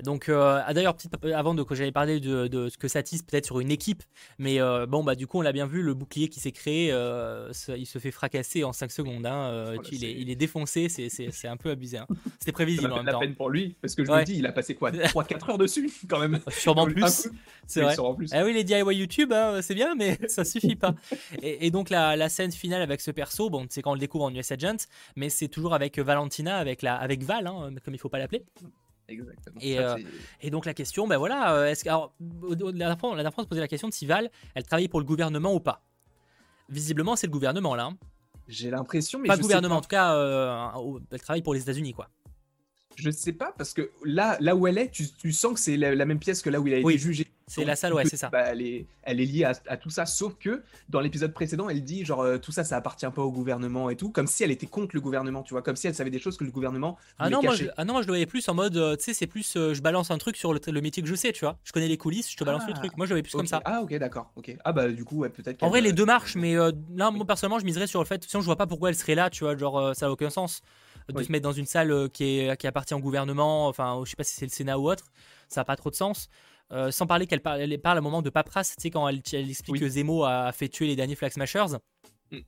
Donc, 0.03 0.29
euh, 0.29 0.61
ah, 0.65 0.75
d'ailleurs, 0.75 0.95
petite- 0.95 1.15
avant 1.35 1.55
de 1.55 1.63
que 1.63 1.75
j'allais 1.75 1.93
parler 1.93 2.21
de, 2.21 2.49
de 2.49 2.69
ce 2.69 2.77
que 2.77 2.87
ça 2.89 3.03
tisse 3.03 3.23
peut-être 3.23 3.47
sur 3.47 3.61
une 3.61 3.71
équipe, 3.71 4.03
mais 4.39 4.61
euh, 4.61 4.87
bon, 4.87 5.03
bah, 5.03 5.15
du 5.15 5.27
coup, 5.27 5.39
on 5.39 5.43
l'a 5.43 5.53
bien 5.53 5.67
vu, 5.67 5.83
le 5.83 5.95
bouclier 5.95 6.29
qui 6.29 6.39
s'est 6.39 6.53
créé, 6.53 6.93
euh, 6.93 7.53
ça- 7.53 7.77
il 7.77 7.87
se 7.87 7.99
fait 7.99 8.11
fracasser 8.11 8.63
en 8.65 8.73
5 8.73 8.91
secondes. 8.91 9.25
hein, 9.27 9.35
euh, 9.51 9.65
Voilà, 9.77 9.89
il, 9.93 10.05
est, 10.05 10.09
c'est- 10.15 10.21
il 10.21 10.31
est 10.31 10.37
défoncé, 10.37 10.89
c'est- 10.89 11.47
un 11.49 11.57
peu 11.57 11.71
abusé. 11.71 11.99
hein. 11.99 12.07
C'était 12.39 12.47
Ça 12.47 12.53
prévisible 12.53 12.89
m'a 12.89 12.95
en 12.95 12.97
même 12.99 13.07
la 13.07 13.13
temps. 13.13 13.21
peine 13.21 13.35
pour 13.35 13.49
lui, 13.51 13.77
parce 13.81 13.95
que 13.95 14.05
je 14.05 14.11
Ouais. 14.11 14.21
me 14.21 14.25
dis, 14.25 14.37
il 14.39 14.47
a 14.47 14.53
passé 14.53 14.75
quoi 14.75 14.91
3-4 15.15 15.51
heures 15.51 15.59
dessus, 15.59 15.91
quand 16.09 16.19
même. 16.19 16.41
Sûrement 16.51 16.87
Un 16.87 16.91
plus, 16.91 17.29
c'est 17.67 17.81
vrai. 17.83 17.95
sûrement 17.95 18.15
plus. 18.15 18.31
Ah 18.33 18.45
oui, 18.45 18.53
les 18.53 18.65
DIY 18.65 18.83
YouTube, 18.95 19.33
hein, 19.33 19.61
c'est 19.63 19.75
bien, 19.75 19.95
mais 19.95 20.19
ça 20.29 20.45
suffit 20.45 20.77
pas. 20.77 20.95
Et, 21.43 21.67
et 21.67 21.71
donc 21.71 21.89
la, 21.91 22.17
la 22.17 22.29
scène 22.29 22.53
finale 22.53 22.83
avec 22.83 23.01
ce 23.01 23.11
perso, 23.11 23.49
bon, 23.51 23.67
c'est 23.71 23.81
quand 23.83 23.93
on 23.93 23.95
le 23.95 24.01
découvre 24.01 24.25
en 24.25 24.35
US 24.35 24.51
Agent, 24.53 24.77
mais 25.17 25.29
c'est 25.31 25.49
toujours 25.49 25.73
avec 25.75 25.99
Valentina, 25.99 26.59
avec, 26.59 26.83
la, 26.83 26.97
avec 26.97 27.23
Val, 27.23 27.51
comme 27.85 27.95
il 27.95 27.99
faut 27.99 28.09
pas 28.09 28.19
l'appeler. 28.19 28.45
Exactement. 29.09 29.57
Et, 29.61 29.77
Ça, 29.77 29.95
euh, 29.95 29.99
Et 30.41 30.51
donc 30.51 30.67
la 30.67 30.75
question, 30.75 31.07
ben 31.07 31.17
voilà, 31.19 31.55
euh, 31.55 31.67
est-ce 31.67 31.85
que 31.85 31.89
alors, 31.89 32.13
la 32.21 32.57
dernière 32.73 32.99
fois, 32.99 33.11
la 33.11 33.17
dernière 33.17 33.33
fois, 33.35 33.43
on 33.43 33.45
se 33.45 33.49
posait 33.49 33.61
la 33.61 33.69
question 33.69 33.89
de 33.89 33.93
si 33.95 34.05
Val, 34.07 34.31
elle 34.55 34.65
travaillait 34.65 34.89
pour 34.89 35.01
le 35.01 35.07
gouvernement 35.07 35.55
ou 35.55 35.61
pas. 35.61 35.83
Visiblement, 36.69 37.15
c'est 37.15 37.27
le 37.29 37.33
gouvernement 37.33 37.75
là. 37.77 37.85
hein. 37.85 37.97
J'ai 38.49 38.71
l'impression, 38.71 39.19
mais 39.19 39.29
Pas 39.29 39.35
je 39.35 39.39
le 39.39 39.43
sais 39.43 39.49
gouvernement, 39.49 39.75
pas. 39.77 39.79
en 39.79 39.83
tout 39.83 39.89
cas, 39.89 40.15
euh, 40.15 40.99
elle 41.11 41.21
travaille 41.21 41.43
pour 41.43 41.55
les 41.55 41.63
États-Unis 41.63 41.93
quoi. 41.93 42.09
Je 42.97 43.11
sais 43.11 43.33
pas, 43.33 43.55
parce 43.57 43.73
que 43.75 43.91
là, 44.05 44.37
là 44.41 44.57
où 44.57 44.67
elle 44.67 44.79
est, 44.79 44.91
tu, 44.91 45.05
tu 45.09 45.33
sens 45.33 45.55
que 45.55 45.61
c'est 45.61 45.77
la, 45.77 45.95
la 45.95 46.05
même 46.07 46.19
pièce 46.19 46.43
que 46.43 46.51
là 46.51 46.61
où 46.61 46.67
il 46.67 46.75
a 46.75 46.81
Oui, 46.81 46.95
été 46.95 47.03
jugé. 47.03 47.27
C'est 47.49 47.65
la 47.65 47.77
salle, 47.77 47.95
ouais, 47.95 48.05
c'est 48.05 48.17
ça. 48.17 48.29
bah, 48.29 48.47
elle, 48.49 48.61
est, 48.61 48.87
elle 49.05 49.21
est 49.21 49.25
liée 49.25 49.45
à, 49.45 49.53
à 49.69 49.77
tout 49.77 49.89
ça, 49.89 50.05
sauf 50.05 50.35
que 50.37 50.65
dans 50.89 50.99
l'épisode 50.99 51.33
précédent, 51.33 51.69
elle 51.69 51.85
dit 51.85 52.05
genre 52.05 52.23
euh, 52.23 52.39
tout 52.39 52.51
ça, 52.51 52.65
ça 52.65 52.77
appartient 52.77 53.07
pas 53.15 53.23
au 53.23 53.31
gouvernement 53.31 53.89
et 53.89 53.95
tout, 53.95 54.11
comme 54.11 54.27
si 54.27 54.43
elle 54.43 54.51
était 54.51 54.67
contre 54.67 54.97
le 54.97 55.01
gouvernement, 55.01 55.45
tu 55.45 55.55
vois, 55.55 55.63
comme 55.63 55.77
si 55.77 55.87
elle 55.87 55.95
savait 55.95 56.11
des 56.11 56.19
choses 56.19 56.37
que 56.37 56.43
le 56.43 56.51
gouvernement 56.51 56.99
Ah 57.21 57.31
non, 57.31 57.43
moi, 57.45 57.55
je, 57.55 57.67
ah 57.77 57.85
non, 57.85 57.93
moi 57.93 58.03
je 58.03 58.09
le 58.09 58.13
voyais 58.15 58.27
plus 58.27 58.49
en 58.49 58.55
mode, 58.55 58.77
euh, 58.77 58.97
tu 58.97 59.05
sais, 59.05 59.15
c'est 59.15 59.29
plus, 59.29 59.55
euh, 59.57 59.75
je 59.75 59.81
balance 59.81 60.11
un 60.11 60.19
truc 60.19 60.37
sur 60.37 60.53
le, 60.53 60.61
le 60.67 60.81
métier 60.81 61.05
que 61.05 61.09
je 61.09 61.15
sais, 61.15 61.31
tu 61.33 61.45
vois. 61.45 61.57
Je 61.63 61.71
connais 61.71 61.87
les 61.87 61.97
coulisses, 61.97 62.33
je 62.33 62.37
te 62.37 62.43
balance 62.43 62.67
le 62.67 62.73
Ah, 62.75 62.79
truc. 62.81 62.97
Moi 62.97 63.07
je 63.07 63.11
le 63.11 63.15
voyais 63.15 63.23
plus 63.23 63.33
comme 63.37 63.47
ça. 63.47 63.63
Ah 63.65 63.81
ok, 63.81 63.95
d'accord. 63.97 64.33
Ok. 64.35 64.57
Ah 64.65 64.73
bah 64.73 64.89
du 64.89 65.05
coup, 65.05 65.19
ouais, 65.19 65.29
peut-être. 65.29 65.63
En 65.63 65.69
vrai, 65.69 65.81
les 65.83 65.93
deux 65.93 66.05
marchent, 66.05 66.35
mais 66.35 66.57
là, 66.97 67.13
moi 67.13 67.25
personnellement, 67.27 67.61
je 67.61 67.65
miserais 67.65 67.87
sur 67.87 68.01
le 68.01 68.07
fait, 68.07 68.25
sinon 68.25 68.41
je 68.41 68.47
vois 68.47 68.57
pas 68.57 68.67
pourquoi 68.67 68.89
elle 68.89 68.97
serait 68.97 69.15
là, 69.15 69.31
tu 69.31 69.45
vois, 69.45 69.57
genre 69.57 69.95
ça 69.95 70.07
a 70.07 70.11
aucun 70.11 70.31
sens 70.31 70.63
de 71.09 71.19
Oui. 71.19 71.25
se 71.25 71.33
mettre 71.33 71.45
dans 71.45 71.53
une 71.53 71.67
salle 71.67 71.91
euh, 71.93 72.09
qui, 72.09 72.41
est, 72.41 72.57
qui 72.57 72.67
appartient 72.67 72.95
au 72.95 72.99
gouvernement, 73.01 73.69
enfin, 73.69 74.01
je 74.05 74.11
sais 74.11 74.17
pas 74.17 74.25
si 74.25 74.35
c'est 74.35 74.45
le 74.47 74.51
Sénat 74.51 74.79
ou 74.79 74.89
autre, 74.91 75.05
ça 75.49 75.61
a 75.61 75.65
pas 75.65 75.77
trop 75.77 75.91
de 75.91 75.95
sens. 75.95 76.29
Euh, 76.73 76.91
sans 76.91 77.07
parler 77.07 77.27
qu'elle 77.29 77.43
parle, 77.43 77.61
elle 77.61 77.81
parle 77.81 77.99
à 77.99 78.01
un 78.01 78.03
moment 78.03 78.23
de 78.23 78.31
paperasse, 78.31 78.71
tu 78.77 78.83
sais, 78.83 78.91
quand 78.91 79.07
elle, 79.09 79.23
elle 79.33 79.49
explique 79.49 79.75
Oui. 79.75 79.81
que 79.81 79.89
Zemo 79.89 80.25
a 80.25 80.51
fait 80.53 80.69
tuer 80.69 80.89
les 80.89 80.97
derniers 80.97 81.15
Flag 81.15 81.33
Smashers. 81.33 81.77
Mm. 82.33 82.39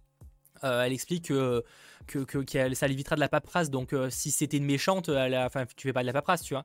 Euh, 0.65 0.83
elle 0.83 0.93
explique 0.93 1.27
que, 1.27 1.63
que, 2.07 2.75
ça 2.75 2.89
l'évitera 2.89 3.15
de 3.15 3.21
la 3.21 3.29
paperasse, 3.29 3.71
donc 3.71 3.93
euh, 3.93 4.11
si 4.11 4.33
c'était 4.33 4.57
une 4.57 4.65
méchante, 4.65 5.09
elle 5.09 5.35
a- 5.35 5.47
enfin, 5.47 5.65
tu 5.77 5.87
fais 5.87 5.93
pas 5.93 6.01
de 6.03 6.07
la 6.07 6.13
paperasse, 6.13 6.43
tu 6.43 6.55
vois. 6.55 6.65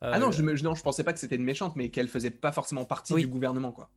Ah 0.00 0.18
non, 0.18 0.30
je, 0.30 0.42
me, 0.42 0.54
non, 0.62 0.74
je 0.76 0.82
pensais 0.82 1.02
pas 1.04 1.12
que 1.12 1.18
c'était 1.18 1.34
une 1.36 1.44
méchante, 1.44 1.74
mais 1.76 1.88
qu'elle 1.90 2.08
faisait 2.08 2.30
pas 2.30 2.52
forcément 2.52 2.84
partie 2.84 3.14
Oui. 3.14 3.22
du 3.22 3.26
gouvernement, 3.28 3.72
quoi. 3.72 3.90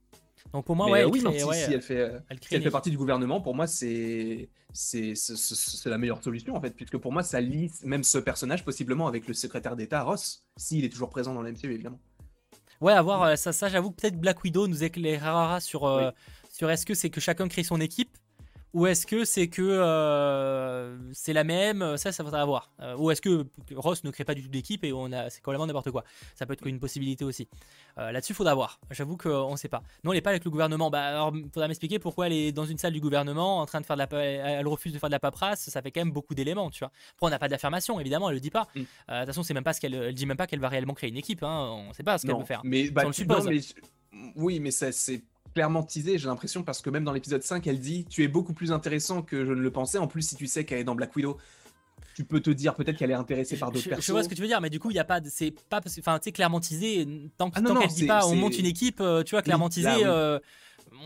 Donc 0.53 0.65
pour 0.65 0.75
moi, 0.75 0.87
Mais, 0.87 0.91
ouais, 0.93 0.99
elle 1.01 1.05
oui, 1.07 1.23
crée- 1.23 1.39
si, 1.39 1.45
ouais, 1.45 1.65
si 1.65 1.73
elle 1.73 1.81
fait, 1.81 1.95
elle 2.29 2.39
crée 2.39 2.49
si 2.49 2.55
elle 2.55 2.61
une 2.61 2.63
fait 2.65 2.71
partie 2.71 2.89
du 2.91 2.97
gouvernement, 2.97 3.41
pour 3.41 3.55
moi, 3.55 3.67
c'est 3.67 4.49
la 5.85 5.97
meilleure 5.97 6.23
solution 6.23 6.55
en 6.55 6.61
fait, 6.61 6.71
puisque 6.71 6.97
pour 6.97 7.11
moi, 7.11 7.23
ça 7.23 7.39
lie 7.41 7.71
même 7.83 8.03
ce 8.03 8.17
personnage 8.17 8.63
possiblement 8.65 9.07
avec 9.07 9.27
le 9.27 9.33
secrétaire 9.33 9.75
d'État 9.75 10.03
Ross, 10.03 10.45
s'il 10.57 10.83
est 10.85 10.89
toujours 10.89 11.09
présent 11.09 11.33
dans 11.33 11.41
l'MCU 11.41 11.71
évidemment. 11.73 11.99
Ouais, 12.81 12.93
à 12.93 13.01
voir, 13.01 13.21
euh, 13.23 13.35
ça, 13.35 13.53
ça 13.53 13.69
j'avoue, 13.69 13.91
peut-être 13.91 14.19
Black 14.19 14.43
Widow 14.43 14.67
nous 14.67 14.83
éclairera 14.83 15.59
sur, 15.61 15.85
euh, 15.85 16.07
Oui. 16.07 16.13
sur 16.51 16.69
est-ce 16.71 16.85
que 16.85 16.95
c'est 16.95 17.11
que 17.11 17.21
chacun 17.21 17.47
crée 17.47 17.63
son 17.63 17.79
équipe 17.79 18.17
ou 18.73 18.87
est-ce 18.87 19.05
que 19.05 19.25
c'est 19.25 19.49
que 19.49 19.61
euh, 19.61 20.97
c'est 21.13 21.33
la 21.33 21.43
même, 21.43 21.97
ça, 21.97 22.11
ça 22.11 22.23
faudra 22.23 22.45
voir. 22.45 22.71
Euh, 22.79 22.95
ou 22.95 23.11
est-ce 23.11 23.21
que 23.21 23.45
Ross 23.75 24.03
ne 24.03 24.11
crée 24.11 24.23
pas 24.23 24.33
du 24.33 24.43
tout 24.43 24.49
d'équipe 24.49 24.83
et 24.85 24.93
on 24.93 25.11
a, 25.11 25.29
c'est 25.29 25.41
complètement 25.41 25.67
n'importe 25.67 25.91
quoi. 25.91 26.05
Ça 26.35 26.45
peut 26.45 26.53
être 26.53 26.65
une 26.65 26.79
possibilité 26.79 27.25
aussi. 27.25 27.49
Euh, 27.97 28.11
Là-dessus, 28.11 28.33
faudra 28.33 28.55
voir. 28.55 28.79
J'avoue 28.91 29.17
qu'on 29.17 29.51
ne 29.51 29.57
sait 29.57 29.67
pas. 29.67 29.83
Non, 30.03 30.11
elle 30.11 30.17
n'est 30.17 30.21
pas 30.21 30.29
avec 30.29 30.45
le 30.45 30.51
gouvernement. 30.51 30.89
Bah, 30.89 31.03
alors, 31.03 31.33
faudra 31.53 31.67
m'expliquer 31.67 31.99
pourquoi 31.99 32.27
elle 32.27 32.33
est 32.33 32.51
dans 32.53 32.65
une 32.65 32.77
salle 32.77 32.93
du 32.93 33.01
gouvernement 33.01 33.59
en 33.59 33.65
train 33.65 33.81
de 33.81 33.85
faire 33.85 33.97
de 33.97 34.01
la, 34.01 34.23
elle 34.23 34.67
refuse 34.67 34.93
de 34.93 34.99
faire 34.99 35.09
de 35.09 35.15
la 35.15 35.19
paperasse. 35.19 35.69
Ça 35.69 35.81
fait 35.81 35.91
quand 35.91 36.01
même 36.01 36.13
beaucoup 36.13 36.33
d'éléments, 36.33 36.69
tu 36.69 36.79
vois. 36.79 36.91
Après, 37.15 37.27
on 37.27 37.29
n'a 37.29 37.39
pas 37.39 37.49
d'affirmation, 37.49 37.99
évidemment, 37.99 38.29
elle 38.29 38.35
le 38.35 38.41
dit 38.41 38.51
pas. 38.51 38.67
Mm. 38.75 38.79
De 38.79 38.83
toute 38.83 39.25
façon, 39.27 39.43
c'est 39.43 39.53
même 39.53 39.65
pas 39.65 39.73
ce 39.73 39.81
qu'elle, 39.81 39.95
elle 39.95 40.15
dit 40.15 40.25
même 40.25 40.37
pas 40.37 40.47
qu'elle 40.47 40.59
va 40.61 40.69
réellement 40.69 40.93
créer 40.93 41.09
une 41.09 41.17
équipe. 41.17 41.43
Hein. 41.43 41.69
On 41.71 41.89
ne 41.89 41.93
sait 41.93 42.03
pas 42.03 42.17
ce 42.17 42.25
qu'elle 42.25 42.37
veut 42.37 42.45
faire. 42.45 42.61
mais, 42.63 42.89
bah, 42.89 43.01
on 43.03 43.07
le 43.07 43.13
suppose. 43.13 43.45
non, 43.45 43.51
mais- 43.51 43.61
oui, 44.35 44.59
mais 44.59 44.71
ça 44.71 44.91
c'est 44.91 45.23
clairement 45.53 45.83
teasé, 45.83 46.17
j'ai 46.17 46.27
l'impression, 46.27 46.63
parce 46.63 46.81
que 46.81 46.89
même 46.89 47.03
dans 47.03 47.13
l'épisode 47.13 47.43
5, 47.43 47.65
elle 47.67 47.79
dit 47.79 48.05
Tu 48.09 48.23
es 48.23 48.27
beaucoup 48.27 48.53
plus 48.53 48.71
intéressant 48.71 49.21
que 49.21 49.45
je 49.45 49.51
ne 49.51 49.61
le 49.61 49.71
pensais. 49.71 49.97
En 49.97 50.07
plus, 50.07 50.21
si 50.27 50.35
tu 50.35 50.47
sais 50.47 50.63
qu'elle 50.65 50.79
est 50.79 50.83
dans 50.83 50.95
Black 50.95 51.15
Widow, 51.15 51.37
tu 52.15 52.25
peux 52.25 52.39
te 52.41 52.49
dire 52.49 52.75
peut-être 52.75 52.97
qu'elle 52.97 53.11
est 53.11 53.15
intéressée 53.15 53.57
par 53.57 53.71
d'autres 53.71 53.87
personnes. 53.87 54.03
je 54.05 54.11
vois 54.11 54.23
ce 54.23 54.29
que 54.29 54.35
tu 54.35 54.41
veux 54.41 54.47
dire, 54.47 54.59
mais 54.61 54.69
du 54.69 54.79
coup, 54.79 54.91
il 54.91 54.95
y 54.95 54.99
a 54.99 55.05
pas, 55.05 55.19
de- 55.21 55.29
c'est 55.29 55.51
pas, 55.69 55.79
enfin, 55.99 56.19
tu 56.19 56.25
sais, 56.25 56.31
clairement 56.31 56.59
teasé. 56.59 57.07
Tant, 57.37 57.49
Ah 57.53 57.61
tant 57.61 57.75
qu'elle 57.79 57.89
dit 57.89 58.05
pas, 58.05 58.25
on 58.27 58.35
monte 58.35 58.57
une 58.57 58.65
équipe, 58.65 58.99
euh, 59.01 59.23
tu 59.23 59.31
vois, 59.31 59.41
clairement 59.41 59.69
teasé. 59.69 59.83
là, 59.83 59.95
oui. 59.97 60.03
euh, 60.05 60.39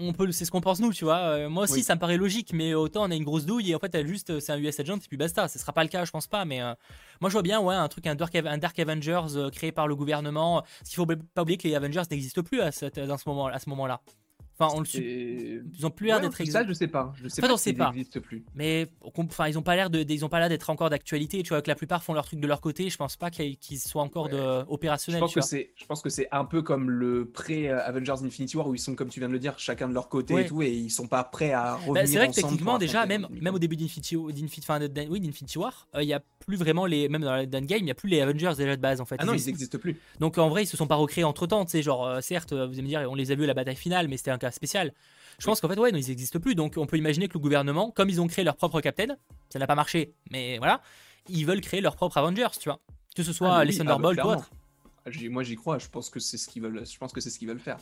on 0.01 0.13
peut, 0.13 0.31
c'est 0.31 0.45
ce 0.45 0.51
qu'on 0.51 0.61
pense 0.61 0.79
nous, 0.79 0.91
tu 0.91 1.05
vois. 1.05 1.17
Euh, 1.19 1.47
moi 1.49 1.63
aussi, 1.65 1.73
Oui. 1.73 1.83
ça 1.83 1.93
me 1.93 1.99
paraît 1.99 2.17
logique, 2.17 2.51
mais 2.53 2.73
autant 2.73 3.03
on 3.07 3.11
a 3.11 3.15
une 3.15 3.23
grosse 3.23 3.45
douille 3.45 3.69
et 3.71 3.75
en 3.75 3.79
fait, 3.79 3.93
elle 3.93 4.07
juste, 4.07 4.39
c'est 4.39 4.51
un 4.51 4.57
US 4.57 4.79
agent 4.79 4.95
et 4.97 5.07
puis 5.07 5.15
basta. 5.15 5.47
Ce 5.47 5.59
sera 5.59 5.73
pas 5.73 5.83
le 5.83 5.89
cas, 5.89 6.03
je 6.05 6.11
pense 6.11 6.25
pas, 6.25 6.43
mais 6.43 6.59
euh, 6.61 6.73
moi, 7.21 7.29
je 7.29 7.33
vois 7.33 7.43
bien, 7.43 7.61
ouais, 7.61 7.75
un 7.75 7.87
truc, 7.87 8.07
un 8.07 8.15
Dark, 8.15 8.35
un 8.35 8.57
Dark 8.57 8.77
Avengers 8.79 9.21
euh, 9.35 9.49
créé 9.51 9.71
par 9.71 9.87
le 9.87 9.95
gouvernement. 9.95 10.63
Qu'il 10.85 10.95
faut 10.95 11.05
pas 11.05 11.41
oublier 11.43 11.57
que 11.57 11.67
les 11.67 11.75
Avengers 11.75 12.01
n'existent 12.09 12.41
plus 12.41 12.61
à, 12.61 12.71
cette- 12.71 12.99
dans 12.99 13.17
ce 13.17 13.29
moment, 13.29 13.45
à 13.45 13.59
ce 13.59 13.69
moment-là. 13.69 14.01
Enfin, 14.57 14.73
on 14.75 14.79
le 14.79 14.85
Et- 15.01 15.61
ils 15.77 15.85
ont 15.85 15.89
plus 15.89 16.07
l'air 16.07 16.15
Ouais, 16.17 16.21
d'être 16.29 16.45
ça, 16.49 16.65
je 16.65 16.71
sais 16.73 16.87
pas. 16.87 17.13
Je 17.21 17.27
sais 17.27 17.41
En 17.41 17.43
fait, 17.43 17.47
pas 17.49 17.53
on 17.53 17.57
sait 17.57 17.73
pas. 17.73 17.91
plus. 18.21 18.45
Mais 18.55 18.87
enfin, 19.03 19.47
ils 19.47 19.57
ont 19.57 19.61
pas 19.63 19.75
l'air 19.75 19.89
de, 19.89 20.05
ils 20.07 20.23
ont 20.23 20.29
pas 20.29 20.39
l'air 20.39 20.47
d'être 20.49 20.69
encore 20.69 20.89
d'actualité. 20.89 21.43
Tu 21.43 21.49
vois, 21.49 21.61
que 21.61 21.67
la 21.67 21.75
plupart 21.75 22.03
font 22.03 22.13
leur 22.13 22.25
truc 22.25 22.39
de 22.39 22.47
leur 22.47 22.61
côté. 22.61 22.89
Je 22.89 22.95
pense 22.97 23.17
pas 23.17 23.29
qu'ils 23.31 23.57
soient 23.79 24.01
encore 24.03 24.29
de, 24.29 24.37
Je 24.37 24.63
opérationnels. 24.69 25.19
pense, 25.19 25.31
tu 25.31 25.35
que 25.35 25.39
vois. 25.41 25.47
c'est, 25.49 25.71
je 25.75 25.85
pense 25.85 26.01
que 26.01 26.09
c'est 26.09 26.27
un 26.31 26.45
peu 26.45 26.61
comme 26.61 26.89
le 26.89 27.25
pré-Avengers 27.29 28.23
Infinity 28.23 28.55
War 28.55 28.67
où 28.67 28.75
ils 28.75 28.79
sont, 28.79 28.95
comme 28.95 29.09
tu 29.09 29.19
viens 29.19 29.27
de 29.27 29.33
le 29.33 29.39
dire, 29.39 29.59
chacun 29.59 29.89
de 29.89 29.93
leur 29.93 30.07
côté 30.09 30.33
Ouais. 30.33 30.43
et 30.43 30.47
tout, 30.47 30.61
et 30.61 30.71
ils 30.71 30.89
sont 30.89 31.07
pas 31.07 31.23
prêts 31.25 31.51
à 31.51 31.75
revenir 31.75 31.93
Bah, 31.93 32.05
c'est 32.05 32.15
vrai 32.17 32.27
que 32.29 32.33
techniquement 32.35 32.77
déjà 32.77 33.05
même 33.05 33.27
au 33.53 33.59
début 33.59 33.75
d'Infinity 33.75 34.15
enfin, 34.17 34.79
oui, 35.09 35.31
War 35.55 35.87
euh, 35.95 36.03
il 36.03 36.07
y 36.09 36.13
a 36.13 36.21
plus 36.45 36.57
vraiment 36.57 36.85
les 36.85 37.09
même 37.09 37.21
dans 37.21 37.35
la 37.35 37.45
Game 37.45 37.79
il 37.81 37.87
y 37.87 37.91
a 37.91 37.95
plus 37.95 38.09
les 38.09 38.21
Avengers 38.21 38.53
déjà 38.57 38.75
de 38.75 38.81
base 38.81 39.01
en 39.01 39.05
fait 39.05 39.15
Ah 39.19 39.25
non, 39.25 39.33
Ils 39.33 39.35
ils 39.37 39.49
existent. 39.49 39.51
n'existent 39.51 39.77
plus. 39.79 39.97
donc 40.19 40.37
en 40.37 40.49
vrai 40.49 40.63
ils 40.63 40.67
se 40.67 40.77
sont 40.77 40.87
pas 40.87 40.95
recréés 40.95 41.23
entre 41.23 41.47
temps 41.47 41.65
tu 41.65 41.71
sais 41.71 41.81
genre 41.81 42.05
euh, 42.05 42.21
certes 42.21 42.53
euh, 42.53 42.65
vous 42.67 42.73
allez 42.73 42.81
me 42.83 42.87
dire 42.87 43.05
on 43.09 43.15
les 43.15 43.31
a 43.31 43.35
vus 43.35 43.43
à 43.43 43.47
la 43.47 43.53
bataille 43.53 43.75
finale 43.75 44.07
mais 44.07 44.17
c'était 44.17 44.31
un 44.31 44.37
cas 44.45 44.51
spécial 44.51 44.93
je 45.37 45.45
Oui. 45.45 45.51
pense 45.51 45.59
qu'en 45.61 45.67
fait 45.67 45.79
ouais 45.79 45.91
non, 45.91 45.97
ils 45.97 46.11
existent 46.11 46.39
plus 46.39 46.55
donc 46.55 46.75
on 46.77 46.85
peut 46.85 46.97
imaginer 46.97 47.27
que 47.27 47.33
le 47.33 47.39
gouvernement 47.39 47.91
comme 47.91 48.09
ils 48.09 48.21
ont 48.21 48.27
créé 48.27 48.45
leur 48.45 48.55
propre 48.55 48.79
Captain 48.81 49.15
ça 49.49 49.59
n'a 49.59 49.67
pas 49.67 49.75
marché 49.75 50.13
mais 50.31 50.57
voilà 50.59 50.81
ils 51.29 51.45
veulent 51.45 51.61
créer 51.61 51.81
leur 51.81 51.95
propre 51.95 52.17
Avengers 52.17 52.47
tu 52.59 52.69
vois 52.69 52.79
que 53.15 53.23
ce 53.23 53.33
soit 53.33 53.55
Ah, 53.55 53.63
les 53.63 53.73
ah, 53.79 53.83
bah, 53.83 53.91
Thunderbolts 53.91 54.23
ou 54.23 54.27
autre 54.27 54.51
Ah, 55.05 55.09
Moi, 55.29 55.43
j'y 55.43 55.55
crois. 55.55 55.79
Je 55.79 55.87
pense 55.87 56.09
que 56.09 56.19
c'est 56.19 56.37
ce 56.37 56.47
qu'ils 56.49 56.61
veulent. 56.61 56.85
Je 56.85 56.97
pense 56.97 57.13
que 57.13 57.21
c'est 57.21 57.29
ce 57.29 57.39
qu'ils 57.39 57.47
veulent 57.47 57.59
faire. 57.59 57.79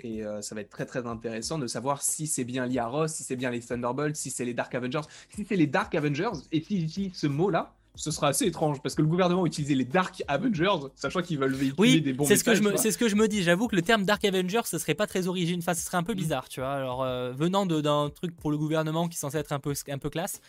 Et 0.00 0.24
euh, 0.24 0.42
ça 0.42 0.54
va 0.54 0.60
être 0.60 0.68
très 0.68 0.84
très 0.84 1.06
intéressant 1.06 1.58
de 1.58 1.66
savoir 1.66 2.02
si 2.02 2.26
c'est 2.26 2.44
bien 2.44 2.68
Ross, 2.86 3.12
si 3.14 3.22
c'est 3.22 3.36
bien 3.36 3.50
les 3.50 3.60
Thunderbolts, 3.60 4.16
si 4.16 4.30
c'est 4.30 4.44
les 4.44 4.52
Dark 4.54 4.74
Avengers. 4.74 5.00
Si 5.34 5.46
c'est 5.48 5.56
les 5.56 5.66
Dark 5.66 5.94
Avengers 5.94 6.32
et 6.52 6.60
s'ils 6.60 6.84
utilisent 6.84 7.16
ce 7.16 7.26
mot-là, 7.26 7.74
ce 7.96 8.10
sera 8.10 8.28
assez 8.28 8.46
étrange 8.46 8.80
parce 8.82 8.94
que 8.94 9.02
le 9.02 9.08
gouvernement 9.08 9.46
utilisait 9.46 9.74
les 9.74 9.84
Dark 9.84 10.22
Avengers, 10.28 10.88
sachant 10.96 11.22
qu'ils 11.22 11.38
veulent 11.38 11.54
véhiculer 11.54 11.74
Oui, 11.92 12.00
des 12.00 12.12
bons 12.12 12.24
c'est 12.24 12.36
ce 12.36 12.42
que 12.44 12.54
je 12.54 12.62
me, 12.62 12.76
c'est 12.76 12.90
ce 12.90 12.98
que 12.98 13.08
je 13.08 13.14
me 13.14 13.28
dis. 13.28 13.42
J'avoue 13.42 13.68
que 13.68 13.76
le 13.76 13.82
terme 13.82 14.04
Dark 14.04 14.24
Avengers, 14.24 14.62
ce 14.64 14.78
serait 14.78 14.94
pas 14.94 15.06
très 15.06 15.28
original. 15.28 15.60
Enfin, 15.60 15.74
ce 15.74 15.84
serait 15.84 15.96
un 15.96 16.02
peu 16.02 16.12
Mm. 16.14 16.16
bizarre, 16.16 16.48
tu 16.48 16.60
vois. 16.60 16.72
Alors, 16.72 17.02
euh, 17.04 17.32
venant 17.32 17.66
d'un 17.66 18.10
truc 18.10 18.36
pour 18.36 18.50
le 18.50 18.58
gouvernement 18.58 19.08
qui 19.08 19.16
est 19.16 19.20
censé 19.20 19.38
être 19.38 19.52
un 19.52 19.60
peu, 19.60 19.72
un 19.88 19.98
peu 19.98 20.10
classe, 20.10 20.40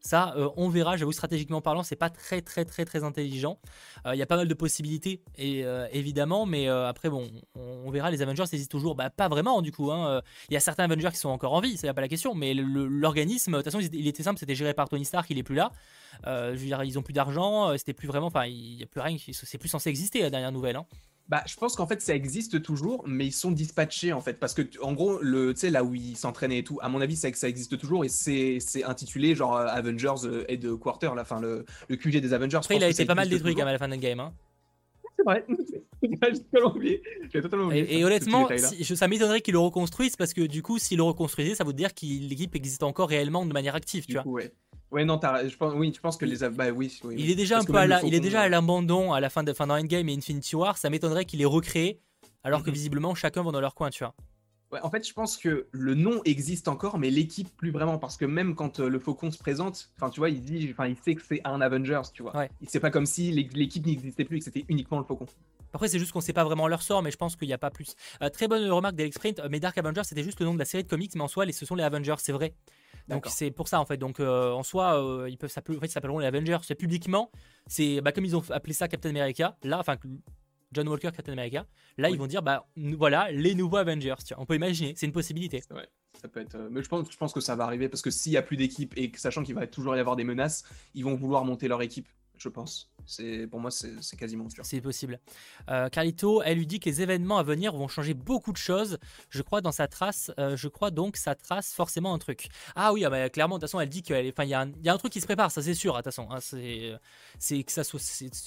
ça, 0.00 0.34
euh, 0.36 0.48
on 0.56 0.68
verra. 0.68 0.96
J'avoue, 0.96 1.12
stratégiquement 1.12 1.60
parlant, 1.60 1.82
c'est 1.82 1.96
pas 1.96 2.10
très, 2.10 2.40
très, 2.42 2.64
très, 2.64 2.84
très 2.84 3.04
intelligent. 3.04 3.58
Euh, 4.06 4.14
Il 4.14 4.18
y 4.18 4.22
a 4.22 4.26
pas 4.26 4.36
mal 4.36 4.48
de 4.48 4.54
possibilités, 4.54 5.22
et, 5.36 5.64
euh, 5.64 5.86
évidemment, 5.92 6.46
mais 6.46 6.68
euh, 6.68 6.88
après, 6.88 7.10
bon, 7.10 7.30
on, 7.54 7.90
verra. 7.90 8.10
Les 8.10 8.22
Avengers 8.22 8.44
existent 8.52 8.70
toujours, 8.70 8.94
bah, 8.94 9.10
pas 9.10 9.28
vraiment, 9.28 9.62
du 9.62 9.72
coup. 9.72 9.90
hein. 9.92 10.08
Euh, 10.08 10.20
Il 10.48 10.54
y 10.54 10.56
a 10.56 10.60
certains 10.60 10.84
Avengers 10.84 11.10
qui 11.10 11.18
sont 11.18 11.28
encore 11.28 11.52
en 11.52 11.60
vie, 11.60 11.76
ça 11.76 11.88
a 11.88 11.94
pas 11.94 12.00
la 12.00 12.08
question. 12.08 12.34
Mais 12.34 12.54
l'organisme, 12.54 13.52
de 13.52 13.56
toute 13.58 13.64
façon, 13.64 13.80
il 13.80 14.06
était 14.06 14.22
simple, 14.22 14.38
c'était 14.38 14.54
géré 14.54 14.74
par 14.74 14.88
Tony 14.88 15.04
Stark, 15.04 15.28
il 15.30 15.38
est 15.38 15.42
plus 15.42 15.54
là. 15.56 15.70
Euh, 16.26 16.54
je 16.54 16.58
veux 16.60 16.66
dire, 16.66 16.82
ils 16.84 16.98
ont 16.98 17.02
plus 17.02 17.12
d'argent, 17.14 17.70
euh, 17.70 17.76
c'était 17.76 17.92
plus 17.94 18.08
vraiment, 18.08 18.26
enfin, 18.26 18.46
il 18.46 18.74
y 18.80 18.82
a 18.82 18.86
plus 18.86 19.00
rien, 19.00 19.16
c'est 19.32 19.58
plus 19.58 19.68
censé 19.68 19.90
exister 19.90 20.20
la 20.22 20.30
dernière 20.30 20.52
nouvelle. 20.52 20.76
hein. 20.76 20.86
Bah, 21.30 21.44
je 21.46 21.54
pense 21.54 21.76
qu'en 21.76 21.86
fait 21.86 22.02
ça 22.02 22.12
existe 22.12 22.60
toujours, 22.60 23.04
mais 23.06 23.26
ils 23.26 23.32
sont 23.32 23.52
dispatchés 23.52 24.12
en 24.12 24.20
fait, 24.20 24.40
parce 24.40 24.52
que 24.52 24.62
en 24.82 24.92
gros 24.92 25.20
le, 25.22 25.54
tu 25.54 25.60
sais 25.60 25.70
là 25.70 25.84
où 25.84 25.94
ils 25.94 26.16
s'entraînaient 26.16 26.58
et 26.58 26.64
tout, 26.64 26.80
à 26.82 26.88
mon 26.88 27.00
avis 27.00 27.14
c'est 27.14 27.30
que 27.30 27.38
ça 27.38 27.48
existe 27.48 27.78
toujours 27.78 28.04
et 28.04 28.08
c'est 28.08 28.58
c'est 28.60 28.82
intitulé 28.82 29.36
genre 29.36 29.56
euh, 29.56 29.66
Avengers 29.68 30.24
euh, 30.24 30.44
Headquarter, 30.48 31.10
la 31.14 31.24
fin 31.24 31.40
le, 31.40 31.64
le 31.88 31.96
QG 31.96 32.16
des 32.20 32.32
Avengers. 32.32 32.56
Après, 32.56 32.74
il 32.76 32.82
a 32.82 32.88
été 32.88 33.04
pas 33.04 33.14
mal 33.14 33.28
détruit 33.28 33.54
quand 33.54 33.60
même 33.60 33.68
à 33.68 33.72
la 33.72 33.78
fin 33.78 33.88
de 33.88 33.94
game. 33.94 34.18
hein. 34.18 34.32
C'est 35.20 35.24
vrai. 35.24 35.44
J'ai 36.02 37.42
totalement 37.42 37.66
oublié. 37.66 37.98
Et, 37.98 38.04
honnêtement, 38.04 38.48
si- 38.56 38.82
je- 38.82 38.94
ça 38.94 39.06
m'étonnerait 39.06 39.40
qu'il 39.42 39.52
le 39.52 39.58
reconstruise 39.58 40.16
parce 40.16 40.32
que 40.32 40.42
du 40.42 40.62
coup, 40.62 40.78
s'il 40.78 40.96
le 40.96 41.02
reconstruisait, 41.02 41.54
ça 41.54 41.64
veut 41.64 41.72
dire 41.72 41.94
que 41.94 42.06
l'équipe 42.06 42.54
existe 42.54 42.82
encore 42.82 43.08
réellement 43.08 43.44
de 43.44 43.52
manière 43.52 43.74
active, 43.74 44.04
tu 44.04 44.12
Du 44.12 44.14
vois. 44.14 44.22
coup, 44.22 44.32
ouais. 44.32 44.52
Ouais 44.90 45.04
non, 45.04 45.20
je 45.22 45.56
pense, 45.56 45.74
oui, 45.76 45.92
je 45.94 46.00
pense 46.00 46.16
que 46.16 46.24
les, 46.24 46.38
bah 46.48 46.70
oui, 46.70 46.98
oui, 47.04 47.14
Il 47.16 47.30
est 47.30 47.36
déjà 47.36 47.58
un 47.58 47.64
peu 47.64 47.76
à 47.76 47.86
la, 47.86 48.02
il 48.02 48.12
est 48.12 48.18
déjà 48.20 48.40
à 48.40 48.48
l'abandon 48.48 49.12
à 49.12 49.20
la 49.20 49.30
fin 49.30 49.44
de, 49.44 49.52
fin 49.52 49.68
dans 49.68 49.78
Endgame 49.78 50.08
et 50.08 50.14
Infinity 50.16 50.56
War. 50.56 50.76
Ça 50.78 50.90
m'étonnerait 50.90 51.24
qu'il 51.26 51.40
ait 51.40 51.44
recréé, 51.44 52.00
alors 52.42 52.64
que 52.64 52.70
visiblement 52.72 53.14
chacun 53.14 53.44
va 53.44 53.52
dans 53.52 53.60
leur 53.60 53.74
coin, 53.76 53.90
tu 53.90 54.02
vois. 54.02 54.14
Ouais, 54.72 54.80
en 54.82 54.90
fait, 54.90 55.06
je 55.06 55.12
pense 55.12 55.36
que 55.36 55.66
le 55.72 55.94
nom 55.94 56.20
existe 56.24 56.68
encore, 56.68 56.98
mais 56.98 57.10
l'équipe 57.10 57.48
plus 57.56 57.70
vraiment, 57.72 57.98
parce 57.98 58.16
que 58.16 58.24
même 58.24 58.54
quand 58.54 58.78
euh, 58.80 58.88
le 58.88 58.98
Faucon 59.00 59.30
se 59.32 59.38
présente, 59.38 59.90
enfin, 59.96 60.10
tu 60.10 60.20
vois, 60.20 60.30
il 60.30 60.40
dit, 60.42 60.68
enfin, 60.70 60.86
il 60.86 60.96
sait 60.96 61.14
que 61.16 61.22
c'est 61.22 61.40
un 61.44 61.60
Avengers, 61.60 62.02
tu 62.14 62.22
vois. 62.22 62.36
Ouais. 62.36 62.50
Sait 62.68 62.78
pas 62.80 62.90
comme 62.90 63.06
si 63.06 63.32
l'é- 63.32 63.48
l'équipe 63.52 63.84
n'existait 63.84 64.24
plus 64.24 64.36
et 64.36 64.38
que 64.38 64.44
c'était 64.44 64.64
uniquement 64.68 64.98
le 64.98 65.04
Faucon. 65.04 65.26
Après, 65.72 65.88
c'est 65.88 65.98
juste 65.98 66.12
qu'on 66.12 66.20
sait 66.20 66.32
pas 66.32 66.44
vraiment 66.44 66.68
leur 66.68 66.82
sort, 66.82 67.02
mais 67.02 67.10
je 67.10 67.16
pense 67.16 67.36
qu'il 67.36 67.46
n'y 67.48 67.54
a 67.54 67.58
pas 67.58 67.70
plus. 67.70 67.94
Euh, 68.22 68.28
très 68.28 68.46
bonne 68.48 68.68
remarque 68.70 68.94
d'Alex 68.96 69.16
Sprint. 69.16 69.38
euh, 69.40 69.48
mais 69.50 69.58
Dark 69.60 69.76
Avengers, 69.78 70.02
c'était 70.04 70.22
juste 70.24 70.38
le 70.40 70.46
nom 70.46 70.54
de 70.54 70.58
la 70.58 70.64
série 70.64 70.84
de 70.84 70.88
comics, 70.88 71.12
mais 71.14 71.20
en 71.22 71.28
soi, 71.28 71.44
les- 71.46 71.52
ce 71.52 71.64
sont 71.66 71.74
les 71.74 71.84
Avengers, 71.84 72.16
c'est 72.18 72.32
vrai. 72.32 72.54
Donc 73.08 73.26
c'est 73.28 73.50
pour 73.50 73.66
ça 73.66 73.80
en 73.80 73.84
fait. 73.86 73.96
Donc 73.96 74.20
euh, 74.20 74.52
en 74.52 74.62
soi, 74.62 75.02
euh, 75.04 75.28
ils 75.28 75.36
peuvent 75.36 75.50
s'appeler, 75.50 75.76
en 75.78 75.80
fait, 75.80 75.88
s'appelleront 75.88 76.20
les 76.20 76.26
Avengers. 76.26 76.58
C'est 76.62 76.76
publiquement, 76.76 77.32
c'est 77.66 78.00
bah, 78.00 78.12
comme 78.12 78.24
ils 78.24 78.36
ont 78.36 78.42
appelé 78.50 78.72
ça 78.72 78.86
Captain 78.86 79.10
America. 79.10 79.56
Là, 79.64 79.78
enfin 79.80 79.96
John 80.72 80.88
Walker 80.88 81.10
Captain 81.12 81.32
America. 81.32 81.66
Là, 81.98 82.08
Oui. 82.08 82.14
ils 82.14 82.18
vont 82.18 82.26
dire 82.26 82.42
bah 82.42 82.66
nous- 82.76 82.96
voilà 82.96 83.30
les 83.32 83.54
nouveaux 83.54 83.76
Avengers. 83.78 84.14
Tiens, 84.24 84.36
on 84.38 84.46
peut 84.46 84.54
imaginer, 84.54 84.94
c'est 84.96 85.06
une 85.06 85.12
possibilité. 85.12 85.62
Vrai. 85.70 85.88
Ça 86.20 86.28
peut 86.28 86.40
être. 86.40 86.54
euh, 86.54 86.68
Mais 86.70 86.82
je 86.82 86.88
pense, 86.88 87.10
je 87.10 87.16
pense 87.16 87.32
que 87.32 87.40
ça 87.40 87.56
va 87.56 87.64
arriver 87.64 87.88
parce 87.88 88.02
que 88.02 88.10
s'il 88.10 88.32
y 88.32 88.36
a 88.36 88.42
plus 88.42 88.56
d'équipe 88.56 88.92
et 88.96 89.10
que, 89.10 89.18
sachant 89.18 89.42
qu'il 89.42 89.54
va 89.54 89.66
toujours 89.66 89.96
y 89.96 90.00
avoir 90.00 90.16
des 90.16 90.24
menaces, 90.24 90.64
ils 90.94 91.04
vont 91.04 91.14
vouloir 91.14 91.44
monter 91.44 91.66
leur 91.68 91.82
équipe. 91.82 92.08
Je 92.36 92.48
pense. 92.48 92.89
C'est 93.06 93.46
pour 93.46 93.60
moi, 93.60 93.70
c'est 93.70 94.16
quasiment 94.16 94.48
sûr. 94.48 94.64
C'est 94.64 94.80
possible. 94.80 95.18
Euh, 95.68 95.88
Carlito, 95.88 96.42
elle 96.42 96.58
lui 96.58 96.66
dit 96.66 96.80
que 96.80 96.88
les 96.88 97.02
événements 97.02 97.38
à 97.38 97.42
venir 97.42 97.74
vont 97.74 97.88
changer 97.88 98.14
beaucoup 98.14 98.52
de 98.52 98.56
choses. 98.56 98.98
Je 99.30 99.42
crois 99.42 99.60
dans 99.60 99.72
sa 99.72 99.88
trace. 99.88 100.30
euh, 100.38 100.56
je 100.56 100.68
crois 100.68 100.90
donc 100.90 101.16
ça 101.16 101.34
trace 101.34 101.72
forcément 101.72 102.14
un 102.14 102.18
truc. 102.18 102.48
Ah 102.76 102.92
oui, 102.92 103.04
ah 103.04 103.10
bah, 103.10 103.28
clairement, 103.30 103.56
de 103.56 103.60
toute 103.60 103.68
façon, 103.68 103.80
elle 103.80 103.88
dit 103.88 104.02
qu'il 104.02 104.16
y, 104.16 104.54
a 104.54 104.60
un- 104.60 104.72
il 104.72 104.84
y 104.84 104.88
a 104.88 104.92
un 104.94 104.98
truc 104.98 105.12
qui 105.12 105.20
se 105.20 105.26
prépare, 105.26 105.50
ça 105.50 105.62
c'est 105.62 105.74
sûr. 105.74 105.92
De 105.92 105.98
toute 105.98 106.04
façon, 106.06 106.28
hein, 106.30 106.38
c'est 106.40 107.62
que 107.64 107.72
ça 107.72 107.82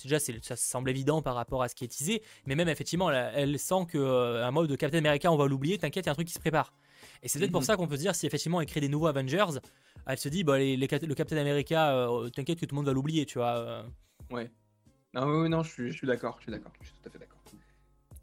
Déjà, 0.04 0.20
ça 0.20 0.56
semble 0.56 0.90
évident 0.90 1.22
par 1.22 1.36
rapport 1.36 1.64
à 1.64 1.68
ce 1.70 1.76
qui 1.76 1.84
est 1.86 1.88
teasé. 1.88 2.22
Mais 2.46 2.56
même 2.56 2.70
effectivement, 2.70 3.10
elle, 3.12 3.32
elle 3.36 3.60
sent 3.60 3.86
que 3.90 3.98
euh, 3.98 4.46
un 4.46 4.52
mode 4.52 4.70
de 4.70 4.76
Captain 4.76 4.98
America, 5.00 5.32
on 5.32 5.38
va 5.38 5.48
l'oublier. 5.48 5.78
T'inquiète, 5.78 6.06
il 6.06 6.08
y 6.08 6.10
a 6.10 6.12
un 6.12 6.16
truc 6.16 6.28
qui 6.28 6.34
se 6.34 6.40
prépare. 6.40 6.74
Et 7.22 7.28
c'est 7.28 7.40
peut-être 7.40 7.52
pour 7.52 7.62
Mhm. 7.62 7.66
ça 7.68 7.76
qu'on 7.78 7.88
peut 7.88 7.96
se 7.96 8.02
dire 8.02 8.16
si 8.16 8.26
effectivement 8.26 8.62
elle 8.62 8.68
crée 8.68 8.80
des 8.82 8.90
nouveaux 8.90 9.08
Avengers, 9.08 9.60
elle 10.06 10.18
se 10.18 10.30
dit 10.30 10.44
bah 10.44 10.58
les, 10.58 10.78
les 10.78 10.88
Cap- 10.88 11.02
le 11.04 11.16
Captain 11.16 11.38
America, 11.38 11.94
euh, 11.96 12.30
t'inquiète 12.30 12.60
que 12.60 12.66
tout 12.66 12.76
le 12.76 12.78
monde 12.78 12.86
va 12.86 12.94
l'oublier, 12.94 13.26
tu 13.26 13.38
vois. 13.40 13.86
Euh. 14.32 14.36
Ouais. 14.36 14.52
Non, 15.14 15.48
non, 15.50 15.64
je 15.64 15.70
suis, 15.72 15.92
je 15.92 15.98
suis 15.98 16.08
d'accord. 16.08 16.36
Je 16.40 16.44
suis 16.44 16.52
d'accord. 16.52 16.72
Je 16.82 16.88
suis 16.88 16.96
tout 17.02 17.08
à 17.08 17.12
fait 17.12 17.20
d'accord. 17.20 17.30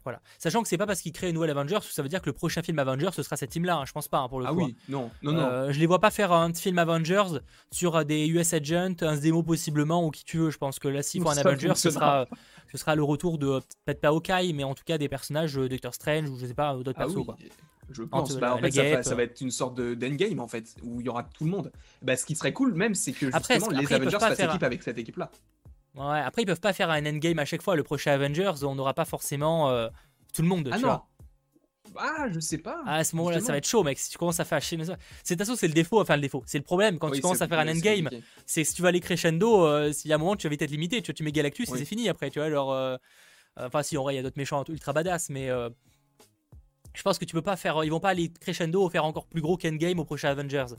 Voilà. 0.03 0.19
Sachant 0.39 0.63
que 0.63 0.67
c'est 0.67 0.79
pas 0.79 0.87
parce 0.87 0.99
qu'ils 0.99 1.11
créent 1.11 1.27
une 1.29 1.35
nouvelle 1.35 1.51
Avengers 1.51 1.77
que 1.77 1.93
ça 1.93 2.01
veut 2.01 2.09
dire 2.09 2.21
que 2.21 2.25
le 2.25 2.33
prochain 2.33 2.63
film 2.63 2.79
Avengers 2.79 3.11
ce 3.13 3.21
sera 3.21 3.37
cette 3.37 3.51
team-là. 3.51 3.75
hein, 3.77 3.85
je 3.85 3.91
pense 3.91 4.07
pas 4.07 4.17
hein, 4.17 4.29
pour 4.29 4.39
le 4.39 4.47
Ah 4.47 4.49
coup. 4.51 4.63
oui, 4.65 4.75
non, 4.89 5.11
non, 5.21 5.31
hein. 5.31 5.33
non. 5.35 5.41
Euh, 5.43 5.71
je 5.71 5.79
les 5.79 5.85
vois 5.85 5.99
pas 5.99 6.09
faire 6.09 6.31
un 6.31 6.51
film 6.55 6.79
Avengers 6.79 7.37
sur 7.71 7.95
euh, 7.97 8.03
des 8.03 8.25
US 8.27 8.51
Agents, 8.51 8.95
un 9.01 9.15
démo 9.15 9.43
possiblement 9.43 10.03
ou 10.03 10.09
qui 10.09 10.23
tu 10.25 10.39
veux. 10.39 10.49
Je 10.49 10.57
pense 10.57 10.79
que 10.79 10.87
là, 10.87 11.03
s'il 11.03 11.21
faut 11.21 11.29
un 11.29 11.37
Avengers, 11.37 11.73
ce 11.75 11.91
sera, 11.91 12.25
ce 12.71 12.79
sera 12.79 12.95
le 12.95 13.03
retour 13.03 13.37
de 13.37 13.59
peut-être 13.85 14.01
pas 14.01 14.07
Hawkeye, 14.07 14.53
mais 14.53 14.63
en 14.63 14.73
tout 14.73 14.83
cas 14.83 14.97
des 14.97 15.07
personnages 15.07 15.55
euh, 15.59 15.69
Doctor 15.69 15.93
Strange 15.93 16.27
ou 16.31 16.37
je 16.39 16.47
sais 16.47 16.55
pas 16.55 16.73
d'autres 16.75 16.93
Ah 16.95 17.01
persos. 17.05 17.17
oui, 17.17 17.25
quoi. 17.25 17.37
je 17.91 18.01
pense. 18.01 18.35
Bah, 18.37 18.55
en 18.55 18.57
fait, 18.57 18.71
ça, 18.71 18.81
va- 18.81 18.89
guêpe. 18.89 19.03
ça 19.03 19.13
va 19.13 19.21
être 19.21 19.39
une 19.39 19.51
sorte 19.51 19.75
de 19.77 19.93
d'endgame 19.93 20.39
en 20.39 20.47
fait, 20.47 20.65
où 20.81 20.99
il 20.99 21.05
y 21.05 21.09
aura 21.09 21.21
tout 21.25 21.43
le 21.43 21.51
monde. 21.51 21.71
Bah, 22.01 22.15
ce 22.17 22.25
qui 22.25 22.35
serait 22.35 22.53
cool 22.53 22.73
même, 22.73 22.95
c'est 22.95 23.11
que 23.11 23.27
justement 23.27 23.37
Après, 23.37 23.59
les 23.59 23.83
après, 23.83 23.95
Avengers 23.97 24.17
fassent 24.19 24.39
équipe 24.39 24.63
avec 24.63 24.81
cette 24.81 24.97
équipe-là. 24.97 25.29
Ouais, 25.95 26.19
après, 26.19 26.43
ils 26.43 26.45
peuvent 26.45 26.59
pas 26.59 26.73
faire 26.73 26.89
un 26.89 27.05
endgame 27.05 27.39
à 27.39 27.45
chaque 27.45 27.61
fois. 27.61 27.75
Le 27.75 27.83
prochain 27.83 28.11
Avengers, 28.11 28.63
on 28.63 28.75
n'aura 28.75 28.93
pas 28.93 29.05
forcément 29.05 29.69
euh, 29.69 29.89
tout 30.33 30.41
le 30.41 30.47
monde. 30.47 30.69
Ah 30.71 30.77
tu 30.77 30.83
non. 30.83 30.87
vois. 30.89 31.07
Ah, 31.95 32.27
je 32.31 32.39
sais 32.39 32.57
pas. 32.57 32.81
Ah, 32.85 32.97
à 32.97 33.03
ce 33.03 33.15
moment-là, 33.15 33.39
ça 33.39 33.51
va 33.51 33.57
être 33.57 33.67
chaud, 33.67 33.83
mec. 33.83 33.99
Si 33.99 34.09
tu 34.09 34.17
commences 34.17 34.39
à 34.39 34.45
faire 34.45 34.61
chier. 34.61 34.77
C'est 34.77 34.85
de 34.85 34.95
toute 35.25 35.37
façon, 35.39 35.55
c'est 35.55 35.67
le 35.67 35.73
défaut. 35.73 35.99
Enfin, 36.01 36.15
le 36.15 36.21
défaut. 36.21 36.43
C'est 36.45 36.57
le 36.57 36.63
problème 36.63 36.99
quand 36.99 37.09
Oui, 37.09 37.17
tu 37.17 37.21
commences 37.21 37.41
à 37.41 37.47
faire 37.47 37.59
un 37.59 37.67
endgame. 37.67 38.09
c'est 38.45 38.63
que 38.63 38.67
si 38.67 38.73
tu 38.75 38.81
vas 38.81 38.89
aller 38.89 38.99
crescendo, 38.99 39.65
euh, 39.65 39.91
s'il 39.91 40.09
y 40.09 40.13
a 40.13 40.15
un 40.15 40.19
moment 40.19 40.35
tu 40.35 40.47
vas 40.47 40.51
vite 40.51 40.61
être 40.61 40.71
limité, 40.71 41.01
tu, 41.01 41.07
vois, 41.11 41.15
tu 41.15 41.23
mets 41.23 41.31
Galactus 41.31 41.69
et 41.69 41.77
c'est 41.77 41.85
fini 41.85 42.09
après, 42.09 42.29
tu 42.29 42.39
vois. 42.39 42.45
Alors, 42.45 42.71
euh, 42.71 42.97
euh, 43.59 43.67
enfin, 43.67 43.83
si 43.83 43.97
en 43.97 44.03
vrai 44.03 44.13
il 44.13 44.17
y 44.17 44.19
a 44.19 44.23
d'autres 44.23 44.37
méchants 44.37 44.63
ultra 44.69 44.93
badass, 44.93 45.29
mais 45.29 45.49
je 46.93 47.01
pense 47.03 47.17
que 47.17 47.25
tu 47.25 47.33
peux 47.33 47.41
pas 47.41 47.55
faire, 47.55 47.83
ils 47.83 47.89
vont 47.89 47.99
pas 47.99 48.09
aller 48.09 48.31
crescendo 48.39 48.89
faire 48.89 49.05
encore 49.05 49.27
plus 49.27 49.41
gros 49.41 49.57
qu'Endgame 49.57 49.99
au 49.99 50.05
prochain 50.05 50.29
Avengers. 50.29 50.75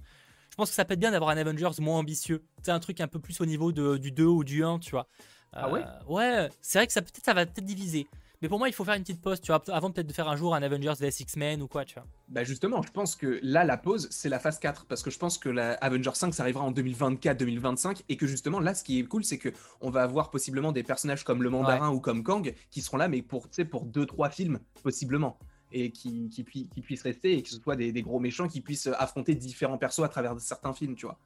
Je 0.53 0.57
pense 0.57 0.68
que 0.68 0.74
ça 0.74 0.84
peut 0.84 0.92
être 0.92 1.00
bien 1.00 1.12
d'avoir 1.12 1.30
un 1.30 1.38
Avengers 1.38 1.70
moins 1.80 1.98
ambitieux, 1.98 2.44
c'est 2.62 2.72
un 2.72 2.78
truc 2.78 3.00
un 3.00 3.09
peu 3.09 3.18
plus 3.18 3.40
au 3.40 3.46
niveau 3.46 3.72
de- 3.72 3.96
du 3.96 4.12
2 4.12 4.26
ou 4.26 4.44
du 4.44 4.62
1, 4.62 4.78
tu 4.78 4.90
vois. 4.90 5.09
Ah 5.55 5.70
ouais? 5.70 5.82
Euh, 5.82 6.05
Ouais, 6.07 6.50
c'est 6.61 6.78
vrai 6.78 6.86
que 6.86 6.92
ça 6.92 7.00
peut-être 7.00 7.24
ça 7.24 7.32
va 7.32 7.46
peut-être 7.46 7.64
diviser. 7.64 8.07
Mais 8.42 8.48
pour 8.48 8.59
moi, 8.59 8.68
il 8.68 8.74
faut 8.74 8.84
faire 8.84 8.94
une 8.94 9.03
petite 9.03 9.22
pause, 9.22 9.40
tu 9.40 9.46
vois, 9.50 9.62
avant 9.72 9.90
peut-être 9.90 10.07
de 10.09 10.12
faire 10.12 10.28
un 10.28 10.36
jour 10.36 10.55
un 10.55 10.62
Avengers 10.62 10.92
vs 11.00 11.20
X-Men 11.20 11.62
ou 11.62 11.68
quoi, 11.68 11.86
tu 11.86 11.94
vois. 11.94 12.05
Bah 12.28 12.44
justement, 12.44 12.82
je 12.82 12.90
pense 12.90 13.16
que 13.16 13.38
là, 13.42 13.64
la 13.64 13.78
pause, 13.78 14.09
c'est 14.11 14.28
la 14.28 14.38
phase 14.38 14.59
4, 14.59 14.84
parce 14.84 15.03
que 15.03 15.11
je 15.11 15.18
pense 15.18 15.38
que 15.38 15.48
la 15.48 15.72
Avenger 15.74 16.11
5, 16.12 16.34
ça 16.34 16.42
arrivera 16.42 16.64
en 16.64 16.72
2024-2025, 16.72 18.03
et 18.11 18.16
que 18.18 18.26
justement, 18.26 18.61
là, 18.61 18.74
ce 18.74 18.84
qui 18.84 18.98
est 18.98 19.05
cool, 19.05 19.24
c'est 19.24 19.38
que 19.38 19.50
on 19.80 19.88
va 19.90 20.03
avoir 20.03 20.30
possiblement 20.30 20.72
des 20.72 20.82
personnages 20.82 21.24
comme 21.24 21.42
le 21.42 21.48
Mandarin 21.50 21.90
ou 21.92 22.00
comme 22.00 22.22
Kang, 22.24 22.53
qui 22.70 22.82
seront 22.82 22.96
là, 22.98 23.09
mais 23.09 23.22
pour, 23.22 23.48
pour 23.70 23.86
2-3 23.86 24.28
films, 24.28 24.59
possiblement, 24.82 25.38
et 25.72 25.90
qui, 25.90 26.28
qui, 26.28 26.42
pui- 26.44 26.68
qui 26.68 26.80
puissent 26.80 27.02
rester, 27.02 27.36
et 27.38 27.42
que 27.42 27.48
ce 27.48 27.58
soit 27.60 27.76
des, 27.76 27.92
des 27.92 28.02
gros 28.02 28.20
méchants 28.20 28.48
qui 28.48 28.60
puissent 28.60 28.88
affronter 28.98 29.34
différents 29.34 29.78
persos 29.78 30.04
à 30.04 30.08
travers 30.08 30.38
certains 30.40 30.72
films, 30.72 30.94
tu 30.94 31.06
vois. 31.06 31.18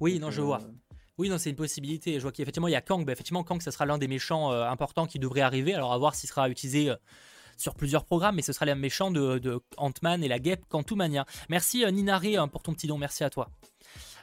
Oui, 0.00 0.14
Donc, 0.14 0.22
non, 0.22 0.30
je 0.30 0.40
euh, 0.40 0.44
vois. 0.44 0.60
Oui, 1.18 1.28
non, 1.28 1.38
c'est 1.38 1.50
une 1.50 1.56
possibilité. 1.56 2.14
Je 2.14 2.22
vois 2.22 2.32
qu'effectivement, 2.32 2.68
il 2.68 2.72
y 2.72 2.76
a 2.76 2.80
Kang. 2.80 3.04
Bah, 3.04 3.12
effectivement, 3.12 3.44
Kang, 3.44 3.60
ça 3.60 3.70
sera 3.70 3.86
l'un 3.86 3.98
des 3.98 4.08
méchants 4.08 4.50
euh, 4.52 4.64
importants 4.64 5.06
qui 5.06 5.18
devrait 5.18 5.42
arriver. 5.42 5.74
Alors, 5.74 5.92
à 5.92 5.98
voir 5.98 6.14
s'il 6.14 6.28
sera 6.28 6.48
utilisé 6.48 6.90
euh, 6.90 6.96
sur 7.56 7.74
plusieurs 7.74 8.04
programmes, 8.04 8.36
mais 8.36 8.42
ce 8.42 8.52
sera 8.52 8.64
les 8.66 8.74
méchants 8.74 9.10
de, 9.10 9.38
de 9.38 9.60
Ant-Man 9.76 10.24
et 10.24 10.28
la 10.28 10.38
guêpe 10.38 10.64
Quantumania. 10.68 11.26
Merci 11.48 11.84
Ninaré 11.92 12.36
hein, 12.36 12.48
pour 12.48 12.62
ton 12.62 12.72
petit 12.72 12.86
don. 12.86 12.98
Merci 12.98 13.24
à 13.24 13.30
toi. 13.30 13.50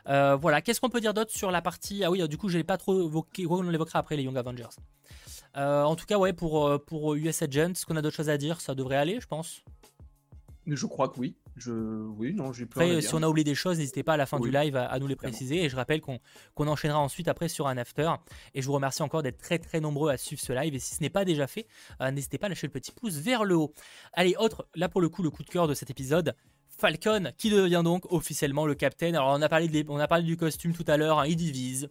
Euh, 0.07 0.35
voilà, 0.35 0.61
qu'est-ce 0.61 0.81
qu'on 0.81 0.89
peut 0.89 1.01
dire 1.01 1.13
d'autre 1.13 1.31
sur 1.31 1.51
la 1.51 1.61
partie? 1.61 2.03
Ah 2.03 2.09
oui, 2.11 2.27
du 2.27 2.37
coup, 2.37 2.49
je 2.49 2.57
l'ai 2.57 2.63
pas 2.63 2.77
trop 2.77 3.07
évoqué. 3.07 3.45
on 3.47 3.61
l'évoquera 3.61 3.99
après 3.99 4.17
les 4.17 4.23
Young 4.23 4.37
Avengers. 4.37 4.75
Euh, 5.57 5.83
en 5.83 5.95
tout 5.95 6.05
cas, 6.05 6.17
ouais, 6.17 6.33
pour, 6.33 6.67
euh, 6.67 6.77
pour 6.77 7.15
US 7.15 7.41
Agents, 7.41 7.71
est-ce 7.71 7.85
qu'on 7.85 7.95
a 7.95 8.01
d'autres 8.01 8.15
choses 8.15 8.29
à 8.29 8.37
dire? 8.37 8.61
Ça 8.61 8.75
devrait 8.75 8.97
aller, 8.97 9.19
je 9.19 9.27
pense. 9.27 9.63
Je 10.67 10.85
crois 10.85 11.09
que 11.09 11.19
oui. 11.19 11.35
Je... 11.55 11.71
Oui, 11.71 12.33
non, 12.33 12.53
j'ai. 12.53 12.63
Après, 12.63 13.01
si 13.01 13.13
on 13.15 13.23
a 13.23 13.27
oublié 13.27 13.43
des 13.43 13.55
choses, 13.55 13.79
n'hésitez 13.79 14.03
pas 14.03 14.13
à 14.13 14.17
la 14.17 14.25
fin 14.25 14.37
Oui. 14.37 14.49
du 14.49 14.55
live 14.55 14.75
à, 14.75 14.85
à 14.85 14.99
nous 14.99 15.07
les 15.07 15.15
préciser. 15.15 15.63
Et 15.63 15.69
je 15.69 15.75
rappelle 15.75 15.99
qu'on 15.99 16.19
enchaînera 16.57 16.99
ensuite 16.99 17.27
après 17.27 17.49
sur 17.49 17.67
un 17.67 17.77
after. 17.77 18.11
Et 18.53 18.61
je 18.61 18.67
vous 18.67 18.73
remercie 18.73 19.01
encore 19.01 19.23
d'être 19.23 19.39
très 19.39 19.57
très 19.59 19.79
nombreux 19.81 20.11
à 20.11 20.17
suivre 20.17 20.41
ce 20.41 20.53
live. 20.53 20.75
Et 20.75 20.79
si 20.79 20.95
ce 20.95 21.01
n'est 21.01 21.09
pas 21.09 21.25
déjà 21.25 21.47
fait, 21.47 21.67
euh, 22.01 22.11
n'hésitez 22.11 22.37
pas 22.37 22.45
à 22.45 22.49
lâcher 22.49 22.67
le 22.67 22.71
petit 22.71 22.91
pouce 22.91 23.15
vers 23.15 23.43
le 23.43 23.55
haut. 23.55 23.73
Allez, 24.13 24.35
autre, 24.37 24.67
là 24.75 24.87
pour 24.87 25.01
le 25.01 25.09
coup, 25.09 25.23
le 25.23 25.31
coup 25.31 25.43
de 25.43 25.49
cœur 25.49 25.67
de 25.67 25.73
cet 25.73 25.89
épisode. 25.89 26.35
Falcon, 26.69 27.33
qui 27.37 27.49
devient 27.49 27.81
donc 27.83 28.09
officiellement 28.11 28.65
le 28.65 28.75
capitaine. 28.75 29.15
Alors 29.15 29.29
on 29.37 29.41
a 29.41 29.49
parlé, 29.49 29.67
de 29.67 29.83
on 29.89 29.99
a 29.99 30.07
parlé 30.07 30.23
du 30.23 30.37
costume 30.37 30.73
tout 30.73 30.85
à 30.87 30.95
l'heure, 30.95 31.19
hein, 31.19 31.25
il 31.27 31.35
divise. 31.35 31.89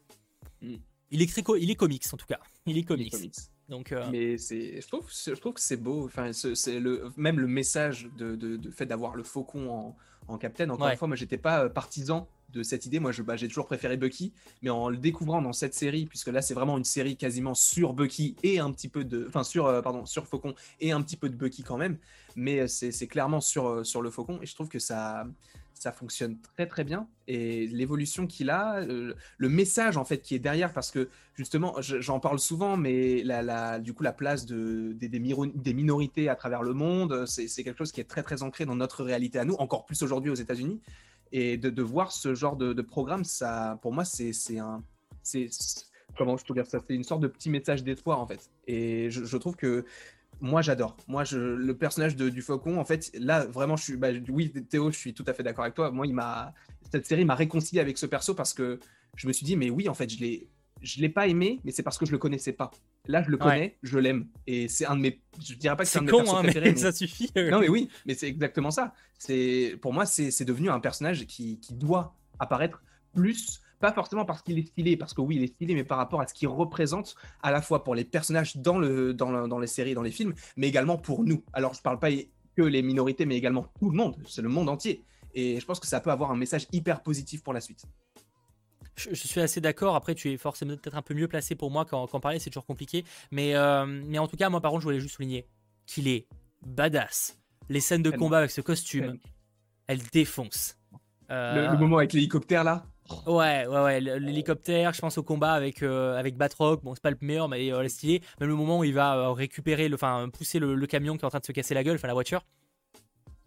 Mm. 0.62 0.76
Il, 1.10 1.22
est 1.22 1.38
il 1.60 1.70
est 1.70 1.74
comics 1.74 2.04
en 2.12 2.16
tout 2.16 2.26
cas. 2.26 2.38
Il 2.66 2.76
est 2.78 2.82
comics. 2.82 3.10
comics. 3.12 3.34
Donc, 3.68 3.92
euh, 3.92 4.08
Mais 4.10 4.38
c'est, 4.38 4.80
je 4.80 4.86
trouve, 4.88 5.06
je 5.10 5.32
trouve 5.32 5.52
que 5.54 5.60
c'est 5.60 5.76
beau. 5.76 6.04
Enfin, 6.06 6.32
ce- 6.32 6.54
c'est 6.54 6.80
le, 6.80 7.10
même 7.16 7.38
le 7.38 7.46
message 7.46 8.08
de, 8.16 8.34
de, 8.34 8.56
de 8.56 8.70
fait 8.70 8.86
d'avoir 8.86 9.14
le 9.14 9.22
faucon 9.22 9.70
en, 9.70 9.96
en 10.28 10.38
capitaine. 10.38 10.70
Encore 10.70 10.86
Ouais. 10.86 10.92
une 10.92 10.98
fois, 10.98 11.08
moi, 11.08 11.16
j'étais 11.16 11.36
pas 11.38 11.64
euh, 11.64 11.68
partisan 11.68 12.28
de 12.50 12.62
cette 12.62 12.86
idée. 12.86 12.98
Moi, 12.98 13.12
je, 13.12 13.20
bah, 13.22 13.36
j'ai 13.36 13.46
toujours 13.46 13.66
préféré 13.66 13.98
Bucky, 13.98 14.32
mais 14.62 14.70
en 14.70 14.88
le 14.88 14.96
découvrant 14.96 15.42
dans 15.42 15.52
cette 15.52 15.74
série, 15.74 16.06
puisque 16.06 16.28
là, 16.28 16.40
c'est 16.40 16.54
vraiment 16.54 16.78
une 16.78 16.84
série 16.84 17.16
quasiment 17.16 17.54
sur 17.54 17.92
Bucky 17.92 18.36
et 18.42 18.58
un 18.58 18.72
petit 18.72 18.88
peu 18.88 19.04
de, 19.04 19.26
enfin, 19.28 19.44
sur, 19.44 19.66
euh, 19.66 19.82
pardon, 19.82 20.06
sur 20.06 20.26
Faucon 20.26 20.54
et 20.80 20.92
un 20.92 21.02
petit 21.02 21.16
peu 21.18 21.28
de 21.28 21.36
Bucky 21.36 21.62
quand 21.62 21.76
même. 21.76 21.98
Mais 22.36 22.66
c'est, 22.68 23.06
clairement 23.06 23.42
sur, 23.42 23.84
sur 23.84 24.00
le 24.00 24.10
Faucon, 24.10 24.38
et 24.42 24.46
je 24.46 24.54
trouve 24.54 24.68
que 24.68 24.78
ça. 24.78 25.26
Ça 25.78 25.92
fonctionne 25.92 26.38
très 26.40 26.66
très 26.66 26.82
bien 26.82 27.08
et 27.28 27.66
l'évolution 27.68 28.26
qu'il 28.26 28.50
a, 28.50 28.80
euh, 28.80 29.14
le 29.36 29.48
message 29.48 29.96
en 29.96 30.04
fait 30.04 30.22
qui 30.22 30.34
est 30.34 30.38
derrière, 30.38 30.72
parce 30.72 30.90
que 30.90 31.08
justement, 31.34 31.80
je- 31.80 32.00
j'en 32.00 32.20
parle 32.20 32.38
souvent, 32.38 32.76
mais 32.76 33.22
du 33.80 33.94
coup, 33.94 34.02
la 34.02 34.12
place 34.12 34.46
de, 34.46 34.92
des, 34.94 35.74
minorités 35.74 36.28
à 36.28 36.34
travers 36.34 36.62
le 36.62 36.72
monde, 36.72 37.26
c'est 37.26 37.62
quelque 37.62 37.78
chose 37.78 37.92
qui 37.92 38.00
est 38.00 38.08
très, 38.08 38.22
très 38.22 38.42
ancré 38.42 38.64
dans 38.64 38.74
notre 38.74 39.04
réalité 39.04 39.38
à 39.38 39.44
nous, 39.44 39.54
encore 39.54 39.84
plus 39.84 40.02
aujourd'hui 40.02 40.30
aux 40.30 40.34
États-Unis. 40.34 40.80
Et 41.30 41.58
de, 41.58 41.82
voir 41.82 42.10
ce 42.10 42.34
genre 42.34 42.56
de, 42.56 42.82
programme, 42.82 43.24
ça, 43.24 43.78
pour 43.82 43.92
moi, 43.92 44.04
c'est 44.04 44.58
un. 44.58 44.82
Comment 46.16 46.38
je 46.38 46.44
peux 46.44 46.54
dire 46.54 46.66
ça? 46.66 46.80
C'est 46.84 46.94
une 46.94 47.04
sorte 47.04 47.20
de 47.20 47.28
petit 47.28 47.50
message 47.50 47.84
d'espoir, 47.84 48.18
en 48.18 48.26
fait. 48.26 48.50
Et 48.66 49.10
je 49.10 49.36
trouve 49.36 49.54
que. 49.54 49.84
Moi, 50.40 50.62
j'adore. 50.62 50.96
Moi, 51.08 51.24
je, 51.24 51.38
le 51.38 51.76
personnage 51.76 52.14
de- 52.16 52.28
du 52.28 52.42
faucon, 52.42 52.78
en 52.78 52.84
fait, 52.84 53.10
là, 53.18 53.44
vraiment, 53.46 53.76
je 53.76 53.82
suis. 53.84 53.96
bah, 53.96 54.08
oui, 54.28 54.52
Théo, 54.70 54.90
je 54.92 54.96
suis 54.98 55.12
tout 55.14 55.24
à 55.26 55.32
fait 55.32 55.42
d'accord 55.42 55.64
avec 55.64 55.74
toi. 55.74 55.90
Moi, 55.90 56.06
il 56.06 56.14
m'a. 56.14 56.54
Cette 56.92 57.06
série 57.06 57.24
m'a 57.24 57.34
réconcilié 57.34 57.80
avec 57.80 57.98
ce 57.98 58.06
perso 58.06 58.34
parce 58.34 58.54
que 58.54 58.78
je 59.16 59.26
me 59.26 59.32
suis 59.32 59.44
dit, 59.44 59.56
mais 59.56 59.68
oui, 59.70 59.88
en 59.88 59.94
fait, 59.94 60.08
je 60.10 60.18
l'ai 60.20 60.48
je 60.80 61.00
l'ai 61.00 61.08
pas 61.08 61.26
aimé, 61.26 61.58
mais 61.64 61.72
c'est 61.72 61.82
parce 61.82 61.98
que 61.98 62.06
je 62.06 62.12
le 62.12 62.18
connaissais 62.18 62.52
pas. 62.52 62.70
Là, 63.08 63.20
je 63.24 63.30
le 63.30 63.36
Ouais. 63.36 63.42
connais, 63.42 63.78
je 63.82 63.98
l'aime, 63.98 64.28
et 64.46 64.68
c'est 64.68 64.86
un 64.86 64.94
de 64.94 65.00
mes. 65.00 65.20
Je 65.44 65.54
dirais 65.54 65.74
pas 65.76 65.82
que 65.82 65.88
c'est 65.90 65.98
un 65.98 66.02
de 66.02 66.06
mes 66.06 66.12
con, 66.12 66.20
hein, 66.36 66.42
mais 66.42 66.50
préférés. 66.52 66.70
mais- 66.70 66.76
ça 66.76 66.92
suffit. 66.92 67.32
Non, 67.34 67.58
mais 67.58 67.68
oui, 67.68 67.88
mais 68.06 68.14
c'est 68.14 68.28
exactement 68.28 68.70
ça. 68.70 68.94
C'est 69.18 69.76
pour 69.82 69.92
moi, 69.92 70.06
c'est 70.06 70.30
c'est 70.30 70.44
devenu 70.44 70.70
un 70.70 70.78
personnage 70.78 71.26
qui, 71.26 71.58
qui 71.58 71.74
doit 71.74 72.14
apparaître 72.38 72.80
plus, 73.12 73.60
pas 73.80 73.92
forcément 73.92 74.24
parce 74.24 74.42
qu'il 74.42 74.58
est 74.58 74.66
stylé, 74.66 74.96
parce 74.96 75.14
que 75.14 75.20
oui, 75.20 75.36
il 75.36 75.42
est 75.44 75.54
stylé, 75.54 75.74
mais 75.74 75.84
par 75.84 75.98
rapport 75.98 76.20
à 76.20 76.26
ce 76.26 76.34
qu'il 76.34 76.48
représente 76.48 77.14
à 77.42 77.50
la 77.50 77.62
fois 77.62 77.84
pour 77.84 77.94
les 77.94 78.04
personnages 78.04 78.56
dans 78.56 78.78
le 78.78 79.14
dans, 79.14 79.30
le- 79.30 79.48
dans 79.48 79.58
les 79.58 79.66
séries, 79.66 79.94
dans 79.94 80.02
les 80.02 80.10
films, 80.10 80.34
mais 80.56 80.68
également 80.68 80.96
pour 80.98 81.24
nous. 81.24 81.44
Alors, 81.52 81.74
je 81.74 81.82
parle 81.82 81.98
pas 81.98 82.08
que 82.56 82.62
les 82.62 82.82
minorités, 82.82 83.24
mais 83.26 83.36
également 83.36 83.66
tout 83.78 83.90
le 83.90 83.96
monde. 83.96 84.16
C'est 84.26 84.42
le 84.42 84.48
monde 84.48 84.68
entier. 84.68 85.04
Et 85.34 85.60
je 85.60 85.64
pense 85.66 85.78
que 85.78 85.86
ça 85.86 86.00
peut 86.00 86.10
avoir 86.10 86.30
un 86.32 86.36
message 86.36 86.66
hyper 86.72 87.02
positif 87.02 87.42
pour 87.42 87.52
la 87.52 87.60
suite. 87.60 87.84
Je, 88.96 89.10
je 89.10 89.28
suis 89.28 89.40
assez 89.40 89.60
d'accord. 89.60 89.94
Après, 89.94 90.14
tu 90.16 90.28
es 90.32 90.36
forcément 90.36 90.74
peut-être 90.76 90.96
un 90.96 91.02
peu 91.02 91.14
mieux 91.14 91.28
placé 91.28 91.54
pour 91.54 91.70
moi 91.70 91.84
quand, 91.84 92.06
quand 92.08 92.18
parler, 92.18 92.40
c'est 92.40 92.50
toujours 92.50 92.66
compliqué. 92.66 93.04
Mais, 93.30 93.54
euh, 93.54 93.86
mais 93.86 94.18
en 94.18 94.26
tout 94.26 94.36
cas, 94.36 94.48
moi, 94.48 94.60
par 94.60 94.72
contre, 94.72 94.80
je 94.82 94.86
voulais 94.88 94.98
juste 95.00 95.14
souligner 95.14 95.46
qu'il 95.86 96.08
est 96.08 96.26
badass. 96.66 97.38
Les 97.68 97.80
scènes 97.80 98.02
de 98.02 98.10
combat 98.18 98.38
avec 98.38 98.50
ce 98.50 98.60
costume, 98.60 99.18
elles 99.86 100.02
défoncent. 100.12 100.76
Le, 100.90 100.96
Euh, 101.30 101.68
le 101.68 101.76
moment 101.78 101.98
avec 101.98 102.12
l'hélicoptère 102.14 102.64
là? 102.64 102.86
Ouais, 103.26 103.66
ouais, 103.66 103.82
ouais, 103.82 104.00
l'hélicoptère, 104.00 104.92
je 104.92 105.00
pense 105.00 105.18
au 105.18 105.22
combat 105.22 105.52
avec, 105.52 105.82
euh, 105.82 106.18
avec 106.18 106.36
Batroc, 106.36 106.82
bon, 106.82 106.94
c'est 106.94 107.02
pas 107.02 107.10
le 107.10 107.16
meilleur, 107.20 107.48
mais 107.48 107.72
euh, 107.72 107.88
stylé. 107.88 108.22
Même 108.40 108.48
le 108.48 108.54
moment 108.54 108.78
où 108.78 108.84
il 108.84 108.94
va 108.94 109.16
euh, 109.16 109.32
récupérer, 109.32 109.90
enfin, 109.92 110.28
pousser 110.32 110.58
le, 110.58 110.74
le 110.74 110.86
camion 110.86 111.16
qui 111.16 111.22
est 111.22 111.24
en 111.24 111.30
train 111.30 111.40
de 111.40 111.44
se 111.44 111.52
casser 111.52 111.74
la 111.74 111.84
gueule, 111.84 111.96
enfin 111.96 112.08
la 112.08 112.14
voiture. 112.14 112.44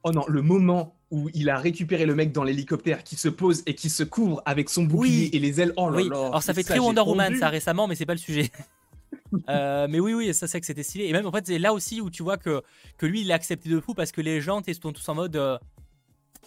Oh 0.04 0.12
non, 0.12 0.24
le 0.28 0.42
moment 0.42 0.96
où 1.12 1.30
il 1.34 1.50
a 1.50 1.58
récupéré 1.58 2.06
le 2.06 2.16
mec 2.16 2.32
dans 2.32 2.44
l'hélicoptère 2.44 3.04
qui 3.04 3.16
se 3.16 3.30
pose 3.30 3.62
et 3.68 3.76
qui 3.76 3.90
se 3.90 4.04
couvre 4.04 4.42
avec 4.46 4.70
son 4.70 4.84
bouclier 4.84 5.26
Oui. 5.26 5.30
et 5.34 5.40
les 5.40 5.62
ailes. 5.62 5.74
Oh 5.78 5.90
là 5.90 5.98
oui, 5.98 6.10
là. 6.10 6.18
alors 6.18 6.42
ça 6.42 6.54
fait 6.54 6.64
très 6.64 6.80
Wonder 6.80 7.02
Woman 7.02 7.36
ça 7.36 7.50
récemment, 7.50 7.88
mais 7.88 7.96
c'est 7.96 8.06
pas 8.06 8.14
le 8.14 8.20
sujet. 8.20 8.50
Euh, 9.50 9.88
mais 9.90 10.00
oui, 10.00 10.14
oui, 10.14 10.34
ça 10.34 10.48
c'est 10.48 10.60
que 10.60 10.66
c'était 10.66 10.84
stylé. 10.84 11.06
Et 11.06 11.14
même 11.14 11.26
en 11.26 11.32
fait, 11.32 11.46
c'est 11.48 11.60
là 11.60 11.74
aussi 11.74 12.02
où 12.02 12.10
tu 12.10 12.22
vois 12.24 12.38
que, 12.38 12.62
que 12.98 13.06
lui 13.06 13.22
il 13.22 13.32
a 13.32 13.36
accepté 13.36 13.70
de 13.70 13.80
fou 13.80 13.94
parce 13.94 14.12
que 14.12 14.20
les 14.22 14.42
gens 14.42 14.62
sont 14.82 14.92
tous 14.92 15.08
en 15.10 15.16
mode 15.16 15.36
euh, 15.36 15.58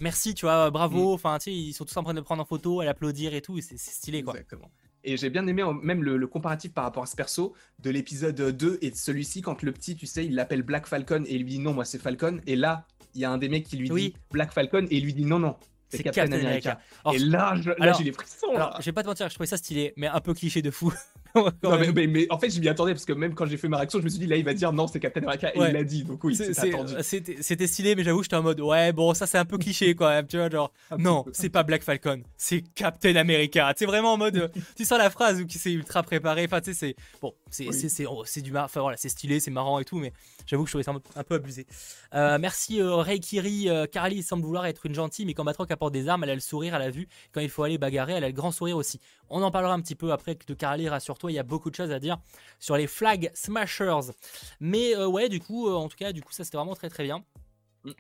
merci, 0.01 0.35
tu 0.35 0.47
vois, 0.47 0.71
bravo. 0.71 1.11
Mm. 1.13 1.15
Enfin, 1.15 1.39
tu 1.39 1.45
sais, 1.45 1.53
ils 1.53 1.73
sont 1.73 1.85
tous 1.85 1.97
en 1.97 2.03
train 2.03 2.15
de 2.15 2.19
le 2.19 2.25
prendre 2.25 2.43
en 2.43 2.47
photo, 2.47 2.81
à 2.81 2.85
l'applaudir 2.85 3.35
et 3.35 3.41
tout. 3.43 3.61
C'est 3.61 3.79
stylé 3.79 4.23
quoi. 4.23 4.35
Exactement. 4.35 4.71
Et 5.07 5.17
j'ai 5.19 5.29
bien 5.29 5.47
aimé 5.47 5.63
même 5.83 6.03
le, 6.03 6.17
le 6.17 6.27
comparatif 6.27 6.73
par 6.73 6.85
rapport 6.85 7.03
à 7.03 7.07
ce 7.07 7.15
perso 7.15 7.55
de 7.79 7.91
l'épisode 7.91 8.35
2 8.41 8.79
et 8.81 8.91
de 8.91 8.97
celui-ci 8.97 9.43
quand 9.43 9.63
le 9.63 9.71
petit, 9.73 9.97
tu 9.97 10.07
sais, 10.07 10.25
il 10.25 10.35
l'appelle 10.35 10.63
Black 10.63 10.87
Falcon 10.87 11.25
et 11.27 11.35
il 11.35 11.43
lui 11.43 11.51
dit 11.51 11.59
non, 11.59 11.75
moi 11.75 11.85
c'est 11.85 11.99
Falcon. 11.99 12.41
Et 12.47 12.57
là, 12.57 12.87
il 13.15 13.21
y 13.21 13.25
a 13.27 13.31
un 13.31 13.37
des 13.37 13.51
mecs 13.51 13.65
qui 13.67 13.77
lui 13.77 13.91
Oui. 13.93 14.03
dit 14.13 14.17
Black 14.31 14.53
Falcon 14.53 14.87
et 14.91 14.97
il 14.97 15.05
lui 15.05 15.13
dit 15.13 15.27
non, 15.27 15.39
non, 15.39 15.57
c'est 15.91 16.03
Captain, 16.03 16.33
America. 16.33 16.81
Et 17.13 17.19
là, 17.19 17.55
je- 17.61 17.69
là, 17.69 17.77
alors- 17.81 17.99
j'ai 17.99 18.05
les 18.05 18.13
frissons. 18.13 18.51
là. 18.53 18.57
alors, 18.65 18.81
je 18.81 18.85
vais 18.87 18.93
pas 18.93 19.03
te 19.03 19.09
mentir, 19.09 19.29
je 19.29 19.35
trouvais 19.35 19.47
ça 19.47 19.59
stylé, 19.59 19.93
mais 19.99 20.07
un 20.07 20.21
peu 20.21 20.33
cliché 20.33 20.63
de 20.63 20.71
fou. 20.71 20.91
Non, 21.63 21.79
mais, 21.79 21.79
même. 21.79 21.95
mais- 21.95 22.07
mais 22.07 22.27
en 22.31 22.39
fait, 22.39 22.51
je 22.51 22.61
m'y 22.61 22.69
attendais 22.69 22.93
parce 22.93 23.05
que 23.05 23.13
même 23.13 23.35
quand 23.35 23.47
j'ai 23.47 23.57
fait 23.57 23.69
ma 23.69 23.79
réaction, 23.79 23.99
je 23.99 24.05
me 24.05 24.09
suis 24.09 24.19
dit 24.21 24.27
là, 24.27 24.37
il 24.37 24.45
va 24.45 24.55
dire 24.55 24.73
non, 24.73 24.87
c'est 24.87 25.01
Captain 25.01 25.23
America 25.23 25.51
et 25.55 25.59
Ouais. 25.59 25.69
il 25.71 25.75
l'a 25.75 25.83
dit. 25.85 26.05
Donc 26.05 26.23
oui, 26.25 26.37
C'est- 26.37 26.59
attendu. 26.59 26.95
C'était 27.03 27.67
stylé, 27.67 27.95
mais 27.97 28.05
j'avoue, 28.05 28.23
j'étais 28.23 28.37
en 28.37 28.43
mode 28.43 28.61
ouais, 28.61 28.93
bon, 28.93 29.15
ça 29.15 29.27
c'est 29.27 29.39
un 29.39 29.45
peu 29.45 29.59
cliché 29.59 29.95
quand 29.95 30.09
même, 30.09 30.27
tu 30.27 30.37
vois, 30.37 30.49
genre 30.49 30.73
non, 30.99 31.25
c'est 31.33 31.49
pas 31.51 31.63
Black 31.63 31.83
Falcon, 31.83 32.23
c'est 32.37 32.63
Captain 32.75 33.17
America. 33.17 33.73
C'est 33.77 33.87
vraiment 33.87 34.13
en 34.13 34.17
mode, 34.17 34.37
euh, 34.37 34.49
tu 34.77 34.85
sens 34.85 34.99
la 34.99 35.11
phrase 35.11 35.41
où 35.41 35.45
c'est 35.49 35.73
ultra 35.73 36.03
préparé. 36.03 36.45
Enfin, 36.45 36.61
tu 36.61 36.73
sais, 36.73 36.79
c'est 36.79 36.97
bon, 37.21 37.35
c'est 37.51 37.69
Oui. 37.69 38.07
oh, 38.09 38.25
du 38.41 38.53
mar... 38.53 38.65
enfin 38.67 38.81
voilà, 38.81 38.97
c'est 38.97 39.09
stylé, 39.09 39.41
c'est 39.41 39.51
marrant 39.51 39.79
et 39.81 39.85
tout, 39.85 39.99
mais 39.99 40.13
j'avoue 40.47 40.65
que 40.65 40.69
je 40.69 40.73
trouvais 40.73 40.85
ça 40.85 40.93
un 41.17 41.23
peu- 41.25 41.35
abusé. 41.35 41.67
Euh, 42.15 42.39
merci 42.39 42.81
euh, 42.81 42.97
Reikiri. 42.97 43.69
Euh, 43.69 43.87
Carly 43.87 44.23
semble 44.23 44.45
vouloir 44.45 44.67
être 44.67 44.87
une 44.87 44.95
gentille, 44.95 45.27
mais 45.27 45.35
quand 45.35 45.45
Batroc 45.45 45.71
apporte 45.71 45.93
des 45.93 46.09
armes, 46.09 46.23
elle 46.25 46.31
a 46.31 46.35
le 46.35 46.41
sourire, 46.41 46.75
elle 46.77 46.83
a 46.83 46.91
vu. 46.91 47.09
Quand 47.33 47.41
il 47.41 47.49
faut 47.49 47.63
aller 47.65 47.79
bagarrer, 47.79 48.13
elle 48.13 48.25
a 48.25 48.29
le 48.29 48.33
grand 48.35 48.53
sourire 48.53 48.77
aussi. 48.77 49.01
On 49.31 49.43
en 49.43 49.51
parlera 49.51 49.73
un 49.73 49.81
petit 49.81 49.95
peu 49.95 50.13
après 50.13 50.37
de 50.47 50.55
Carly, 50.55 50.89
rassure-toi, 50.89 51.33
il 51.33 51.35
y 51.35 51.39
a 51.39 51.43
beaucoup 51.43 51.71
de 51.71 51.75
choses 51.75 51.91
à 51.91 51.99
dire 51.99 52.19
sur 52.59 52.77
les 52.77 52.87
Flag 52.87 53.31
Smashers. 53.35 54.13
Mais 54.61 54.95
euh, 54.95 55.07
ouais, 55.07 55.29
du 55.29 55.41
coup, 55.41 55.69
euh, 55.69 55.75
en 55.75 55.89
tout 55.89 55.97
cas, 55.97 56.13
du 56.13 56.23
coup, 56.23 56.33
ça 56.33 56.45
c'était 56.45 56.57
vraiment 56.57 56.75
très 56.75 56.91
très 56.91 57.05
bien. 57.05 57.25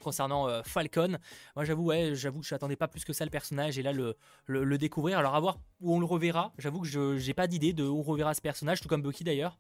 Concernant 0.00 0.48
euh, 0.48 0.62
Falcon, 0.64 1.18
moi 1.56 1.64
j'avoue, 1.64 1.84
ouais, 1.84 2.14
j'avoue 2.14 2.40
que 2.40 2.46
je 2.46 2.54
n'attendais 2.54 2.76
pas 2.76 2.88
plus 2.88 3.04
que 3.04 3.12
ça 3.12 3.24
le 3.24 3.30
personnage 3.30 3.78
et 3.78 3.82
là 3.82 3.92
le, 3.92 4.16
le, 4.46 4.64
le 4.64 4.78
découvrir. 4.78 5.18
Alors 5.18 5.34
à 5.34 5.40
voir 5.40 5.58
où 5.80 5.94
on 5.94 6.00
le 6.00 6.06
reverra. 6.06 6.52
J'avoue 6.56 6.80
que 6.80 6.86
je 6.86 7.18
j'ai 7.18 7.34
pas 7.34 7.46
d'idée 7.46 7.74
de 7.74 7.84
où 7.84 7.98
on 7.98 8.02
reverra 8.02 8.32
ce 8.32 8.40
personnage, 8.40 8.80
tout 8.80 8.88
comme 8.88 9.02
Bucky 9.02 9.24
d'ailleurs. 9.24 9.58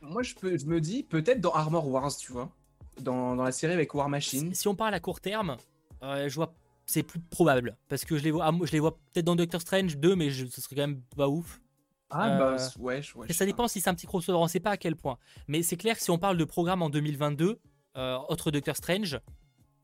Moi, 0.00 0.22
je, 0.22 0.34
peux, 0.34 0.56
je 0.56 0.66
me 0.66 0.80
dis 0.80 1.02
peut-être 1.02 1.40
dans 1.40 1.52
Armor 1.52 1.88
Wars, 1.88 2.16
tu 2.16 2.32
vois, 2.32 2.50
dans, 3.00 3.36
dans 3.36 3.42
la 3.42 3.52
série 3.52 3.72
avec 3.72 3.92
War 3.94 4.08
Machine. 4.08 4.54
Si, 4.54 4.60
si 4.60 4.68
on 4.68 4.74
parle 4.74 4.94
à 4.94 5.00
court 5.00 5.20
terme, 5.20 5.56
je 6.02 6.34
vois 6.34 6.54
c'est 6.86 7.02
plus 7.02 7.20
probable 7.20 7.76
parce 7.88 8.04
que 8.04 8.16
je 8.16 8.22
les 8.24 8.30
vois, 8.30 8.46
ah, 8.46 8.52
moi, 8.52 8.66
je 8.66 8.72
les 8.72 8.80
vois 8.80 8.92
peut-être 9.12 9.24
dans 9.26 9.36
Doctor 9.36 9.60
Strange 9.60 9.96
2, 9.98 10.16
mais 10.16 10.30
je, 10.30 10.46
ce 10.46 10.60
serait 10.60 10.76
quand 10.76 10.82
même 10.86 11.02
pas 11.16 11.28
ouf. 11.28 11.60
Ah 12.10 12.28
Euh, 12.28 12.38
bah 12.38 12.56
ouais, 12.78 13.02
je- 13.02 13.14
ouais, 13.18 13.32
ça 13.32 13.44
dépend 13.44 13.66
si 13.66 13.80
c'est 13.80 13.90
un 13.90 13.94
petit 13.94 14.06
crossover, 14.06 14.38
on 14.38 14.46
sait 14.46 14.60
pas 14.60 14.70
à 14.70 14.76
quel 14.76 14.94
point. 14.96 15.18
Mais 15.48 15.62
c'est 15.62 15.76
clair 15.76 15.96
que 15.96 16.02
si 16.02 16.10
on 16.12 16.18
parle 16.18 16.36
de 16.36 16.44
programme 16.44 16.80
en 16.82 16.88
2022, 16.90 17.58
euh, 17.96 18.18
autre 18.28 18.50
Doctor 18.52 18.76
Strange, 18.76 19.18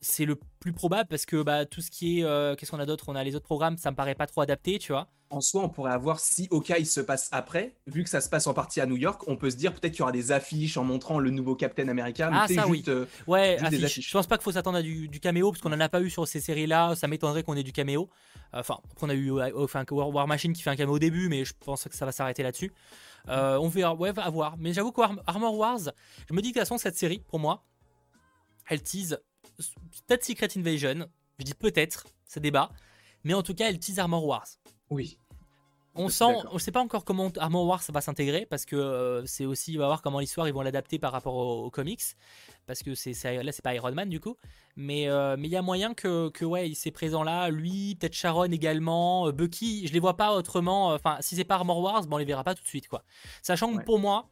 c'est 0.02 0.24
le 0.26 0.38
plus 0.60 0.72
probable 0.72 1.08
parce 1.08 1.24
que 1.24 1.42
bah, 1.42 1.64
tout 1.64 1.80
ce 1.80 1.90
qui 1.90 2.20
est. 2.20 2.24
euh, 2.24 2.54
Qu'est-ce 2.56 2.70
qu'on 2.70 2.78
a 2.80 2.86
d'autre? 2.86 3.04
On 3.08 3.14
a 3.16 3.24
les 3.24 3.34
autres 3.36 3.46
programmes, 3.46 3.76
ça 3.78 3.90
me 3.90 3.96
paraît 3.96 4.14
pas 4.14 4.26
trop 4.26 4.40
adapté, 4.42 4.78
tu 4.78 4.92
vois. 4.92 5.08
En 5.30 5.40
soi, 5.40 5.62
on 5.62 5.70
pourrait 5.70 5.92
avoir, 5.92 6.20
si 6.20 6.46
Hawkeye 6.50 6.84
se 6.84 7.00
passe 7.00 7.30
après, 7.32 7.74
vu 7.86 8.04
que 8.04 8.10
ça 8.10 8.20
se 8.20 8.28
passe 8.28 8.46
en 8.46 8.52
partie 8.52 8.82
à 8.82 8.86
New 8.86 8.98
York, 8.98 9.22
on 9.28 9.36
peut 9.36 9.48
se 9.48 9.56
dire 9.56 9.72
peut-être 9.72 9.92
qu'il 9.94 10.00
y 10.00 10.02
aura 10.02 10.12
des 10.12 10.30
affiches 10.30 10.76
en 10.76 10.84
montrant 10.84 11.18
le 11.18 11.30
nouveau 11.30 11.54
Captain 11.56 11.88
America. 11.88 12.28
mais 12.30 12.36
Ah, 12.38 12.46
ça, 12.48 12.68
oui. 12.68 12.78
juste, 12.78 12.88
euh, 12.90 13.06
Ouais, 13.26 13.56
Juste 13.58 13.70
des 13.70 13.76
affiche. 13.78 13.84
affiches. 13.84 14.08
Je 14.08 14.12
pense 14.12 14.26
pas 14.26 14.36
qu'il 14.36 14.44
faut 14.44 14.52
s'attendre 14.52 14.76
à 14.76 14.82
du, 14.82 15.08
du 15.08 15.20
caméo 15.20 15.50
parce 15.50 15.62
qu'on 15.62 15.72
en 15.72 15.80
a 15.80 15.88
pas 15.88 16.02
eu 16.02 16.10
sur 16.10 16.28
ces 16.28 16.38
séries-là. 16.40 16.96
Ça 16.96 17.08
m'étonnerait 17.08 17.44
qu'on 17.44 17.56
ait 17.56 17.62
du 17.62 17.72
caméo. 17.72 18.10
Enfin, 18.52 18.78
on 19.00 19.08
a 19.08 19.14
eu 19.14 19.32
enfin, 19.56 19.84
War 19.90 20.10
War 20.10 20.26
Machine 20.28 20.52
qui 20.52 20.60
fait 20.60 20.68
un 20.68 20.76
caméo 20.76 20.96
au 20.96 20.98
début, 20.98 21.30
mais 21.30 21.46
je 21.46 21.54
pense 21.58 21.84
que 21.84 21.96
ça 21.96 22.04
va 22.04 22.12
s'arrêter 22.12 22.42
là-dessus. 22.42 22.70
Euh, 23.28 23.56
on 23.56 23.68
verra, 23.68 23.94
ouais, 23.94 24.12
à 24.18 24.28
voir. 24.28 24.56
Mais 24.58 24.74
j'avoue 24.74 24.92
qu'Armor 24.92 25.56
Wars, 25.56 25.78
je 26.28 26.34
me 26.34 26.42
dis 26.42 26.50
que 26.50 26.56
de 26.56 26.60
toute 26.60 26.68
façon, 26.68 26.76
cette 26.76 26.96
série, 26.98 27.20
pour 27.28 27.38
moi, 27.38 27.64
elle 28.68 28.82
tease 28.82 29.18
peut-être 30.06 30.24
Secret 30.24 30.48
Invasion. 30.56 31.06
Je 31.38 31.44
dis 31.44 31.54
peut-être, 31.54 32.06
ça 32.26 32.40
débat. 32.40 32.70
Mais 33.24 33.34
en 33.34 33.42
tout 33.42 33.54
cas, 33.54 33.68
elle 33.68 33.78
tease 33.78 33.98
Armor 33.98 34.24
Wars. 34.26 34.46
Oui. 34.90 35.18
On 35.94 36.08
sent, 36.08 36.24
on 36.50 36.58
sait 36.58 36.72
pas 36.72 36.80
encore 36.80 37.04
comment 37.04 37.30
Armor 37.36 37.66
Wars 37.66 37.82
va 37.90 38.00
s'intégrer 38.00 38.46
parce 38.46 38.64
que 38.64 38.76
euh, 38.76 39.26
c'est 39.26 39.44
aussi, 39.44 39.72
il 39.72 39.78
va 39.78 39.86
voir 39.88 40.00
comment 40.00 40.20
l'histoire 40.20 40.48
ils 40.48 40.54
vont 40.54 40.62
l'adapter 40.62 40.98
par 40.98 41.12
rapport 41.12 41.34
aux, 41.34 41.64
aux 41.66 41.70
comics 41.70 42.00
parce 42.66 42.82
que 42.82 42.94
c'est 42.94 43.12
là 43.42 43.52
c'est 43.52 43.60
pas 43.60 43.74
Iron 43.74 43.92
Man 43.92 44.08
du 44.08 44.18
coup, 44.18 44.38
mais 44.74 45.06
euh, 45.10 45.36
mais 45.38 45.48
il 45.48 45.50
y 45.50 45.56
a 45.56 45.60
moyen 45.60 45.92
que 45.92 46.30
que 46.30 46.46
ouais 46.46 46.70
il 46.70 46.76
s'est 46.76 46.92
présent 46.92 47.22
là, 47.22 47.50
lui 47.50 47.94
peut-être 47.96 48.14
Sharon 48.14 48.44
également, 48.50 49.26
euh, 49.28 49.32
Bucky, 49.32 49.86
je 49.86 49.92
les 49.92 50.00
vois 50.00 50.16
pas 50.16 50.32
autrement, 50.34 50.94
enfin 50.94 51.18
si 51.20 51.36
c'est 51.36 51.44
pas 51.44 51.56
Armor 51.56 51.80
Wars, 51.80 52.06
bon 52.06 52.16
on 52.16 52.18
les 52.18 52.24
verra 52.24 52.42
pas 52.42 52.54
tout 52.54 52.62
de 52.62 52.68
suite 52.68 52.88
quoi. 52.88 53.04
Sachant 53.42 53.70
que 53.70 53.76
Ouais. 53.76 53.84
pour 53.84 53.98
moi, 53.98 54.30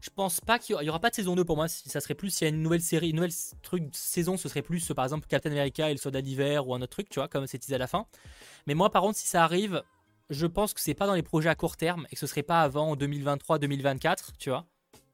je 0.00 0.10
pense 0.14 0.40
pas 0.40 0.58
qu'il 0.58 0.72
y 0.72 0.74
aura- 0.74 0.82
il 0.82 0.86
y 0.86 0.88
aura 0.90 1.00
pas 1.00 1.10
de 1.10 1.14
saison 1.14 1.34
2 1.36 1.44
pour 1.44 1.56
moi, 1.56 1.68
si 1.68 1.88
ça 1.88 2.00
serait 2.00 2.14
plus 2.14 2.30
s'il 2.30 2.46
y 2.46 2.50
a 2.50 2.54
une 2.54 2.62
nouvelle 2.62 2.80
série, 2.82 3.10
une 3.10 3.16
nouvelle 3.16 3.32
truc 3.62 3.84
saison, 3.92 4.36
ce 4.36 4.48
serait 4.48 4.62
plus 4.62 4.92
par 4.94 5.04
exemple 5.04 5.26
Captain 5.28 5.50
America 5.50 5.90
et 5.90 5.92
le 5.94 5.98
soldat 5.98 6.22
d'hiver 6.22 6.66
ou 6.68 6.74
un 6.74 6.78
autre 6.82 6.90
truc, 6.92 7.08
tu 7.08 7.18
vois, 7.20 7.28
comme 7.28 7.46
c'est 7.46 7.58
teasé 7.58 7.74
à 7.74 7.78
la 7.78 7.86
fin. 7.86 8.06
Mais 8.66 8.74
moi 8.74 8.90
par 8.90 9.02
contre 9.02 9.18
si 9.18 9.26
ça 9.26 9.44
arrive, 9.44 9.82
je 10.30 10.46
pense 10.46 10.74
que 10.74 10.80
c'est 10.80 10.94
pas 10.94 11.06
dans 11.06 11.14
les 11.14 11.22
projets 11.22 11.48
à 11.48 11.54
court 11.54 11.76
terme 11.76 12.06
et 12.10 12.14
que 12.14 12.20
ce 12.20 12.26
serait 12.26 12.42
pas 12.42 12.60
avant 12.62 12.94
2023-2024, 12.96 14.32
tu 14.38 14.50
vois. 14.50 14.66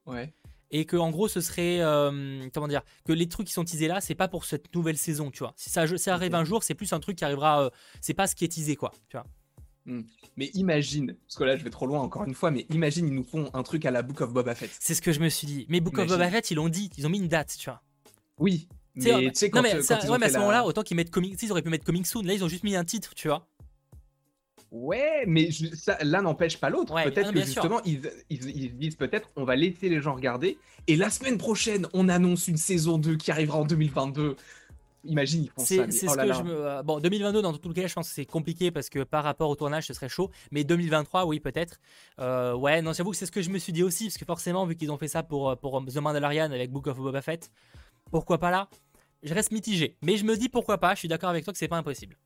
Ouais. 0.06 0.32
Et 0.70 0.86
que 0.86 0.96
en 0.96 1.10
gros 1.10 1.28
ce 1.28 1.40
serait 1.40 1.78
euh, 1.80 2.48
comment 2.52 2.66
dire 2.68 2.82
que 3.04 3.12
les 3.12 3.28
trucs 3.28 3.46
qui 3.46 3.52
sont 3.52 3.64
teasés 3.64 3.86
là, 3.88 4.00
c'est 4.00 4.14
pas 4.16 4.28
pour 4.28 4.44
cette 4.44 4.74
nouvelle 4.74 4.96
saison, 4.98 5.30
tu 5.30 5.40
vois. 5.40 5.52
Si 5.56 5.70
ça, 5.70 5.86
ça 5.98 6.14
arrive 6.14 6.34
un 6.34 6.44
jour, 6.44 6.62
c'est 6.64 6.74
plus 6.74 6.92
un 6.92 7.00
truc 7.00 7.16
qui 7.18 7.24
arrivera, 7.24 7.64
euh, 7.64 7.70
c'est 8.00 8.14
pas 8.14 8.26
ce 8.26 8.34
qui 8.34 8.44
est 8.44 8.48
teasé 8.48 8.74
quoi, 8.74 8.90
tu 9.08 9.16
vois. 9.16 9.26
Mais 9.87 10.47
imagine, 10.55 11.14
parce 11.26 11.37
que 11.37 11.45
là 11.45 11.57
je 11.57 11.64
vais 11.64 11.70
trop 11.70 11.87
loin 11.87 12.01
encore 12.01 12.24
une 12.24 12.35
fois, 12.35 12.51
mais 12.51 12.66
imagine 12.70 13.07
ils 13.07 13.14
nous 13.14 13.24
font 13.24 13.51
un 13.55 13.62
truc 13.62 13.85
à 13.87 13.91
la 13.91 14.03
Book 14.03 14.20
of 14.22 14.32
Boba 14.32 14.55
Fett. 14.55 14.70
C'est 14.80 14.95
ce 14.95 15.03
que 15.03 15.12
je 15.12 15.20
me 15.20 15.28
suis 15.28 15.47
dit. 15.47 15.66
Mais 15.68 15.80
Book 15.80 15.99
of. 15.99 16.09
Boba 16.09 16.28
Fett, 16.30 16.51
ils 16.51 16.55
l'ont 16.55 16.68
dit, 16.68 16.91
ils 16.97 17.07
ont 17.07 17.11
mis 17.11 17.18
une 17.18 17.28
date, 17.28 17.55
tu 17.59 17.68
vois. 17.70 17.82
Oui. 18.39 18.68
Mais 18.97 19.03
tu 19.03 19.30
sais 19.35 19.47
non 19.47 19.51
quand, 19.53 19.62
mais, 19.62 19.74
euh, 19.74 19.82
ça- 19.82 19.97
quand 19.97 20.05
ils 20.05 20.09
ouais, 20.11 20.16
ont 20.16 20.18
mais 20.18 20.26
à 20.26 20.28
ce 20.28 20.35
la- 20.35 20.39
moment-là, 20.41 20.64
autant 20.64 20.82
qu'ils 20.82 20.97
mettent 20.97 21.11
coming, 21.11 21.37
ils 21.41 21.51
auraient 21.53 21.62
pu 21.62 21.68
mettre 21.68 21.85
coming 21.85 22.05
soon. 22.05 22.22
Là, 22.22 22.32
ils 22.35 22.45
ont 22.45 22.49
juste 22.49 22.62
mis 22.64 22.76
un 22.76 22.85
titre, 22.85 23.14
tu 23.14 23.28
vois. 23.28 23.47
Ouais, 24.70 25.24
mais 25.28 25.51
je- 25.53 25.74
ça, 25.74 25.99
l'un 26.03 26.22
n'empêche 26.22 26.59
pas 26.59 26.68
l'autre. 26.68 26.93
Ouais, 26.95 27.05
peut-être 27.05 27.32
que 27.32 27.41
justement, 27.45 27.80
ils, 27.85 28.11
ils, 28.28 28.45
ils 28.57 28.68
se 28.70 28.74
disent 28.74 28.97
peut-être 28.97 29.28
on 29.37 29.45
va 29.45 29.55
laisser 29.55 29.89
les 29.89 30.01
gens 30.01 30.14
regarder. 30.14 30.59
Et 30.89 30.97
la 30.97 31.11
semaine 31.11 31.39
prochaine, 31.39 31.87
on 31.93 32.09
annonce 32.09 32.49
une 32.49 32.57
saison 32.57 32.99
2 32.99 33.16
qui 33.16 33.30
arrivera 33.30 33.59
en 33.59 33.64
2022. 33.64 34.35
Imagine, 35.05 35.44
ils 35.44 35.50
font 35.50 35.61
ça. 35.61 35.66
C'est 35.66 35.86
mais 35.86 35.92
c'est 35.92 36.09
oh 36.09 36.12
ce 36.12 36.16
que 36.16 36.22
là. 36.22 36.34
je 36.34 36.42
me. 36.42 36.52
euh, 36.52 36.82
Bon, 36.82 36.98
2022, 37.00 37.42
dans 37.42 37.52
tout 37.52 37.68
le 37.68 37.74
cas, 37.74 37.86
je 37.86 37.94
pense 37.94 38.09
que 38.09 38.14
c'est 38.14 38.24
compliqué 38.24 38.70
parce 38.70 38.88
que 38.88 39.02
par 39.05 39.24
rapport 39.24 39.50
au 39.50 39.57
tournage, 39.57 39.86
ce 39.86 39.94
serait 39.94 40.09
chaud. 40.09 40.30
Mais 40.50 40.64
2023, 40.64 41.26
oui, 41.26 41.40
peut-être. 41.40 41.78
Euh, 42.20 42.55
ouais, 42.55 42.82
non, 42.82 42.92
j'avoue 42.92 43.11
que 43.11 43.16
c'est 43.16 43.26
ce 43.26 43.32
que 43.32 43.42
je 43.42 43.50
me 43.50 43.59
suis 43.59 43.72
dit 43.72 43.82
aussi 43.82 44.05
parce 44.07 44.18
que 44.18 44.24
forcément, 44.24 44.66
vu 44.66 44.76
qu'ils 44.76 44.90
ont 44.90 44.98
fait 44.98 45.09
ça 45.09 45.22
pour, 45.22 45.50
euh, 45.50 45.57
pour 45.57 45.84
The 45.84 45.96
Mandalorian 45.96 46.50
avec 46.50 46.70
Book 46.70 46.86
of 46.86 46.96
Boba 46.96 47.22
Fett, 47.22 47.50
pourquoi 48.11 48.38
pas 48.38 48.50
là? 48.50 48.68
Je 49.22 49.32
reste 49.34 49.52
mitigé. 49.52 49.96
Mais 50.02 50.16
je 50.16 50.24
me 50.24 50.36
dis 50.36 50.48
pourquoi 50.48 50.78
pas. 50.78 50.94
Je 50.94 51.00
suis 51.00 51.09
d'accord 51.09 51.30
avec 51.30 51.44
toi 51.44 51.52
que 51.52 51.59
c'est 51.59 51.68
pas 51.68 51.78
impossible. 51.78 52.16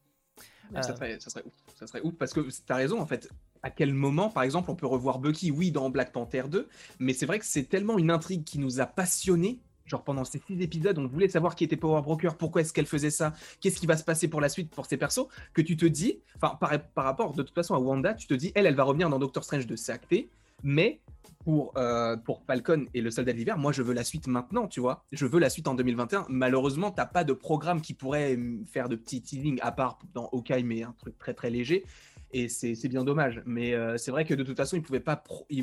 Ça, 0.74 0.82
serait, 0.82 1.18
ça 1.18 1.30
serait 1.30 1.44
ouf. 1.46 1.54
Ça 1.76 1.86
serait 1.86 2.00
ouf 2.02 2.14
parce 2.16 2.32
que 2.34 2.46
t'as 2.66 2.76
raison 2.76 3.00
en 3.00 3.06
fait. 3.06 3.30
À 3.62 3.70
quel 3.70 3.92
moment, 3.94 4.28
par 4.30 4.42
exemple, 4.44 4.70
on 4.70 4.76
peut 4.76 4.86
revoir 4.86 5.18
Bucky, 5.18 5.50
oui, 5.50 5.72
dans 5.72 5.90
Black 5.90 6.12
Panther 6.12 6.44
2, 6.48 6.68
mais 7.00 7.12
c'est 7.12 7.26
vrai 7.26 7.38
que 7.40 7.44
c'est 7.46 7.64
tellement 7.64 7.98
une 7.98 8.10
intrigue 8.10 8.44
qui 8.44 8.58
nous 8.58 8.80
a 8.80 8.86
passionnés. 8.86 9.58
Genre 9.88 10.04
pendant 10.04 10.24
ces 10.24 10.40
six 10.46 10.60
épisodes, 10.60 10.98
on 10.98 11.06
voulait 11.06 11.28
savoir 11.28 11.56
qui 11.56 11.64
était 11.64 11.76
Power 11.76 12.02
Broker, 12.02 12.36
pourquoi 12.36 12.60
est-ce 12.60 12.72
qu'elle 12.72 12.86
faisait 12.86 13.10
ça, 13.10 13.32
qu'est-ce 13.60 13.80
qui 13.80 13.86
va 13.86 13.96
se 13.96 14.04
passer 14.04 14.28
pour 14.28 14.40
la 14.40 14.48
suite 14.48 14.70
pour 14.70 14.86
ces 14.86 14.96
persos, 14.96 15.26
que 15.54 15.62
tu 15.62 15.76
te 15.76 15.86
dis, 15.86 16.20
enfin 16.36 16.56
par, 16.56 17.04
rapport 17.04 17.32
de 17.32 17.42
toute 17.42 17.54
façon 17.54 17.74
à 17.74 17.78
Wanda, 17.78 18.14
tu 18.14 18.26
te 18.26 18.34
dis, 18.34 18.52
elle, 18.54 18.66
elle 18.66 18.74
va 18.74 18.84
revenir 18.84 19.08
dans 19.08 19.18
Doctor 19.18 19.42
Strange 19.44 19.66
2, 19.66 19.76
c'est 19.76 19.92
acté, 19.92 20.28
mais 20.62 21.00
pour, 21.44 21.72
euh, 21.78 22.16
pour 22.16 22.42
Falcon 22.42 22.86
et 22.92 23.00
le 23.00 23.10
Soldat 23.10 23.32
de 23.32 23.38
l'Hiver, 23.38 23.56
moi 23.56 23.72
je 23.72 23.82
veux 23.82 23.94
la 23.94 24.04
suite 24.04 24.26
maintenant, 24.26 24.66
tu 24.66 24.80
vois. 24.80 25.04
Je 25.12 25.24
veux 25.24 25.38
la 25.38 25.48
suite 25.48 25.68
en 25.68 25.74
2021. 25.74 26.26
Malheureusement, 26.28 26.90
t'as 26.90 27.06
pas 27.06 27.24
de 27.24 27.32
programme 27.32 27.80
qui 27.80 27.94
pourrait 27.94 28.38
faire 28.70 28.88
de 28.88 28.96
petits 28.96 29.22
teasings 29.22 29.58
à 29.62 29.72
part 29.72 29.98
dans 30.14 30.28
Hawkeye, 30.32 30.64
mais 30.64 30.82
un 30.82 30.94
truc 30.98 31.16
très 31.16 31.32
très 31.32 31.48
léger. 31.48 31.84
Et 32.32 32.48
c'est 32.48 32.88
bien 32.88 33.04
dommage. 33.04 33.42
Mais 33.46 33.72
euh, 33.72 33.96
c'est 33.96 34.10
vrai 34.10 34.24
que 34.24 34.34
de 34.34 34.42
toute 34.42 34.56
façon, 34.56 34.76
ils 34.76 34.82
pouvaient 34.82 35.02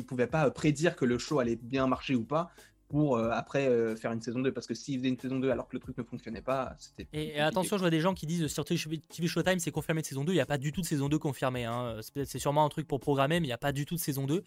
pouvaient 0.06 0.26
pas 0.26 0.46
euh, 0.46 0.50
prédire 0.50 0.96
que 0.96 1.04
le 1.04 1.18
show 1.18 1.38
allait 1.38 1.56
bien 1.56 1.86
marcher 1.86 2.16
ou 2.16 2.24
pas 2.24 2.50
pour 2.88 3.16
euh, 3.16 3.30
après 3.32 3.68
euh, 3.68 3.96
faire 3.96 4.12
une 4.12 4.20
saison 4.20 4.40
2. 4.40 4.52
Parce 4.52 4.66
que 4.66 4.74
s'ils 4.74 4.98
faisaient 4.98 5.08
une 5.08 5.18
saison 5.18 5.38
2 5.38 5.50
alors 5.50 5.68
que 5.68 5.74
le 5.76 5.80
truc 5.80 5.96
ne 5.98 6.02
fonctionnait 6.02 6.42
pas, 6.42 6.74
c'était. 6.78 7.06
Et, 7.12 7.40
attention, 7.40 7.76
je 7.76 7.82
vois 7.82 7.90
des 7.90 8.00
gens 8.00 8.14
qui 8.14 8.26
disent 8.26 8.46
sur 8.46 8.64
TV 8.64 9.00
Showtime, 9.26 9.58
c'est 9.58 9.70
confirmé 9.70 10.02
de 10.02 10.06
saison 10.06 10.24
2. 10.24 10.32
Il 10.32 10.36
n'y 10.36 10.40
a 10.40 10.46
pas 10.46 10.58
du 10.58 10.72
tout 10.72 10.80
de 10.80 10.86
saison 10.86 11.08
2 11.08 11.18
confirmée. 11.18 11.64
hein. 11.64 11.98
C'est 12.24 12.38
sûrement 12.38 12.64
un 12.64 12.68
truc 12.68 12.86
pour 12.86 13.00
programmer, 13.00 13.40
mais 13.40 13.46
il 13.46 13.50
n'y 13.50 13.54
a 13.54 13.58
pas 13.58 13.72
du 13.72 13.86
tout 13.86 13.94
de 13.96 14.00
saison 14.00 14.26
2. 14.26 14.34
Euh, 14.36 14.42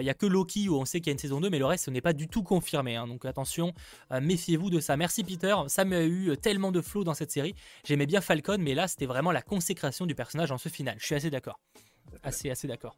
Il 0.00 0.04
n'y 0.04 0.10
a 0.10 0.14
que 0.14 0.26
Loki 0.26 0.68
où 0.68 0.76
on 0.76 0.84
sait 0.84 1.00
qu'il 1.00 1.08
y 1.08 1.10
a 1.10 1.14
une 1.14 1.18
saison 1.18 1.40
2, 1.40 1.50
mais 1.50 1.58
le 1.58 1.66
reste, 1.66 1.84
ce 1.86 1.90
n'est 1.90 2.00
pas 2.00 2.12
du 2.12 2.28
tout 2.28 2.42
confirmé. 2.42 2.96
hein. 2.96 3.06
Donc 3.06 3.24
attention, 3.24 3.72
méfiez-vous 4.10 4.70
de 4.70 4.80
ça. 4.80 4.96
Merci 4.96 5.24
Peter. 5.24 5.54
Ça 5.68 5.84
m'a 5.84 6.02
eu 6.04 6.36
tellement 6.40 6.72
de 6.72 6.80
flow 6.80 7.04
dans 7.04 7.14
cette 7.14 7.30
série. 7.30 7.54
J'aimais 7.84 8.06
bien 8.06 8.20
Falcon, 8.20 8.58
mais 8.60 8.74
là, 8.74 8.88
c'était 8.88 9.06
vraiment 9.06 9.32
la 9.32 9.42
consécration 9.42 10.06
du 10.06 10.14
personnage 10.14 10.52
en 10.52 10.58
ce 10.58 10.68
final. 10.68 10.96
Je 10.98 11.06
suis 11.06 11.14
assez 11.14 11.30
d'accord. 11.30 11.58
Assez, 12.22 12.50
assez 12.50 12.66
d'accord. 12.68 12.96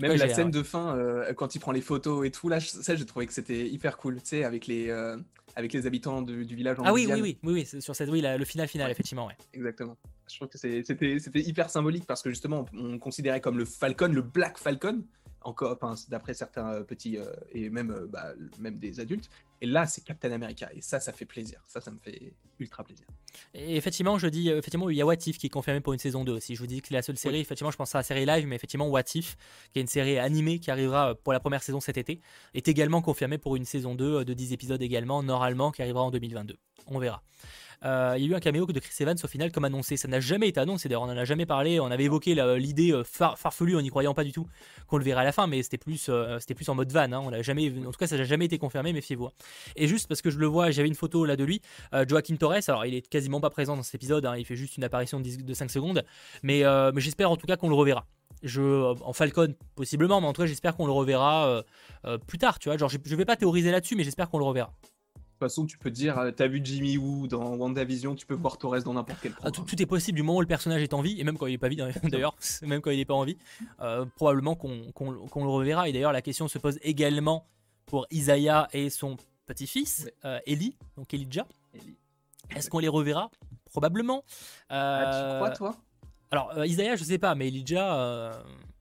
Même 0.00 0.12
Ouais, 0.12 0.16
la 0.16 0.32
scène 0.34 0.46
ouais. 0.46 0.50
de 0.50 0.62
fin, 0.62 0.96
euh, 0.96 1.32
quand 1.34 1.54
il 1.54 1.58
prend 1.58 1.72
les 1.72 1.80
photos 1.80 2.26
et 2.26 2.30
tout, 2.30 2.48
là, 2.48 2.58
je- 2.58 2.68
ça, 2.68 2.94
j'ai 2.94 3.04
trouvé 3.04 3.26
que 3.26 3.32
c'était 3.32 3.68
hyper 3.68 3.96
cool, 3.98 4.16
tu 4.16 4.28
sais, 4.28 4.44
avec 4.44 4.66
les, 4.66 4.88
euh, 4.88 5.16
avec 5.56 5.72
les 5.72 5.86
habitants 5.86 6.22
du 6.22 6.42
village 6.44 6.78
en 6.78 6.84
Ah 6.84 6.92
oui, 6.92 7.06
oui, 7.06 7.20
oui, 7.20 7.38
oui, 7.42 7.52
oui, 7.52 7.64
c'est 7.66 7.80
sur 7.80 7.94
cette, 7.94 8.08
oui, 8.08 8.20
la- 8.20 8.38
le 8.38 8.44
final, 8.44 8.66
final, 8.68 8.86
Ouais. 8.86 8.92
effectivement, 8.92 9.26
ouais. 9.26 9.36
Exactement. 9.52 9.96
Je 10.30 10.36
trouve 10.36 10.48
que 10.48 10.58
c'était 10.58 11.40
hyper 11.40 11.68
symbolique 11.70 12.06
parce 12.06 12.22
que 12.22 12.30
justement, 12.30 12.64
on, 12.72 12.94
on 12.94 12.98
considérait 12.98 13.40
comme 13.40 13.58
le 13.58 13.64
Falcon, 13.64 14.08
le 14.12 14.22
Black 14.22 14.58
Falcon, 14.58 15.02
encore, 15.42 15.76
enfin, 15.80 15.94
d'après 16.08 16.34
certains 16.34 16.72
euh, 16.72 16.82
petits 16.82 17.18
euh, 17.18 17.32
et 17.52 17.70
même, 17.70 17.90
euh, 17.90 18.06
bah, 18.06 18.32
même 18.58 18.78
des 18.78 19.00
adultes. 19.00 19.30
Et 19.62 19.66
là, 19.66 19.86
c'est 19.86 20.02
Captain 20.02 20.32
America. 20.32 20.70
Et 20.74 20.80
ça, 20.80 21.00
ça 21.00 21.12
fait 21.12 21.26
plaisir. 21.26 21.60
Ça, 21.66 21.80
ça 21.80 21.90
me 21.90 21.98
fait 21.98 22.32
ultra 22.58 22.82
plaisir. 22.82 23.06
Et 23.54 23.76
effectivement, 23.76 24.18
je 24.18 24.26
dis, 24.26 24.48
effectivement, 24.48 24.88
il 24.88 24.96
y 24.96 25.02
a 25.02 25.06
What 25.06 25.14
If 25.26 25.38
qui 25.38 25.46
est 25.46 25.50
confirmé 25.50 25.80
pour 25.80 25.92
une 25.92 25.98
saison 25.98 26.24
2 26.24 26.32
aussi. 26.32 26.54
Je 26.54 26.60
vous 26.60 26.66
dis 26.66 26.80
que 26.80 26.88
c'est 26.88 26.94
la 26.94 27.02
seule 27.02 27.18
série, 27.18 27.40
effectivement, 27.40 27.70
je 27.70 27.76
pense 27.76 27.94
à 27.94 27.98
la 27.98 28.02
série 28.02 28.24
live, 28.24 28.46
mais 28.46 28.56
effectivement, 28.56 28.88
What 28.88 29.02
If, 29.14 29.36
qui 29.72 29.78
est 29.78 29.82
une 29.82 29.88
série 29.88 30.18
animée 30.18 30.58
qui 30.60 30.70
arrivera 30.70 31.14
pour 31.14 31.32
la 31.32 31.40
première 31.40 31.62
saison 31.62 31.80
cet 31.80 31.98
été, 31.98 32.20
est 32.54 32.68
également 32.68 33.02
confirmé 33.02 33.38
pour 33.38 33.56
une 33.56 33.64
saison 33.64 33.94
2 33.94 34.04
euh, 34.04 34.24
de 34.24 34.32
10 34.32 34.52
épisodes 34.52 34.80
également, 34.80 35.22
normalement, 35.22 35.72
qui 35.72 35.82
arrivera 35.82 36.02
en 36.02 36.10
2022. 36.10 36.56
On 36.86 36.98
verra. 36.98 37.22
Euh, 37.84 38.14
il 38.18 38.24
y 38.24 38.26
a 38.26 38.30
eu 38.30 38.34
un 38.34 38.40
caméo 38.40 38.66
de 38.66 38.78
Chris 38.78 38.94
Evans 39.00 39.16
au 39.22 39.26
final 39.26 39.50
comme 39.52 39.64
annoncé. 39.64 39.96
Ça 39.96 40.06
n'a 40.06 40.20
jamais 40.20 40.48
été 40.48 40.60
annoncé 40.60 40.88
d'ailleurs, 40.88 41.02
on 41.02 41.06
n'en 41.06 41.16
a 41.16 41.24
jamais 41.24 41.46
parlé. 41.46 41.80
On 41.80 41.86
avait 41.90 42.04
évoqué 42.04 42.34
la- 42.34 42.58
l'idée 42.58 42.92
euh, 42.92 43.04
far- 43.04 43.38
farfelue 43.38 43.76
en 43.76 43.80
n'y 43.80 43.88
croyant 43.88 44.12
pas 44.14 44.24
du 44.24 44.32
tout 44.32 44.46
qu'on 44.86 44.98
le 44.98 45.04
verrait 45.04 45.22
à 45.22 45.24
la 45.24 45.32
fin, 45.32 45.46
mais 45.46 45.62
c'était 45.62 45.78
plus, 45.78 46.06
euh, 46.10 46.38
plus 46.54 46.68
en 46.68 46.74
mode 46.74 46.92
van. 46.92 47.10
hein. 47.12 47.22
On 47.24 47.42
jamais, 47.42 47.72
en 47.86 47.90
tout 47.90 47.98
cas, 47.98 48.06
ça 48.06 48.16
n'a 48.18 48.24
jamais 48.24 48.44
été 48.44 48.58
confirmé, 48.58 48.92
méfiez-vous. 48.92 49.26
hein. 49.26 49.32
Et 49.76 49.86
juste 49.86 50.08
parce 50.08 50.20
que 50.20 50.30
je 50.30 50.38
le 50.38 50.46
vois, 50.46 50.70
j'avais 50.70 50.88
une 50.88 50.94
photo 50.94 51.24
là 51.24 51.36
de 51.36 51.44
lui, 51.44 51.62
euh, 51.94 52.04
Joaquin 52.06 52.36
Torres. 52.36 52.68
Alors, 52.68 52.84
il 52.84 52.94
est 52.94 53.08
quasiment 53.08 53.40
pas 53.40 53.50
présent 53.50 53.76
dans 53.76 53.82
cet 53.82 53.94
épisode, 53.94 54.26
hein, 54.26 54.36
il 54.36 54.44
fait 54.44 54.56
juste 54.56 54.76
une 54.76 54.84
apparition 54.84 55.18
de, 55.18 55.24
10 55.24 55.38
de 55.44 55.54
5 55.54 55.70
secondes, 55.70 56.04
mais, 56.42 56.64
euh, 56.64 56.92
j'espère 56.96 57.30
en 57.30 57.36
tout 57.36 57.46
cas 57.46 57.56
qu'on 57.56 57.68
le 57.68 57.74
reverra. 57.74 58.06
Je, 58.42 58.60
euh, 58.62 58.94
en 59.02 59.12
Falcon, 59.12 59.54
possiblement, 59.74 60.20
mais 60.20 60.26
en 60.26 60.32
tout 60.32 60.42
cas, 60.42 60.46
j'espère 60.46 60.74
qu'on 60.76 60.86
le 60.86 60.92
reverra 60.92 61.46
euh, 61.48 61.62
euh, 62.06 62.18
plus 62.18 62.38
tard, 62.38 62.58
tu 62.58 62.68
vois. 62.68 62.76
Genre, 62.78 62.88
je, 62.88 62.98
je 63.04 63.16
vais 63.16 63.24
pas 63.26 63.36
théoriser 63.36 63.70
là-dessus, 63.70 63.96
mais 63.96 64.04
j'espère 64.04 64.28
qu'on 64.30 64.38
le 64.38 64.44
reverra. 64.44 64.72
Toute 65.40 65.48
façon, 65.48 65.64
tu 65.64 65.78
peux 65.78 65.90
dire, 65.90 66.18
euh, 66.18 66.30
t'as 66.32 66.48
vu 66.48 66.60
Jimmy 66.62 66.98
Woo 66.98 67.26
dans 67.26 67.56
WandaVision, 67.56 68.14
tu 68.14 68.26
peux 68.26 68.34
voir 68.34 68.58
Torres 68.58 68.82
dans 68.82 68.92
n'importe 68.92 69.20
quel 69.22 69.32
Ah, 69.42 69.50
tout, 69.50 69.62
tout 69.62 69.80
est 69.80 69.86
possible 69.86 70.16
du 70.16 70.22
moment 70.22 70.36
où 70.36 70.40
le 70.42 70.46
personnage 70.46 70.82
est 70.82 70.92
en 70.92 71.00
vie, 71.00 71.18
et 71.18 71.24
même 71.24 71.38
quand 71.38 71.46
il 71.46 71.54
est 71.54 71.58
pas 71.58 71.68
vie 71.70 71.76
d'ailleurs, 71.76 72.36
même 72.62 72.82
quand 72.82 72.90
il 72.90 73.00
est 73.00 73.06
pas 73.06 73.14
en 73.14 73.24
vie, 73.24 73.38
euh, 73.80 74.04
probablement 74.16 74.54
qu'on 74.54 75.10
le 75.10 75.48
reverra. 75.48 75.88
Et 75.88 75.94
d'ailleurs, 75.94 76.12
la 76.12 76.20
question 76.20 76.46
se 76.46 76.58
pose 76.58 76.78
également 76.82 77.46
pour 77.86 78.06
Isaiah 78.10 78.68
et 78.74 78.90
son 78.90 79.16
petit-fils, 79.46 80.10
euh, 80.26 80.40
Eli, 80.44 80.76
donc 80.98 81.14
Elijah. 81.14 81.46
Est-ce 82.54 82.68
qu'on 82.68 82.78
les 82.80 82.88
reverra? 82.88 83.30
Probablement. 83.64 84.22
Ah, 84.68 85.10
tu 85.10 85.36
crois, 85.36 85.50
toi? 85.52 85.76
Alors, 86.30 86.50
euh, 86.54 86.66
Isaiah, 86.66 86.96
je 86.96 87.04
sais 87.04 87.16
pas, 87.18 87.34
mais 87.34 87.48
Elijah. 87.48 87.96
euh, 87.98 88.32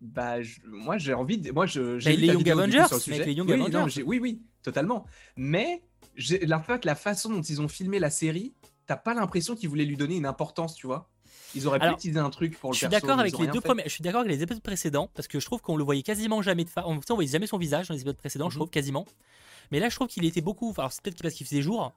Bah, 0.02 0.42
je- 0.42 0.60
moi, 0.68 0.98
j'ai 0.98 1.14
envie 1.14 1.38
de. 1.38 1.52
Moi, 1.54 1.68
je. 1.68 1.80
vu 2.00 2.00
les 2.18 2.28
Young 2.28 2.50
Avengers, 2.50 2.84
le 2.92 3.24
les 3.24 3.32
Young 3.32 3.48
oui, 3.50 3.54
Avengers. 3.54 4.04
oui, 4.04 4.20
oui, 4.22 4.42
totalement. 4.62 5.06
Mais 5.38 5.84
la, 6.48 6.64
la 6.84 6.96
façon 6.96 7.30
dont 7.30 7.42
ils 7.42 7.62
ont 7.62 7.68
filmé 7.68 8.00
la 8.00 8.10
série, 8.10 8.54
t'as 8.88 8.98
pas 8.98 9.14
l'impression 9.14 9.56
qu'ils 9.56 9.70
voulaient 9.70 9.86
lui 9.86 9.98
donner 9.98 10.16
une 10.18 10.26
importance, 10.26 10.76
tu 10.76 10.88
vois. 10.88 11.10
Ils 11.56 11.66
auraient 11.68 11.80
Alors, 11.82 11.96
pu 11.96 12.00
utiliser 12.02 12.20
un 12.20 12.30
truc 12.30 12.60
pour 12.60 12.70
le 12.72 12.74
Je 12.76 12.80
suis 12.80 12.88
d'accord 12.90 13.20
avec 13.20 13.38
les 13.38 13.48
deux 13.48 13.62
premiers. 13.62 13.84
Je 13.86 13.90
suis 13.90 14.04
d'accord 14.04 14.22
avec 14.22 14.32
les 14.32 14.44
épisodes 14.44 14.62
précédents 14.62 15.10
parce 15.16 15.28
que 15.28 15.40
je 15.40 15.46
trouve 15.46 15.62
qu'on 15.62 15.78
le 15.78 15.84
voyait 15.84 16.04
quasiment 16.04 16.42
jamais 16.44 16.64
de 16.64 16.70
fa... 16.70 16.84
on, 16.88 17.00
on 17.10 17.14
voyait 17.16 17.30
jamais 17.32 17.48
son 17.48 17.58
visage 17.58 17.88
dans 17.88 17.94
les 17.96 18.02
épisodes 18.02 18.18
précédents. 18.18 18.50
Je 18.50 18.56
Mhm. 18.56 18.60
trouve 18.60 18.70
quasiment. 18.70 19.06
Mais 19.72 19.80
là, 19.80 19.90
je 19.90 19.96
trouve 19.96 20.08
qu'il 20.08 20.26
était 20.26 20.42
beaucoup. 20.42 20.74
Alors 20.78 20.92
c'est 20.92 21.02
peut-être 21.02 21.22
parce 21.22 21.34
qu'il 21.34 21.48
faisait 21.48 21.62
jour, 21.64 21.92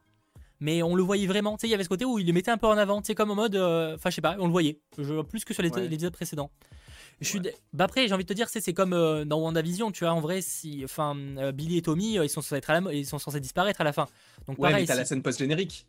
mais 0.61 0.83
on 0.83 0.95
le 0.95 1.03
voyait 1.03 1.27
vraiment. 1.27 1.57
Tu 1.57 1.63
sais, 1.63 1.69
il 1.69 1.71
y 1.71 1.75
avait 1.75 1.85
ce 1.85 1.89
côté 1.91 2.05
où 2.07 2.19
il 2.19 2.27
le 2.27 2.33
mettait 2.33 2.51
un 2.51 2.57
peu 2.59 2.67
en 2.67 2.79
avant. 2.79 3.03
Tu 3.03 3.09
sais, 3.09 3.15
comme 3.15 3.31
en 3.31 3.35
mode. 3.35 3.57
euh, 3.57 3.95
Enfin, 3.97 4.09
je 4.11 4.15
sais 4.15 4.21
pas, 4.23 4.37
on 4.39 4.47
le 4.47 4.53
voyait. 4.53 4.79
Je... 4.97 5.21
Plus 5.23 5.45
que 5.45 5.53
sur 5.53 5.63
les, 5.63 5.71
Ouais. 5.71 5.81
les 5.83 5.87
épisodes 5.95 6.13
précédents. 6.15 6.51
Je 7.23 7.29
suis 7.29 7.39
Ouais. 7.41 7.55
bah 7.73 7.85
après, 7.85 8.07
j'ai 8.09 8.15
envie 8.15 8.25
de 8.25 8.29
te 8.29 8.35
dire, 8.35 8.49
c'est 8.49 8.61
c'est 8.61 8.75
comme 8.75 8.93
euh, 8.93 9.25
dans 9.25 9.39
WandaVision, 9.41 9.93
tu 9.93 10.05
vois. 10.05 10.13
En 10.13 10.21
vrai, 10.21 10.43
si, 10.43 10.83
enfin, 10.85 11.17
euh, 11.39 11.53
Billy 11.53 11.79
et 11.79 11.83
Tommy, 11.83 12.19
euh, 12.19 12.25
ils 12.25 12.29
sont 12.29 12.43
censés 12.43 12.57
être 12.57 12.71
à 12.71 12.81
la... 12.81 12.93
ils 12.93 13.07
sont 13.07 13.19
censés 13.19 13.41
disparaître 13.41 13.81
à 13.81 13.85
la 13.85 13.93
fin. 13.93 14.07
Donc 14.47 14.59
Ouais, 14.59 14.69
pareil. 14.71 14.83
mais 14.83 14.87
t'as 14.89 14.95
la 14.97 15.05
si- 15.05 15.09
scène 15.11 15.23
post-générique. 15.23 15.87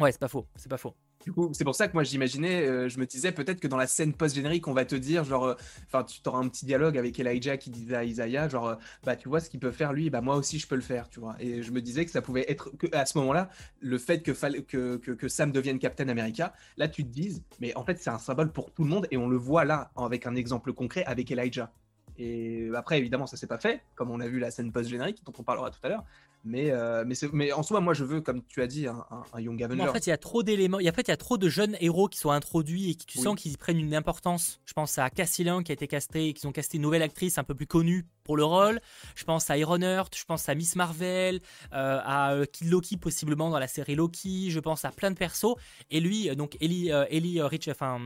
Ouais, 0.00 0.12
c'est 0.12 0.20
pas 0.20 0.28
faux. 0.28 0.46
C'est 0.56 0.68
pas 0.68 0.76
faux. 0.78 0.94
Du 1.26 1.32
coup, 1.32 1.50
c'est 1.54 1.64
pour 1.64 1.74
ça 1.74 1.88
que 1.88 1.92
moi 1.92 2.04
j'imaginais, 2.04 2.62
euh, 2.62 2.88
je 2.88 3.00
me 3.00 3.04
disais 3.04 3.32
peut-être 3.32 3.58
que 3.58 3.66
dans 3.66 3.76
la 3.76 3.88
scène 3.88 4.12
post-générique, 4.12 4.68
on 4.68 4.72
va 4.72 4.84
te 4.84 4.94
dire, 4.94 5.24
genre, 5.24 5.44
euh, 5.46 5.54
enfin, 5.88 6.04
tu 6.04 6.20
auras 6.24 6.38
un 6.38 6.46
petit 6.46 6.66
dialogue 6.66 6.96
avec 6.96 7.18
Elijah 7.18 7.56
qui 7.56 7.70
disait 7.70 7.96
à 7.96 8.04
Isaiah, 8.04 8.48
genre, 8.48 8.68
euh, 8.68 8.74
bah, 9.02 9.16
tu 9.16 9.28
vois 9.28 9.40
ce 9.40 9.50
qu'il 9.50 9.58
peut 9.58 9.72
faire 9.72 9.92
lui, 9.92 10.08
bah, 10.08 10.20
moi 10.20 10.36
aussi 10.36 10.60
je 10.60 10.68
peux 10.68 10.76
le 10.76 10.82
faire, 10.82 11.08
tu 11.08 11.18
vois. 11.18 11.34
Et 11.40 11.64
je 11.64 11.72
me 11.72 11.82
disais 11.82 12.04
que 12.04 12.12
ça 12.12 12.22
pouvait 12.22 12.48
être, 12.48 12.70
que, 12.78 12.86
à 12.94 13.04
ce 13.06 13.18
moment-là, 13.18 13.50
le 13.80 13.98
fait 13.98 14.22
que, 14.22 14.30
que, 14.60 14.96
que 14.98 15.28
Sam 15.28 15.50
devienne 15.50 15.80
Captain 15.80 16.06
America, 16.08 16.54
là 16.76 16.86
tu 16.86 17.02
te 17.02 17.08
dises, 17.08 17.42
mais 17.58 17.74
en 17.74 17.84
fait 17.84 17.98
c'est 17.98 18.10
un 18.10 18.18
symbole 18.18 18.52
pour 18.52 18.70
tout 18.72 18.84
le 18.84 18.90
monde 18.90 19.08
et 19.10 19.16
on 19.16 19.28
le 19.28 19.36
voit 19.36 19.64
là, 19.64 19.90
avec 19.96 20.28
un 20.28 20.36
exemple 20.36 20.72
concret 20.74 21.04
avec 21.06 21.28
Elijah. 21.32 21.72
Et 22.18 22.70
après, 22.74 22.98
évidemment, 22.98 23.26
ça 23.26 23.36
s'est 23.36 23.46
pas 23.46 23.58
fait, 23.58 23.82
comme 23.94 24.10
on 24.10 24.20
a 24.20 24.28
vu 24.28 24.38
la 24.38 24.50
scène 24.50 24.72
post-générique, 24.72 25.22
dont 25.24 25.32
on 25.38 25.42
parlera 25.42 25.70
tout 25.70 25.80
à 25.82 25.88
l'heure. 25.88 26.04
Mais, 26.48 26.70
euh, 26.70 27.02
mais, 27.04 27.16
mais 27.32 27.52
en 27.52 27.64
soi, 27.64 27.80
moi 27.80 27.92
je 27.92 28.04
veux, 28.04 28.20
comme 28.20 28.40
tu 28.46 28.62
as 28.62 28.68
dit, 28.68 28.86
un, 28.86 29.04
un- 29.10 29.24
un 29.32 29.40
Young 29.40 29.56
Mais 29.58 29.64
Avenger. 29.64 29.88
en 29.88 29.92
fait, 29.92 30.06
il 30.06 30.10
y 30.10 30.12
a 30.12 30.16
trop 30.16 30.44
d'éléments. 30.44 30.78
En 30.78 30.92
fait, 30.92 31.08
il 31.08 31.10
y 31.10 31.10
a 31.10 31.16
trop 31.16 31.38
de 31.38 31.48
jeunes 31.48 31.76
héros 31.80 32.06
qui 32.08 32.18
sont 32.18 32.30
introduits 32.30 32.90
et 32.90 32.94
qui 32.94 33.04
tu 33.04 33.18
Oui. 33.18 33.24
sens 33.24 33.34
qu'ils 33.34 33.58
prennent 33.58 33.80
une 33.80 33.94
importance. 33.96 34.60
Je 34.64 34.72
pense 34.72 34.96
à 34.98 35.10
Cassie 35.10 35.42
Lang 35.42 35.64
qui 35.64 35.72
a 35.72 35.74
été 35.74 35.88
castée 35.88 36.28
et 36.28 36.32
qu'ils 36.34 36.46
ont 36.48 36.52
casté 36.52 36.76
une 36.76 36.82
nouvelle 36.84 37.02
actrice 37.02 37.36
un 37.38 37.42
peu 37.44 37.56
plus 37.56 37.66
connue 37.66 38.06
pour 38.22 38.36
le 38.36 38.44
rôle. 38.44 38.80
Je 39.16 39.24
pense 39.24 39.50
à 39.50 39.58
Iron 39.58 39.80
Heart, 39.80 40.16
je 40.16 40.24
pense 40.24 40.48
à 40.48 40.54
Miss 40.54 40.76
Marvel, 40.76 41.40
euh, 41.72 41.98
à 42.04 42.32
euh, 42.34 42.44
Kid 42.44 42.70
Loki 42.70 42.96
possiblement 42.96 43.50
dans 43.50 43.58
la 43.58 43.68
série 43.68 43.96
Loki. 43.96 44.50
Je 44.50 44.60
pense 44.60 44.84
à 44.84 44.92
plein 44.92 45.10
de 45.10 45.16
persos. 45.16 45.56
Et 45.90 45.98
lui, 45.98 46.34
donc 46.36 46.56
Ellie, 46.60 46.92
euh, 46.92 47.06
Ellie 47.10 47.42
Rich, 47.42 47.66
enfin 47.68 47.98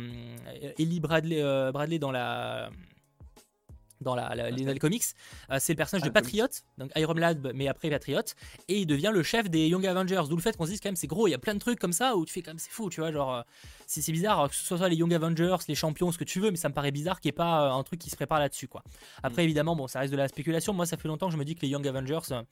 Ellie 0.78 1.01
Bradley, 1.01 1.43
Bradley 1.72 1.99
dans 1.99 2.11
la 2.12 2.70
dans 4.01 4.14
la, 4.14 4.34
la- 4.34 4.51
les, 4.51 4.78
comics, 4.78 5.03
euh, 5.51 5.57
c'est 5.61 5.72
le 5.74 5.76
personnage 5.76 6.03
Ah, 6.05 6.09
de. 6.09 6.12
Patriot, 6.12 6.46
donc 6.78 6.90
Iron 6.96 7.14
Lad, 7.14 7.53
mais 7.55 7.68
après 7.68 7.90
Patriot, 7.90 8.20
et 8.68 8.78
il 8.80 8.86
devient 8.86 9.11
le 9.12 9.22
chef 9.22 9.51
des 9.51 9.68
Young 9.68 9.86
Avengers. 9.86 10.22
D'où 10.28 10.36
le 10.36 10.42
fait 10.42 10.57
qu'on 10.57 10.64
se 10.66 10.70
dise 10.70 10.80
quand 10.80 10.88
même 10.88 10.96
c'est 10.96 11.07
gros, 11.07 11.26
il 11.28 11.32
y 11.32 11.34
a 11.34 11.38
plein 11.38 11.55
de 11.55 11.59
trucs 11.59 11.78
comme 11.78 11.92
ça 11.92 12.16
où 12.16 12.24
tu 12.24 12.32
fais 12.32 12.42
quand 12.42 12.51
même 12.51 12.59
c'est 12.59 12.70
fou, 12.70 12.88
tu 12.90 13.01
vois, 13.01 13.12
genre 13.12 13.34
euh, 13.34 13.42
c'est 13.86 14.01
c'est 14.03 14.12
bizarre 14.12 14.48
que 14.48 14.55
ce 14.55 14.76
soit 14.76 14.88
les 14.88 14.96
Young 14.96 15.12
Avengers, 15.14 15.57
les 15.68 15.74
champions, 15.74 16.11
ce 16.12 16.18
que 16.18 16.24
tu 16.24 16.40
veux, 16.40 16.51
mais 16.51 16.57
ça 16.57 16.68
me 16.68 16.74
paraît 16.74 16.90
bizarre 16.92 17.20
qu'il 17.20 17.28
n'y 17.28 17.34
ait 17.34 17.36
pas 17.36 17.66
euh, 17.68 17.78
un 17.78 17.82
truc 17.82 18.01
qui 18.01 18.11
se 18.11 18.16
prépare 18.16 18.38
là-dessus 18.40 18.68
quoi. 18.68 18.82
Après 19.22 19.44
évidemment 19.44 19.76
bon 19.76 19.86
ça 19.86 20.01
reste 20.01 20.12
de 20.12 20.16
la 20.18 20.28
spéculation. 20.28 20.72
Moi 20.72 20.86
ça 20.86 20.96
fait 20.96 21.09
longtemps 21.09 21.26
que 21.26 21.32
je 21.32 21.38
me 21.38 21.44
dis 21.44 21.55
que 21.55 21.62
les 21.62 21.68
Young 21.68 21.86
Avengers 21.86 22.20
ça, 22.22 22.44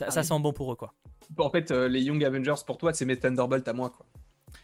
Ah 0.00 0.10
ça 0.10 0.20
oui. 0.20 0.26
sent 0.26 0.38
bon 0.40 0.52
pour 0.52 0.72
eux 0.72 0.76
quoi. 0.76 0.94
En 1.38 1.50
fait, 1.50 1.70
euh, 1.70 1.88
les 1.88 2.00
Young 2.02 2.24
Avengers 2.24 2.54
pour 2.66 2.78
toi, 2.78 2.92
c'est 2.94 3.04
mes 3.04 3.16
Thunderbolts 3.18 3.68
à 3.68 3.72
moi, 3.74 3.90
quoi. 3.90 4.06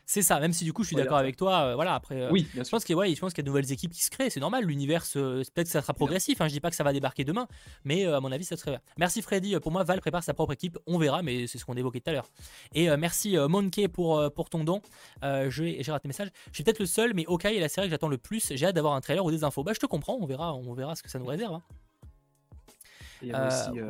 C'est 0.07 0.23
ça, 0.23 0.41
même 0.41 0.53
si 0.53 0.65
du 0.65 0.73
coup 0.73 0.83
je 0.83 0.89
suis 0.89 0.97
d'accord 0.97 1.19
avec 1.19 1.37
toi. 1.37 1.61
euh, 1.61 1.75
voilà 1.75 1.95
après. 1.95 2.21
euh, 2.23 2.31
Oui, 2.31 2.47
bien 2.55 2.63
Je 2.65 2.71
pense 2.71 2.85
qu'il 2.85 2.95
ouais, 2.97 3.11
y 3.11 3.15
a 3.21 3.29
de 3.31 3.43
nouvelles 3.43 3.73
équipes 3.73 3.93
qui 3.93 4.03
se 4.03 4.11
créent, 4.11 4.31
c'est 4.31 4.41
normal. 4.41 4.65
L'univers, 4.65 5.05
euh, 5.17 5.43
peut-être 5.55 5.67
que 5.67 5.73
ça 5.73 5.83
sera 5.83 5.95
progressif. 5.95 6.41
Hein, 6.41 6.49
je 6.49 6.53
dis 6.53 6.61
pas 6.61 6.71
que 6.71 6.77
ça 6.77 6.85
va 6.85 6.93
débarquer 6.93 7.25
demain, 7.25 7.47
mais 7.85 8.07
euh, 8.07 8.17
à 8.17 8.21
mon 8.21 8.31
avis, 8.33 8.45
ça 8.45 8.57
serait. 8.57 8.79
Merci 8.99 9.23
Freddy. 9.23 9.59
Pour 9.61 9.73
moi, 9.73 9.83
Val 9.85 10.01
prépare 10.01 10.23
sa 10.23 10.35
propre 10.35 10.53
équipe. 10.53 10.79
On 10.87 10.99
verra, 10.99 11.23
mais 11.23 11.47
c'est 11.47 11.59
ce 11.59 11.65
qu'on 11.65 11.75
évoquait 11.77 12.01
tout 12.01 12.11
à 12.11 12.13
l'heure. 12.13 12.29
Et 12.75 12.89
merci 12.97 13.37
Monkey 13.49 13.89
pour 13.89 14.23
pour 14.35 14.51
ton 14.51 14.65
don. 14.65 14.81
J'ai 15.23 15.83
raté 15.89 16.07
le 16.07 16.09
message. 16.09 16.29
Je 16.51 16.55
suis 16.55 16.65
peut-être 16.65 16.79
le 16.81 16.87
seul, 16.87 17.15
mais 17.15 17.27
OK 17.27 17.45
est 17.45 17.61
la 17.61 17.69
série 17.69 17.87
que 17.87 17.91
j'attends 17.91 18.09
le 18.09 18.19
plus. 18.19 18.53
J'ai 18.55 18.67
hâte 18.67 18.75
d'avoir 18.75 18.95
un 18.95 19.01
trailer 19.01 19.25
ou 19.25 19.31
des 19.31 19.45
infos. 19.45 19.63
Bah, 19.65 19.73
je 19.75 19.81
te 19.81 19.87
comprends. 19.87 20.17
On 20.21 20.27
verra, 20.27 20.55
on 20.55 20.73
verra 20.75 20.95
ce 20.97 21.03
que 21.03 21.11
ça 21.11 21.19
nous 21.19 21.27
réserve. 21.27 21.55
hein. 21.55 21.63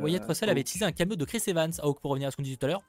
Wyatt 0.01 0.23
Russell 0.25 0.49
avait 0.49 0.63
teasé 0.63 0.85
un 0.85 0.91
cameo 0.91 1.15
de 1.15 1.25
Chris 1.25 1.41
Evans. 1.47 1.71
Hawk, 1.79 1.99
pour 1.99 2.11
revenir 2.11 2.27
à 2.27 2.31
ce 2.31 2.37
qu'on 2.37 2.43
disait 2.43 2.55
tout 2.57 2.65
à 2.65 2.69
l'heure. 2.69 2.81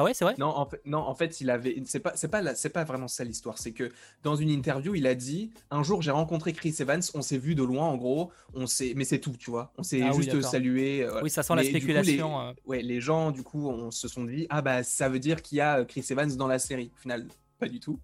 Ah 0.00 0.04
ouais, 0.04 0.14
c'est 0.14 0.24
vrai? 0.24 0.36
Non, 0.38 0.46
en 0.46 0.64
fait, 0.64 0.80
non, 0.84 0.98
en 0.98 1.14
fait, 1.16 1.40
il 1.40 1.50
avait. 1.50 1.82
C'est 1.84 1.98
pas, 1.98 2.12
c'est 2.14 2.28
pas, 2.28 2.40
la- 2.40 2.54
c'est 2.54 2.68
pas 2.68 2.84
vraiment 2.84 3.08
ça 3.08 3.24
l'histoire. 3.24 3.58
C'est 3.58 3.72
que 3.72 3.90
dans 4.22 4.36
une 4.36 4.48
interview, 4.48 4.94
il 4.94 5.08
a 5.08 5.16
dit 5.16 5.50
un 5.72 5.82
jour 5.82 6.02
j'ai 6.02 6.12
rencontré 6.12 6.52
Chris 6.52 6.72
Evans, 6.78 7.00
on 7.14 7.20
s'est 7.22 7.36
vu 7.36 7.56
de 7.56 7.64
loin, 7.64 7.84
en 7.86 7.96
gros, 7.96 8.30
on 8.54 8.68
s'est, 8.68 8.92
mais 8.94 9.02
c'est 9.04 9.18
tout, 9.18 9.34
tu 9.36 9.50
vois. 9.50 9.72
On 9.76 9.82
s'est 9.82 10.00
Ah 10.02 10.10
oui, 10.12 10.18
juste 10.22 10.36
d'accord. 10.36 10.50
salué. 10.52 11.02
euh, 11.02 11.20
Oui, 11.22 11.30
ça 11.30 11.42
sent 11.42 11.54
la 11.56 11.62
du 11.62 11.68
coup, 11.68 11.74
les- 11.74 11.80
spéculation. 11.80 12.40
euh. 12.40 12.52
Ouais, 12.64 12.80
les 12.80 13.00
gens, 13.00 13.32
du 13.32 13.42
coup, 13.42 13.68
on 13.68 13.90
se 13.90 14.06
sont 14.06 14.22
dit 14.24 14.46
ah 14.50 14.62
bah 14.62 14.84
ça 14.84 15.08
veut 15.08 15.18
dire 15.18 15.42
qu'il 15.42 15.58
y 15.58 15.60
a 15.60 15.84
Chris 15.84 16.04
Evans 16.10 16.30
dans 16.36 16.46
la 16.46 16.60
série. 16.60 16.92
Au 16.96 17.00
final, 17.00 17.26
pas 17.58 17.66
du 17.68 17.80
tout. 17.80 17.98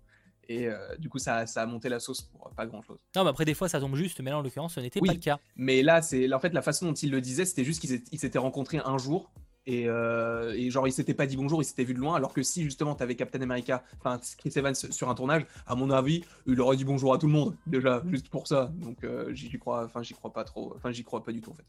Et 0.48 0.66
euh, 0.68 0.96
du 0.98 1.08
coup, 1.08 1.18
ça, 1.18 1.46
ça 1.46 1.62
a 1.62 1.66
monté 1.66 1.88
la 1.88 2.00
sauce 2.00 2.20
pour 2.20 2.50
pas 2.50 2.66
grand 2.66 2.82
chose. 2.82 2.98
Non, 3.16 3.22
mais 3.24 3.30
après 3.30 3.44
des 3.46 3.54
fois 3.54 3.68
ça 3.68 3.78
tombe 3.80 3.94
juste, 3.94 4.20
mais 4.20 4.30
là 4.30 4.38
en 4.38 4.42
l'occurrence, 4.42 4.74
ce 4.74 4.80
n'était 4.80 5.00
Oui. 5.00 5.06
pas 5.08 5.14
le 5.14 5.20
cas. 5.20 5.38
Mais 5.56 5.82
là, 5.82 6.02
c'est 6.02 6.30
en 6.34 6.40
fait 6.40 6.52
la 6.52 6.60
façon 6.60 6.86
dont 6.86 6.92
il 6.92 7.10
le 7.12 7.20
disait, 7.22 7.44
c'était 7.44 7.64
juste 7.64 7.80
qu'ils 7.80 7.90
s'étaient- 7.90 8.08
ils 8.12 8.18
s'étaient 8.18 8.38
rencontrés 8.38 8.80
un 8.84 8.98
jour. 8.98 9.30
Et, 9.66 9.88
euh, 9.88 10.52
et 10.54 10.70
genre, 10.70 10.86
ils 10.86 10.92
s'étaient 10.92 11.14
pas 11.14 11.26
dit 11.26 11.36
bonjour, 11.36 11.62
ils 11.62 11.64
s'étaient 11.64 11.84
vus 11.84 11.94
de 11.94 11.98
loin. 11.98 12.14
Alors 12.16 12.32
que 12.32 12.42
si 12.42 12.62
justement, 12.64 12.94
tu 12.94 13.02
avais 13.02 13.16
Captain 13.16 13.40
America, 13.40 13.82
enfin 13.98 14.20
Chris 14.36 14.52
Evans 14.56 14.74
sur 14.74 15.08
un 15.08 15.14
tournage, 15.14 15.46
à 15.66 15.74
mon 15.74 15.90
avis, 15.90 16.22
il 16.46 16.60
aurait 16.60 16.76
dit 16.76 16.84
bonjour 16.84 17.14
à 17.14 17.18
tout 17.18 17.26
le 17.26 17.32
monde, 17.32 17.56
déjà, 17.66 18.02
juste 18.10 18.28
pour 18.28 18.46
ça. 18.46 18.70
Donc, 18.74 19.02
euh, 19.04 19.32
j'y 19.32 19.50
crois, 19.58 19.84
enfin, 19.84 20.02
j'y 20.02 20.14
crois 20.14 20.32
pas 20.32 20.44
trop. 20.44 20.72
Enfin, 20.76 20.92
j'y 20.92 21.02
crois 21.02 21.22
pas 21.22 21.32
du 21.32 21.40
tout, 21.40 21.50
en 21.50 21.54
fait. 21.54 21.64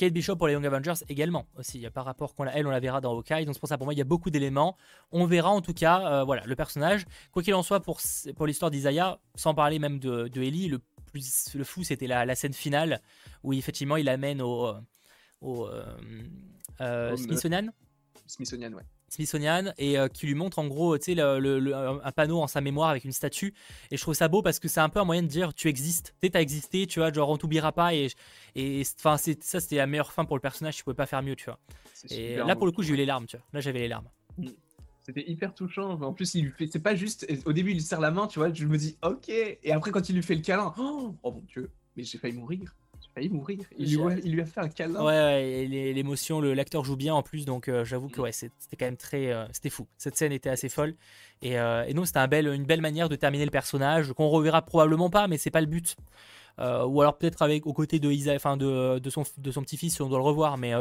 Kate 0.00 0.14
Bishop 0.14 0.36
pour 0.36 0.46
les 0.46 0.54
Young 0.54 0.64
Avengers 0.64 0.94
également 1.10 1.44
aussi. 1.58 1.76
Il 1.76 1.82
y 1.82 1.86
a 1.86 1.90
par 1.90 2.06
rapport 2.06 2.34
qu'on 2.34 2.44
la, 2.44 2.56
elle, 2.56 2.66
on 2.66 2.70
la 2.70 2.80
verra 2.80 3.02
dans 3.02 3.12
Hawkeye. 3.12 3.44
Donc 3.44 3.54
c'est 3.54 3.60
pour 3.60 3.68
ça 3.68 3.76
pour 3.76 3.86
moi 3.86 3.92
il 3.92 3.98
y 3.98 4.00
a 4.00 4.04
beaucoup 4.04 4.30
d'éléments. 4.30 4.78
On 5.12 5.26
verra 5.26 5.50
en 5.50 5.60
tout 5.60 5.74
cas, 5.74 6.00
euh, 6.20 6.24
voilà, 6.24 6.42
le 6.46 6.56
personnage. 6.56 7.04
Quoi 7.32 7.42
qu'il 7.42 7.52
en 7.54 7.62
soit 7.62 7.80
pour 7.80 8.00
pour 8.34 8.46
l'histoire 8.46 8.70
d'Isaiah, 8.70 9.18
sans 9.34 9.52
parler 9.52 9.78
même 9.78 9.98
de, 9.98 10.28
de 10.28 10.40
Ellie, 10.40 10.68
le 10.68 10.80
plus 11.12 11.54
le 11.54 11.64
fou 11.64 11.82
c'était 11.84 12.06
la, 12.06 12.24
la 12.24 12.34
scène 12.34 12.54
finale 12.54 13.02
où 13.42 13.52
effectivement 13.52 13.98
il 13.98 14.08
amène 14.08 14.40
au 14.40 14.72
au 15.40 15.66
euh, 15.66 15.84
euh, 16.80 17.16
Smithsonian. 17.16 17.68
Smithsonian, 18.26 18.72
ouais. 18.72 18.82
Smithsonian 19.08 19.72
et 19.76 19.98
euh, 19.98 20.06
qui 20.06 20.26
lui 20.28 20.36
montre 20.36 20.60
en 20.60 20.68
gros 20.68 20.96
tu 20.96 21.06
sais, 21.06 21.14
le- 21.16 21.40
le- 21.40 21.58
le- 21.58 21.74
un 21.74 22.12
panneau 22.12 22.40
en 22.40 22.46
sa 22.46 22.60
mémoire 22.60 22.90
avec 22.90 23.04
une 23.04 23.10
statue. 23.12 23.52
Et 23.90 23.96
je 23.96 24.02
trouve 24.02 24.14
ça 24.14 24.28
beau 24.28 24.40
parce 24.40 24.60
que 24.60 24.68
c'est 24.68 24.78
un 24.78 24.88
peu 24.88 25.00
un 25.00 25.04
moyen 25.04 25.22
de 25.22 25.26
dire 25.26 25.52
tu 25.52 25.66
existes, 25.66 26.14
tu 26.22 26.30
t'as 26.30 26.40
existé, 26.40 26.86
tu 26.86 27.00
vois, 27.00 27.12
genre 27.12 27.28
on 27.28 27.36
t'oubliera 27.36 27.72
pas. 27.72 27.92
Et, 27.92 28.08
et 28.54 28.82
enfin, 28.98 29.16
c'est- 29.16 29.42
ça, 29.42 29.58
c'était 29.58 29.76
la 29.76 29.88
meilleure 29.88 30.12
fin 30.12 30.24
pour 30.24 30.36
le 30.36 30.40
personnage, 30.40 30.76
tu 30.76 30.84
pouvais 30.84 30.94
pas 30.94 31.06
faire 31.06 31.22
mieux, 31.22 31.34
tu 31.34 31.46
vois. 31.46 31.58
Et 32.10 32.36
là, 32.36 32.54
pour 32.54 32.66
le 32.66 32.72
coup, 32.72 32.82
j'ai 32.82 32.92
eu 32.92 32.96
les 32.96 33.04
larmes, 33.06 33.26
tu 33.26 33.36
vois. 33.36 33.44
Là, 33.52 33.60
j'avais 33.60 33.80
les 33.80 33.88
larmes. 33.88 34.08
C'était 35.02 35.28
hyper 35.28 35.54
touchant. 35.54 36.00
En 36.02 36.12
plus, 36.12 36.34
il 36.34 36.44
lui 36.44 36.52
fait. 36.52 36.68
C'est 36.70 36.78
pas 36.78 36.94
juste. 36.94 37.26
Au 37.46 37.52
début, 37.52 37.70
il 37.70 37.74
lui 37.74 37.82
serre 37.82 38.00
la 38.00 38.10
main, 38.12 38.26
tu 38.28 38.38
vois. 38.38 38.52
Je 38.52 38.64
me 38.64 38.78
dis, 38.78 38.96
ok. 39.02 39.28
Et 39.28 39.72
après, 39.72 39.90
quand 39.90 40.08
il 40.08 40.14
lui 40.14 40.22
fait 40.22 40.34
le 40.36 40.42
câlin, 40.42 40.72
oh, 40.78 41.14
oh 41.22 41.32
mon 41.32 41.40
dieu, 41.42 41.70
mais 41.96 42.04
j'ai 42.04 42.16
failli 42.18 42.36
mourir. 42.36 42.76
Failli 43.20 43.28
mourir. 43.30 43.58
Il 43.78 43.96
lui, 43.96 44.02
a, 44.02 44.16
il 44.24 44.32
lui 44.32 44.40
a 44.40 44.44
fait 44.46 44.60
un 44.60 44.68
câlin. 44.68 45.00
Ouais, 45.00 45.06
ouais, 45.06 45.42
et 45.64 45.92
l'émotion, 45.92 46.40
l'acteur 46.40 46.84
joue 46.84 46.96
bien 46.96 47.14
en 47.14 47.22
plus, 47.22 47.44
donc 47.44 47.68
euh, 47.68 47.84
j'avoue 47.84 48.08
que 48.08 48.20
Mm. 48.20 48.24
ouais, 48.24 48.32
c'était 48.32 48.76
quand 48.78 48.86
même 48.86 48.96
très, 48.96 49.32
euh, 49.32 49.46
c'était 49.52 49.70
fou. 49.70 49.86
Cette 49.98 50.16
scène 50.16 50.32
était 50.32 50.50
assez 50.50 50.68
folle, 50.68 50.94
et, 51.42 51.58
euh, 51.58 51.84
et 51.86 51.94
non, 51.94 52.04
c'était 52.04 52.18
un 52.18 52.28
bel, 52.28 52.46
une 52.48 52.64
belle 52.64 52.80
manière 52.80 53.08
de 53.08 53.16
terminer 53.16 53.44
le 53.44 53.50
personnage 53.50 54.12
qu'on 54.12 54.28
reverra 54.28 54.62
probablement 54.62 55.10
pas, 55.10 55.28
mais 55.28 55.38
c'est 55.38 55.50
pas 55.50 55.60
le 55.60 55.66
but. 55.66 55.96
Euh, 56.58 56.84
ou 56.84 57.00
alors 57.00 57.16
peut-être 57.16 57.42
avec 57.42 57.66
aux 57.66 57.72
côtés 57.72 57.98
de 57.98 58.10
Isa, 58.10 58.34
enfin 58.34 58.56
de, 58.56 58.98
de 58.98 59.10
son, 59.10 59.24
de 59.38 59.50
son 59.50 59.62
petit-fils, 59.62 59.94
si 59.94 60.02
on 60.02 60.08
doit 60.08 60.18
le 60.18 60.24
revoir, 60.24 60.58
mais 60.58 60.72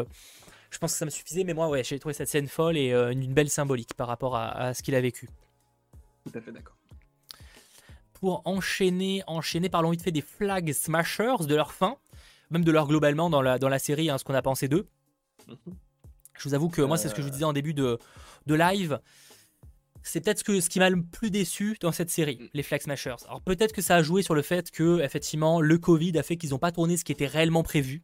je 0.71 0.77
pense 0.77 0.91
que 0.93 0.97
ça 0.97 1.05
me 1.05 1.09
suffisait. 1.09 1.43
Mais 1.45 1.53
moi, 1.53 1.69
ouais, 1.69 1.83
j'ai 1.83 1.99
trouvé 1.99 2.13
cette 2.13 2.27
scène 2.27 2.47
folle 2.47 2.77
et 2.77 2.91
une 2.91 3.33
belle 3.33 3.49
symbolique 3.49 3.93
par 3.93 4.07
rapport 4.07 4.35
à, 4.35 4.49
à 4.49 4.73
ce 4.73 4.83
qu'il 4.83 4.95
a 4.95 5.01
vécu. 5.01 5.29
Tout 6.25 6.37
à 6.37 6.41
fait 6.41 6.51
d'accord. 6.51 6.75
pour 8.13 8.41
enchaîner, 8.43 9.23
enchaîner, 9.27 9.69
parlons 9.69 9.91
vite 9.91 10.01
fait 10.01 10.11
des 10.11 10.21
Flag 10.21 10.73
Smashers, 10.73 11.45
de 11.47 11.55
leur 11.55 11.71
fin, 11.71 11.95
même 12.49 12.63
de 12.63 12.71
leur 12.71 12.87
globalement 12.87 13.29
dans 13.29 13.41
la, 13.41 13.59
dans 13.59 13.69
la 13.69 13.79
série, 13.79 14.09
hein, 14.09 14.17
ce 14.17 14.23
qu'on 14.23 14.33
a 14.33 14.41
pensé 14.41 14.67
d'eux. 14.67 14.87
Mhm. 15.47 15.75
Je 16.37 16.47
vous 16.47 16.53
avoue 16.55 16.69
que 16.69 16.81
moi, 16.81 16.97
c'est 16.97 17.09
ce 17.09 17.13
que 17.13 17.21
je 17.21 17.27
vous 17.27 17.31
disais 17.33 17.43
en 17.43 17.51
début 17.53 17.73
de, 17.73 17.97
de 18.45 18.55
live. 18.55 18.99
C'est 20.01 20.21
peut-être 20.21 20.39
ce, 20.39 20.43
que, 20.45 20.61
ce 20.61 20.69
qui 20.69 20.79
m'a 20.79 20.89
le 20.89 21.03
plus 21.03 21.29
déçu 21.29 21.75
dans 21.81 21.91
cette 21.91 22.09
série, 22.09 22.37
Mm. 22.41 22.47
les 22.53 22.63
Flag 22.63 22.81
Smashers. 22.81 23.15
Alors 23.27 23.41
peut-être 23.41 23.73
que 23.73 23.81
ça 23.81 23.97
a 23.97 24.01
joué 24.03 24.21
sur 24.23 24.33
le 24.33 24.41
fait 24.41 24.71
que, 24.71 25.01
effectivement, 25.01 25.59
le 25.59 25.77
Covid 25.77 26.17
a 26.17 26.23
fait 26.23 26.37
qu'ils 26.37 26.51
n'ont 26.51 26.57
pas 26.59 26.71
tourné 26.71 26.95
ce 26.95 27.03
qui 27.03 27.11
était 27.11 27.27
réellement 27.27 27.63
prévu. 27.63 28.01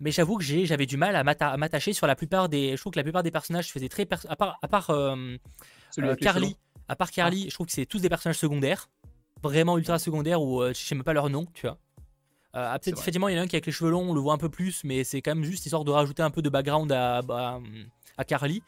Mais 0.00 0.10
j'avoue 0.10 0.36
que 0.36 0.42
j'ai- 0.42 0.66
j'avais 0.66 0.86
du 0.86 0.96
mal 0.96 1.14
à 1.14 1.22
m'atta- 1.22 1.50
à 1.50 1.56
m'attacher 1.56 1.92
sur 1.92 2.08
la 2.08 2.16
plupart 2.16 2.48
des. 2.48 2.72
Je 2.76 2.80
trouve 2.82 2.92
que 2.92 2.98
la 2.98 3.04
plupart 3.04 3.22
des 3.22 3.30
personnages 3.30 3.70
faisaient 3.70 3.88
très. 3.88 4.04
perso- 4.04 4.26
à 4.28 4.34
part, 4.34 4.58
à 4.60 4.66
part 4.66 4.90
euh, 4.90 5.14
euh, 6.00 6.16
Carly, 6.16 6.56
à 6.88 6.96
part 6.96 7.12
Carly, 7.12 7.48
je 7.48 7.54
trouve 7.54 7.66
que 7.68 7.72
c'est 7.72 7.86
tous 7.86 8.00
des 8.00 8.08
personnages 8.08 8.38
secondaires, 8.38 8.90
vraiment 9.40 9.78
ultra 9.78 10.00
secondaires 10.00 10.42
ou 10.42 10.60
euh, 10.62 10.72
je 10.74 10.80
sais 10.84 10.96
même 10.96 11.04
pas 11.04 11.12
leur 11.12 11.30
nom, 11.30 11.46
tu 11.54 11.68
vois. 11.68 11.78
Euh, 12.56 12.70
ah, 12.72 12.78
peut-être 12.78 12.98
effectivement 13.00 13.28
il 13.28 13.34
y 13.34 13.38
en 13.38 13.40
a 13.40 13.44
un 13.44 13.46
qui 13.48 13.56
est 13.56 13.58
avec 13.58 13.66
les 13.66 13.72
cheveux 13.72 13.90
longs, 13.90 14.10
on 14.10 14.14
le 14.14 14.20
voit 14.20 14.32
un 14.34 14.38
peu 14.38 14.48
plus, 14.48 14.84
mais 14.84 15.02
c'est 15.04 15.20
quand 15.22 15.34
même 15.34 15.44
juste 15.44 15.66
histoire 15.66 15.84
de 15.84 15.90
rajouter 15.90 16.22
un 16.22 16.30
peu 16.30 16.40
de 16.42 16.48
background 16.48 16.90
à, 16.92 17.18
à, 17.28 17.58
à 18.16 18.24
Carly. 18.24 18.62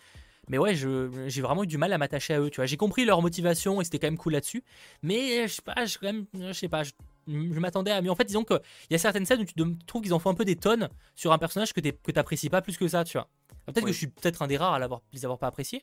Mais 0.48 0.58
ouais, 0.58 0.74
j'ai 0.76 1.42
vraiment 1.42 1.64
eu 1.64 1.66
du 1.66 1.76
mal 1.78 1.92
à 1.92 1.98
m'attacher 1.98 2.34
à 2.34 2.40
eux, 2.40 2.50
tu 2.50 2.56
vois. 2.56 2.66
J'ai 2.66 2.76
compris 2.76 3.04
leur 3.04 3.20
motivation 3.20 3.80
et 3.80 3.84
c'était 3.84 3.98
quand 3.98 4.06
même 4.06 4.16
cool 4.18 4.32
là-dessus, 4.34 4.62
mais 5.02 5.48
je 5.48 5.54
sais 5.54 5.62
pas, 5.62 5.84
je, 5.86 5.98
quand 5.98 6.06
même, 6.06 6.26
je 6.34 6.52
sais 6.52 6.68
pas, 6.68 6.84
je, 6.84 6.92
je 7.26 7.58
m'attendais 7.60 7.90
à. 7.90 8.00
Mais 8.00 8.08
en 8.10 8.14
fait, 8.14 8.24
disons 8.24 8.44
qu'il 8.44 8.60
y 8.90 8.94
a 8.94 8.98
certaines 8.98 9.26
scènes 9.26 9.40
où 9.40 9.44
tu 9.44 9.54
te- 9.54 9.84
trouves 9.86 10.02
qu'ils 10.02 10.14
en 10.14 10.20
font 10.20 10.30
un 10.30 10.34
peu 10.34 10.44
des 10.44 10.54
tonnes 10.54 10.88
sur 11.16 11.32
un 11.32 11.38
personnage 11.38 11.72
que 11.72 11.80
tu 11.80 11.92
n'apprécies 12.14 12.48
pas 12.48 12.62
plus 12.62 12.76
que 12.76 12.86
ça, 12.86 13.02
tu 13.02 13.18
vois. 13.18 13.28
Alors, 13.50 13.74
Peut-être 13.74 13.84
Oui. 13.84 13.90
que 13.90 13.92
je 13.92 13.98
suis 13.98 14.06
peut-être 14.06 14.42
un 14.42 14.46
des 14.46 14.56
rares 14.56 14.74
à 14.74 14.78
l'avoir- 14.78 15.02
les 15.12 15.24
avoir 15.24 15.38
pas 15.40 15.48
appréciés. 15.48 15.82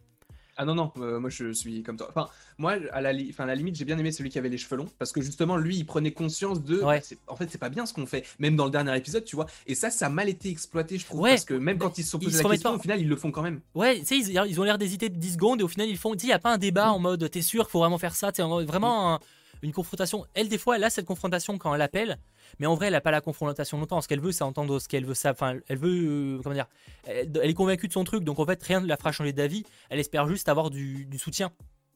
Ah 0.55 0.65
non, 0.65 0.75
non, 0.75 0.91
euh, 0.97 1.19
moi 1.19 1.29
je 1.31 1.51
suis 1.51 1.81
comme 1.81 1.97
toi. 1.97 2.07
Enfin, 2.09 2.29
moi, 2.59 2.75
à 2.91 3.01
la, 3.01 3.11
li- 3.11 3.27
enfin, 3.31 3.45
à 3.45 3.47
la 3.47 3.55
limite, 3.55 3.75
j'ai 3.75 3.85
bien 3.85 3.97
aimé 3.97 4.11
celui 4.11 4.29
qui 4.29 4.37
avait 4.37 4.49
les 4.49 4.59
cheveux 4.59 4.75
longs, 4.77 4.89
parce 4.99 5.11
que 5.11 5.19
justement, 5.21 5.57
lui, 5.57 5.77
il 5.77 5.83
prenait 5.85 6.11
conscience 6.11 6.63
de. 6.63 6.79
Ouais. 6.83 7.01
en 7.27 7.35
fait, 7.35 7.47
c'est 7.49 7.57
pas 7.57 7.69
bien 7.69 7.85
ce 7.87 7.93
qu'on 7.93 8.05
fait, 8.05 8.23
même 8.37 8.55
dans 8.55 8.65
le 8.65 8.71
dernier 8.71 8.95
épisode, 8.95 9.25
tu 9.25 9.35
vois. 9.35 9.47
Et 9.65 9.73
ça, 9.73 9.89
ça 9.89 10.05
a 10.05 10.09
mal 10.09 10.29
été 10.29 10.49
exploité, 10.49 10.97
je 10.99 11.05
trouve, 11.05 11.21
Ouais. 11.21 11.31
parce 11.31 11.45
que 11.45 11.55
même 11.55 11.79
quand 11.79 11.97
ils 11.97 12.03
se 12.03 12.11
sont 12.11 12.19
posés 12.19 12.43
la 12.43 12.49
question, 12.49 12.69
pas- 12.71 12.75
au 12.75 12.79
final, 12.79 13.01
ils 13.01 13.09
le 13.09 13.15
font 13.15 13.31
quand 13.31 13.41
même. 13.41 13.61
Ouais, 13.73 13.99
tu 13.99 14.05
sais, 14.05 14.17
ils, 14.19 14.39
ils 14.47 14.59
ont 14.61 14.63
l'air 14.63 14.77
d'hésiter 14.77 15.09
10 15.09 15.33
secondes 15.33 15.59
et 15.61 15.63
au 15.63 15.67
final 15.67 15.89
ils 15.89 15.97
font. 15.97 16.15
Tu 16.15 16.25
il 16.25 16.27
n'y 16.27 16.33
a 16.33 16.39
pas 16.39 16.53
un 16.53 16.57
débat 16.59 16.91
en 16.91 16.99
mode 16.99 17.27
t'es 17.31 17.41
sûr, 17.41 17.69
faut 17.69 17.79
vraiment 17.79 17.97
faire 17.97 18.15
ça. 18.15 18.31
Tu 18.31 18.41
vraiment 18.43 19.15
un- 19.15 19.19
une 19.63 19.73
confrontation. 19.73 20.25
Elle, 20.33 20.49
des 20.49 20.57
fois, 20.57 20.75
elle 20.75 20.83
a 20.83 20.89
cette 20.89 21.05
confrontation 21.05 21.57
quand 21.57 21.73
elle 21.73 21.81
appelle, 21.81 22.17
mais 22.59 22.65
en 22.67 22.75
vrai, 22.75 22.87
elle 22.87 22.93
n'a 22.93 23.01
pas 23.01 23.11
la 23.11 23.21
confrontation 23.21 23.79
longtemps. 23.79 24.01
Ce 24.01 24.07
qu'elle 24.07 24.19
veut, 24.19 24.31
c'est 24.31 24.43
entendre 24.43 24.77
ce 24.79 24.87
qu'elle 24.87 25.05
veut. 25.05 25.13
ça- 25.13 25.31
Enfin, 25.31 25.57
elle 25.67 25.77
veut. 25.77 26.37
euh, 26.37 26.41
comment 26.43 26.53
dire 26.55 26.67
elle, 27.05 27.31
elle 27.41 27.49
est 27.49 27.53
convaincue 27.53 27.87
de 27.87 27.93
son 27.93 28.03
truc, 28.03 28.23
donc 28.23 28.39
en 28.39 28.45
fait, 28.45 28.61
rien 28.61 28.81
ne 28.81 28.87
la 28.87 28.97
fera 28.97 29.11
changer 29.11 29.33
d'avis. 29.33 29.63
Elle 29.89 29.99
espère 29.99 30.27
juste 30.27 30.49
avoir 30.49 30.69
du, 30.69 31.05
du 31.05 31.17
soutien 31.17 31.51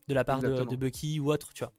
de 0.07 0.13
la 0.13 0.23
part 0.23 0.39
de, 0.41 0.75
Bucky 0.77 1.19
ou 1.19 1.31
autre, 1.31 1.51
tu 1.53 1.63
vois. 1.63 1.73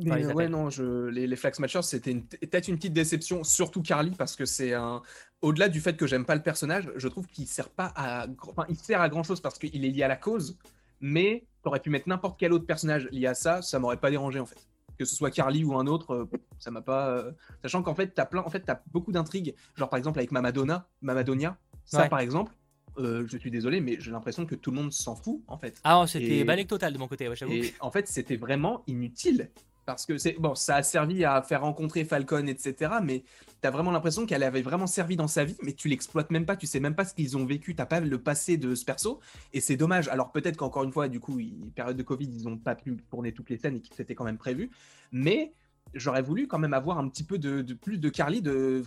Mais 0.00 0.24
Enfin, 0.26 0.34
ouais, 0.34 0.48
non, 0.48 0.70
je... 0.70 1.06
les, 1.08 1.26
les 1.26 1.34
Flag 1.36 1.54
Smashers, 1.54 1.82
c'était 1.82 2.12
une- 2.12 2.24
peut-être 2.24 2.68
une 2.68 2.76
petite 2.76 2.92
déception, 2.92 3.42
surtout 3.42 3.82
Carly, 3.82 4.12
parce 4.12 4.36
que 4.36 4.44
c'est 4.44 4.72
un. 4.74 5.02
Au-delà 5.42 5.68
du 5.68 5.80
fait 5.80 5.96
que 5.96 6.06
j'aime 6.06 6.24
pas 6.24 6.36
le 6.36 6.42
personnage, 6.42 6.90
je 6.96 7.08
trouve 7.08 7.26
qu'il 7.26 7.46
sert 7.48 7.68
pas 7.68 7.92
à. 7.96 8.26
Enfin, 8.48 8.64
il 8.68 8.76
sert 8.76 9.00
à 9.00 9.08
grand 9.08 9.22
chose 9.24 9.40
parce 9.40 9.58
qu'il 9.58 9.84
est 9.84 9.88
lié 9.90 10.02
à 10.04 10.08
la 10.08 10.16
cause, 10.16 10.56
mais 11.00 11.44
t'aurais 11.62 11.80
pu 11.80 11.90
mettre 11.90 12.08
n'importe 12.08 12.38
quel 12.38 12.52
autre 12.52 12.66
personnage 12.66 13.08
lié 13.10 13.26
à 13.26 13.34
ça, 13.34 13.60
ça 13.62 13.78
m'aurait 13.80 13.96
pas 13.96 14.10
dérangé 14.10 14.38
en 14.38 14.46
fait. 14.46 14.68
Que 14.98 15.04
ce 15.04 15.14
soit 15.14 15.30
Carly 15.30 15.64
ou 15.64 15.76
un 15.78 15.86
autre, 15.86 16.12
euh, 16.12 16.30
ça 16.58 16.70
m'a 16.70 16.82
pas. 16.82 17.08
euh, 17.10 17.32
Sachant 17.62 17.82
qu'en 17.82 17.94
fait, 17.94 18.08
t'as 18.14 18.26
plein, 18.26 18.42
en 18.42 18.50
fait, 18.50 18.60
t'as 18.60 18.80
beaucoup 18.92 19.12
d'intrigues, 19.12 19.54
genre 19.76 19.88
par 19.88 19.96
exemple 19.98 20.18
avec 20.18 20.32
Mamadonna, 20.32 20.88
Mamadonia, 21.02 21.56
ça 21.84 22.02
Ouais. 22.02 22.08
par 22.08 22.18
exemple. 22.20 22.52
euh, 22.98 23.24
je 23.28 23.38
suis 23.38 23.52
désolé, 23.52 23.80
mais 23.80 23.96
j'ai 24.00 24.10
l'impression 24.10 24.44
que 24.44 24.56
tout 24.56 24.72
le 24.72 24.76
monde 24.76 24.92
s'en 24.92 25.14
fout 25.14 25.40
en 25.46 25.56
fait. 25.56 25.80
Ah, 25.84 26.04
c'était 26.08 26.38
Et- 26.38 26.44
balèque 26.44 26.66
total 26.66 26.92
de 26.92 26.98
mon 26.98 27.06
côté, 27.06 27.28
ouais, 27.28 27.36
j'avoue. 27.36 27.52
Et 27.52 27.72
en 27.78 27.92
fait, 27.92 28.08
c'était 28.08 28.34
vraiment 28.36 28.82
inutile. 28.88 29.50
Parce 29.88 30.04
que 30.04 30.18
c'est 30.18 30.34
bon, 30.38 30.54
ça 30.54 30.76
a 30.76 30.82
servi 30.82 31.24
à 31.24 31.40
faire 31.40 31.62
rencontrer 31.62 32.04
Falcon, 32.04 32.46
etc. 32.46 32.96
Mais 33.02 33.24
t'as 33.62 33.70
vraiment 33.70 33.90
l'impression 33.90 34.26
qu'elle 34.26 34.42
avait 34.42 34.60
vraiment 34.60 34.86
servi 34.86 35.16
dans 35.16 35.28
sa 35.28 35.46
vie, 35.46 35.56
mais 35.62 35.72
tu 35.72 35.88
l'exploites 35.88 36.30
même 36.30 36.44
pas, 36.44 36.56
tu 36.56 36.66
sais 36.66 36.78
même 36.78 36.94
pas 36.94 37.06
ce 37.06 37.14
qu'ils 37.14 37.38
ont 37.38 37.46
vécu, 37.46 37.74
t'as 37.74 37.86
pas 37.86 38.00
le 38.00 38.18
passé 38.18 38.58
de 38.58 38.74
ce 38.74 38.84
perso, 38.84 39.18
et 39.54 39.62
c'est 39.62 39.78
dommage. 39.78 40.08
Alors 40.08 40.30
peut-être 40.30 40.58
qu'encore 40.58 40.84
une 40.84 40.92
fois, 40.92 41.08
du 41.08 41.20
coup, 41.20 41.40
période 41.74 41.96
de 41.96 42.02
Covid, 42.02 42.28
ils 42.30 42.46
ont 42.46 42.58
pas 42.58 42.74
pu 42.74 42.98
tourner 43.08 43.32
toutes 43.32 43.48
les 43.48 43.56
scènes 43.56 43.76
et 43.76 43.80
que 43.80 43.88
c'était 43.96 44.14
quand 44.14 44.24
même 44.24 44.36
prévu, 44.36 44.70
mais 45.10 45.54
j'aurais 45.94 46.20
voulu 46.20 46.48
quand 46.48 46.58
même 46.58 46.74
avoir 46.74 46.98
un 46.98 47.08
petit 47.08 47.24
peu 47.24 47.38
de, 47.38 47.62
plus 47.72 47.96
de 47.96 48.10
Carly, 48.10 48.42
de 48.42 48.82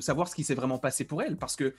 savoir 0.00 0.26
ce 0.26 0.34
qui 0.34 0.42
s'est 0.42 0.56
vraiment 0.56 0.78
passé 0.78 1.04
pour 1.04 1.22
elle, 1.22 1.36
parce 1.36 1.54
que 1.54 1.76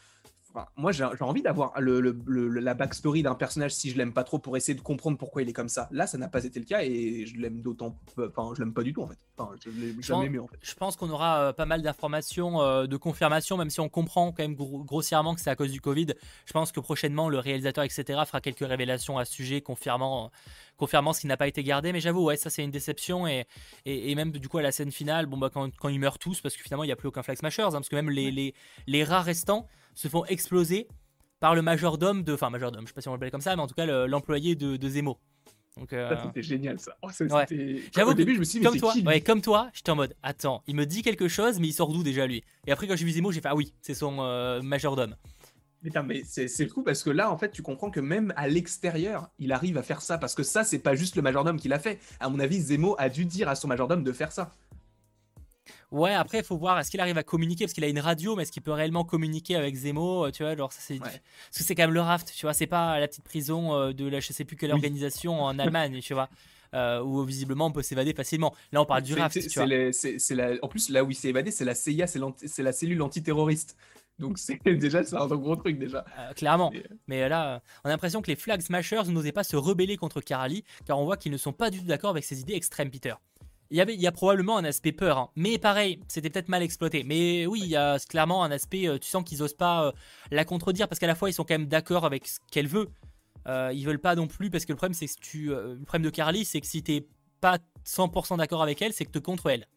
enfin, 0.49 0.65
moi 0.75 0.91
j'ai 0.91 1.03
envie 1.21 1.41
d'avoir 1.41 1.79
le, 1.79 1.99
le- 2.01 2.17
le- 2.25 2.47
la 2.59 2.73
backstory 2.73 3.23
d'un 3.23 3.35
personnage 3.35 3.71
si 3.73 3.89
je 3.91 3.97
l'aime 3.97 4.13
pas 4.13 4.23
trop 4.23 4.39
pour 4.39 4.57
essayer 4.57 4.75
de 4.75 4.81
comprendre 4.81 5.17
pourquoi 5.17 5.41
il 5.41 5.49
est 5.49 5.53
comme 5.53 5.69
ça. 5.69 5.87
Là, 5.91 6.07
ça 6.07 6.17
n'a 6.17 6.27
pas 6.27 6.43
été 6.43 6.59
le 6.59 6.65
cas 6.65 6.81
et 6.83 7.25
je 7.25 7.37
l'aime 7.37 7.61
d'autant, 7.61 7.95
enfin, 8.17 8.53
je 8.55 8.61
l'aime 8.61 8.73
pas 8.73 8.83
du 8.83 8.93
tout 8.93 9.01
en 9.03 9.07
fait. 9.07 9.17
Enfin, 9.37 9.51
je 9.63 9.69
l'ai 9.69 9.93
jamais 10.01 10.25
pense- 10.25 10.33
mieux 10.33 10.41
en 10.41 10.47
fait. 10.47 10.57
Je 10.61 10.73
pense 10.75 10.95
qu'on 10.95 11.09
aura 11.09 11.39
euh, 11.39 11.53
pas 11.53 11.65
mal 11.65 11.81
d'informations, 11.81 12.61
euh, 12.61 12.87
de 12.87 12.97
confirmation, 12.97 13.57
même 13.57 13.69
si 13.69 13.79
on 13.79 13.89
comprend 13.89 14.31
quand 14.31 14.43
même 14.43 14.55
gro- 14.55 14.83
grossièrement 14.83 15.35
que 15.35 15.41
c'est 15.41 15.49
à 15.49 15.55
cause 15.55 15.71
du 15.71 15.81
Covid. 15.81 16.07
Je 16.45 16.53
pense 16.53 16.71
que 16.71 16.79
prochainement, 16.79 17.29
le 17.29 17.39
réalisateur, 17.39 17.83
etc., 17.83 18.03
fera 18.25 18.41
quelques 18.41 18.67
révélations 18.67 19.17
à 19.17 19.25
ce 19.25 19.33
sujet, 19.33 19.61
confirmant, 19.61 20.31
confirmant 20.79 21.13
ce 21.13 21.21
qui 21.21 21.27
n'a 21.27 21.37
pas 21.37 21.47
été 21.47 21.61
gardé. 21.63 21.91
Mais 21.93 21.99
j'avoue, 21.99 22.23
ouais, 22.23 22.37
ça 22.37 22.49
c'est 22.49 22.63
une 22.63 22.71
déception. 22.71 23.27
Et, 23.27 23.45
et, 23.85 24.09
et 24.11 24.15
même 24.15 24.31
du 24.31 24.47
coup, 24.49 24.57
à 24.57 24.63
la 24.63 24.71
scène 24.71 24.91
finale, 24.91 25.27
bon, 25.27 25.37
bah, 25.37 25.51
quand, 25.53 25.69
quand 25.77 25.89
ils 25.89 25.99
meurent 25.99 26.17
tous, 26.17 26.41
parce 26.41 26.55
que 26.55 26.63
finalement, 26.63 26.83
il 26.83 26.87
n'y 26.87 26.93
a 26.93 26.95
plus 26.95 27.09
aucun 27.09 27.21
Flag 27.21 27.37
Smashers, 27.37 27.61
hein, 27.63 27.71
parce 27.73 27.89
que 27.89 27.95
même 27.95 28.09
les, 28.09 28.31
les, 28.31 28.55
les 28.87 29.03
rats 29.03 29.21
restants 29.21 29.67
se 29.93 30.07
font 30.07 30.25
exploser 30.25 30.87
par 31.39 31.53
le 31.53 31.61
majordome 31.61 32.23
de. 32.23 32.33
Enfin, 32.33 32.49
majordome, 32.49 32.81
je 32.83 32.87
sais 32.87 32.93
pas 32.93 33.01
si 33.01 33.09
on 33.09 33.13
l'appelle 33.13 33.31
comme 33.31 33.41
ça, 33.41 33.55
mais 33.55 33.61
en 33.61 33.67
tout 33.67 33.75
cas, 33.75 33.85
le- 33.85 34.07
l'employé 34.07 34.55
de, 34.55 34.77
de 34.77 34.89
Zemo. 34.89 35.19
Donc, 35.77 35.93
euh, 35.93 36.09
Ça, 36.09 36.23
c'était 36.25 36.41
génial 36.41 36.77
ça. 36.79 36.97
Oh, 37.01 37.09
ça, 37.09 37.23
ouais. 37.23 37.45
c'était- 37.47 37.81
J'avoue 37.95 38.11
Au 38.11 38.13
début, 38.13 38.33
je 38.33 38.39
me 38.39 38.43
suis 38.43 38.59
dit, 38.59 38.65
comme 38.65 38.77
toi, 38.77 38.91
qui 38.91 38.99
lui 39.01 39.07
ouais, 39.07 39.21
comme 39.21 39.41
toi, 39.41 39.69
j'étais 39.73 39.91
en 39.91 39.95
mode 39.95 40.13
attends, 40.23 40.61
il 40.67 40.75
me 40.75 40.85
dit 40.85 41.01
quelque 41.03 41.27
chose, 41.29 41.59
mais 41.59 41.67
il 41.67 41.73
sort 41.73 41.93
d'où 41.93 42.03
déjà 42.03 42.27
lui? 42.27 42.43
Et 42.67 42.71
après, 42.73 42.87
quand 42.87 42.97
j'ai 42.97 43.05
vu 43.05 43.11
Zemo, 43.11 43.31
j'ai 43.31 43.39
fait 43.39 43.47
ah 43.47 43.55
oui, 43.55 43.73
c'est 43.81 43.93
son 43.93 44.17
euh, 44.19 44.61
majordome. 44.61 45.15
Putain, 45.81 46.03
mais 46.03 46.23
c'est 46.25 46.67
fou 46.67 46.83
parce 46.83 47.03
que 47.03 47.09
là, 47.09 47.31
en 47.31 47.37
fait, 47.37 47.51
tu 47.51 47.61
comprends 47.61 47.89
que 47.89 48.01
même 48.01 48.33
à 48.35 48.47
l'extérieur, 48.49 49.29
il 49.39 49.51
arrive 49.53 49.77
à 49.77 49.83
faire 49.83 50.01
ça 50.01 50.17
parce 50.17 50.35
que 50.35 50.43
ça, 50.43 50.63
c'est 50.65 50.79
pas 50.79 50.93
juste 50.95 51.15
le 51.15 51.21
majordome 51.21 51.57
qui 51.59 51.69
l'a 51.69 51.79
fait. 51.79 51.99
À 52.19 52.27
mon 52.29 52.39
avis, 52.39 52.59
Zemo 52.59 52.95
a 52.97 53.07
dû 53.09 53.25
dire 53.25 53.47
à 53.47 53.55
son 53.55 53.67
majordome 53.69 54.03
de 54.03 54.11
faire 54.11 54.31
ça. 54.33 54.51
Ouais, 55.91 56.13
après, 56.13 56.39
il 56.39 56.43
faut 56.43 56.57
voir 56.57 56.77
est-ce 56.79 56.91
qu'il 56.91 56.99
arrive 56.99 57.17
à 57.17 57.23
communiquer? 57.23 57.65
Parce 57.65 57.73
qu'il 57.73 57.83
a 57.83 57.87
une 57.87 57.99
radio, 57.99 58.35
mais 58.35 58.43
est-ce 58.43 58.51
qu'il 58.51 58.61
peut 58.61 58.71
réellement 58.71 59.03
communiquer 59.03 59.55
avec 59.55 59.75
Zemo 59.75 60.25
euh, 60.25 60.31
Tu 60.31 60.43
vois, 60.43 60.55
genre 60.55 60.71
ça 60.71 60.79
c'est. 60.81 60.95
Ouais. 60.95 60.99
Parce 60.99 61.57
que 61.57 61.63
c'est 61.63 61.75
quand 61.75 61.83
même 61.83 61.93
le 61.93 62.01
raft, 62.01 62.31
tu 62.35 62.45
vois, 62.45 62.53
c'est 62.53 62.67
pas 62.67 62.99
la 62.99 63.07
petite 63.07 63.23
prison 63.23 63.73
euh, 63.73 63.93
de 63.93 64.05
la 64.07 64.19
je 64.19 64.31
sais 64.33 64.45
plus 64.45 64.55
quelle 64.55 64.69
Oui. 64.71 64.75
organisation 64.75 65.41
en 65.41 65.57
Allemagne, 65.59 65.99
tu 66.01 66.13
vois, 66.13 66.29
euh, 66.75 67.01
où 67.01 67.23
visiblement 67.23 67.67
on 67.67 67.71
peut 67.71 67.81
s'évader 67.81 68.13
facilement. 68.13 68.53
Là, 68.71 68.81
on 68.81 68.85
parle 68.85 69.01
du 69.03 69.15
raft, 69.15 69.39
tu 69.39 69.59
vois. 69.59 69.65
les- 69.65 69.91
la- 70.31 70.51
En 70.61 70.67
plus, 70.67 70.89
là 70.89 71.03
où 71.03 71.09
il 71.09 71.15
s'est 71.15 71.29
évadé, 71.29 71.49
c'est 71.51 71.65
la 71.65 71.73
CIA, 71.75 72.05
c'est 72.07 72.63
la 72.63 72.71
cellule 72.73 73.01
antiterroriste. 73.01 73.75
Donc 74.19 74.37
c'est 74.37 74.59
déjà 74.65 75.03
c'est 75.03 75.15
un 75.15 75.27
gros 75.27 75.55
truc 75.55 75.79
déjà. 75.79 76.05
Euh, 76.17 76.33
clairement. 76.33 76.71
Et, 76.73 76.79
euh, 76.79 76.95
Mais 77.07 77.29
là, 77.29 77.61
on 77.83 77.87
a 77.87 77.91
l'impression 77.91 78.21
que 78.21 78.27
les 78.27 78.35
Flag 78.35 78.61
Smashers 78.61 79.03
n'osaient 79.07 79.31
pas 79.31 79.43
se 79.43 79.55
rebeller 79.55 79.97
contre 79.97 80.21
Carly, 80.21 80.63
car 80.85 80.99
on 80.99 81.05
voit 81.05 81.17
qu'ils 81.17 81.31
ne 81.31 81.37
sont 81.37 81.53
pas 81.53 81.69
du 81.69 81.79
tout 81.79 81.85
d'accord 81.85 82.11
avec 82.11 82.23
ses 82.23 82.39
idées 82.39 82.55
extrêmes, 82.55 82.91
Peter. 82.91 83.13
Il 83.71 83.77
y, 83.77 83.81
avait, 83.81 83.93
il 83.93 84.01
y 84.01 84.07
a 84.07 84.11
probablement 84.11 84.57
un 84.57 84.63
aspect 84.63 84.91
peur, 84.91 85.17
hein. 85.19 85.29
mais 85.35 85.59
pareil, 85.59 85.99
c'était 86.07 86.31
peut-être 86.31 86.49
mal 86.49 86.63
exploité. 86.63 87.03
Mais 87.03 87.45
oui, 87.45 87.61
il 87.63 87.69
y 87.69 87.75
a 87.75 87.99
clairement 87.99 88.43
un 88.43 88.49
aspect, 88.49 88.87
euh, 88.87 88.97
tu 88.97 89.07
sens 89.07 89.23
qu'ils 89.23 89.43
osent 89.43 89.53
pas 89.53 89.85
euh, 89.85 89.91
la 90.31 90.43
contredire, 90.43 90.87
parce 90.87 90.97
qu'à 90.97 91.05
la 91.05 91.13
fois, 91.13 91.29
ils 91.29 91.33
sont 91.33 91.43
quand 91.43 91.53
même 91.53 91.67
d'accord 91.67 92.03
avec 92.03 92.27
ce 92.27 92.39
qu'elle 92.49 92.67
veut. 92.67 92.89
Euh, 93.47 93.71
ils 93.71 93.85
veulent 93.85 93.99
pas 93.99 94.15
non 94.15 94.25
plus, 94.25 94.49
parce 94.49 94.65
que 94.65 94.71
le 94.71 94.77
problème, 94.77 94.95
c'est 94.95 95.05
que 95.05 95.21
tu, 95.21 95.49
le 95.49 95.79
problème 95.85 96.01
de 96.01 96.09
Carly, 96.09 96.45
c'est 96.45 96.61
que 96.61 96.65
si 96.65 96.81
t'es 96.81 97.05
pas 97.41 97.59
100% 97.85 98.37
d'accord 98.37 98.63
avec 98.63 98.81
elle, 98.81 98.91
c'est 98.91 99.05
que 99.05 99.11
t'es 99.11 99.21
contre 99.21 99.51
elle, 99.51 99.67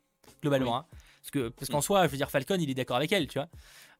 globalement. 0.40 0.72
Oui. 0.72 0.78
hein. 0.78 0.98
Parce 1.20 1.30
que 1.30 1.48
parce 1.50 1.70
qu'en 1.70 1.80
soi, 1.80 2.06
je 2.06 2.12
veux 2.12 2.16
dire, 2.16 2.30
Falcon, 2.30 2.56
il 2.58 2.68
est 2.68 2.74
d'accord 2.74 2.96
avec 2.96 3.12
elle, 3.12 3.28
tu 3.28 3.38
vois. 3.38 3.48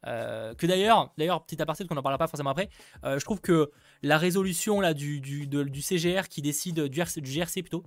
Euh, 0.06 0.54
que 0.54 0.66
d'ailleurs, 0.66 1.12
d'ailleurs, 1.16 1.44
petit 1.44 1.60
aparté, 1.62 1.86
qu'on 1.86 1.94
n'en 1.94 2.02
parlera 2.02 2.18
pas 2.18 2.26
forcément 2.26 2.50
après, 2.50 2.68
euh, 3.04 3.18
je 3.18 3.24
trouve 3.24 3.40
que 3.40 3.70
la 4.02 4.18
résolution 4.18 4.80
là, 4.80 4.94
du, 4.94 5.20
du, 5.20 5.46
de- 5.46 5.62
du 5.62 5.80
CGR 5.82 6.28
qui 6.28 6.42
décide, 6.42 6.80
du, 6.88 7.00
RC 7.00 7.20
du 7.20 7.30
GRC 7.30 7.62
plutôt, 7.62 7.84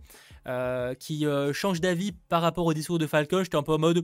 euh, 0.48 0.94
qui 0.96 1.26
change 1.54 1.82
d'avis 1.82 2.14
par 2.30 2.42
rapport 2.42 2.66
au 2.66 2.74
discours 2.74 3.00
de 3.00 3.08
Falcon, 3.08 3.44
j'étais 3.44 3.58
un 3.58 3.64
peu 3.64 3.74
en 3.74 3.80
mode, 3.80 4.04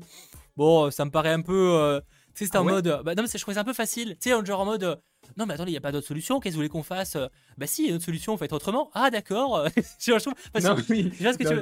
bon, 0.58 0.92
ça 0.92 1.06
me 1.06 1.12
paraît 1.12 1.32
un 1.32 1.42
peu. 1.42 2.02
tu 2.34 2.40
sais, 2.40 2.46
c'était 2.46 2.58
Ah 2.58 2.62
en 2.62 2.66
ouais 2.66 2.74
mode. 2.74 3.02
Bah, 3.06 3.16
non, 3.16 3.24
mais 3.24 3.28
c'est- 3.30 3.38
je 3.38 3.44
trouvais 3.44 3.56
ça 3.56 3.62
un 3.62 3.66
peu 3.66 3.74
facile. 3.74 4.18
Tu 4.22 4.30
sais, 4.30 4.46
genre 4.46 4.60
en 4.62 4.66
mode. 4.66 5.00
non, 5.38 5.46
mais 5.46 5.54
attendez, 5.54 5.72
il 5.72 5.74
n'y 5.74 5.78
a 5.78 5.82
pas 5.82 5.92
d'autre 5.94 6.08
solution. 6.08 6.40
Qu'est-ce 6.40 6.52
que 6.54 6.56
vous 6.56 6.60
voulez 6.60 6.70
qu'on 6.70 6.84
fasse? 6.84 7.18
Bah, 7.58 7.68
si, 7.68 7.84
il 7.84 7.86
y 7.86 7.88
a 7.88 7.90
une 7.92 7.96
autre 7.96 8.06
solution, 8.06 8.36
faites 8.38 8.52
autrement. 8.54 8.90
Ah, 8.94 9.10
d'accord. 9.10 9.66
je 10.00 10.12
trouve. 10.20 10.34
parce 10.52 10.66
que- 10.66 10.70
Non, 10.70 10.76
oui, 10.90 11.12
je 11.18 11.24
vois 11.24 11.34
ce 11.34 11.38
que 11.38 11.44
tu 11.44 11.54
veux-. 11.56 11.62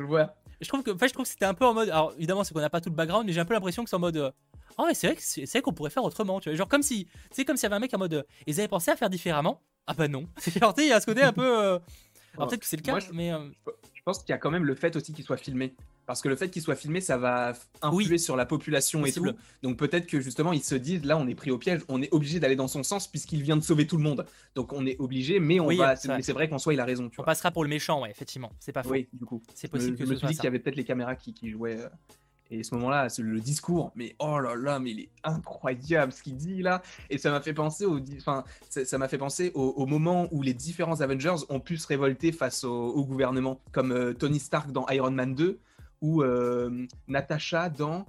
Je 0.61 0.68
trouve 0.68 0.84
que, 0.84 0.91
je 0.91 1.14
trouve 1.14 1.23
que 1.26 1.30
c'était 1.30 1.45
un 1.45 1.53
peu 1.53 1.65
en 1.65 1.73
mode. 1.73 1.90
Alors 1.90 2.14
évidemment, 2.18 2.44
c'est 2.44 2.53
qu'on 2.53 2.60
n'a 2.61 2.69
pas 2.69 2.81
tout 2.81 2.90
le 2.90 2.95
background, 2.95 3.26
mais 3.26 3.34
j'ai 3.34 3.40
un 3.41 3.45
peu 3.45 3.53
l'impression 3.53 3.84
que 3.84 3.90
c'est 3.90 3.95
en 3.95 3.99
mode. 3.99 4.18
euh, 4.18 4.31
Ah 4.77 4.84
ouais, 4.84 4.94
c'est 4.94 5.07
vrai 5.07 5.15
que 5.15 5.22
c'est 5.22 5.45
c'est 5.45 5.57
vrai 5.60 5.61
qu'on 5.61 5.73
pourrait 5.73 5.90
faire 5.90 6.03
autrement, 6.03 6.40
tu 6.40 6.49
vois. 6.49 6.57
Genre 6.57 6.68
comme 6.68 6.84
si, 6.84 7.07
sais, 7.31 7.45
comme 7.45 7.57
s'il 7.57 7.64
y 7.64 7.68
avait 7.68 7.76
un 7.76 7.80
mec 7.80 7.94
en 7.94 7.98
mode. 7.98 8.14
euh, 8.14 8.23
Ils 8.48 8.60
avaient 8.60 8.68
pensé 8.68 8.91
à 8.91 8.95
faire 8.95 9.10
différemment. 9.10 9.61
Ah 9.88 9.94
bah 9.94 10.07
non. 10.07 10.26
Genre, 10.60 10.73
tu 10.73 10.81
sais, 10.81 10.88
il 10.88 10.90
y 10.90 10.94
a 10.94 10.99
ce 11.02 11.06
côté 11.06 11.23
un 11.23 11.34
peu. 11.34 11.41
euh, 11.64 11.80
Alors 12.36 12.48
peut-être 12.49 12.61
que 12.61 12.68
c'est 12.68 12.77
le 12.77 12.81
cas, 12.84 12.91
Moi, 12.91 12.99
je- 12.99 13.11
mais. 13.14 13.31
Je 13.31 13.72
pense 14.10 14.19
qu'il 14.23 14.30
y 14.30 14.34
a 14.34 14.38
quand 14.38 14.52
même 14.52 14.65
le 14.65 14.76
fait 14.76 14.95
aussi 14.95 15.14
qu'il 15.14 15.23
soit 15.26 15.38
filmé. 15.38 15.73
Parce 16.06 16.22
que 16.23 16.30
le 16.30 16.36
fait 16.36 16.49
qu'il 16.49 16.61
soit 16.64 16.76
filmé, 16.76 17.02
ça 17.02 17.18
va 17.18 17.53
influer 17.84 18.18
sur 18.18 18.36
la 18.36 18.45
population 18.48 19.06
et 19.06 19.11
tout. 19.11 19.27
Donc 19.61 19.77
peut-être 19.77 20.07
que 20.07 20.19
justement, 20.19 20.53
ils 20.53 20.64
se 20.64 20.73
disent, 20.73 21.06
là, 21.06 21.18
on 21.18 21.27
est 21.27 21.36
pris 21.36 21.52
au 21.52 21.60
piège, 21.60 21.81
on 21.88 22.02
est 22.02 22.11
obligé 22.11 22.40
d'aller 22.40 22.56
dans 22.56 22.68
son 22.68 22.81
sens 22.81 23.07
puisqu'il 23.07 23.44
vient 23.44 23.57
de 23.57 23.61
sauver 23.64 23.86
tout 23.86 23.98
le 23.98 24.03
monde. 24.03 24.26
Donc 24.56 24.73
on 24.73 24.86
est 24.88 24.98
obligé, 24.99 25.40
mais 25.40 25.60
on 25.60 25.68
Oui, 25.68 25.77
va. 25.77 25.95
c'est 25.95 26.34
vrai. 26.34 26.49
qu'en 26.49 26.57
soi, 26.57 26.73
il 26.73 26.80
a 26.80 26.86
raison. 26.86 27.10
Tu 27.10 27.19
on 27.19 27.23
vois. 27.23 27.26
passera 27.26 27.52
pour 27.52 27.64
le 27.64 27.69
méchant, 27.69 28.02
ouais, 28.02 28.10
effectivement. 28.10 28.52
C'est 28.60 28.72
pas 28.72 28.81
faux. 28.81 28.90
Oui, 28.91 29.07
du 29.14 29.26
coup. 29.26 29.44
C'est 29.53 29.68
Je 29.68 29.73
me- 29.73 29.77
possible 29.77 29.98
je 29.98 30.03
que 30.03 30.10
me 30.10 30.14
ce 30.15 30.19
suis 30.19 30.27
dit 30.30 30.34
qu'il 30.36 30.44
y 30.45 30.48
avait 30.48 30.60
peut-être 30.60 30.76
les 30.77 30.84
caméras 30.84 31.15
qui, 31.15 31.34
qui 31.34 31.49
jouaient. 31.52 31.80
euh, 31.80 31.90
Et 32.51 32.63
ce 32.63 32.73
moment-là, 32.76 33.07
le 33.19 33.39
discours, 33.39 33.91
mais 33.95 34.15
oh 34.19 34.39
là 34.39 34.55
là, 34.55 34.80
mais 34.80 34.91
il 34.91 34.99
est 35.01 35.09
incroyable 35.23 36.11
ce 36.11 36.23
qu'il 36.23 36.35
dit 36.35 36.63
là. 36.63 36.81
Et 37.09 37.17
ça 37.17 37.30
m'a 37.30 37.41
fait 37.41 37.53
penser 37.53 37.85
au, 39.53 39.85
moment 39.85 40.27
où 40.31 40.41
les 40.41 40.53
différents 40.53 41.01
Avengers 41.01 41.35
ont 41.49 41.59
pu 41.59 41.77
se 41.77 41.88
révolter 41.88 42.31
face 42.31 42.63
au, 42.63 43.05
gouvernement, 43.05 43.59
comme 43.71 43.91
euh, 43.91 44.13
Tony 44.13 44.39
Stark 44.39 44.71
dans 44.71 44.88
Iron 44.89 45.11
Man 45.11 45.35
2 45.35 45.59
ou 46.01 46.23
euh, 46.23 46.88
Natasha 47.07 47.69
dans 47.69 48.05